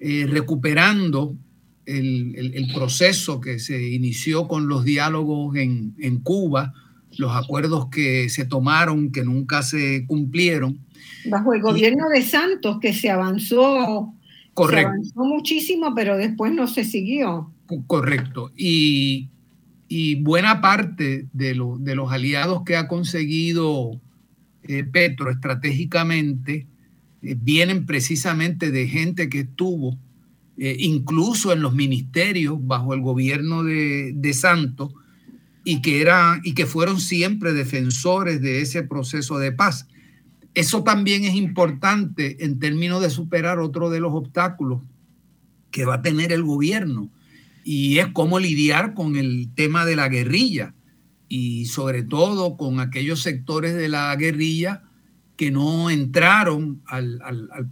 eh, 0.00 0.26
recuperando 0.28 1.36
el, 1.86 2.68
proceso 2.74 3.40
que 3.40 3.60
se 3.60 3.90
inició 3.90 4.48
con 4.48 4.66
los 4.66 4.84
diálogos 4.84 5.54
en, 5.54 5.94
en 6.00 6.18
Cuba, 6.18 6.74
los 7.16 7.34
acuerdos 7.34 7.88
que 7.90 8.28
se 8.28 8.44
tomaron, 8.44 9.12
que 9.12 9.24
nunca 9.24 9.62
se 9.62 10.04
cumplieron. 10.06 10.78
Bajo 11.26 11.52
el 11.54 11.60
gobierno 11.60 12.08
de 12.08 12.22
Santos, 12.22 12.78
que 12.80 12.92
se 12.92 13.10
avanzó, 13.10 14.14
correcto. 14.54 14.90
Se 14.90 14.94
avanzó 14.94 15.24
muchísimo, 15.24 15.94
pero 15.94 16.16
después 16.16 16.52
no 16.52 16.66
se 16.66 16.84
siguió. 16.84 17.50
Correcto. 17.86 18.50
Y, 18.56 19.28
buena 20.20 20.60
parte 20.60 21.26
de, 21.32 21.60
de, 21.80 21.94
los 21.94 22.12
aliados 22.12 22.62
que 22.64 22.76
ha 22.76 22.86
conseguido 22.86 24.00
eh, 24.62 24.84
Petro 24.84 25.30
estratégicamente 25.30 26.66
eh, 27.22 27.36
vienen 27.40 27.86
precisamente 27.86 28.70
de 28.70 28.86
gente 28.86 29.28
que 29.28 29.40
estuvo 29.40 29.98
eh, 30.58 30.76
incluso 30.78 31.52
en 31.52 31.62
los 31.62 31.74
ministerios 31.74 32.58
bajo 32.60 32.92
el 32.92 33.00
gobierno 33.00 33.64
de, 33.64 34.12
de 34.14 34.34
Santos 34.34 34.92
y 35.64 35.82
que, 35.82 36.00
eran, 36.00 36.40
y 36.44 36.54
que 36.54 36.66
fueron 36.66 37.00
siempre 37.00 37.52
defensores 37.52 38.40
de 38.40 38.62
ese 38.62 38.82
proceso 38.82 39.38
de 39.38 39.52
paz. 39.52 39.86
Eso 40.54 40.82
también 40.82 41.24
es 41.24 41.34
importante 41.34 42.44
en 42.44 42.58
términos 42.58 43.02
de 43.02 43.10
superar 43.10 43.58
otro 43.58 43.90
de 43.90 44.00
los 44.00 44.12
obstáculos 44.12 44.82
que 45.70 45.84
va 45.84 45.96
a 45.96 46.02
tener 46.02 46.32
el 46.32 46.42
gobierno 46.42 47.10
y 47.64 47.98
es 47.98 48.08
cómo 48.08 48.38
lidiar 48.38 48.94
con 48.94 49.16
el 49.16 49.50
tema 49.54 49.84
de 49.84 49.96
la 49.96 50.08
guerrilla 50.08 50.74
y 51.28 51.66
sobre 51.66 52.02
todo 52.02 52.56
con 52.56 52.80
aquellos 52.80 53.22
sectores 53.22 53.74
de 53.74 53.88
la 53.88 54.14
guerrilla 54.16 54.82
que 55.36 55.50
no 55.50 55.88
entraron 55.88 56.82
al, 56.86 57.20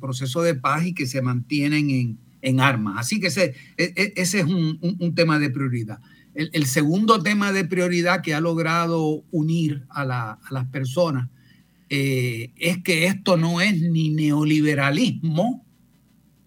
proceso 0.00 0.42
de 0.42 0.54
paz 0.54 0.86
y 0.86 0.94
que 0.94 1.06
se 1.06 1.20
mantienen 1.20 2.18
en, 2.40 2.60
armas. 2.60 2.94
Así 2.98 3.20
que 3.20 3.26
ese, 3.26 3.54
e, 3.76 3.92
e, 3.96 4.12
ese 4.16 4.40
es 4.40 4.46
un, 4.46 5.14
tema 5.14 5.38
de 5.38 5.50
prioridad. 5.50 6.00
El, 6.38 6.66
segundo 6.66 7.20
tema 7.20 7.50
de 7.50 7.64
prioridad 7.64 8.22
que 8.22 8.32
ha 8.32 8.40
logrado 8.40 9.24
unir 9.32 9.84
a, 9.88 10.04
las 10.50 10.66
personas 10.68 11.28
eh, 11.90 12.52
es 12.54 12.80
que 12.84 13.06
esto 13.06 13.36
no 13.36 13.60
es 13.60 13.82
ni 13.82 14.10
neoliberalismo, 14.10 15.66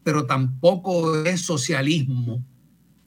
pero 0.04 0.26
tampoco 0.26 1.26
es 1.26 1.42
socialismo, 1.42 2.42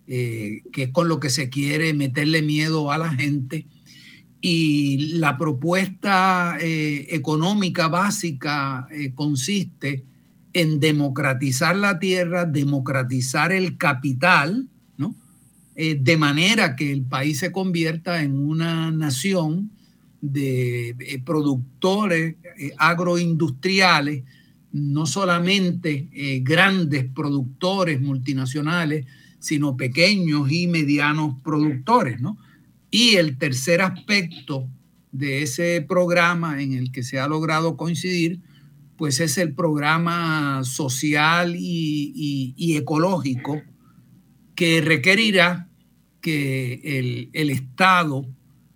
eh, 0.06 0.60
que 0.74 0.82
es 0.82 0.90
con 0.90 1.08
lo 1.08 1.20
que 1.20 1.30
se 1.30 1.48
quiere 1.48 1.94
meterle 1.94 2.42
miedo 2.42 2.92
a 2.92 2.98
la 2.98 3.14
gente 3.14 3.66
y 4.42 5.14
la 5.18 5.38
propuesta 5.38 6.58
eh, 6.60 7.06
económica 7.08 7.88
básica 7.88 8.86
consiste 9.14 10.04
en 10.52 10.80
democratizar 10.80 11.76
la 11.76 11.98
tierra, 11.98 12.44
democratizar 12.44 13.52
el 13.52 13.78
capital. 13.78 14.68
Eh, 15.76 15.98
de 16.00 16.16
manera 16.16 16.76
que 16.76 16.92
el 16.92 17.02
país 17.02 17.38
se 17.38 17.52
convierta 17.52 18.22
en 18.22 18.38
una 18.38 18.90
nación 18.90 19.70
de 20.20 21.20
productores 21.26 22.36
agroindustriales, 22.78 24.24
no 24.72 25.04
solamente 25.04 26.08
grandes 26.42 27.04
productores 27.04 28.00
multinacionales, 28.00 29.04
sino 29.44 29.76
pequeños 29.76 30.50
y 30.50 30.66
medianos 30.66 31.36
productores, 31.44 32.20
¿no? 32.22 32.38
Y 32.90 33.16
el 33.16 33.36
tercer 33.36 33.82
aspecto 33.82 34.66
de 35.12 35.42
ese 35.42 35.84
programa 35.86 36.62
en 36.62 36.72
el 36.72 36.90
que 36.90 37.02
se 37.02 37.20
ha 37.20 37.28
logrado 37.28 37.76
coincidir, 37.76 38.40
pues 38.96 39.20
es 39.20 39.36
el 39.36 39.54
programa 39.54 40.64
social 40.64 41.54
y, 41.56 42.76
ecológico 42.76 43.60
que 44.54 44.80
requerirá 44.80 45.68
que 46.20 47.28
el, 47.32 47.50
Estado 47.50 48.26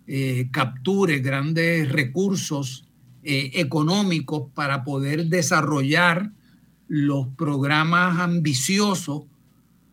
eh, 0.05 0.49
capture 0.51 1.19
grandes 1.19 1.91
recursos 1.91 2.87
eh, 3.23 3.51
económicos 3.55 4.51
para 4.53 4.83
poder 4.83 5.25
desarrollar 5.25 6.31
los 6.87 7.27
programas 7.29 8.19
ambiciosos 8.19 9.23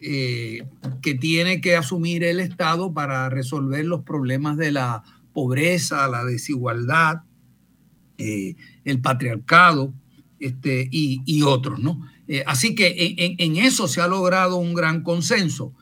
eh, 0.00 0.64
que 1.00 1.14
tiene 1.14 1.60
que 1.60 1.76
asumir 1.76 2.24
el 2.24 2.40
Estado 2.40 2.92
para 2.92 3.28
resolver 3.30 3.84
los 3.86 4.02
problemas 4.02 4.56
de 4.56 4.72
la 4.72 5.02
pobreza, 5.32 6.08
la 6.08 6.24
desigualdad, 6.24 7.22
el 8.18 9.00
patriarcado 9.02 9.92
este, 10.38 10.88
y, 10.90 11.42
otros, 11.42 11.78
¿no? 11.78 12.06
Eh, 12.28 12.42
así 12.46 12.74
que 12.74 13.36
en, 13.38 13.56
eso 13.56 13.88
se 13.88 14.00
ha 14.00 14.08
logrado 14.08 14.56
un 14.56 14.74
gran 14.74 15.02
consenso. 15.02 15.72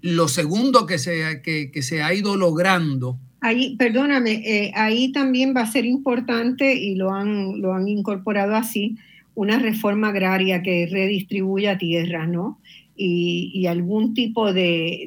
Lo 0.00 0.28
segundo 0.28 0.86
que 0.86 0.98
se, 0.98 1.42
que, 1.42 1.82
se 1.82 2.02
ha 2.02 2.12
ido 2.12 2.36
logrando. 2.36 3.18
Ahí, 3.40 3.76
perdóname, 3.76 4.72
ahí 4.74 5.12
también 5.12 5.54
va 5.56 5.62
a 5.62 5.70
ser 5.70 5.84
importante 5.84 6.74
y 6.74 6.94
lo 6.94 7.12
han, 7.12 7.60
lo 7.60 7.74
han 7.74 7.88
incorporado 7.88 8.54
así, 8.54 8.96
una 9.34 9.58
reforma 9.58 10.08
agraria 10.08 10.62
que 10.62 10.86
redistribuya 10.90 11.78
tierras, 11.78 12.28
¿no? 12.28 12.60
y, 12.96 13.66
algún 13.66 14.14
tipo 14.14 14.52
de, 14.52 15.06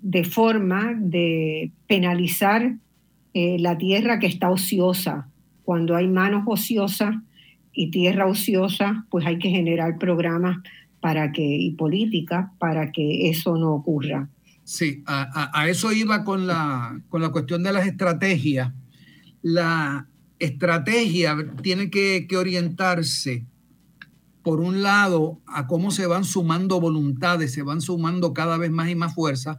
de, 0.00 0.24
forma 0.24 0.94
de 0.98 1.70
penalizar 1.86 2.76
eh, 3.34 3.56
la 3.58 3.78
tierra 3.78 4.18
que 4.18 4.26
está 4.26 4.50
ociosa. 4.50 5.28
Cuando 5.64 5.96
hay 5.96 6.08
manos 6.08 6.44
ociosas 6.46 7.14
y 7.72 7.90
tierra 7.90 8.26
ociosa, 8.26 9.06
pues 9.10 9.26
hay 9.26 9.38
que 9.38 9.50
generar 9.50 9.98
programas 9.98 10.58
para 11.00 11.32
que, 11.32 11.42
y 11.42 11.72
políticas 11.72 12.50
para 12.58 12.92
que 12.92 13.28
eso 13.28 13.56
no 13.56 13.72
ocurra. 13.72 14.28
Sí, 14.64 15.02
a, 15.06 15.68
eso 15.68 15.92
iba 15.92 16.24
con 16.24 16.46
la, 16.46 17.00
con 17.08 17.20
la 17.20 17.30
cuestión 17.30 17.62
de 17.62 17.72
las 17.72 17.86
estrategias. 17.86 18.72
La 19.42 20.06
estrategia 20.38 21.36
tiene 21.62 21.90
que, 21.90 22.26
que 22.28 22.36
orientarse 22.36 23.44
por 24.42 24.60
un 24.60 24.82
lado, 24.82 25.40
a 25.46 25.66
cómo 25.66 25.90
se 25.90 26.06
van 26.06 26.24
sumando 26.24 26.80
voluntades, 26.80 27.52
se 27.52 27.62
van 27.62 27.80
sumando 27.80 28.32
cada 28.34 28.58
vez 28.58 28.70
más 28.70 28.90
y 28.90 28.94
más 28.94 29.14
fuerzas, 29.14 29.58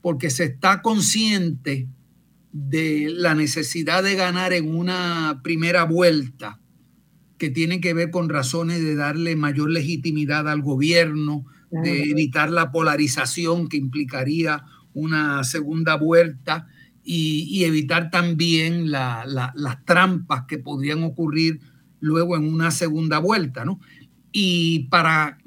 porque 0.00 0.30
se 0.30 0.44
está 0.44 0.82
consciente 0.82 1.88
de 2.52 3.08
la 3.10 3.34
necesidad 3.34 4.02
de 4.02 4.14
ganar 4.14 4.52
en 4.52 4.72
una 4.74 5.40
primera 5.42 5.84
vuelta, 5.84 6.60
que 7.38 7.50
tiene 7.50 7.80
que 7.80 7.94
ver 7.94 8.10
con 8.10 8.28
razones 8.28 8.82
de 8.82 8.94
darle 8.94 9.36
mayor 9.36 9.70
legitimidad 9.70 10.48
al 10.48 10.62
gobierno, 10.62 11.44
de 11.70 12.04
evitar 12.04 12.50
la 12.50 12.70
polarización 12.70 13.68
que 13.68 13.76
implicaría 13.76 14.64
una 14.92 15.42
segunda 15.42 15.96
vuelta 15.96 16.68
y, 17.02 17.64
evitar 17.64 18.10
también 18.10 18.90
las 18.90 19.84
trampas 19.84 20.44
que 20.46 20.58
podrían 20.58 21.02
ocurrir 21.02 21.60
luego 22.00 22.36
en 22.36 22.44
una 22.44 22.70
segunda 22.70 23.18
vuelta, 23.18 23.64
¿no? 23.64 23.80
Y 24.30 24.84
para 24.90 25.38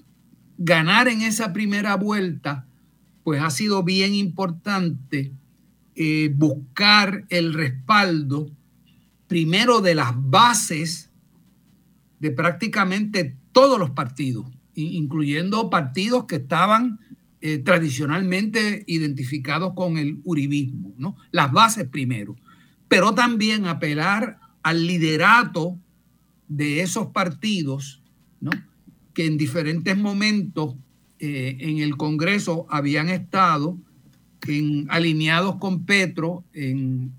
ganar 0.58 1.08
en 1.08 1.22
esa 1.22 1.54
primera 1.54 1.96
vuelta, 1.96 2.66
pues 3.24 3.42
ha 3.42 3.50
sido 3.50 3.84
bien 3.84 4.14
importante 4.14 5.32
eh, 5.96 6.32
buscar 6.36 7.26
el 7.30 7.54
respaldo 7.54 8.52
primero 9.28 9.82
de 9.82 9.96
las 9.96 10.12
bases 10.16 11.07
de 12.20 12.32
prácticamente 12.32 13.36
todos 13.52 13.80
los 13.80 13.92
partidos, 13.92 14.46
incluyendo 14.76 15.70
partidos 15.70 16.26
que 16.26 16.38
estaban 16.38 17.00
eh, 17.42 17.60
tradicionalmente 17.60 18.84
identificados 18.88 19.74
con 19.74 19.98
el 19.98 20.20
uribismo, 20.24 20.94
¿no? 20.98 21.16
Las 21.32 21.52
bases 21.52 21.88
primero, 21.88 22.36
pero 22.88 23.14
también 23.14 23.66
apelar 23.66 24.40
al 24.64 24.86
liderato 24.88 25.78
de 26.48 26.82
esos 26.82 27.08
partidos, 27.08 28.02
¿no? 28.40 28.52
que 29.14 29.26
en 29.26 29.38
diferentes 29.38 29.98
momentos 29.98 30.76
eh, 31.20 31.58
en 31.60 31.80
el 31.80 31.98
Congreso 31.98 32.68
habían 32.70 33.10
estado 33.10 33.78
alineados 34.90 35.56
con 35.58 35.86
Petro 35.86 36.44
en, 36.54 37.12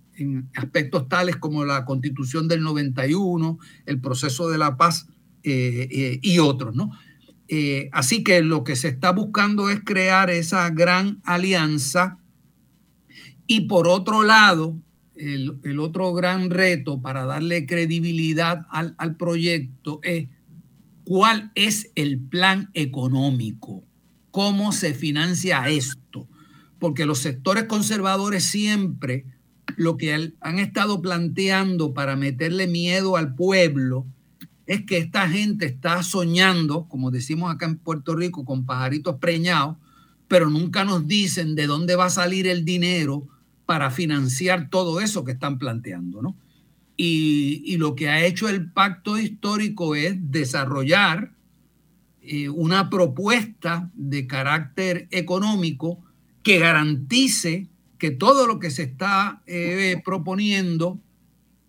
aspectos 0.55 1.09
tales 1.09 1.37
como 1.37 1.65
la 1.65 1.85
constitución 1.85 2.49
del 2.49 2.63
91, 2.63 3.59
el 3.87 4.01
proceso 4.01 4.49
de 4.51 4.59
la 4.59 4.77
paz 4.77 5.07
eh, 5.43 5.89
eh, 5.91 6.19
y 6.23 6.39
otros, 6.39 6.75
¿no? 6.75 6.91
así 7.93 8.23
que 8.23 8.43
lo 8.43 8.63
que 8.63 8.77
se 8.77 8.89
está 8.89 9.11
buscando 9.11 9.71
es 9.71 9.81
crear 9.83 10.29
esa 10.29 10.69
gran 10.69 11.23
alianza 11.25 12.19
y 13.47 13.63
por 13.63 13.89
otro 13.89 14.23
lado, 14.23 14.77
el, 15.17 15.81
otro 15.81 16.13
gran 16.13 16.51
reto 16.51 17.01
para 17.01 17.25
darle 17.25 17.65
credibilidad 17.65 18.67
al 18.71 19.17
proyecto 19.17 20.01
es 20.03 20.29
cuál 21.05 21.51
es 21.55 21.91
el 21.95 22.21
plan 22.21 22.69
económico, 22.75 23.83
cómo 24.31 24.73
se 24.73 24.93
financia 24.93 25.67
esto, 25.71 26.29
porque 26.79 27.07
los 27.07 27.21
sectores 27.21 27.65
conservadores 27.65 28.45
siempre 28.45 29.25
lo 29.79 29.97
que 29.97 30.33
han 30.41 30.59
estado 30.59 31.01
planteando 31.01 31.95
para 31.95 32.17
meterle 32.17 32.67
miedo 32.67 33.17
al 33.17 33.37
pueblo 33.37 34.07
es 34.67 34.85
que 34.85 34.99
esta 34.99 35.29
gente 35.29 35.67
está 35.67 36.03
soñando, 36.03 36.89
como 36.89 37.13
decimos 37.13 37.55
acá 37.55 37.67
en 37.67 37.79
Puerto 37.79 38.17
Rico, 38.17 38.45
con 38.45 38.67
pajaritos 38.67 39.17
preñados, 39.21 39.77
pero 40.27 40.51
nunca 40.51 40.85
nos 40.85 41.07
dicen 41.07 41.55
de 41.55 41.69
dónde 41.69 41.95
va 41.95 42.07
a 42.07 42.11
salir 42.11 42.49
el 42.49 42.65
dinero 42.65 43.29
para 43.67 43.93
financiar 43.93 44.69
todo 44.69 45.01
eso 45.01 45.25
que 45.25 45.33
están 45.33 45.59
planteando, 45.59 46.23
¿no? 46.23 46.37
Y, 46.97 47.77
lo 47.77 47.95
que 47.95 48.09
ha 48.09 48.27
hecho 48.27 48.49
el 48.49 48.73
pacto 48.73 49.17
histórico 49.17 49.95
es 49.95 50.17
desarrollar 50.33 51.31
eh, 52.21 52.49
una 52.49 52.91
propuesta 52.91 53.93
de 53.95 54.27
carácter 54.27 55.07
económico 55.13 56.01
que 56.43 56.59
garantice 56.59 57.69
que 57.99 58.13
todo 58.13 58.47
lo 58.47 58.59
que 58.59 58.71
se 58.71 58.85
está 58.85 59.43
eh, 59.47 60.01
proponiendo 60.05 61.01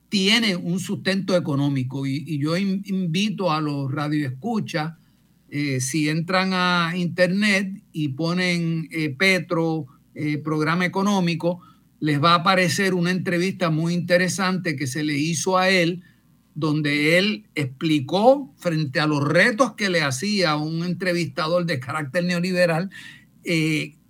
tiene 0.09 0.55
un 0.55 0.79
sustento 0.79 1.35
económico. 1.35 2.05
Y, 2.05 2.37
yo 2.39 2.55
invito 2.57 3.51
a 3.51 3.61
los 3.61 3.91
radioescuchas, 3.91 4.93
eh, 5.49 5.81
si 5.81 6.09
entran 6.09 6.51
a 6.53 6.93
internet 6.95 7.83
y 7.91 8.09
ponen 8.09 8.87
Petro 9.17 9.87
eh, 10.13 10.37
programa 10.37 10.85
económico, 10.85 11.61
les 11.99 12.23
va 12.23 12.31
a 12.31 12.35
aparecer 12.35 12.93
una 12.93 13.11
entrevista 13.11 13.69
muy 13.71 13.93
interesante 13.93 14.75
que 14.75 14.87
se 14.87 15.03
le 15.03 15.17
hizo 15.17 15.57
a 15.57 15.69
él, 15.69 16.03
donde 16.55 17.17
él 17.17 17.45
explicó 17.55 18.53
frente 18.57 18.99
a 18.99 19.07
los 19.07 19.27
retos 19.27 19.73
que 19.73 19.89
le 19.89 20.01
hacía 20.01 20.55
un 20.55 20.83
entrevistador 20.83 21.65
de 21.65 21.79
carácter 21.79 22.23
neoliberal, 22.23 22.89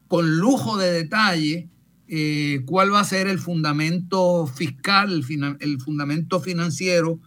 con 0.08 0.38
lujo 0.38 0.78
de 0.78 0.92
detalle, 0.92 1.70
eh, 2.10 2.62
cuál 2.66 2.94
va 2.94 3.02
a 3.02 3.06
ser 3.06 3.28
el 3.28 3.40
fundamento 3.40 4.48
fiscal, 4.48 5.24
el, 5.60 5.80
fundamento 5.80 6.40
financiero 6.40 7.20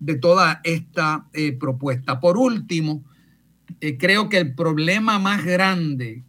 de 0.00 0.14
toda 0.14 0.60
esta 0.64 1.26
eh, 1.32 1.52
propuesta. 1.52 2.20
Por 2.20 2.38
último, 2.38 3.04
creo 3.98 4.28
que 4.28 4.38
el 4.38 4.54
problema 4.54 5.18
más 5.18 5.44
grande 5.44 6.24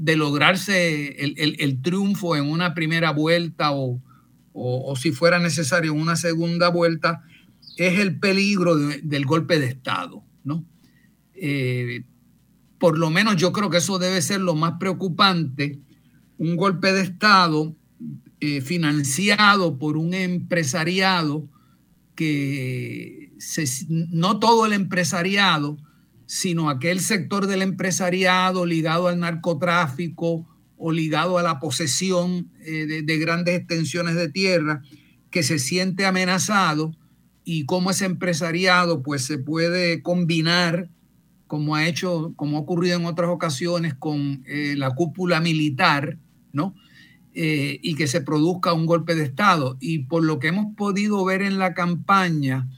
de 0.00 0.16
lograrse 0.16 1.08
el, 1.18 1.82
triunfo 1.82 2.36
en 2.36 2.50
una 2.50 2.74
primera 2.74 3.12
vuelta 3.12 3.70
o, 3.72 4.94
si 4.96 5.12
fuera 5.12 5.38
necesario 5.38 5.94
una 5.94 6.16
segunda 6.16 6.68
vuelta 6.68 7.22
es 7.76 7.98
el 7.98 8.18
peligro 8.18 8.76
del 8.76 9.24
golpe 9.24 9.58
de 9.58 9.66
Estado, 9.66 10.22
¿no? 10.44 10.64
Eh, 11.34 12.04
por 12.78 12.98
lo 12.98 13.10
menos 13.10 13.36
yo 13.36 13.52
creo 13.52 13.70
que 13.70 13.78
eso 13.78 13.98
debe 13.98 14.20
ser 14.22 14.40
lo 14.40 14.54
más 14.54 14.74
preocupante, 14.78 15.78
un 16.40 16.56
golpe 16.56 16.90
de 16.94 17.02
Estado 17.02 17.76
eh, 18.40 18.62
financiado 18.62 19.78
por 19.78 19.98
un 19.98 20.14
empresariado 20.14 21.46
que 22.14 23.30
no 23.88 24.38
todo 24.38 24.64
el 24.64 24.72
empresariado, 24.72 25.76
sino 26.24 26.70
aquel 26.70 27.00
sector 27.00 27.46
del 27.46 27.60
empresariado 27.60 28.64
ligado 28.64 29.08
al 29.08 29.20
narcotráfico 29.20 30.46
o 30.78 30.92
ligado 30.92 31.36
a 31.36 31.42
la 31.42 31.60
posesión 31.60 32.50
eh, 32.64 33.02
de, 33.04 33.18
grandes 33.18 33.58
extensiones 33.58 34.14
de 34.14 34.30
tierra 34.30 34.80
que 35.30 35.42
se 35.42 35.58
siente 35.58 36.06
amenazado 36.06 36.96
y 37.44 37.66
cómo 37.66 37.90
ese 37.90 38.06
empresariado 38.06 39.02
pues 39.02 39.26
se 39.26 39.36
puede 39.36 40.00
combinar 40.00 40.88
como 41.50 41.74
ha 41.74 41.88
hecho, 41.88 42.32
como 42.36 42.58
ha 42.58 42.60
ocurrido 42.60 42.96
en 42.96 43.06
otras 43.06 43.28
ocasiones 43.28 43.92
con 43.92 44.44
eh, 44.46 44.74
la 44.76 44.94
cúpula 44.94 45.40
militar, 45.40 46.16
¿no? 46.52 46.74
Eh, 47.32 47.78
y 47.82 47.94
que 47.94 48.06
se 48.06 48.20
produzca 48.20 48.72
un 48.72 48.86
golpe 48.86 49.14
de 49.14 49.24
Estado. 49.24 49.76
Y 49.80 50.00
por 50.00 50.24
lo 50.24 50.38
que 50.38 50.48
hemos 50.48 50.74
podido 50.74 51.24
ver 51.24 51.42
en 51.42 51.58
la 51.58 51.74
campaña, 51.74 52.68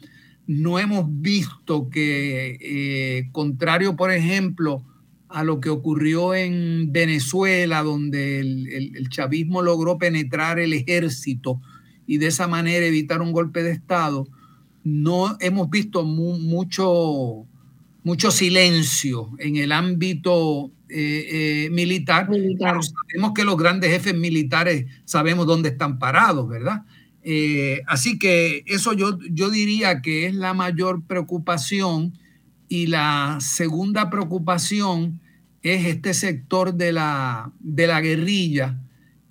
no 0.47 0.78
hemos 0.78 1.07
visto 1.09 1.89
que, 1.89 2.59
eh, 2.61 3.28
contrario, 3.32 3.97
por 3.97 4.11
ejemplo, 4.11 4.85
a 5.32 5.44
lo 5.44 5.61
que 5.61 5.70
ocurrió 5.70 6.35
en 6.35 6.93
Venezuela, 6.93 7.82
donde 7.82 8.40
el, 8.40 9.09
chavismo 9.09 9.62
logró 9.62 9.99
penetrar 9.99 10.59
el 10.59 10.74
ejército 10.74 11.61
y 12.07 12.19
de 12.19 12.27
esa 12.27 12.49
manera 12.49 12.85
evitar 12.85 13.23
un 13.23 13.32
golpe 13.32 13.62
de 13.62 13.73
Estado, 13.73 14.28
no 14.85 15.36
hemos 15.40 15.70
visto 15.70 16.05
mucho, 16.05 17.47
mucho 18.05 18.31
silencio 18.31 19.31
en 19.39 19.57
el 19.57 19.73
ámbito 19.73 20.70
eh, 20.93 21.64
eh, 21.66 21.70
militar. 21.70 22.28
sabemos 22.28 23.32
que 23.35 23.44
los 23.44 23.56
grandes 23.56 23.90
jefes 23.90 24.14
militares 24.14 24.86
sabemos 25.05 25.47
dónde 25.47 25.70
están 25.70 25.98
parados, 25.98 26.48
¿verdad? 26.48 26.82
Eh, 27.24 27.82
así 27.86 28.19
que 28.19 28.64
eso 28.66 28.93
yo, 28.93 29.19
yo 29.31 29.51
diría 29.51 30.02
que 30.02 30.27
es 30.27 30.35
la 30.35 30.55
mayor 30.55 31.02
preocupación 31.05 32.19
y 32.69 32.89
la 32.89 33.39
segunda 33.40 34.10
preocupación 34.10 35.20
es 35.62 35.86
este 35.86 36.14
sector 36.14 36.74
de 36.74 36.93
la, 36.93 37.52
de 37.60 37.86
la 37.86 38.01
guerrilla, 38.01 38.81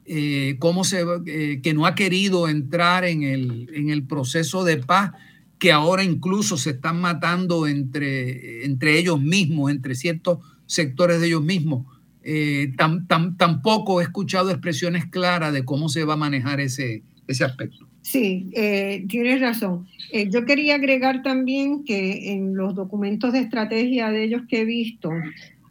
eh, 0.06 0.56
cómo 0.60 0.84
se, 0.84 1.04
eh, 1.26 1.60
que 1.62 1.74
no 1.74 1.86
ha 1.86 1.96
querido 1.96 2.48
entrar 2.48 3.04
en 3.04 3.24
el, 3.24 3.70
en 3.74 3.90
el, 3.90 4.04
proceso 4.04 4.64
de 4.64 4.78
paz, 4.78 5.12
que 5.60 5.72
ahora 5.72 6.04
incluso 6.04 6.58
se 6.58 6.72
están 6.72 7.02
matando 7.02 7.68
entre, 7.68 8.66
entre 8.66 8.98
ellos 8.98 9.20
mismos, 9.20 9.72
entre 9.72 9.96
ciertos 9.96 10.40
sectores 10.72 11.20
de 11.20 11.28
ellos 11.28 11.44
mismos. 11.44 11.86
tampoco 13.38 14.00
he 14.00 14.04
escuchado 14.04 14.52
expresiones 14.52 15.06
claras 15.06 15.54
de 15.54 15.66
cómo 15.66 15.90
se 15.90 16.06
va 16.06 16.14
a 16.14 16.18
manejar 16.18 16.60
ese, 16.60 17.04
ese 17.28 17.44
aspecto. 17.44 17.88
Sí, 18.02 18.50
eh, 18.54 19.06
tienes 19.08 19.42
razón. 19.42 19.88
Eh, 20.12 20.30
yo 20.32 20.46
quería 20.46 20.76
agregar 20.76 21.22
también 21.22 21.84
que 21.84 22.34
en 22.34 22.56
los 22.56 22.74
documentos 22.74 23.34
de 23.34 23.40
estrategia 23.40 24.10
de 24.10 24.24
ellos 24.24 24.42
que 24.48 24.62
he 24.62 24.66
visto, 24.66 25.12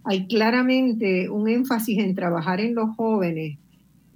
hay 0.05 0.27
claramente 0.27 1.28
un 1.28 1.48
énfasis 1.48 1.98
en 1.98 2.14
trabajar 2.14 2.60
en 2.60 2.74
los 2.74 2.94
jóvenes. 2.97 3.59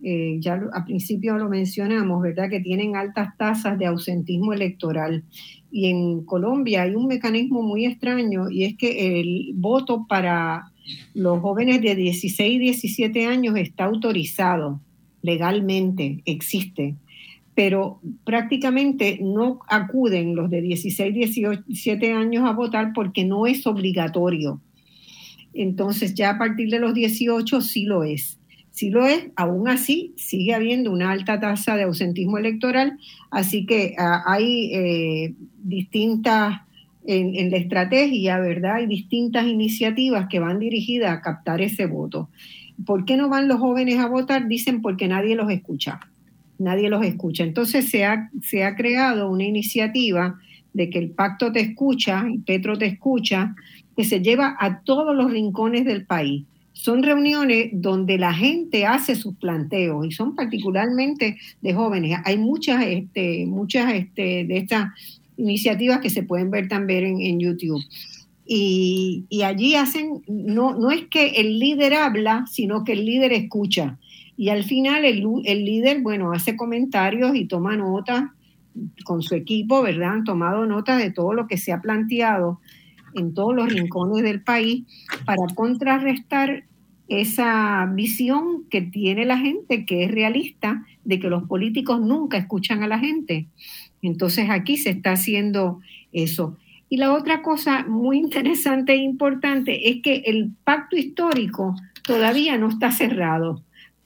Eh, 0.02 0.36
ya 0.39 0.61
al 0.73 0.85
principio 0.85 1.39
lo 1.39 1.48
mencionamos, 1.48 2.23
¿verdad? 2.23 2.51
Que 2.51 2.61
tienen 2.61 2.94
altas 2.94 3.36
tasas 3.36 3.78
de 3.78 3.86
ausentismo 3.86 4.52
electoral. 4.52 5.24
Y 5.73 5.86
en 5.86 6.24
Colombia 6.24 6.82
hay 6.82 6.94
un 6.94 7.06
mecanismo 7.06 7.62
muy 7.62 7.86
extraño 7.86 8.48
y 8.48 8.65
es 8.65 8.77
que 8.77 9.20
el 9.20 9.52
voto 9.55 10.06
para 10.06 10.70
los 11.15 11.40
jóvenes 11.40 11.81
de 11.82 11.94
16 11.94 12.55
y 12.55 12.59
17 12.59 13.27
años 13.27 13.56
está 13.56 13.85
autorizado 13.85 14.81
legalmente, 15.23 16.23
existe 16.24 16.97
pero 17.55 18.01
prácticamente 18.24 19.19
no 19.23 19.61
acuden 19.69 20.35
los 20.35 20.51
de 20.51 20.61
16, 20.61 21.15
17 21.15 22.12
años 22.12 22.44
a 22.44 22.52
votar 22.52 22.93
porque 22.93 23.24
no 23.24 23.47
es 23.47 23.66
obligatorio. 23.66 24.61
Entonces 25.52 26.15
ya 26.15 26.31
a 26.31 26.39
partir 26.39 26.69
de 26.69 26.81
los 26.81 26.94
18 26.94 27.61
sí 27.61 27.85
lo 27.85 28.02
es. 28.02 28.39
Sí 28.73 28.90
lo 28.90 29.06
es, 29.06 29.28
aún 29.36 29.69
así 29.69 30.12
sigue 30.16 30.52
habiendo 30.52 30.90
una 30.90 31.12
alta 31.12 31.39
tasa 31.39 31.77
de 31.77 31.85
ausentismo 31.85 32.39
electoral, 32.39 32.98
así 33.31 33.66
que 33.66 33.94
ah, 33.98 34.24
hay 34.27 34.74
eh, 34.74 35.35
distintas, 35.62 36.61
en, 37.06 37.51
la 37.51 37.56
estrategia, 37.56 38.39
¿verdad? 38.39 38.76
Hay 38.76 38.86
distintas 38.86 39.47
iniciativas 39.47 40.28
que 40.28 40.40
van 40.40 40.59
dirigidas 40.59 41.16
a 41.16 41.20
captar 41.20 41.60
ese 41.60 41.86
voto. 41.86 42.28
¿Por 42.86 43.05
qué 43.05 43.16
no 43.16 43.28
van 43.28 43.48
los 43.48 43.60
jóvenes 43.60 43.98
a 43.98 44.09
votar? 44.09 44.48
Dicen 44.48 44.82
porque 44.82 45.09
nadie 45.09 45.36
los 45.36 45.51
escucha 45.51 46.01
nadie 46.59 46.89
los 46.89 47.05
escucha. 47.05 47.44
Entonces 47.44 47.90
se 47.90 48.05
ha, 48.05 48.31
se 48.43 48.64
ha 48.64 48.74
creado 48.74 49.31
una 49.31 49.44
iniciativa 49.44 50.39
de 50.72 50.90
que 50.90 50.98
el 50.98 51.10
pacto 51.10 51.52
te 51.52 51.60
escucha, 51.60 52.24
Petro 52.47 52.76
te 52.76 52.86
escucha, 52.86 53.55
que 53.97 54.05
se 54.05 54.20
lleva 54.20 54.56
a 54.59 54.81
todos 54.81 55.14
los 55.14 55.31
rincones 55.31 55.85
del 55.85 56.05
país. 56.05 56.44
Son 56.72 57.05
reuniones 57.05 57.68
donde 57.72 58.18
la 58.18 58.35
gente 58.35 58.85
hace 58.85 59.14
sus 59.14 59.36
planteos 59.36 60.05
y 60.06 60.10
son 60.10 60.35
particularmente 60.35 61.36
de 61.62 61.74
jóvenes. 61.74 62.18
Hay 62.24 62.36
muchas, 62.36 62.85
este, 62.85 63.47
muchas 63.47 63.94
este, 63.94 64.44
de 64.44 64.56
estas 64.56 64.90
iniciativas 65.36 66.01
que 66.01 66.11
se 66.11 66.23
pueden 66.23 66.51
ver 66.51 66.69
también 66.69 67.20
en, 67.20 67.40
YouTube. 67.40 67.82
Y, 68.47 69.24
y, 69.28 69.43
allí 69.43 69.74
hacen, 69.74 70.23
no, 70.28 70.74
no 70.74 70.90
es 70.90 71.06
que 71.06 71.28
el 71.36 71.59
líder 71.59 71.94
habla, 71.94 72.44
sino 72.51 72.85
que 72.85 72.93
el 72.93 73.05
líder 73.06 73.32
escucha. 73.32 73.98
Y 74.36 74.48
al 74.48 74.65
final 74.65 75.05
el, 75.05 75.65
líder, 75.65 76.02
bueno, 76.02 76.32
hace 76.32 76.56
comentarios 76.56 77.36
y 77.36 77.47
toma 77.47 77.77
notas 77.77 78.24
con 79.05 79.23
su 79.23 79.35
equipo, 79.35 79.82
¿verdad? 79.82 80.12
Han 80.12 80.24
tomado 80.24 80.66
notas 80.66 80.98
de 80.98 81.11
todo 81.11 81.32
lo 81.35 81.47
que 81.47 81.56
se 81.56 81.73
ha 81.73 81.81
planteado 81.81 82.61
en 83.15 83.32
todos 83.32 83.55
los 83.55 83.73
rincones 83.73 84.24
del 84.24 84.43
país 84.43 84.85
para 85.24 85.47
contrarrestar 85.55 86.65
esa 87.06 87.89
visión 87.94 88.65
que 88.70 88.81
tiene 88.81 89.24
la 89.24 89.39
gente, 89.39 89.86
que 89.86 90.05
es 90.05 90.11
realista, 90.11 90.85
de 91.05 91.20
que 91.20 91.28
los 91.28 91.44
políticos 91.44 92.01
nunca 92.01 92.36
escuchan 92.36 92.82
a 92.82 92.89
la 92.89 92.98
gente. 92.98 93.47
Entonces 94.06 94.48
aquí 94.51 94.76
se 94.76 94.90
está 94.90 95.12
haciendo 95.12 95.81
eso. 96.12 96.56
Y 96.89 96.98
la 96.98 97.12
otra 97.12 97.43
cosa 97.43 97.85
muy 97.89 98.18
interesante 98.18 98.93
e 98.93 98.98
importante 98.98 99.90
es 99.90 100.02
que 100.02 100.22
el 100.26 100.52
pacto 100.64 100.97
histórico 100.97 101.74
todavía 102.05 102.56
no 102.59 102.68
está 102.68 102.93
cerrado 102.93 103.64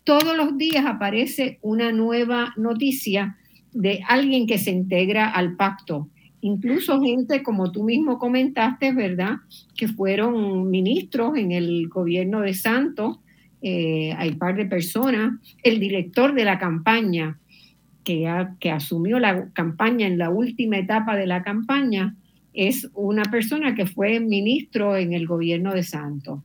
todos 0.08 0.34
los 0.34 0.56
días 0.56 0.86
aparece 0.86 1.58
una 1.60 1.92
nueva 1.92 2.54
noticia 2.56 3.36
de 3.74 4.00
alguien 4.08 4.46
que 4.46 4.56
se 4.56 4.70
integra 4.70 5.28
al 5.28 5.54
pacto. 5.54 6.08
Incluso 6.40 7.02
gente, 7.02 7.42
como 7.42 7.72
tú 7.72 7.84
mismo 7.84 8.18
comentaste, 8.18 8.94
¿verdad? 8.94 9.36
Que 9.76 9.86
fueron 9.86 10.70
ministros 10.70 11.36
en 11.36 11.52
el 11.52 11.88
gobierno 11.88 12.40
de 12.40 12.54
Santos, 12.54 13.18
eh, 13.60 14.14
hay 14.16 14.32
par 14.36 14.56
de 14.56 14.64
personas, 14.64 15.34
el 15.62 15.78
director 15.78 16.32
de 16.32 16.46
la 16.46 16.58
campaña, 16.58 17.38
que, 18.58 18.70
asumió 18.70 19.18
la 19.18 19.50
campaña 19.52 20.06
en 20.06 20.16
la 20.16 20.30
última 20.30 20.78
etapa 20.78 21.16
de 21.16 21.26
la 21.26 21.42
campaña, 21.42 22.16
es 22.54 22.88
una 22.94 23.24
persona 23.24 23.74
que 23.74 23.86
fue 23.86 24.18
ministro 24.20 24.96
en 24.96 25.12
el 25.12 25.26
gobierno 25.26 25.74
de 25.74 25.82
Santos. 25.82 26.40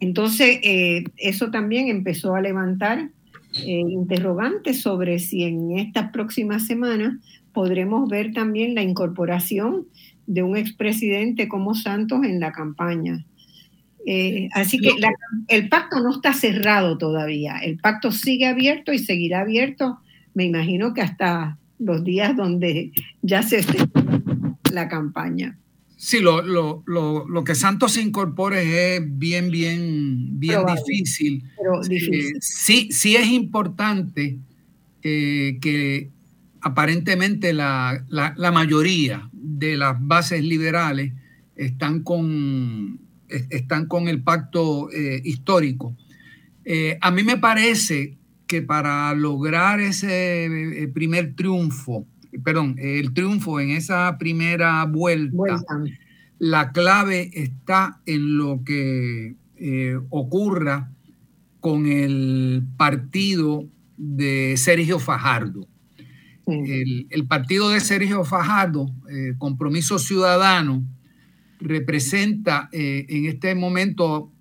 Entonces, 0.00 0.58
eh, 0.62 1.04
eso 1.16 1.50
también 1.50 1.88
empezó 1.88 2.34
a 2.34 2.42
levantar 2.42 3.10
eh, 3.54 3.82
interrogantes 3.88 4.82
sobre 4.82 5.18
si 5.18 5.44
en 5.44 5.78
estas 5.78 6.10
próximas 6.10 6.66
semanas 6.66 7.14
podremos 7.52 8.08
ver 8.08 8.32
también 8.32 8.74
la 8.74 8.82
incorporación 8.82 9.86
de 10.26 10.42
un 10.42 10.56
expresidente 10.56 11.48
como 11.48 11.74
Santos 11.74 12.22
en 12.24 12.38
la 12.38 12.52
campaña. 12.52 13.24
Eh, 14.06 14.48
así 14.52 14.78
que 14.78 14.90
el 15.48 15.68
pacto 15.68 16.00
no 16.00 16.12
está 16.12 16.32
cerrado 16.34 16.98
todavía. 16.98 17.58
El 17.58 17.78
pacto 17.78 18.12
sigue 18.12 18.46
abierto 18.46 18.92
y 18.92 18.98
seguirá 18.98 19.40
abierto, 19.40 19.98
me 20.38 20.44
imagino 20.44 20.94
que 20.94 21.00
hasta 21.00 21.58
los 21.80 22.04
días 22.04 22.36
donde 22.36 22.92
ya 23.22 23.42
se 23.42 23.58
esté 23.58 23.78
la 24.72 24.88
campaña. 24.88 25.58
Sí, 25.96 26.20
lo, 26.20 26.42
lo, 26.42 26.84
lo, 26.86 27.26
lo, 27.26 27.42
que 27.42 27.56
Santos 27.56 27.94
se 27.94 28.02
incorpore 28.02 28.94
es 28.94 29.18
bien, 29.18 29.50
bien, 29.50 30.38
bien 30.38 30.60
difícil. 30.76 31.42
Pero 31.56 31.80
difícil. 31.82 32.36
sí, 32.40 32.88
sí 32.92 33.16
es 33.16 33.26
importante 33.26 34.38
eh, 35.02 35.58
que 35.60 36.10
aparentemente 36.60 37.52
la, 37.52 38.04
la, 38.06 38.32
la, 38.36 38.52
mayoría 38.52 39.28
de 39.32 39.76
las 39.76 39.96
bases 39.98 40.44
liberales 40.44 41.14
están 41.56 42.04
con, 42.04 43.00
están 43.28 43.86
con 43.86 44.06
el 44.06 44.22
pacto 44.22 44.88
eh, 44.92 45.20
histórico. 45.24 45.96
Eh, 46.64 46.96
a 47.00 47.10
mí 47.10 47.24
me 47.24 47.38
parece 47.38 48.18
que 48.48 48.62
para 48.62 49.14
lograr 49.14 49.78
ese 49.80 50.46
eh, 50.46 50.88
primer 50.88 51.36
triunfo, 51.36 52.06
perdón, 52.42 52.74
el 52.78 53.12
triunfo 53.12 53.60
en 53.60 53.70
esa 53.70 54.18
primera 54.18 54.84
vuelta, 54.84 55.62
la 56.38 56.72
clave 56.72 57.30
está 57.34 58.00
en 58.06 58.36
lo 58.36 58.62
que 58.64 59.36
ocurra 60.10 60.92
con 61.58 61.86
el 61.86 62.62
partido 62.76 63.64
de 63.96 64.54
Sergio 64.56 64.98
Fajardo. 64.98 65.66
El, 66.46 67.06
el, 67.10 67.26
partido 67.26 67.70
de 67.70 67.80
Sergio 67.80 68.24
Fajardo, 68.24 68.86
Compromiso 69.38 69.98
Ciudadano, 69.98 70.84
representa 71.60 72.68
eh, 72.72 73.06
en 73.08 73.26
este 73.26 73.54
momento, 73.54 74.32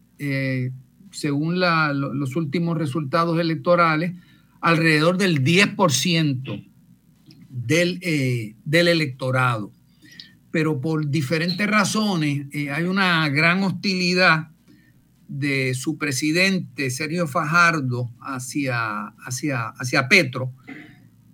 eh, 1.17 1.19
según 1.19 1.59
los 1.59 2.35
últimos 2.35 2.77
resultados 2.77 3.39
electorales, 3.39 4.13
alrededor 4.61 5.17
del 5.17 5.43
10% 5.43 6.65
del, 7.49 7.99
eh, 8.01 8.55
del 8.65 8.87
electorado. 8.87 9.71
Pero 10.51 10.79
por 10.79 11.09
diferentes 11.09 11.67
razones 11.67 12.47
hay 12.53 12.83
una 12.85 13.27
gran 13.29 13.63
hostilidad 13.63 14.49
de 15.27 15.73
su 15.73 15.97
presidente 15.97 16.89
Sergio 16.89 17.27
Fajardo 17.27 18.09
hacia, 18.21 19.07
hacia, 19.25 19.67
hacia 19.69 20.07
Petro. 20.07 20.53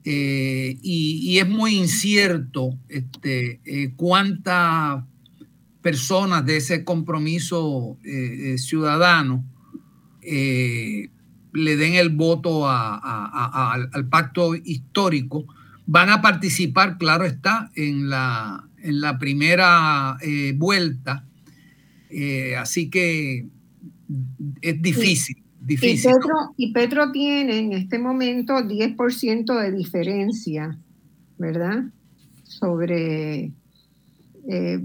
y, 0.03 1.37
es 1.37 1.47
muy 1.47 1.75
incierto 1.75 2.77
este, 2.89 3.61
cuánta 3.95 5.05
personas 5.83 6.45
de 6.45 6.57
ese 6.57 6.83
compromiso 6.83 7.99
eh, 8.03 8.53
eh, 8.53 8.57
ciudadano 8.57 9.45
eh, 10.25 11.09
le 11.53 11.77
den 11.77 11.95
el 11.95 12.09
voto 12.09 12.67
al, 12.67 14.07
pacto 14.09 14.55
histórico, 14.55 15.45
van 15.85 16.09
a 16.09 16.21
participar, 16.21 16.97
claro 16.97 17.25
está, 17.25 17.71
en 17.75 18.09
la, 18.09 18.67
en 18.81 19.01
la 19.01 19.19
primera 19.19 20.17
vuelta. 20.55 21.25
así 22.57 22.89
que 22.89 23.47
es 24.61 24.81
difícil. 24.81 25.37
difícil 25.61 26.11
y, 26.11 26.13
Petro, 26.13 26.35
y 26.57 26.73
Petro 26.73 27.11
tiene 27.11 27.59
en 27.59 27.73
este 27.73 27.99
momento 27.99 28.53
10% 28.53 29.61
de 29.61 29.71
diferencia, 29.71 30.77
¿verdad? 31.37 31.85
Sobre 32.43 33.51
eh, 34.45 34.79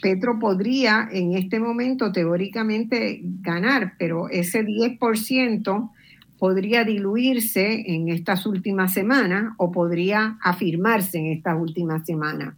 Petro 0.00 0.38
podría 0.38 1.08
en 1.12 1.34
este 1.34 1.60
momento 1.60 2.12
teóricamente 2.12 3.20
ganar, 3.22 3.94
pero 3.98 4.28
ese 4.30 4.64
10% 4.64 5.90
podría 6.38 6.84
diluirse 6.84 7.94
en 7.94 8.08
estas 8.08 8.46
últimas 8.46 8.92
semanas 8.94 9.54
o 9.58 9.70
podría 9.70 10.38
afirmarse 10.42 11.18
en 11.18 11.26
estas 11.26 11.60
últimas 11.60 12.06
semanas. 12.06 12.54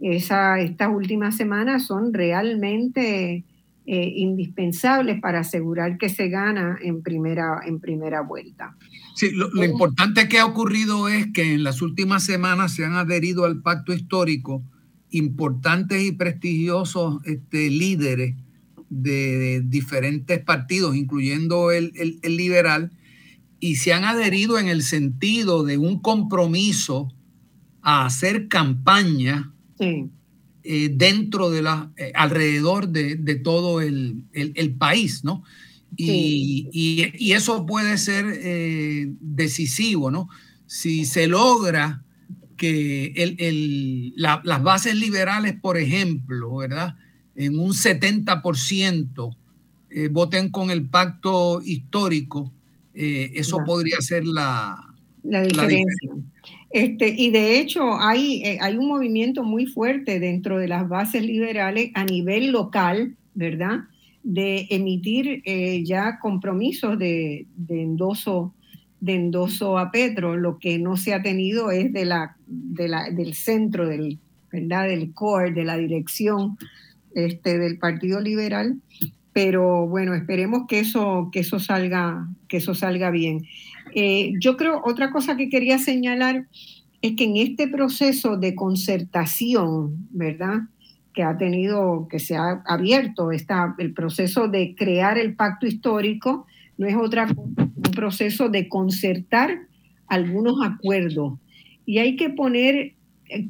Esa, 0.00 0.60
estas 0.60 0.90
últimas 0.90 1.36
semanas 1.36 1.86
son 1.86 2.12
realmente 2.12 3.44
eh, 3.86 4.12
indispensables 4.16 5.20
para 5.20 5.40
asegurar 5.40 5.96
que 5.96 6.08
se 6.08 6.28
gana 6.28 6.78
en 6.82 7.02
primera, 7.02 7.60
en 7.64 7.80
primera 7.80 8.20
vuelta. 8.20 8.76
Sí, 9.14 9.30
lo, 9.30 9.48
lo 9.50 9.64
importante 9.64 10.28
que 10.28 10.38
ha 10.38 10.46
ocurrido 10.46 11.08
es 11.08 11.32
que 11.32 11.54
en 11.54 11.64
las 11.64 11.80
últimas 11.80 12.24
semanas 12.24 12.74
se 12.74 12.84
han 12.84 12.94
adherido 12.94 13.44
al 13.44 13.62
pacto 13.62 13.94
histórico 13.94 14.62
importantes 15.16 16.04
y 16.04 16.12
prestigiosos 16.12 17.20
este, 17.24 17.70
líderes 17.70 18.36
de, 18.88 19.62
diferentes 19.64 20.40
partidos, 20.40 20.96
incluyendo 20.96 21.70
el, 21.70 21.92
liberal, 22.22 22.92
y 23.60 23.76
se 23.76 23.92
han 23.92 24.04
adherido 24.04 24.58
en 24.58 24.68
el 24.68 24.82
sentido 24.82 25.64
de 25.64 25.78
un 25.78 26.00
compromiso 26.00 27.12
a 27.82 28.06
hacer 28.06 28.48
campaña 28.48 29.52
eh, 29.78 30.90
dentro 30.92 31.50
de 31.50 31.62
la, 31.62 31.92
eh, 31.96 32.12
alrededor 32.14 32.88
de, 32.88 33.16
todo 33.36 33.80
el, 33.80 34.24
país, 34.78 35.24
¿no? 35.24 35.42
Y, 35.96 36.68
y, 36.72 37.32
eso 37.32 37.64
puede 37.64 37.96
ser 37.96 38.26
eh, 38.28 39.10
decisivo, 39.20 40.10
¿no? 40.10 40.28
Si 40.66 41.06
se 41.06 41.26
logra 41.26 42.04
que 42.56 43.12
el, 43.16 44.12
las 44.16 44.62
bases 44.62 44.94
liberales, 44.94 45.54
por 45.60 45.76
ejemplo, 45.76 46.56
¿verdad? 46.56 46.96
En 47.34 47.58
un 47.58 47.72
70% 47.72 49.36
eh, 49.90 50.08
voten 50.08 50.50
con 50.50 50.70
el 50.70 50.88
pacto 50.88 51.60
histórico, 51.62 52.52
eh, 52.94 53.32
eso 53.34 53.58
podría 53.64 53.98
ser 54.00 54.24
la, 54.26 54.76
la 55.22 55.42
diferencia. 55.42 56.10
Este, 56.70 57.08
y 57.16 57.30
de 57.30 57.58
hecho 57.58 57.94
hay, 58.00 58.42
eh, 58.42 58.58
hay 58.60 58.76
un 58.76 58.88
movimiento 58.88 59.44
muy 59.44 59.66
fuerte 59.66 60.18
dentro 60.18 60.58
de 60.58 60.68
las 60.68 60.88
bases 60.88 61.22
liberales 61.22 61.90
a 61.94 62.04
nivel 62.04 62.52
local, 62.52 63.16
¿verdad? 63.34 63.84
De 64.22 64.66
emitir 64.70 65.42
ya 65.84 66.18
compromisos 66.18 66.98
de, 66.98 67.46
de 67.54 67.82
endoso 67.82 68.54
de 69.00 69.14
endoso 69.14 69.78
a 69.78 69.90
Petro, 69.90 70.36
lo 70.36 70.58
que 70.58 70.78
no 70.78 70.96
se 70.96 71.14
ha 71.14 71.22
tenido 71.22 71.70
es 71.70 71.92
de 71.92 72.04
la, 72.04 72.36
de 72.46 72.88
la, 72.88 73.10
del 73.10 73.34
centro, 73.34 73.86
del, 73.86 74.18
¿verdad? 74.50 74.88
del 74.88 75.12
core, 75.12 75.52
de 75.52 75.64
la 75.64 75.76
dirección 75.76 76.56
este, 77.14 77.58
del 77.58 77.78
Partido 77.78 78.20
Liberal. 78.20 78.80
Pero 79.32 79.86
bueno, 79.86 80.14
esperemos 80.14 80.66
que 80.66 80.80
eso, 80.80 81.28
que 81.30 81.40
eso, 81.40 81.58
salga, 81.58 82.26
que 82.48 82.56
eso 82.56 82.74
salga 82.74 83.10
bien. 83.10 83.46
Eh, 83.94 84.32
yo 84.40 84.56
creo, 84.56 84.80
otra 84.84 85.10
cosa 85.10 85.36
que 85.36 85.50
quería 85.50 85.78
señalar 85.78 86.46
es 87.02 87.16
que 87.16 87.24
en 87.24 87.36
este 87.36 87.68
proceso 87.68 88.36
de 88.36 88.54
concertación, 88.54 90.08
¿verdad? 90.10 90.62
que 91.16 91.22
ha 91.22 91.36
tenido, 91.38 92.08
que 92.10 92.18
se 92.18 92.36
ha 92.36 92.62
abierto 92.66 93.32
está 93.32 93.74
el 93.78 93.94
proceso 93.94 94.48
de 94.48 94.74
crear 94.76 95.16
el 95.16 95.34
pacto 95.34 95.66
histórico, 95.66 96.46
no 96.78 96.86
es 96.86 96.96
otra 96.96 97.26
cosa 97.26 97.66
un 97.76 97.92
proceso 97.92 98.48
de 98.48 98.68
concertar 98.68 99.60
algunos 100.06 100.56
acuerdos. 100.62 101.38
Y 101.84 101.98
hay 101.98 102.16
que 102.16 102.30
poner 102.30 102.94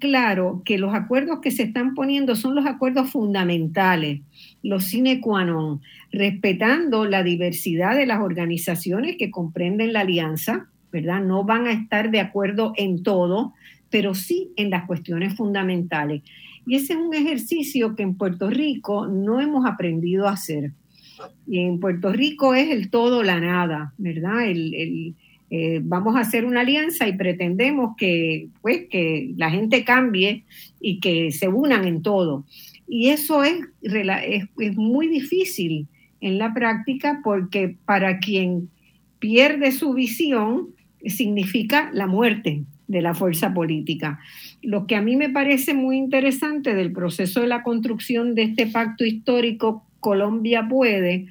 claro 0.01 0.63
que 0.65 0.79
los 0.79 0.95
acuerdos 0.95 1.41
que 1.41 1.51
se 1.51 1.65
están 1.65 1.95
poniendo 1.95 2.35
son 2.35 2.55
los 2.55 2.67
acuerdos 2.67 3.11
fundamentales, 3.11 4.21
los 4.63 4.85
sine 4.85 5.21
qua 5.21 5.45
non, 5.45 5.81
respetando 6.13 7.05
la 7.05 7.23
diversidad 7.23 7.97
de 7.97 8.07
las 8.07 8.21
organizaciones 8.21 9.17
que 9.19 9.31
comprenden 9.31 9.93
la 9.93 10.01
alianza, 10.01 10.69
¿verdad? 10.91 11.23
No 11.23 11.45
van 11.45 11.67
a 11.67 11.73
estar 11.73 12.11
de 12.11 12.21
acuerdo 12.21 12.73
en 12.77 13.03
todo, 13.03 13.53
pero 13.91 14.15
sí 14.15 14.53
en 14.57 14.71
las 14.71 14.87
cuestiones 14.87 15.35
fundamentales. 15.35 16.23
Y 16.67 16.77
ese 16.77 16.95
es 16.95 16.99
un 16.99 17.15
ejercicio 17.15 17.95
que 17.95 18.03
en 18.03 18.17
Puerto 18.17 18.51
Rico 18.51 19.07
no 19.07 19.41
hemos 19.41 19.67
aprendido 19.67 20.27
a 20.27 20.33
hacer. 20.33 20.73
En 21.51 21.81
Puerto 21.81 22.13
Rico 22.13 22.55
es 22.55 22.71
el 22.71 22.91
todo 22.91 23.23
la 23.23 23.41
nada, 23.41 23.93
¿verdad? 23.99 24.49
El, 24.49 25.15
eh, 25.51 25.81
vamos 25.83 26.17
a 26.17 26.21
hacer 26.21 26.45
una 26.45 26.61
alianza 26.61 27.07
y 27.07 27.17
pretendemos 27.17 27.97
que, 27.97 28.49
pues, 28.63 28.87
que 28.91 29.33
la 29.37 29.51
gente 29.51 29.85
cambie 29.85 30.45
y 30.81 31.01
que 31.01 31.31
se 31.33 31.49
unan 31.49 31.87
en 31.87 32.03
todo. 32.03 32.45
Y 32.89 33.09
eso 33.09 33.45
es, 33.45 33.55
es, 33.83 34.45
es 34.59 34.77
muy 34.77 35.09
difícil 35.09 35.87
en 36.21 36.39
la 36.39 36.53
práctica 36.53 37.21
porque 37.23 37.77
para 37.85 38.19
quien 38.19 38.71
pierde 39.19 39.73
su 39.73 39.95
visión 39.95 40.69
significa 41.05 41.91
la 41.93 42.07
muerte 42.07 42.65
de 42.89 43.03
la 43.03 43.15
fuerza 43.15 43.53
política. 43.53 44.21
Lo 44.63 44.87
que 44.87 44.97
a 44.97 45.03
mí 45.03 45.17
me 45.17 45.31
parece 45.31 45.75
muy 45.75 45.97
interesante 45.97 46.75
del 46.75 46.93
proceso 46.93 47.41
de 47.41 47.49
la 47.49 47.63
construcción 47.63 48.35
de 48.35 48.43
este 48.45 48.67
pacto 48.67 49.05
histórico 49.05 49.85
Colombia 50.07 50.69
puede, 50.69 51.27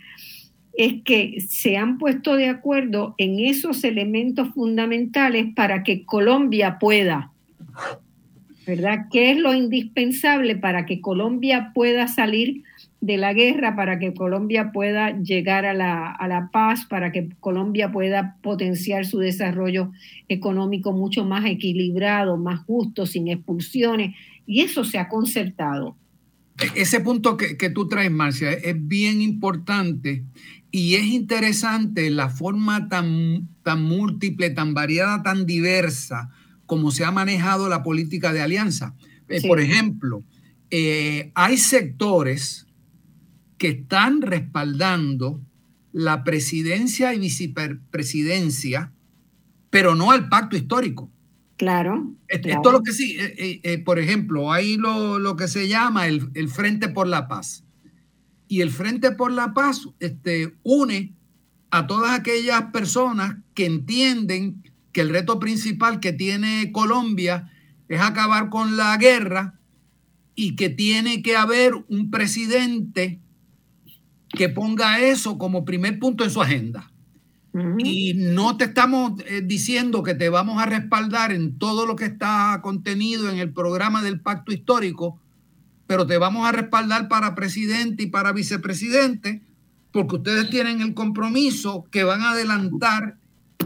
es 0.77 1.02
que 1.06 1.39
se 1.39 1.77
han 1.77 1.97
puesto 1.97 2.35
de 2.35 2.49
acuerdo 2.49 3.15
en 3.18 3.39
esos 3.39 3.85
elementos 3.85 4.49
fundamentales 4.49 5.53
para 5.56 5.81
que 5.81 6.03
Colombia 6.03 6.77
pueda. 6.77 7.31
¿Verdad? 8.68 9.06
¿Qué 9.10 9.31
es 9.31 9.38
lo 9.38 9.53
indispensable 9.53 10.57
para 10.57 10.85
que 10.85 10.99
Colombia 10.99 11.72
pueda 11.73 12.10
salir 12.10 12.64
de 12.99 13.15
la 13.15 13.31
guerra 13.31 13.77
para 13.77 13.97
que 13.97 14.14
Colombia 14.14 14.73
pueda 14.73 15.11
llegar 15.22 15.65
a 15.65 15.73
la, 15.73 16.11
a 16.11 16.27
la, 16.27 16.49
paz, 16.52 16.85
para 16.85 17.14
que 17.14 17.30
Colombia 17.39 17.93
pueda 17.93 18.35
potenciar 18.41 19.06
su 19.06 19.19
desarrollo 19.19 19.93
económico 20.27 20.91
mucho 20.91 21.23
más 21.23 21.45
equilibrado, 21.45 22.35
más 22.35 22.60
justo, 22.65 23.06
sin 23.06 23.30
expulsiones, 23.30 24.18
y 24.45 24.64
eso 24.64 24.84
se 24.84 24.97
ha 24.97 25.07
concertado. 25.07 25.95
E-, 26.60 26.82
ese 26.82 26.99
punto 26.99 27.38
que, 27.38 27.57
que 27.57 27.69
tú 27.69 27.88
traes, 27.88 28.11
Marcia, 28.11 28.52
es 28.52 28.76
bien 28.88 29.22
importante 29.22 30.23
y 30.72 30.95
es 30.95 31.06
interesante 31.06 32.10
la 32.10 32.30
forma 32.30 32.90
tan, 32.90 33.48
tan 33.64 33.82
múltiple, 33.82 34.49
tan 34.49 34.73
variada, 34.73 35.23
tan 35.23 35.45
diversa 35.45 36.30
como 36.65 36.91
se 36.91 37.06
ha 37.06 37.11
manejado 37.11 37.69
la 37.69 37.84
política 37.84 38.34
de 38.34 38.41
alianza. 38.41 38.95
Eh, 39.30 39.48
por 39.48 39.60
ejemplo, 39.60 40.23
eh, 40.72 41.32
hay 41.36 41.57
sectores 41.57 42.68
que 43.57 43.69
están 43.69 44.22
respaldando 44.22 45.41
la 45.94 46.23
presidencia 46.23 47.14
y 47.14 47.19
vicepresidencia, 47.19 48.91
pero 49.69 49.95
no 49.95 50.11
al 50.11 50.27
pacto 50.27 50.57
histórico. 50.57 51.10
Claro. 51.57 52.14
Esto, 52.27 52.72
lo 52.72 52.84
que 52.84 52.91
sí, 52.91 53.18
eh, 53.18 53.82
por 53.86 53.98
ejemplo, 53.98 54.52
hay 54.52 54.76
lo, 54.76 55.36
que 55.38 55.48
se 55.48 55.68
llama 55.68 56.07
el, 56.07 56.30
el, 56.34 56.49
Frente 56.49 56.90
por 56.90 57.07
la 57.07 57.27
Paz. 57.27 57.64
Y 58.48 58.61
el 58.61 58.72
Frente 58.72 59.11
por 59.11 59.32
la 59.32 59.53
Paz 59.53 59.88
este, 59.99 60.53
une 60.64 61.14
a 61.72 61.88
todas 61.88 62.18
aquellas 62.19 62.72
personas 62.72 63.38
que 63.53 63.65
entienden 63.65 64.64
que 64.91 65.02
el 65.02 65.10
reto 65.10 65.40
principal 65.40 65.99
que 65.99 66.14
tiene 66.14 66.72
Colombia 66.72 67.52
es 67.88 68.02
acabar 68.02 68.49
con 68.49 68.77
la 68.77 68.95
guerra 68.98 69.60
y 70.36 70.56
que 70.56 70.69
tiene 70.69 71.22
que 71.22 71.36
haber 71.36 71.73
un 71.88 72.11
presidente 72.11 73.19
que 74.30 74.49
ponga 74.49 74.99
eso 74.99 75.38
como 75.38 75.65
primer 75.65 75.99
punto 75.99 76.23
en 76.23 76.30
su 76.30 76.41
agenda. 76.41 76.91
Y 77.77 78.14
no 78.15 78.57
te 78.57 78.65
estamos 78.65 79.14
eh, 79.27 79.41
diciendo 79.41 80.03
que 80.03 80.14
te 80.14 80.27
vamos 80.27 80.61
a 80.61 80.65
respaldar 80.65 81.32
en 81.32 81.57
todo 81.57 81.86
lo 81.86 81.95
que 81.95 82.03
está 82.06 82.60
contenido 82.61 83.30
en 83.30 83.38
el 83.38 83.53
programa 83.53 84.03
del 84.03 84.19
pacto 84.19 84.52
histórico, 84.52 85.22
pero 85.88 86.06
te 86.06 86.18
vamos 86.18 86.45
a 86.45 86.52
respaldar 86.52 87.07
para 87.07 87.34
presidente 87.34 88.03
y 88.03 88.07
para 88.07 88.34
vicepresidente, 88.34 89.41
porque 89.94 90.18
ustedes 90.18 90.49
tienen 90.49 90.82
el 90.82 90.94
compromiso 90.94 91.86
que 91.91 92.03
van 92.03 92.23
a 92.23 92.32
adelantar 92.32 93.15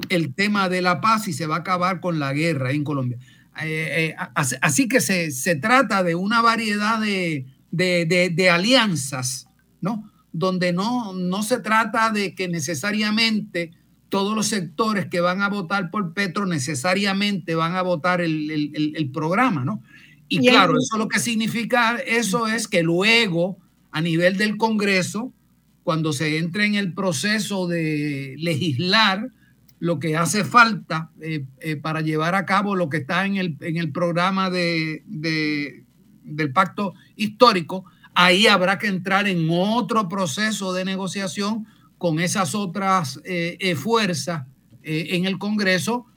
el 0.09 0.35
tema 0.35 0.69
de 0.69 0.83
la 0.83 1.01
paz 1.01 1.27
y 1.27 1.33
se 1.33 1.47
va 1.47 1.55
a 1.55 1.59
acabar 1.59 1.99
con 1.99 2.19
la 2.19 2.31
guerra 2.33 2.71
en 2.71 2.83
Colombia. 2.83 3.17
Eh, 3.63 4.13
eh, 4.13 4.15
así 4.61 4.87
que 4.87 5.01
se, 5.01 5.55
trata 5.55 6.03
de 6.03 6.13
una 6.13 6.41
variedad 6.41 6.99
de, 7.01 8.49
alianzas, 8.51 9.47
¿no? 9.81 10.11
Donde 10.31 10.73
no, 10.73 11.13
no 11.13 11.41
se 11.41 11.57
trata 11.59 12.11
de 12.11 12.35
que 12.35 12.47
necesariamente 12.47 13.78
todos 14.09 14.35
los 14.35 14.47
sectores 14.47 15.05
que 15.07 15.21
van 15.21 15.41
a 15.41 15.49
votar 15.49 15.91
por 15.91 16.13
Petro 16.13 16.45
necesariamente 16.45 17.55
van 17.55 17.75
a 17.75 17.81
votar 17.81 18.21
el, 18.21 19.09
programa, 19.13 19.63
¿no? 19.63 19.81
Y, 20.27 20.47
claro, 20.47 20.73
eso 20.77 20.97
lo 20.97 21.07
que 21.07 21.19
significa, 21.19 21.97
eso 21.97 22.47
es 22.47 22.67
que 22.67 22.83
luego, 22.83 23.57
a 23.91 24.01
nivel 24.01 24.37
del 24.37 24.57
Congreso, 24.57 25.31
cuando 25.83 26.13
se 26.13 26.37
entre 26.37 26.65
en 26.65 26.75
el 26.75 26.93
proceso 26.93 27.67
de 27.67 28.35
legislar, 28.37 29.31
lo 29.79 29.97
que 29.99 30.17
hace 30.17 30.43
falta 30.43 31.09
eh, 31.21 31.45
eh, 31.61 31.77
para 31.77 32.01
llevar 32.01 32.35
a 32.35 32.45
cabo 32.45 32.75
lo 32.75 32.89
que 32.89 32.97
está 32.97 33.25
en 33.25 33.37
el, 33.37 33.55
en 33.61 33.77
el 33.77 33.91
programa 33.91 34.49
de, 34.49 35.03
del 35.05 36.51
pacto 36.51 36.93
histórico, 37.15 37.85
ahí 38.13 38.47
habrá 38.47 38.77
que 38.77 38.87
entrar 38.87 39.27
en 39.27 39.47
otro 39.49 40.09
proceso 40.09 40.73
de 40.73 40.85
negociación 40.85 41.65
con 41.99 42.19
esas 42.19 42.55
otras 42.55 43.21
eh, 43.23 43.75
fuerzas 43.75 44.47
en 44.81 45.25
el 45.25 45.37
Congreso 45.37 46.07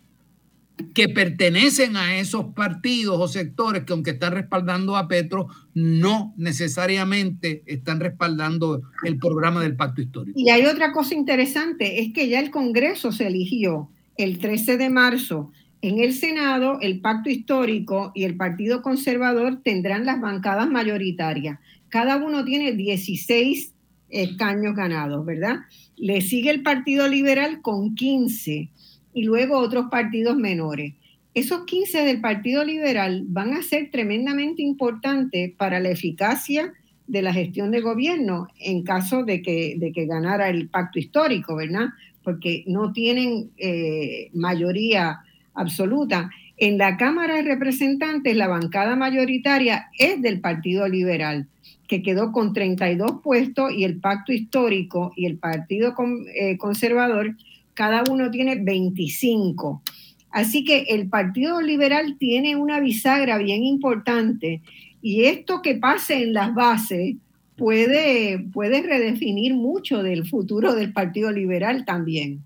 que 0.95 1.09
pertenecen 1.09 1.97
a 1.97 2.17
esos 2.19 2.47
partidos 2.55 3.17
o 3.19 3.29
sectores 3.29 3.85
que 3.85 3.93
aunque 3.93 4.13
están 4.13 4.33
respaldando 4.35 4.97
a 4.97 5.09
Petro, 5.09 5.49
no 5.75 6.35
necesariamente 6.37 7.63
están 7.67 8.01
respaldando 8.01 8.83
el 9.05 9.19
programa 9.19 9.63
del 9.63 9.77
pacto 9.77 10.03
histórico. 10.03 10.39
Y 10.39 10.51
hay 10.51 10.65
otra 10.67 10.93
cosa 10.93 11.15
interesante, 11.15 12.01
es 12.01 12.13
que 12.13 12.29
ya 12.29 12.41
el 12.41 12.51
Congreso 12.51 13.13
se 13.13 13.27
eligió 13.27 13.91
el 14.17 14.39
13 14.39 14.77
de 14.77 14.91
marzo. 14.91 15.51
En 15.81 15.99
el 15.99 16.15
Senado, 16.15 16.79
el 16.81 17.01
pacto 17.01 17.29
histórico 17.31 18.13
y 18.15 18.25
el 18.25 18.37
Partido 18.37 18.83
Conservador 18.83 19.61
tendrán 19.63 20.07
las 20.07 20.21
bancadas 20.21 20.71
mayoritarias. 20.71 21.59
Cada 21.89 22.17
uno 22.17 22.45
tiene 22.45 22.73
16 22.73 23.73
escaños 24.13 24.77
ganados, 24.77 25.25
¿verdad? 25.25 25.61
Le 25.97 26.21
sigue 26.21 26.51
el 26.51 26.63
Partido 26.63 27.09
Liberal 27.09 27.63
con 27.63 27.95
15 27.95 28.69
y 29.15 29.25
luego 29.25 29.59
otros 29.59 29.87
partidos 29.91 30.37
menores. 30.37 30.95
Esos 31.35 31.65
15 31.65 32.05
del 32.05 32.21
Partido 32.21 32.63
Liberal 32.65 33.25
van 33.27 33.55
a 33.55 33.63
ser 33.63 33.91
tremendamente 33.91 34.63
importantes 34.63 35.51
para 35.57 35.81
la 35.81 35.91
eficacia 35.91 36.73
de 37.07 37.23
la 37.23 37.33
gestión 37.33 37.71
de 37.71 37.81
gobierno 37.81 38.49
en 38.59 38.83
caso 38.83 39.25
de 39.25 39.43
que, 39.43 39.75
de 39.79 39.93
que 39.93 40.07
ganara 40.07 40.51
el 40.51 40.69
pacto 40.69 40.99
histórico, 40.99 41.57
¿verdad? 41.57 41.89
Porque 42.23 42.65
no 42.67 42.93
tienen 42.93 43.51
eh, 43.57 44.31
mayoría 44.35 45.21
absoluta. 45.55 46.31
En 46.59 46.79
la 46.79 46.97
Cámara 46.97 47.37
de 47.37 47.43
Representantes, 47.43 48.37
la 48.37 48.49
bancada 48.49 48.95
mayoritaria 48.95 49.87
es 49.99 50.21
del 50.21 50.41
Partido 50.41 50.87
Liberal, 50.87 51.49
que 51.89 52.03
quedó 52.03 52.33
con 52.33 52.53
32 52.53 53.21
puestos 53.23 53.73
y 53.73 53.85
el 53.85 54.01
pacto 54.01 54.33
histórico 54.33 55.13
y 55.17 55.27
el 55.27 55.39
Partido 55.39 55.95
eh, 56.35 56.57
Conservador 56.57 57.37
cada 57.75 58.05
uno 58.11 58.31
tiene 58.31 58.57
25. 58.57 59.83
Así 60.31 60.65
que 60.65 60.87
el 60.89 61.09
Partido 61.09 61.61
Liberal 61.61 62.17
tiene 62.19 62.57
una 62.57 62.81
bisagra 62.81 63.39
bien 63.39 63.63
importante 63.63 64.63
y 65.03 65.25
esto 65.25 65.61
que 65.63 65.75
pase 65.75 66.23
en 66.23 66.33
las 66.33 66.55
bases 66.55 67.17
puede, 67.57 68.39
puede 68.53 68.83
redefinir 68.83 69.55
mucho 69.55 70.03
del 70.03 70.27
futuro 70.27 70.75
del 70.75 70.93
Partido 70.93 71.31
Liberal 71.31 71.85
también. 71.85 72.43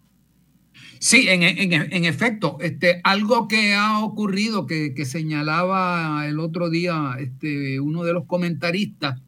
Sí, 0.98 1.26
en, 1.28 2.04
efecto, 2.04 2.56
este, 2.60 3.00
algo 3.04 3.48
que 3.48 3.74
ha 3.74 4.00
ocurrido 4.00 4.66
que, 4.66 4.94
que, 4.94 5.04
señalaba 5.04 6.26
el 6.26 6.40
otro 6.40 6.70
día 6.70 7.16
este, 7.20 7.78
uno 7.80 8.02
de 8.02 8.14
los 8.14 8.24
comentaristas 8.24 9.20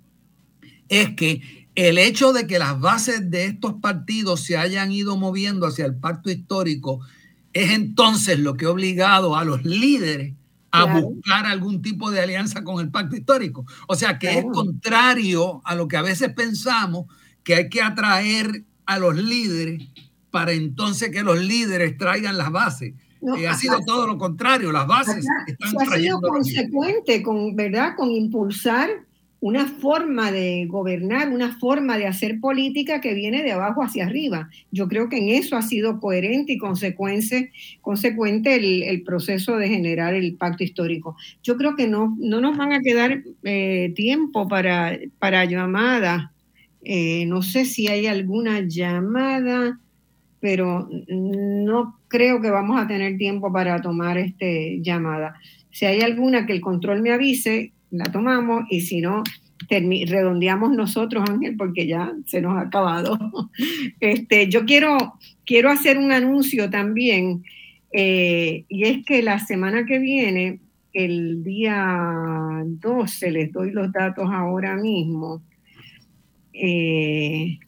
es 0.89 1.15
que 1.15 1.69
el 1.74 1.98
hecho 1.98 2.32
de 2.32 2.47
que 2.47 2.59
las 2.59 2.81
bases 2.81 3.31
de 3.31 3.44
estos 3.44 3.74
partidos 3.74 4.40
se 4.40 4.56
hayan 4.56 4.90
ido 4.90 5.16
moviendo 5.16 5.66
hacia 5.66 5.86
el 5.86 5.94
pacto 5.94 6.31
histórico 6.31 7.01
es 7.52 7.70
entonces 7.70 8.39
lo 8.39 8.56
que 8.56 8.66
ha 8.66 8.70
obligado 8.70 9.36
a 9.36 9.44
los 9.44 9.65
líderes 9.65 10.35
a 10.70 11.01
buscar 11.01 11.47
algún 11.47 11.81
tipo 11.81 12.10
de 12.10 12.20
alianza 12.20 12.62
con 12.62 12.81
el 12.81 12.90
pacto 12.90 13.16
histórico. 13.16 13.65
O 13.86 13.94
sea 13.94 14.19
que 14.19 14.39
es 14.39 14.44
contrario 14.52 15.62
a 15.65 15.74
lo 15.74 15.89
que 15.89 15.97
a 15.97 16.02
veces 16.02 16.32
pensamos 16.35 17.06
que 17.43 17.55
hay 17.55 17.69
que 17.69 17.81
atraer 17.81 18.65
a 18.85 18.98
los 18.98 19.16
líderes 19.16 19.89
para 20.31 20.52
entonces 20.52 21.10
que 21.10 21.23
los 21.23 21.39
líderes 21.39 21.97
traigan 21.97 22.36
las 22.36 22.51
bases. 22.51 22.94
Eh, 23.36 23.48
ha 23.48 23.55
sido 23.55 23.81
todo 23.85 24.06
lo 24.06 24.19
contrario, 24.19 24.70
las 24.70 24.86
bases 24.86 25.27
están 25.47 25.74
ha 25.93 25.97
sido 25.97 26.20
consecuente 26.20 27.23
con, 27.23 27.56
¿verdad? 27.56 27.94
con 27.97 28.10
impulsar 28.10 28.89
una 29.40 29.66
forma 29.66 30.32
de 30.32 30.66
gobernar, 30.66 31.28
una 31.28 31.56
forma 31.59 31.97
de 31.97 32.06
hacer 32.06 32.40
política 32.40 33.01
que 33.01 33.15
viene 33.15 33.43
de 33.43 33.52
abajo 33.52 33.82
hacia 33.82 34.05
arriba. 34.05 34.51
Yo 34.73 34.89
creo 34.89 35.09
que 35.09 35.19
en 35.19 35.28
eso 35.28 35.56
ha 35.56 35.62
sido 35.62 36.01
coherente 36.01 36.55
y 36.55 36.59
consecuente, 36.59 37.52
consecuente 37.81 38.56
el, 38.90 39.02
proceso 39.02 39.56
de 39.56 39.69
generar 39.69 40.15
el 40.15 40.35
pacto 40.35 40.65
histórico. 40.65 41.16
Yo 41.43 41.56
creo 41.56 41.77
que 41.77 41.86
no, 41.86 42.16
no 42.19 42.40
nos 42.40 42.56
van 42.56 42.73
a 42.73 42.81
quedar 42.81 43.23
eh, 43.44 43.93
tiempo 43.94 44.48
para, 44.48 44.98
para 45.20 45.44
llamadas. 45.44 46.31
Eh, 46.82 47.24
no 47.27 47.43
sé 47.43 47.65
si 47.65 47.86
hay 47.86 48.06
alguna 48.06 48.60
llamada, 48.60 49.78
pero 50.40 50.89
no 51.09 51.98
creo 52.09 52.40
que 52.40 52.51
vamos 52.51 52.81
a 52.81 52.89
tener 52.89 53.16
tiempo 53.16 53.52
para 53.52 53.81
tomar 53.81 54.19
este 54.19 54.81
llamada. 54.82 55.36
Si 55.70 55.85
hay 55.85 56.01
alguna 56.01 56.44
que 56.44 56.55
el 56.55 56.60
control 56.60 57.02
me 57.02 57.12
avise, 57.12 57.73
la 57.90 58.05
tomamos 58.05 58.65
y 58.70 58.81
si 58.81 59.01
no, 59.01 59.23
redondeamos 59.69 60.73
nosotros, 60.73 61.28
Ángel, 61.28 61.56
porque 61.56 61.86
ya 61.86 62.12
se 62.27 62.40
nos 62.40 62.56
ha 62.56 62.62
acabado. 62.62 63.19
Este, 64.01 64.48
yo 64.48 64.65
quiero, 64.65 65.15
quiero 65.44 65.70
hacer 65.70 65.98
un 65.98 66.12
anuncio 66.12 66.70
también, 66.70 67.43
eh, 67.93 68.65
y 68.69 68.85
es 68.85 69.05
que 69.05 69.23
la 69.23 69.39
semana 69.40 69.85
que 69.86 69.98
viene, 69.98 70.60
el 70.93 71.43
día 71.43 72.62
12, 72.65 73.31
les 73.31 73.52
doy 73.52 73.73
los 73.73 73.93
datos 73.93 74.28
ahora 74.31 74.77
mismo, 74.77 75.43
eh, 76.52 77.59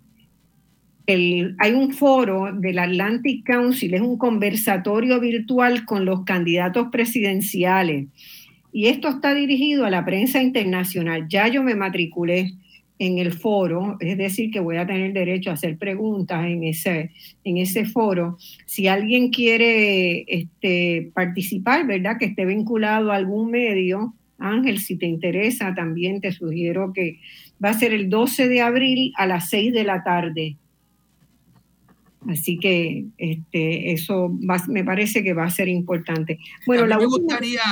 hay 1.58 1.72
un 1.72 1.92
foro 1.92 2.52
del 2.52 2.78
Atlantic 2.78 3.44
Council, 3.44 3.94
es 3.94 4.00
un 4.00 4.16
conversatorio 4.16 5.18
virtual 5.18 5.84
con 5.84 6.04
los 6.04 6.24
candidatos 6.24 6.88
presidenciales 6.92 8.06
y 8.72 8.86
esto 8.86 9.08
está 9.08 9.34
dirigido 9.34 9.84
a 9.84 9.90
la 9.90 10.04
prensa 10.04 10.42
internacional. 10.42 11.26
Ya 11.28 11.48
yo 11.48 11.62
me 11.62 11.74
matriculé 11.74 12.54
en 12.98 13.18
el 13.18 13.32
foro, 13.32 13.96
es 13.98 14.18
decir, 14.18 14.50
que 14.50 14.60
voy 14.60 14.76
a 14.76 14.86
tener 14.86 15.14
derecho 15.14 15.50
a 15.50 15.54
hacer 15.54 15.78
preguntas 15.78 16.44
en 16.44 16.64
ese, 16.64 17.10
en 17.44 17.56
ese 17.56 17.86
foro. 17.86 18.36
Si 18.66 18.88
alguien 18.88 19.30
quiere 19.30 20.24
este, 20.28 21.10
participar, 21.14 21.86
¿verdad? 21.86 22.18
Que 22.18 22.26
esté 22.26 22.44
vinculado 22.44 23.10
a 23.10 23.16
algún 23.16 23.50
medio, 23.50 24.14
Ángel, 24.38 24.80
si 24.80 24.96
te 24.96 25.06
interesa, 25.06 25.74
también 25.74 26.20
te 26.20 26.30
sugiero 26.32 26.92
que 26.92 27.20
va 27.62 27.70
a 27.70 27.78
ser 27.78 27.94
el 27.94 28.10
12 28.10 28.48
de 28.48 28.60
abril 28.60 29.12
a 29.16 29.26
las 29.26 29.48
6 29.48 29.72
de 29.72 29.84
la 29.84 30.04
tarde. 30.04 30.56
Así 32.28 32.58
que 32.58 33.06
este, 33.16 33.92
eso 33.92 34.30
me 34.68 34.84
parece 34.84 35.22
que 35.22 35.32
va 35.32 35.44
a 35.44 35.50
ser 35.50 35.68
importante. 35.68 36.38
Bueno, 36.66 36.86
me 36.86 37.06
gustaría 37.06 37.62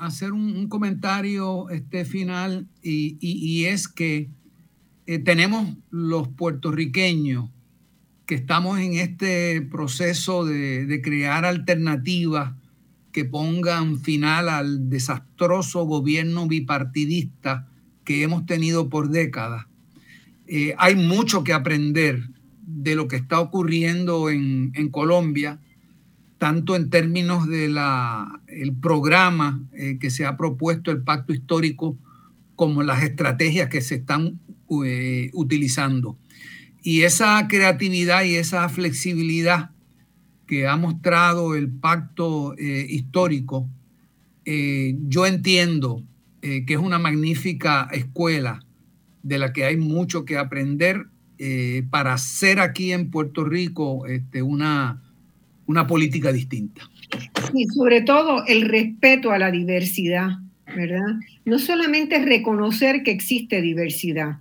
hacer 0.00 0.32
un, 0.32 0.68
comentario 0.68 1.68
este, 1.68 2.04
final 2.04 2.66
y, 2.82 3.64
es 3.64 3.86
que 3.86 4.28
eh, 5.06 5.18
tenemos 5.18 5.76
los 5.90 6.28
puertorriqueños 6.28 7.50
que 8.24 8.34
estamos 8.34 8.78
en 8.80 8.94
este 8.94 9.60
proceso 9.62 10.44
de, 10.44 10.86
de 10.86 11.02
crear 11.02 11.44
alternativas 11.44 12.54
que 13.12 13.24
pongan 13.24 14.00
final 14.00 14.48
al 14.48 14.88
desastroso 14.88 15.84
gobierno 15.84 16.46
bipartidista 16.46 17.68
que 18.04 18.22
hemos 18.22 18.46
tenido 18.46 18.88
por 18.88 19.10
décadas. 19.10 19.66
Eh, 20.46 20.74
hay 20.78 20.94
mucho 20.94 21.44
que 21.44 21.52
aprender 21.52 22.22
de 22.78 22.94
lo 22.94 23.08
que 23.08 23.16
está 23.16 23.40
ocurriendo 23.40 24.30
en, 24.30 24.88
Colombia, 24.90 25.58
tanto 26.38 26.76
en 26.76 26.90
términos 26.90 27.48
del 27.48 27.76
el 28.46 28.72
programa 28.72 29.60
eh, 29.72 29.98
que 30.00 30.10
se 30.10 30.24
ha 30.24 30.36
propuesto, 30.36 30.92
el 30.92 31.02
pacto 31.02 31.32
histórico, 31.32 31.98
como 32.54 32.84
las 32.84 33.02
estrategias 33.02 33.68
que 33.68 33.80
se 33.80 33.96
están 33.96 34.38
eh, 34.84 35.30
utilizando. 35.34 36.16
Y 36.80 37.02
esa 37.02 37.48
creatividad 37.48 38.22
y 38.22 38.36
esa 38.36 38.68
flexibilidad 38.68 39.70
que 40.46 40.68
ha 40.68 40.76
mostrado 40.76 41.56
el 41.56 41.68
pacto 41.68 42.56
eh, 42.56 42.86
histórico, 42.88 43.68
yo 44.46 45.26
entiendo 45.26 46.02
que 46.40 46.64
es 46.66 46.78
una 46.78 46.98
magnífica 46.98 47.86
escuela 47.92 48.64
de 49.22 49.36
la 49.36 49.52
que 49.52 49.66
hay 49.66 49.76
mucho 49.76 50.24
que 50.24 50.38
aprender 50.38 51.08
para 51.90 52.14
hacer 52.14 52.60
aquí 52.60 52.92
en 52.92 53.10
Puerto 53.10 53.44
Rico 53.44 54.06
este, 54.06 54.42
una, 54.42 55.02
una 55.66 55.86
política 55.86 56.32
distinta. 56.32 56.82
Y 57.54 57.66
sobre 57.66 58.02
todo 58.02 58.44
el 58.46 58.62
respeto 58.62 59.30
a 59.30 59.38
la 59.38 59.50
diversidad, 59.50 60.38
¿verdad? 60.74 61.16
No 61.44 61.58
solamente 61.58 62.18
reconocer 62.24 63.02
que 63.02 63.10
existe 63.10 63.60
diversidad, 63.60 64.38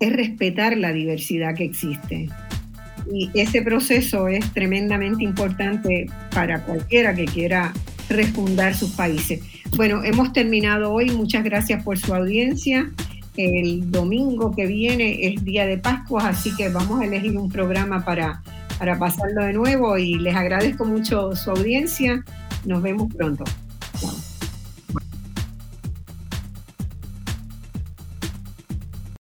es 0.00 0.12
respetar 0.12 0.76
la 0.76 0.92
diversidad 0.92 1.54
que 1.54 1.64
existe. 1.64 2.28
Y 3.12 3.30
ese 3.34 3.62
proceso 3.62 4.28
es 4.28 4.52
tremendamente 4.52 5.24
importante 5.24 6.06
para 6.34 6.64
cualquiera 6.64 7.14
que 7.14 7.24
quiera 7.24 7.72
refundar 8.08 8.74
sus 8.74 8.90
países. 8.92 9.40
Bueno, 9.76 10.02
hemos 10.04 10.32
terminado 10.32 10.92
hoy. 10.92 11.10
Muchas 11.10 11.44
gracias 11.44 11.82
por 11.82 11.98
su 11.98 12.14
audiencia. 12.14 12.90
El 13.36 13.90
domingo 13.90 14.52
que 14.54 14.66
viene 14.66 15.26
es 15.26 15.44
día 15.44 15.66
de 15.66 15.78
Pascua, 15.78 16.28
así 16.28 16.54
que 16.54 16.68
vamos 16.68 17.00
a 17.00 17.04
elegir 17.04 17.36
un 17.36 17.50
programa 17.50 18.04
para, 18.04 18.42
para 18.78 18.98
pasarlo 18.98 19.44
de 19.44 19.52
nuevo 19.54 19.96
y 19.96 20.18
les 20.18 20.34
agradezco 20.34 20.84
mucho 20.84 21.34
su 21.34 21.50
audiencia. 21.50 22.24
Nos 22.64 22.82
vemos 22.82 23.12
pronto. 23.14 23.44